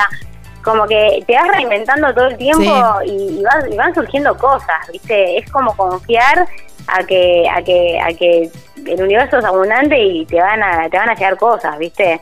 Como 0.66 0.86
que 0.88 1.24
te 1.26 1.34
vas 1.34 1.48
reinventando 1.56 2.14
todo 2.14 2.26
el 2.28 2.38
tiempo 2.38 2.74
y, 3.06 3.12
y 3.40 3.44
vas- 3.44 3.66
y 3.72 3.76
van 3.78 3.94
surgiendo 3.96 4.36
cosas, 4.38 4.76
¿viste? 4.92 5.38
Es 5.38 5.50
como 5.52 5.74
confiar 5.78 6.46
a 6.88 7.04
que 7.04 7.48
a 7.50 7.62
que 7.62 8.00
a 8.00 8.08
que 8.14 8.50
el 8.86 9.02
universo 9.02 9.38
es 9.38 9.46
abundante 9.46 9.98
y 10.04 10.26
te 10.26 10.42
van 10.42 10.62
a 10.62 10.90
te 10.90 10.98
van 10.98 11.10
a 11.10 11.14
llegar 11.16 11.38
cosas, 11.38 11.78
¿viste? 11.78 12.20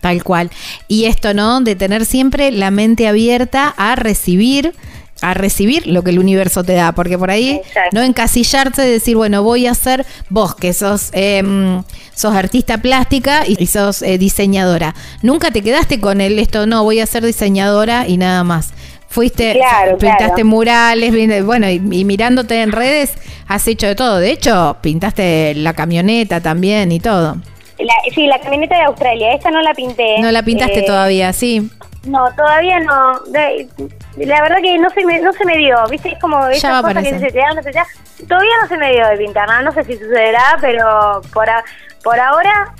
Tal 0.00 0.22
cual. 0.22 0.50
Y 0.88 1.06
esto, 1.06 1.32
¿no? 1.34 1.60
De 1.62 1.74
tener 1.74 2.04
siempre 2.04 2.50
la 2.52 2.70
mente 2.70 3.08
abierta 3.08 3.72
a 3.76 3.96
recibir 3.96 4.74
a 5.22 5.32
recibir 5.34 5.86
lo 5.86 6.02
que 6.02 6.10
el 6.10 6.18
universo 6.18 6.62
te 6.62 6.74
da, 6.74 6.92
porque 6.92 7.16
por 7.18 7.30
ahí 7.30 7.60
Exacto. 7.64 7.90
no 7.92 8.02
encasillarse 8.02 8.86
y 8.86 8.92
decir, 8.92 9.16
bueno, 9.16 9.42
voy 9.42 9.66
a 9.66 9.74
ser 9.74 10.04
vos, 10.28 10.54
que 10.54 10.72
sos, 10.74 11.08
em, 11.12 11.82
sos 12.14 12.34
artista 12.34 12.78
plástica 12.78 13.42
y, 13.46 13.66
sos 13.66 14.02
eh, 14.02 14.18
diseñadora. 14.18 14.94
Nunca 15.22 15.50
te 15.50 15.62
quedaste 15.62 16.00
con 16.00 16.20
el 16.20 16.38
esto, 16.38 16.66
no, 16.66 16.84
voy 16.84 17.00
a 17.00 17.06
ser 17.06 17.24
diseñadora 17.24 18.06
y 18.06 18.16
nada 18.18 18.44
más. 18.44 18.72
Fuiste, 19.08 19.52
Claro, 19.54 19.96
pintaste 19.96 20.26
claro. 20.34 20.44
murales, 20.44 21.44
bueno, 21.46 21.70
y, 21.70 21.74
y 21.76 22.04
mirándote 22.04 22.60
en 22.60 22.72
redes, 22.72 23.14
has 23.48 23.66
hecho 23.68 23.86
de 23.86 23.94
todo. 23.94 24.18
De 24.18 24.30
hecho, 24.30 24.76
pintaste 24.82 25.54
la 25.54 25.72
camioneta 25.72 26.40
también 26.42 26.92
y 26.92 27.00
todo. 27.00 27.36
La, 27.78 27.94
sí, 28.14 28.26
la 28.26 28.38
camioneta 28.40 28.76
de 28.76 28.82
Australia, 28.84 29.32
esta 29.34 29.50
no 29.50 29.62
la 29.62 29.72
pinté. 29.74 30.18
No 30.20 30.30
la 30.30 30.42
pintaste 30.42 30.80
Eh, 30.80 30.86
todavía, 30.86 31.32
sí. 31.32 31.70
No, 32.04 32.24
todavía 32.36 32.80
no. 32.80 33.20
De- 33.30 33.68
la 34.16 34.40
verdad 34.40 34.56
que 34.62 34.78
no 34.78 34.88
se 34.90 35.04
me, 35.04 35.20
no 35.20 35.32
se 35.32 35.44
me 35.44 35.58
dio, 35.58 35.76
¿viste? 35.90 36.08
Es 36.10 36.18
como 36.20 36.46
esas 36.46 36.80
cosas 36.82 37.02
que 37.02 37.18
se 37.18 37.30
te 37.30 37.38
dan, 37.38 37.54
no 37.56 37.62
se 37.62 37.70
te 37.70 37.78
dan. 37.78 37.86
Todavía 38.26 38.52
no 38.62 38.68
se 38.68 38.76
me 38.78 38.92
dio 38.92 39.06
de 39.08 39.16
pintar, 39.18 39.46
no, 39.48 39.62
No 39.62 39.72
sé 39.72 39.84
si 39.84 39.92
sucederá, 39.94 40.56
pero 40.60 41.20
por, 41.34 41.50
a- 41.50 41.62
por 42.02 42.18
ahora 42.18 42.72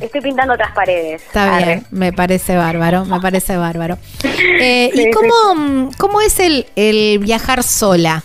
estoy 0.00 0.20
pintando 0.20 0.54
otras 0.54 0.72
paredes. 0.72 1.22
Está 1.22 1.56
Arre. 1.56 1.64
bien, 1.66 1.86
me 1.90 2.12
parece 2.12 2.56
bárbaro, 2.56 3.04
me 3.04 3.20
parece 3.20 3.56
bárbaro. 3.56 3.96
Eh, 4.60 4.90
Sí, 4.92 5.02
¿Y 5.02 5.10
cómo, 5.12 5.90
cómo 5.98 6.20
es 6.20 6.38
el, 6.40 6.66
el 6.76 7.18
viajar 7.20 7.62
sola? 7.62 8.22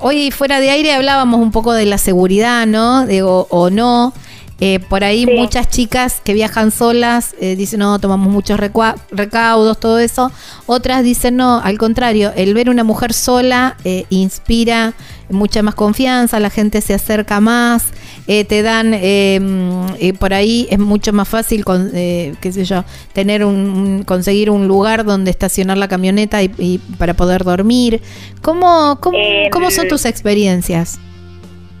Hoy 0.00 0.30
fuera 0.30 0.60
de 0.60 0.70
aire 0.70 0.92
hablábamos 0.94 1.40
un 1.40 1.50
poco 1.52 1.72
de 1.72 1.84
la 1.86 1.98
seguridad, 1.98 2.66
¿no? 2.66 3.06
Digo, 3.06 3.46
o 3.50 3.70
no. 3.70 4.12
Eh, 4.60 4.78
por 4.78 5.04
ahí 5.04 5.24
Sí. 5.24 5.32
muchas 5.36 5.68
chicas 5.70 6.20
que 6.22 6.34
viajan 6.34 6.70
solas 6.70 7.34
eh, 7.40 7.56
dicen, 7.56 7.80
no, 7.80 7.98
tomamos 7.98 8.30
muchos 8.30 8.60
recaudos, 8.60 9.80
todo 9.80 9.98
eso. 9.98 10.30
Otras 10.66 11.02
dicen, 11.02 11.36
no, 11.36 11.60
al 11.60 11.78
contrario, 11.78 12.32
el 12.36 12.52
ver 12.54 12.68
una 12.68 12.84
mujer 12.84 13.12
sola 13.14 13.76
eh, 13.84 14.04
inspira 14.10 14.92
mucha 15.30 15.62
más 15.62 15.74
confianza, 15.76 16.40
la 16.40 16.50
gente 16.50 16.80
se 16.80 16.92
acerca 16.92 17.40
más, 17.40 17.84
eh, 18.26 18.44
te 18.44 18.62
dan, 18.62 18.92
eh, 18.94 19.38
mm, 19.40 19.86
eh, 20.00 20.12
por 20.12 20.34
ahí 20.34 20.66
es 20.70 20.78
mucho 20.78 21.12
más 21.12 21.28
fácil, 21.28 21.64
con, 21.64 21.90
eh, 21.94 22.34
qué 22.40 22.52
sé 22.52 22.64
yo, 22.64 22.84
tener 23.12 23.44
un, 23.44 24.02
conseguir 24.04 24.50
un 24.50 24.66
lugar 24.66 25.04
donde 25.04 25.30
estacionar 25.30 25.78
la 25.78 25.86
camioneta 25.88 26.42
y, 26.42 26.50
y 26.58 26.78
para 26.98 27.14
poder 27.14 27.44
dormir. 27.44 28.02
¿Cómo, 28.42 28.98
cómo, 29.00 29.16
Eh, 29.16 29.48
cómo 29.52 29.70
son 29.70 29.86
tus 29.88 30.04
experiencias? 30.04 30.98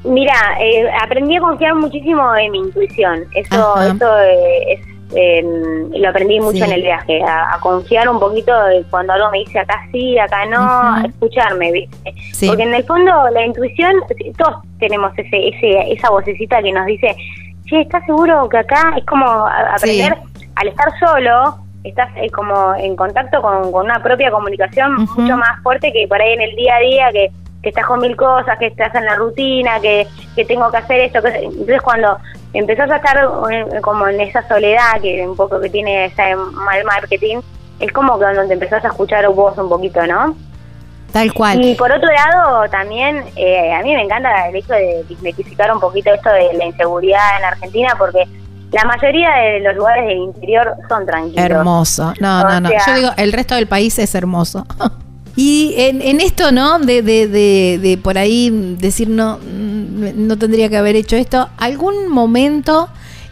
Mira, 0.04 0.34
eh, 0.60 0.88
aprendí 1.02 1.36
a 1.36 1.40
confiar 1.40 1.74
muchísimo 1.74 2.34
en 2.36 2.52
mi 2.52 2.58
intuición. 2.58 3.24
Eso, 3.34 3.80
eso 3.82 4.18
eh, 4.20 4.72
es, 4.72 4.80
eh, 5.14 5.44
lo 5.94 6.08
aprendí 6.08 6.40
mucho 6.40 6.58
Sí. 6.58 6.62
en 6.62 6.72
el 6.72 6.82
viaje, 6.82 7.22
a, 7.22 7.54
a 7.54 7.60
confiar 7.60 8.08
un 8.08 8.18
poquito 8.18 8.52
cuando 8.90 9.12
algo 9.12 9.30
me 9.30 9.38
dice 9.40 9.58
acá 9.58 9.80
sí, 9.92 10.18
acá 10.18 10.46
no, 10.46 11.04
escucharme, 11.04 11.72
¿viste? 11.72 12.14
Sí. 12.32 12.46
Porque 12.48 12.62
en 12.62 12.74
el 12.74 12.84
fondo 12.84 13.12
la 13.30 13.44
intuición, 13.44 13.92
todos 14.38 14.62
tenemos 14.78 15.12
ese, 15.18 15.48
ese, 15.48 15.92
esa 15.92 16.10
vocecita 16.10 16.62
que 16.62 16.72
nos 16.72 16.86
dice, 16.86 17.14
che, 17.66 17.82
¿estás 17.82 18.04
seguro 18.06 18.48
que 18.48 18.58
acá? 18.58 18.94
Es 18.96 19.04
como 19.04 19.26
aprender, 19.46 20.16
al 20.56 20.68
estar 20.68 20.88
solo, 20.98 21.56
estás 21.84 22.08
eh, 22.16 22.30
como 22.30 22.74
en 22.76 22.96
contacto 22.96 23.42
con, 23.42 23.70
con 23.72 23.84
una 23.86 24.02
propia 24.02 24.30
comunicación 24.30 24.94
mucho 24.94 25.36
más 25.36 25.62
fuerte 25.62 25.92
que 25.92 26.06
por 26.08 26.20
ahí 26.22 26.32
en 26.32 26.40
el 26.42 26.56
día 26.56 26.76
a 26.76 26.80
día, 26.80 27.08
que, 27.12 27.30
que 27.62 27.68
estás 27.70 27.86
con 27.86 28.00
mil 28.00 28.16
cosas, 28.16 28.58
que 28.58 28.66
estás 28.68 28.94
en 28.94 29.04
la 29.04 29.16
rutina, 29.16 29.80
que, 29.80 30.06
que 30.34 30.44
tengo 30.44 30.70
que 30.70 30.78
hacer 30.78 31.00
esto. 31.00 31.20
Que, 31.22 31.28
entonces 31.44 31.82
cuando 31.82 32.16
empezás 32.54 32.90
a 32.90 32.96
estar 32.96 33.18
eh, 33.50 33.66
como 33.82 34.08
en 34.08 34.20
esa 34.20 34.46
soledad, 34.48 35.00
que 35.02 35.26
un 35.26 35.36
poco 35.36 35.60
que 35.60 35.68
tiene 35.68 36.06
ese 36.06 36.34
mal 36.36 36.82
marketing, 36.84 37.38
es 37.78 37.92
como 37.92 38.18
que 38.18 38.26
te 38.26 38.52
empezás 38.54 38.84
a 38.84 38.88
escuchar 38.88 39.28
vos 39.28 39.56
un 39.58 39.68
poquito, 39.68 40.06
¿no? 40.06 40.34
Tal 41.12 41.32
cual. 41.34 41.62
Y 41.64 41.74
por 41.74 41.90
otro 41.90 42.08
lado, 42.10 42.68
también 42.70 43.24
eh, 43.36 43.72
a 43.74 43.82
mí 43.82 43.94
me 43.94 44.02
encanta 44.02 44.48
el 44.48 44.56
hecho 44.56 44.72
de 44.74 45.04
desmitificar 45.08 45.72
un 45.74 45.80
poquito 45.80 46.12
esto 46.14 46.30
de 46.30 46.52
la 46.54 46.66
inseguridad 46.66 47.38
en 47.38 47.44
Argentina, 47.46 47.94
porque 47.98 48.24
la 48.70 48.84
mayoría 48.84 49.30
de 49.32 49.60
los 49.60 49.74
lugares 49.74 50.06
del 50.06 50.18
interior 50.18 50.72
son 50.88 51.04
tranquilos. 51.06 51.44
Hermoso. 51.44 52.14
No, 52.20 52.40
O 52.42 52.44
no, 52.44 52.60
no. 52.60 52.68
sea- 52.68 52.86
Yo 52.86 52.94
digo, 52.94 53.08
el 53.16 53.32
resto 53.32 53.56
del 53.56 53.66
país 53.66 53.98
es 53.98 54.14
hermoso. 54.14 54.64
Y 55.36 55.74
en, 55.76 56.02
en 56.02 56.20
esto, 56.20 56.52
¿no? 56.52 56.78
De, 56.80 57.02
de, 57.02 57.28
de, 57.28 57.78
de 57.80 57.98
por 57.98 58.18
ahí 58.18 58.50
decir, 58.78 59.08
no, 59.08 59.38
mm, 59.38 60.26
no 60.26 60.36
tendría 60.38 60.68
que 60.68 60.76
haber 60.76 60.96
hecho 60.96 61.16
esto. 61.16 61.48
¿Algún 61.56 62.08
momento 62.08 62.88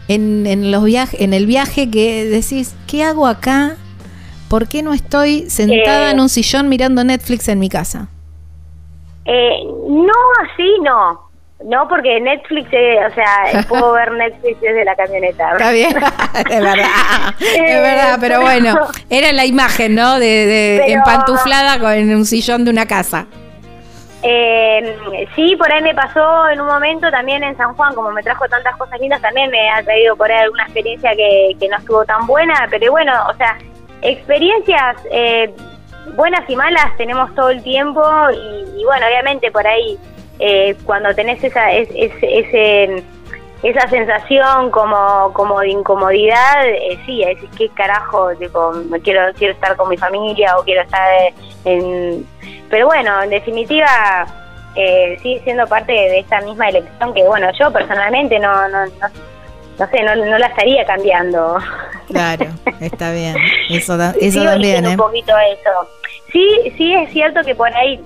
en, 0.07 0.47
en 0.47 0.71
los 0.71 0.83
viajes, 0.85 1.19
en 1.21 1.33
el 1.33 1.45
viaje 1.45 1.89
que 1.91 2.25
decís, 2.25 2.73
¿qué 2.87 3.03
hago 3.03 3.27
acá? 3.27 3.75
¿Por 4.47 4.67
qué 4.67 4.81
no 4.81 4.93
estoy 4.93 5.49
sentada 5.49 6.09
Eh. 6.09 6.11
en 6.13 6.19
un 6.19 6.29
sillón 6.29 6.69
mirando 6.69 7.03
Netflix 7.03 7.47
en 7.49 7.59
mi 7.59 7.69
casa? 7.69 8.07
Eh, 9.25 9.63
no, 9.87 10.13
así 10.43 10.63
no. 10.83 11.28
No, 11.65 11.87
porque 11.89 12.21
Netflix, 12.21 12.69
eh, 12.71 12.99
o 13.05 13.13
sea, 13.13 13.63
puedo 13.67 13.91
ver 13.93 14.11
Netflix 14.13 14.61
desde 14.61 14.85
la 14.85 14.95
camioneta. 14.95 15.51
Está 15.51 15.71
bien, 15.71 15.89
es 16.49 16.61
verdad, 16.61 16.85
es 17.39 17.57
Eh, 17.57 17.81
verdad, 17.81 18.17
pero 18.21 18.41
bueno, 18.41 18.79
era 19.09 19.31
la 19.33 19.45
imagen, 19.45 19.95
¿no? 19.95 20.19
De, 20.19 20.25
de 20.45 20.83
Pero- 20.85 20.99
empantuflada 20.99 21.79
con 21.79 21.91
en 21.91 22.15
un 22.15 22.25
sillón 22.25 22.63
de 22.65 22.71
una 22.71 22.85
casa. 22.85 23.27
Eh, 24.21 24.97
sí, 25.35 25.55
por 25.55 25.71
ahí 25.71 25.81
me 25.81 25.95
pasó 25.95 26.49
en 26.49 26.59
un 26.59 26.67
momento 26.67 27.09
también 27.09 27.41
en 27.43 27.55
San 27.55 27.73
Juan, 27.75 27.95
como 27.95 28.11
me 28.11 28.21
trajo 28.21 28.45
tantas 28.49 28.75
cosas 28.75 28.99
lindas, 28.99 29.21
también 29.21 29.49
me 29.49 29.69
ha 29.69 29.81
traído 29.81 30.15
por 30.17 30.29
ahí 30.29 30.39
alguna 30.43 30.63
experiencia 30.63 31.11
que, 31.15 31.55
que 31.57 31.67
no 31.69 31.77
estuvo 31.77 32.03
tan 32.03 32.27
buena, 32.27 32.67
pero 32.69 32.91
bueno, 32.91 33.13
o 33.29 33.33
sea, 33.37 33.57
experiencias 34.01 34.97
eh, 35.11 35.53
buenas 36.15 36.41
y 36.49 36.55
malas 36.57 36.95
tenemos 36.97 37.33
todo 37.33 37.49
el 37.49 37.63
tiempo 37.63 38.01
y, 38.33 38.81
y 38.81 38.83
bueno, 38.83 39.05
obviamente 39.07 39.51
por 39.51 39.65
ahí 39.65 39.97
eh, 40.39 40.75
cuando 40.85 41.13
tenés 41.13 41.43
esa, 41.43 41.71
es- 41.71 41.89
es- 41.93 42.11
ese, 42.21 43.03
esa 43.63 43.87
sensación 43.89 44.71
como, 44.71 45.31
como 45.33 45.59
de 45.59 45.69
incomodidad, 45.69 46.65
eh, 46.65 46.97
sí, 47.05 47.21
es 47.23 47.37
qué 47.57 47.67
carajo, 47.69 48.29
tipo, 48.35 48.71
quiero, 49.03 49.21
quiero 49.37 49.53
estar 49.53 49.75
con 49.75 49.89
mi 49.89 49.97
familia 49.97 50.57
o 50.57 50.63
quiero 50.63 50.81
estar 50.81 51.07
en... 51.65 52.25
Pero 52.69 52.85
bueno, 52.87 53.21
en 53.23 53.31
definitiva, 53.31 54.25
eh, 54.75 55.17
sigue 55.21 55.41
siendo 55.43 55.65
parte 55.67 55.91
de 55.91 56.19
esta 56.19 56.39
misma 56.41 56.69
elección 56.69 57.13
que, 57.13 57.23
bueno, 57.23 57.49
yo 57.59 57.71
personalmente 57.73 58.39
no, 58.39 58.67
no, 58.69 58.85
no, 58.85 59.07
no 59.79 59.87
sé, 59.89 60.03
no, 60.03 60.15
no 60.15 60.37
la 60.37 60.47
estaría 60.47 60.85
cambiando. 60.85 61.57
Claro, 62.07 62.45
está 62.79 63.11
bien. 63.11 63.35
Eso, 63.69 63.97
da- 63.97 64.13
eso 64.21 64.43
también, 64.43 64.85
¿eh? 64.85 64.89
un 64.89 64.97
poquito 64.97 65.33
eso. 65.37 65.89
Sí, 66.31 66.73
sí 66.77 66.93
es 66.93 67.11
cierto 67.11 67.41
que 67.43 67.55
por 67.55 67.73
ahí, 67.75 67.99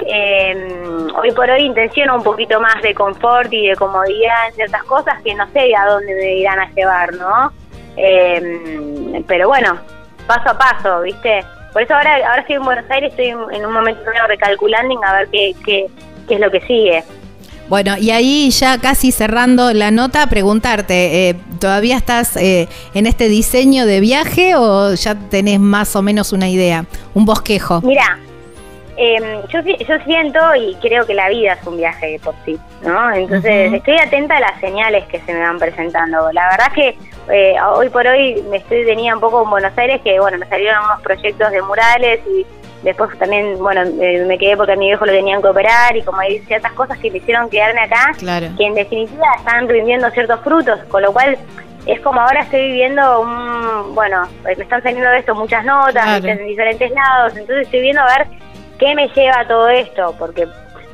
eh, 0.00 1.06
hoy 1.16 1.30
por 1.32 1.48
hoy 1.50 1.62
intenciono 1.62 2.16
un 2.16 2.22
poquito 2.22 2.60
más 2.60 2.80
de 2.82 2.94
confort 2.94 3.52
y 3.52 3.68
de 3.68 3.76
comodidad 3.76 4.48
en 4.48 4.54
ciertas 4.54 4.84
cosas 4.84 5.20
que 5.22 5.34
no 5.34 5.46
sé 5.52 5.74
a 5.74 5.86
dónde 5.86 6.14
me 6.14 6.34
irán 6.36 6.58
a 6.58 6.70
llevar, 6.72 7.14
¿no? 7.14 7.52
Eh, 7.96 9.22
pero 9.26 9.48
bueno, 9.48 9.78
paso 10.26 10.50
a 10.50 10.58
paso, 10.58 11.02
¿viste? 11.02 11.44
Por 11.72 11.82
eso 11.82 11.94
ahora, 11.94 12.16
ahora 12.16 12.40
estoy 12.40 12.56
en 12.56 12.64
Buenos 12.64 12.90
Aires, 12.90 13.10
estoy 13.10 13.28
en, 13.28 13.66
un 13.66 13.72
momento 13.72 14.02
recalculando 14.28 15.00
a 15.04 15.12
ver 15.14 15.28
qué, 15.30 15.54
qué, 15.64 15.86
qué 16.28 16.34
es 16.34 16.40
lo 16.40 16.50
que 16.50 16.60
sigue. 16.62 17.04
Bueno, 17.68 17.96
y 17.96 18.10
ahí 18.10 18.50
ya 18.50 18.78
casi 18.78 19.10
cerrando 19.10 19.72
la 19.72 19.90
nota, 19.90 20.26
preguntarte, 20.26 21.30
eh, 21.30 21.36
¿todavía 21.60 21.96
estás 21.96 22.36
eh, 22.36 22.68
en 22.92 23.06
este 23.06 23.28
diseño 23.28 23.86
de 23.86 24.00
viaje 24.00 24.54
o 24.54 24.92
ya 24.94 25.14
tenés 25.14 25.60
más 25.60 25.96
o 25.96 26.02
menos 26.02 26.34
una 26.34 26.48
idea, 26.48 26.84
un 27.14 27.24
bosquejo? 27.24 27.80
Mira, 27.80 28.18
eh, 28.96 29.40
yo, 29.48 29.60
yo 29.60 29.98
siento 30.04 30.38
y 30.54 30.74
creo 30.76 31.06
que 31.06 31.14
la 31.14 31.28
vida 31.28 31.54
es 31.54 31.66
un 31.66 31.76
viaje 31.76 32.12
de 32.12 32.18
por 32.18 32.34
sí, 32.44 32.58
¿no? 32.82 33.12
Entonces 33.12 33.72
estoy 33.72 33.98
atenta 33.98 34.36
a 34.36 34.40
las 34.40 34.60
señales 34.60 35.04
que 35.06 35.20
se 35.20 35.32
me 35.32 35.40
van 35.40 35.58
presentando. 35.58 36.30
La 36.32 36.48
verdad 36.50 36.72
que 36.72 36.96
eh, 37.30 37.56
hoy 37.74 37.88
por 37.88 38.06
hoy 38.06 38.42
me 38.50 38.58
estoy 38.58 38.84
tenía 38.84 39.14
un 39.14 39.20
poco 39.20 39.42
en 39.42 39.50
Buenos 39.50 39.76
Aires 39.76 40.00
que, 40.02 40.20
bueno, 40.20 40.38
me 40.38 40.46
salieron 40.46 40.84
unos 40.84 41.00
proyectos 41.02 41.50
de 41.50 41.62
murales 41.62 42.20
y 42.28 42.46
después 42.82 43.18
también, 43.18 43.58
bueno, 43.58 43.82
eh, 44.00 44.24
me 44.26 44.38
quedé 44.38 44.56
porque 44.56 44.72
a 44.72 44.76
mi 44.76 44.86
viejo 44.86 45.06
lo 45.06 45.12
tenían 45.12 45.40
que 45.40 45.48
operar 45.48 45.96
y 45.96 46.02
como 46.02 46.20
hay 46.20 46.38
ciertas 46.40 46.72
cosas 46.72 46.98
que 46.98 47.10
me 47.10 47.18
hicieron 47.18 47.48
quedarme 47.48 47.80
acá 47.80 48.12
Claro. 48.18 48.46
que 48.58 48.66
en 48.66 48.74
definitiva 48.74 49.26
están 49.38 49.68
rindiendo 49.68 50.10
ciertos 50.10 50.40
frutos, 50.40 50.78
con 50.88 51.02
lo 51.02 51.12
cual 51.12 51.36
es 51.86 52.00
como 52.00 52.20
ahora 52.20 52.40
estoy 52.40 52.68
viviendo 52.68 53.20
un, 53.20 53.94
bueno, 53.94 54.24
eh, 54.48 54.54
me 54.56 54.64
están 54.64 54.82
saliendo 54.82 55.10
de 55.10 55.18
esto 55.18 55.34
muchas 55.34 55.64
notas 55.64 56.22
en 56.24 56.46
diferentes 56.46 56.90
lados, 56.90 57.32
entonces 57.36 57.64
estoy 57.64 57.80
viendo 57.80 58.02
a 58.02 58.18
ver 58.18 58.26
qué 58.78 58.94
me 58.94 59.08
lleva 59.08 59.40
a 59.40 59.48
todo 59.48 59.68
esto, 59.68 60.14
porque 60.18 60.46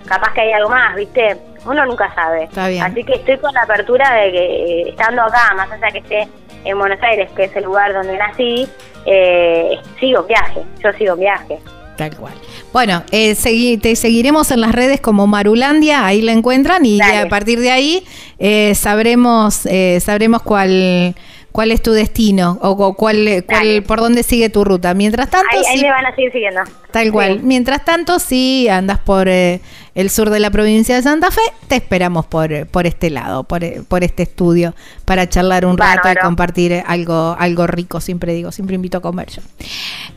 capaz 0.07 0.33
que 0.35 0.41
hay 0.43 0.53
algo 0.53 0.69
más, 0.71 0.95
¿viste? 0.97 1.37
Uno 1.67 1.85
nunca 1.87 2.13
sabe. 2.15 2.45
Está 2.45 2.69
bien. 2.69 2.83
Así 2.83 3.05
que 3.05 3.15
estoy 3.15 3.37
con 3.39 3.53
la 3.55 3.63
apertura 3.63 4.13
de 4.15 4.33
que 4.33 4.39
eh, 4.45 4.89
estando 4.91 5.23
acá, 5.23 5.53
más 5.57 5.71
allá 5.71 5.91
que 5.93 5.99
esté 5.99 6.29
en 6.65 6.79
Buenos 6.79 6.99
Aires, 7.03 7.31
que 7.37 7.45
es 7.45 7.57
el 7.57 7.65
lugar 7.65 7.93
donde 7.93 8.17
nací, 8.17 8.69
eh, 9.07 9.79
sigo 9.99 10.21
en 10.23 10.27
viaje, 10.27 10.63
yo 10.83 10.93
sigo 10.95 11.15
en 11.15 11.21
viaje. 11.21 11.59
Tal 11.97 12.17
cual. 12.17 12.33
Bueno, 12.73 13.03
eh, 13.13 13.33
segui- 13.33 13.79
te 13.81 13.95
seguiremos 13.95 14.51
en 14.51 14.63
las 14.63 14.73
redes 14.73 15.01
como 15.03 15.27
Marulandia, 15.27 16.07
ahí 16.07 16.23
la 16.23 16.33
encuentran 16.33 16.85
y 16.87 16.99
a 17.03 17.29
partir 17.29 17.61
de 17.61 17.71
ahí 17.71 18.07
eh, 18.39 18.75
sabremos 18.75 19.67
eh, 19.67 20.01
sabremos 20.01 20.41
cuál 20.43 21.15
cuál 21.53 21.73
es 21.73 21.83
tu 21.83 21.93
destino 21.93 22.59
o, 22.63 22.77
cu- 22.77 22.95
cuál, 22.95 23.45
cuál 23.49 23.83
por 23.83 24.01
dónde 24.01 24.23
sigue 24.23 24.49
tu 24.51 24.65
ruta. 24.65 24.95
Mientras 24.95 25.31
tanto, 25.31 25.49
Ahí, 25.53 25.63
ahí 25.69 25.79
sí- 25.79 25.85
me 25.85 25.91
van 25.91 26.07
a 26.07 26.15
seguir 26.15 26.33
siguiendo. 26.33 26.61
Tal 26.93 27.13
cual. 27.13 27.35
Sí. 27.35 27.41
Mientras 27.45 27.85
tanto, 27.85 28.19
si 28.19 28.69
andas 28.69 28.99
por 28.99 29.29
eh, 29.29 29.61
el 29.95 30.11
sur 30.11 30.31
de 30.31 30.41
la 30.41 30.51
provincia 30.51 30.95
de 30.97 31.03
Santa 31.03 31.31
Fe, 31.31 31.41
te 31.69 31.77
esperamos 31.77 32.27
por, 32.27 32.53
eh, 32.53 32.65
por 32.67 32.87
este 32.87 33.11
lado, 33.11 33.45
por, 33.45 33.65
eh, 33.65 33.83
por 33.89 34.05
este 34.05 34.23
estudio, 34.25 34.75
para 35.05 35.29
charlar 35.29 35.65
un 35.67 35.77
rato 35.79 36.11
y 36.11 36.15
compartir 36.17 36.73
eh, 36.73 36.85
algo, 36.87 37.37
algo 37.39 37.67
rico. 37.67 38.01
Siempre 38.01 38.33
digo, 38.35 38.53
siempre 38.53 38.75
invito 38.77 38.99
a 38.99 39.01
comer 39.01 39.29
yo. 39.31 39.43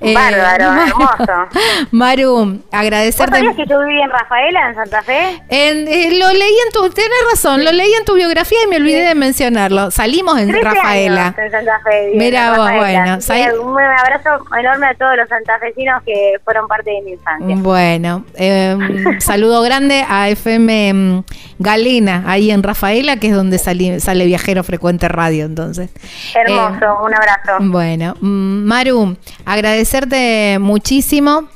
Eh, 0.01 0.13
Bárbaro, 0.13 0.73
hermoso. 0.87 1.33
Maru, 1.91 2.33
¿Vos 2.45 2.57
agradecerte. 2.71 3.35
sabías 3.37 3.55
que 3.55 3.65
yo 3.67 3.79
viví 3.79 4.01
en 4.01 4.09
Rafaela, 4.09 4.69
en 4.69 4.75
Santa 4.75 5.01
Fe? 5.03 5.41
En- 5.49 5.87
eh, 5.87 6.17
lo 6.19 6.29
leí 6.31 6.55
en 6.67 6.71
tu, 6.73 6.89
tenés 6.89 7.09
razón, 7.31 7.63
lo 7.63 7.71
leí 7.71 7.91
en 7.93 8.05
tu 8.05 8.13
biografía 8.15 8.57
y 8.65 8.67
me 8.69 8.77
olvidé 8.77 9.01
de 9.07 9.15
mencionarlo. 9.15 9.91
Salimos 9.91 10.37
en 10.39 10.49
13 10.49 10.63
Rafaela. 10.69 11.33
en 11.37 11.51
Santa 11.51 11.79
Fe. 11.83 12.11
en 12.13 12.19
vos, 12.19 12.57
Rafaela. 12.67 13.19
bueno. 13.27 13.63
Un 13.63 13.79
abrazo 13.81 14.45
enorme 14.59 14.87
a 14.87 14.93
todos 14.95 15.15
los 15.17 15.27
santafesinos 15.29 16.03
que 16.03 16.33
fueron 16.43 16.67
parte 16.67 16.91
de 16.91 17.01
mi 17.01 17.11
infancia. 17.11 17.55
Bueno, 17.59 18.25
eh, 18.35 18.77
saludo 19.19 19.62
grande 19.63 20.05
a 20.07 20.29
FM 20.29 20.93
mm, 20.93 21.23
Galena, 21.59 22.23
ahí 22.27 22.51
en 22.51 22.61
Rafaela, 22.61 23.17
que 23.17 23.27
es 23.29 23.33
donde 23.33 23.57
sali- 23.57 23.99
sale 23.99 24.25
Viajero 24.25 24.63
Frecuente 24.63 25.07
Radio, 25.07 25.45
entonces. 25.45 25.89
Hermoso, 26.35 26.85
Eh, 26.85 27.05
un 27.05 27.13
abrazo. 27.15 27.51
bueno, 27.71 28.15
mm, 28.21 28.63
Maru, 28.65 29.17
agradecerte 29.45 30.57
muchísimo 30.59 31.47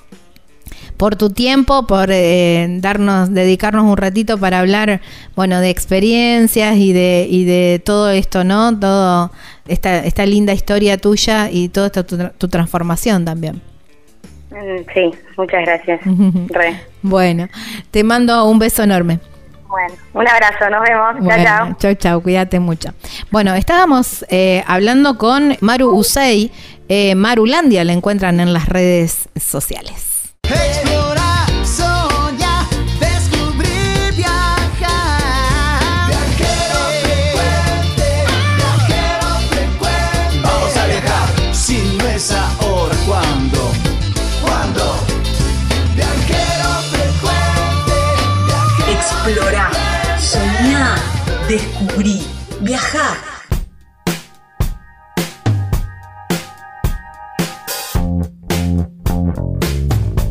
por 0.97 1.15
tu 1.15 1.29
tiempo, 1.29 1.85
por 1.85 2.09
eh, 2.11 2.67
darnos, 2.79 3.31
dedicarnos 3.31 3.83
un 3.85 3.97
ratito 3.97 4.39
para 4.39 4.59
hablar, 4.59 4.99
bueno, 5.35 5.59
de 5.59 5.69
experiencias 5.69 6.75
y 6.77 6.91
de, 6.91 7.27
y 7.29 7.45
de 7.45 7.79
todo 7.85 8.09
esto, 8.09 8.43
¿no? 8.43 8.77
Todo 8.79 9.31
esta, 9.67 9.99
esta 9.99 10.25
linda 10.25 10.53
historia 10.53 10.97
tuya 10.97 11.51
y 11.51 11.69
toda 11.69 11.87
esta 11.87 12.03
tu, 12.03 12.17
tu 12.37 12.47
transformación 12.47 13.25
también. 13.25 13.61
Mm, 14.57 14.85
Sí, 14.93 15.11
muchas 15.37 15.61
gracias. 15.65 15.99
Re. 16.49 16.79
Bueno, 17.01 17.47
te 17.91 18.03
mando 18.03 18.45
un 18.45 18.59
beso 18.59 18.83
enorme. 18.83 19.19
Bueno, 19.67 19.93
un 20.13 20.27
abrazo, 20.27 20.69
nos 20.69 20.81
vemos. 20.81 21.13
Chao, 21.15 21.23
Bueno, 21.23 21.43
chao. 21.43 21.75
chau, 21.77 21.95
chau, 21.95 22.21
cuídate 22.21 22.59
mucho. 22.59 22.89
Bueno, 23.31 23.53
estábamos 23.53 24.25
eh, 24.29 24.63
hablando 24.65 25.17
con 25.17 25.57
Maru 25.59 25.89
Usei. 25.95 26.51
Eh, 26.89 27.15
Marulandia 27.15 27.83
la 27.83 27.91
encuentran 27.91 28.39
en 28.39 28.53
las 28.53 28.69
redes 28.69 29.27
sociales. 29.35 30.33
Explorar, 30.43 31.06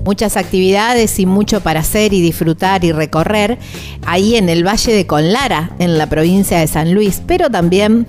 Muchas 0.06 0.36
actividades 0.36 1.18
y 1.18 1.26
mucho 1.26 1.60
para 1.60 1.80
hacer 1.80 2.14
y 2.14 2.22
disfrutar 2.22 2.84
y 2.84 2.92
recorrer 2.92 3.58
ahí 4.06 4.36
en 4.36 4.48
el 4.48 4.64
Valle 4.64 4.92
de 4.92 5.04
Conlara, 5.04 5.72
en 5.80 5.98
la 5.98 6.08
provincia 6.08 6.60
de 6.60 6.68
San 6.68 6.94
Luis, 6.94 7.20
pero 7.26 7.50
también 7.50 8.06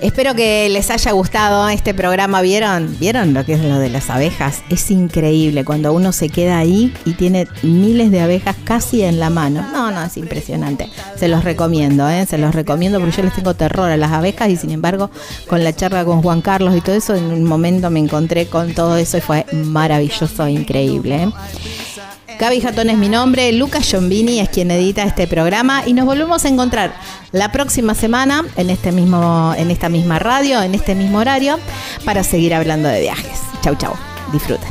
Espero 0.00 0.34
que 0.34 0.68
les 0.70 0.90
haya 0.90 1.12
gustado 1.12 1.68
este 1.68 1.92
programa. 1.92 2.40
¿Vieron? 2.40 2.96
¿Vieron 2.98 3.34
lo 3.34 3.44
que 3.44 3.52
es 3.52 3.60
lo 3.60 3.78
de 3.78 3.90
las 3.90 4.08
abejas? 4.08 4.62
Es 4.70 4.90
increíble 4.90 5.62
cuando 5.62 5.92
uno 5.92 6.12
se 6.12 6.30
queda 6.30 6.58
ahí 6.58 6.94
y 7.04 7.12
tiene 7.12 7.46
miles 7.62 8.10
de 8.10 8.22
abejas 8.22 8.56
casi 8.64 9.02
en 9.02 9.20
la 9.20 9.28
mano. 9.28 9.66
No, 9.72 9.90
no, 9.90 10.02
es 10.02 10.16
impresionante. 10.16 10.88
Se 11.16 11.28
los 11.28 11.44
recomiendo, 11.44 12.08
¿eh? 12.08 12.24
Se 12.24 12.38
los 12.38 12.54
recomiendo 12.54 12.98
porque 12.98 13.16
yo 13.18 13.22
les 13.24 13.34
tengo 13.34 13.52
terror 13.52 13.90
a 13.90 13.98
las 13.98 14.12
abejas 14.12 14.48
y 14.48 14.56
sin 14.56 14.70
embargo 14.70 15.10
con 15.46 15.62
la 15.62 15.74
charla 15.74 16.02
con 16.04 16.22
Juan 16.22 16.40
Carlos 16.40 16.74
y 16.74 16.80
todo 16.80 16.96
eso, 16.96 17.14
en 17.14 17.24
un 17.24 17.44
momento 17.44 17.90
me 17.90 18.00
encontré 18.00 18.46
con 18.46 18.72
todo 18.72 18.96
eso 18.96 19.18
y 19.18 19.20
fue 19.20 19.44
maravilloso, 19.52 20.48
increíble. 20.48 21.24
¿eh? 21.24 21.28
Gaby 22.40 22.62
Jatón 22.62 22.88
es 22.88 22.96
mi 22.96 23.10
nombre, 23.10 23.52
Lucas 23.52 23.84
Giombini 23.84 24.40
es 24.40 24.48
quien 24.48 24.70
edita 24.70 25.02
este 25.02 25.26
programa 25.26 25.82
y 25.86 25.92
nos 25.92 26.06
volvemos 26.06 26.42
a 26.46 26.48
encontrar 26.48 26.94
la 27.32 27.52
próxima 27.52 27.94
semana 27.94 28.46
en 28.56 28.70
este 28.70 28.92
mismo, 28.92 29.52
en 29.58 29.70
esta 29.70 29.90
misma 29.90 30.18
radio, 30.18 30.62
en 30.62 30.74
este 30.74 30.94
mismo 30.94 31.18
horario, 31.18 31.58
para 32.06 32.24
seguir 32.24 32.54
hablando 32.54 32.88
de 32.88 33.02
viajes. 33.02 33.40
Chau, 33.60 33.76
chau. 33.76 33.92
Disfruten. 34.32 34.70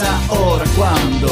ahora 0.00 0.64
cuando 0.76 1.27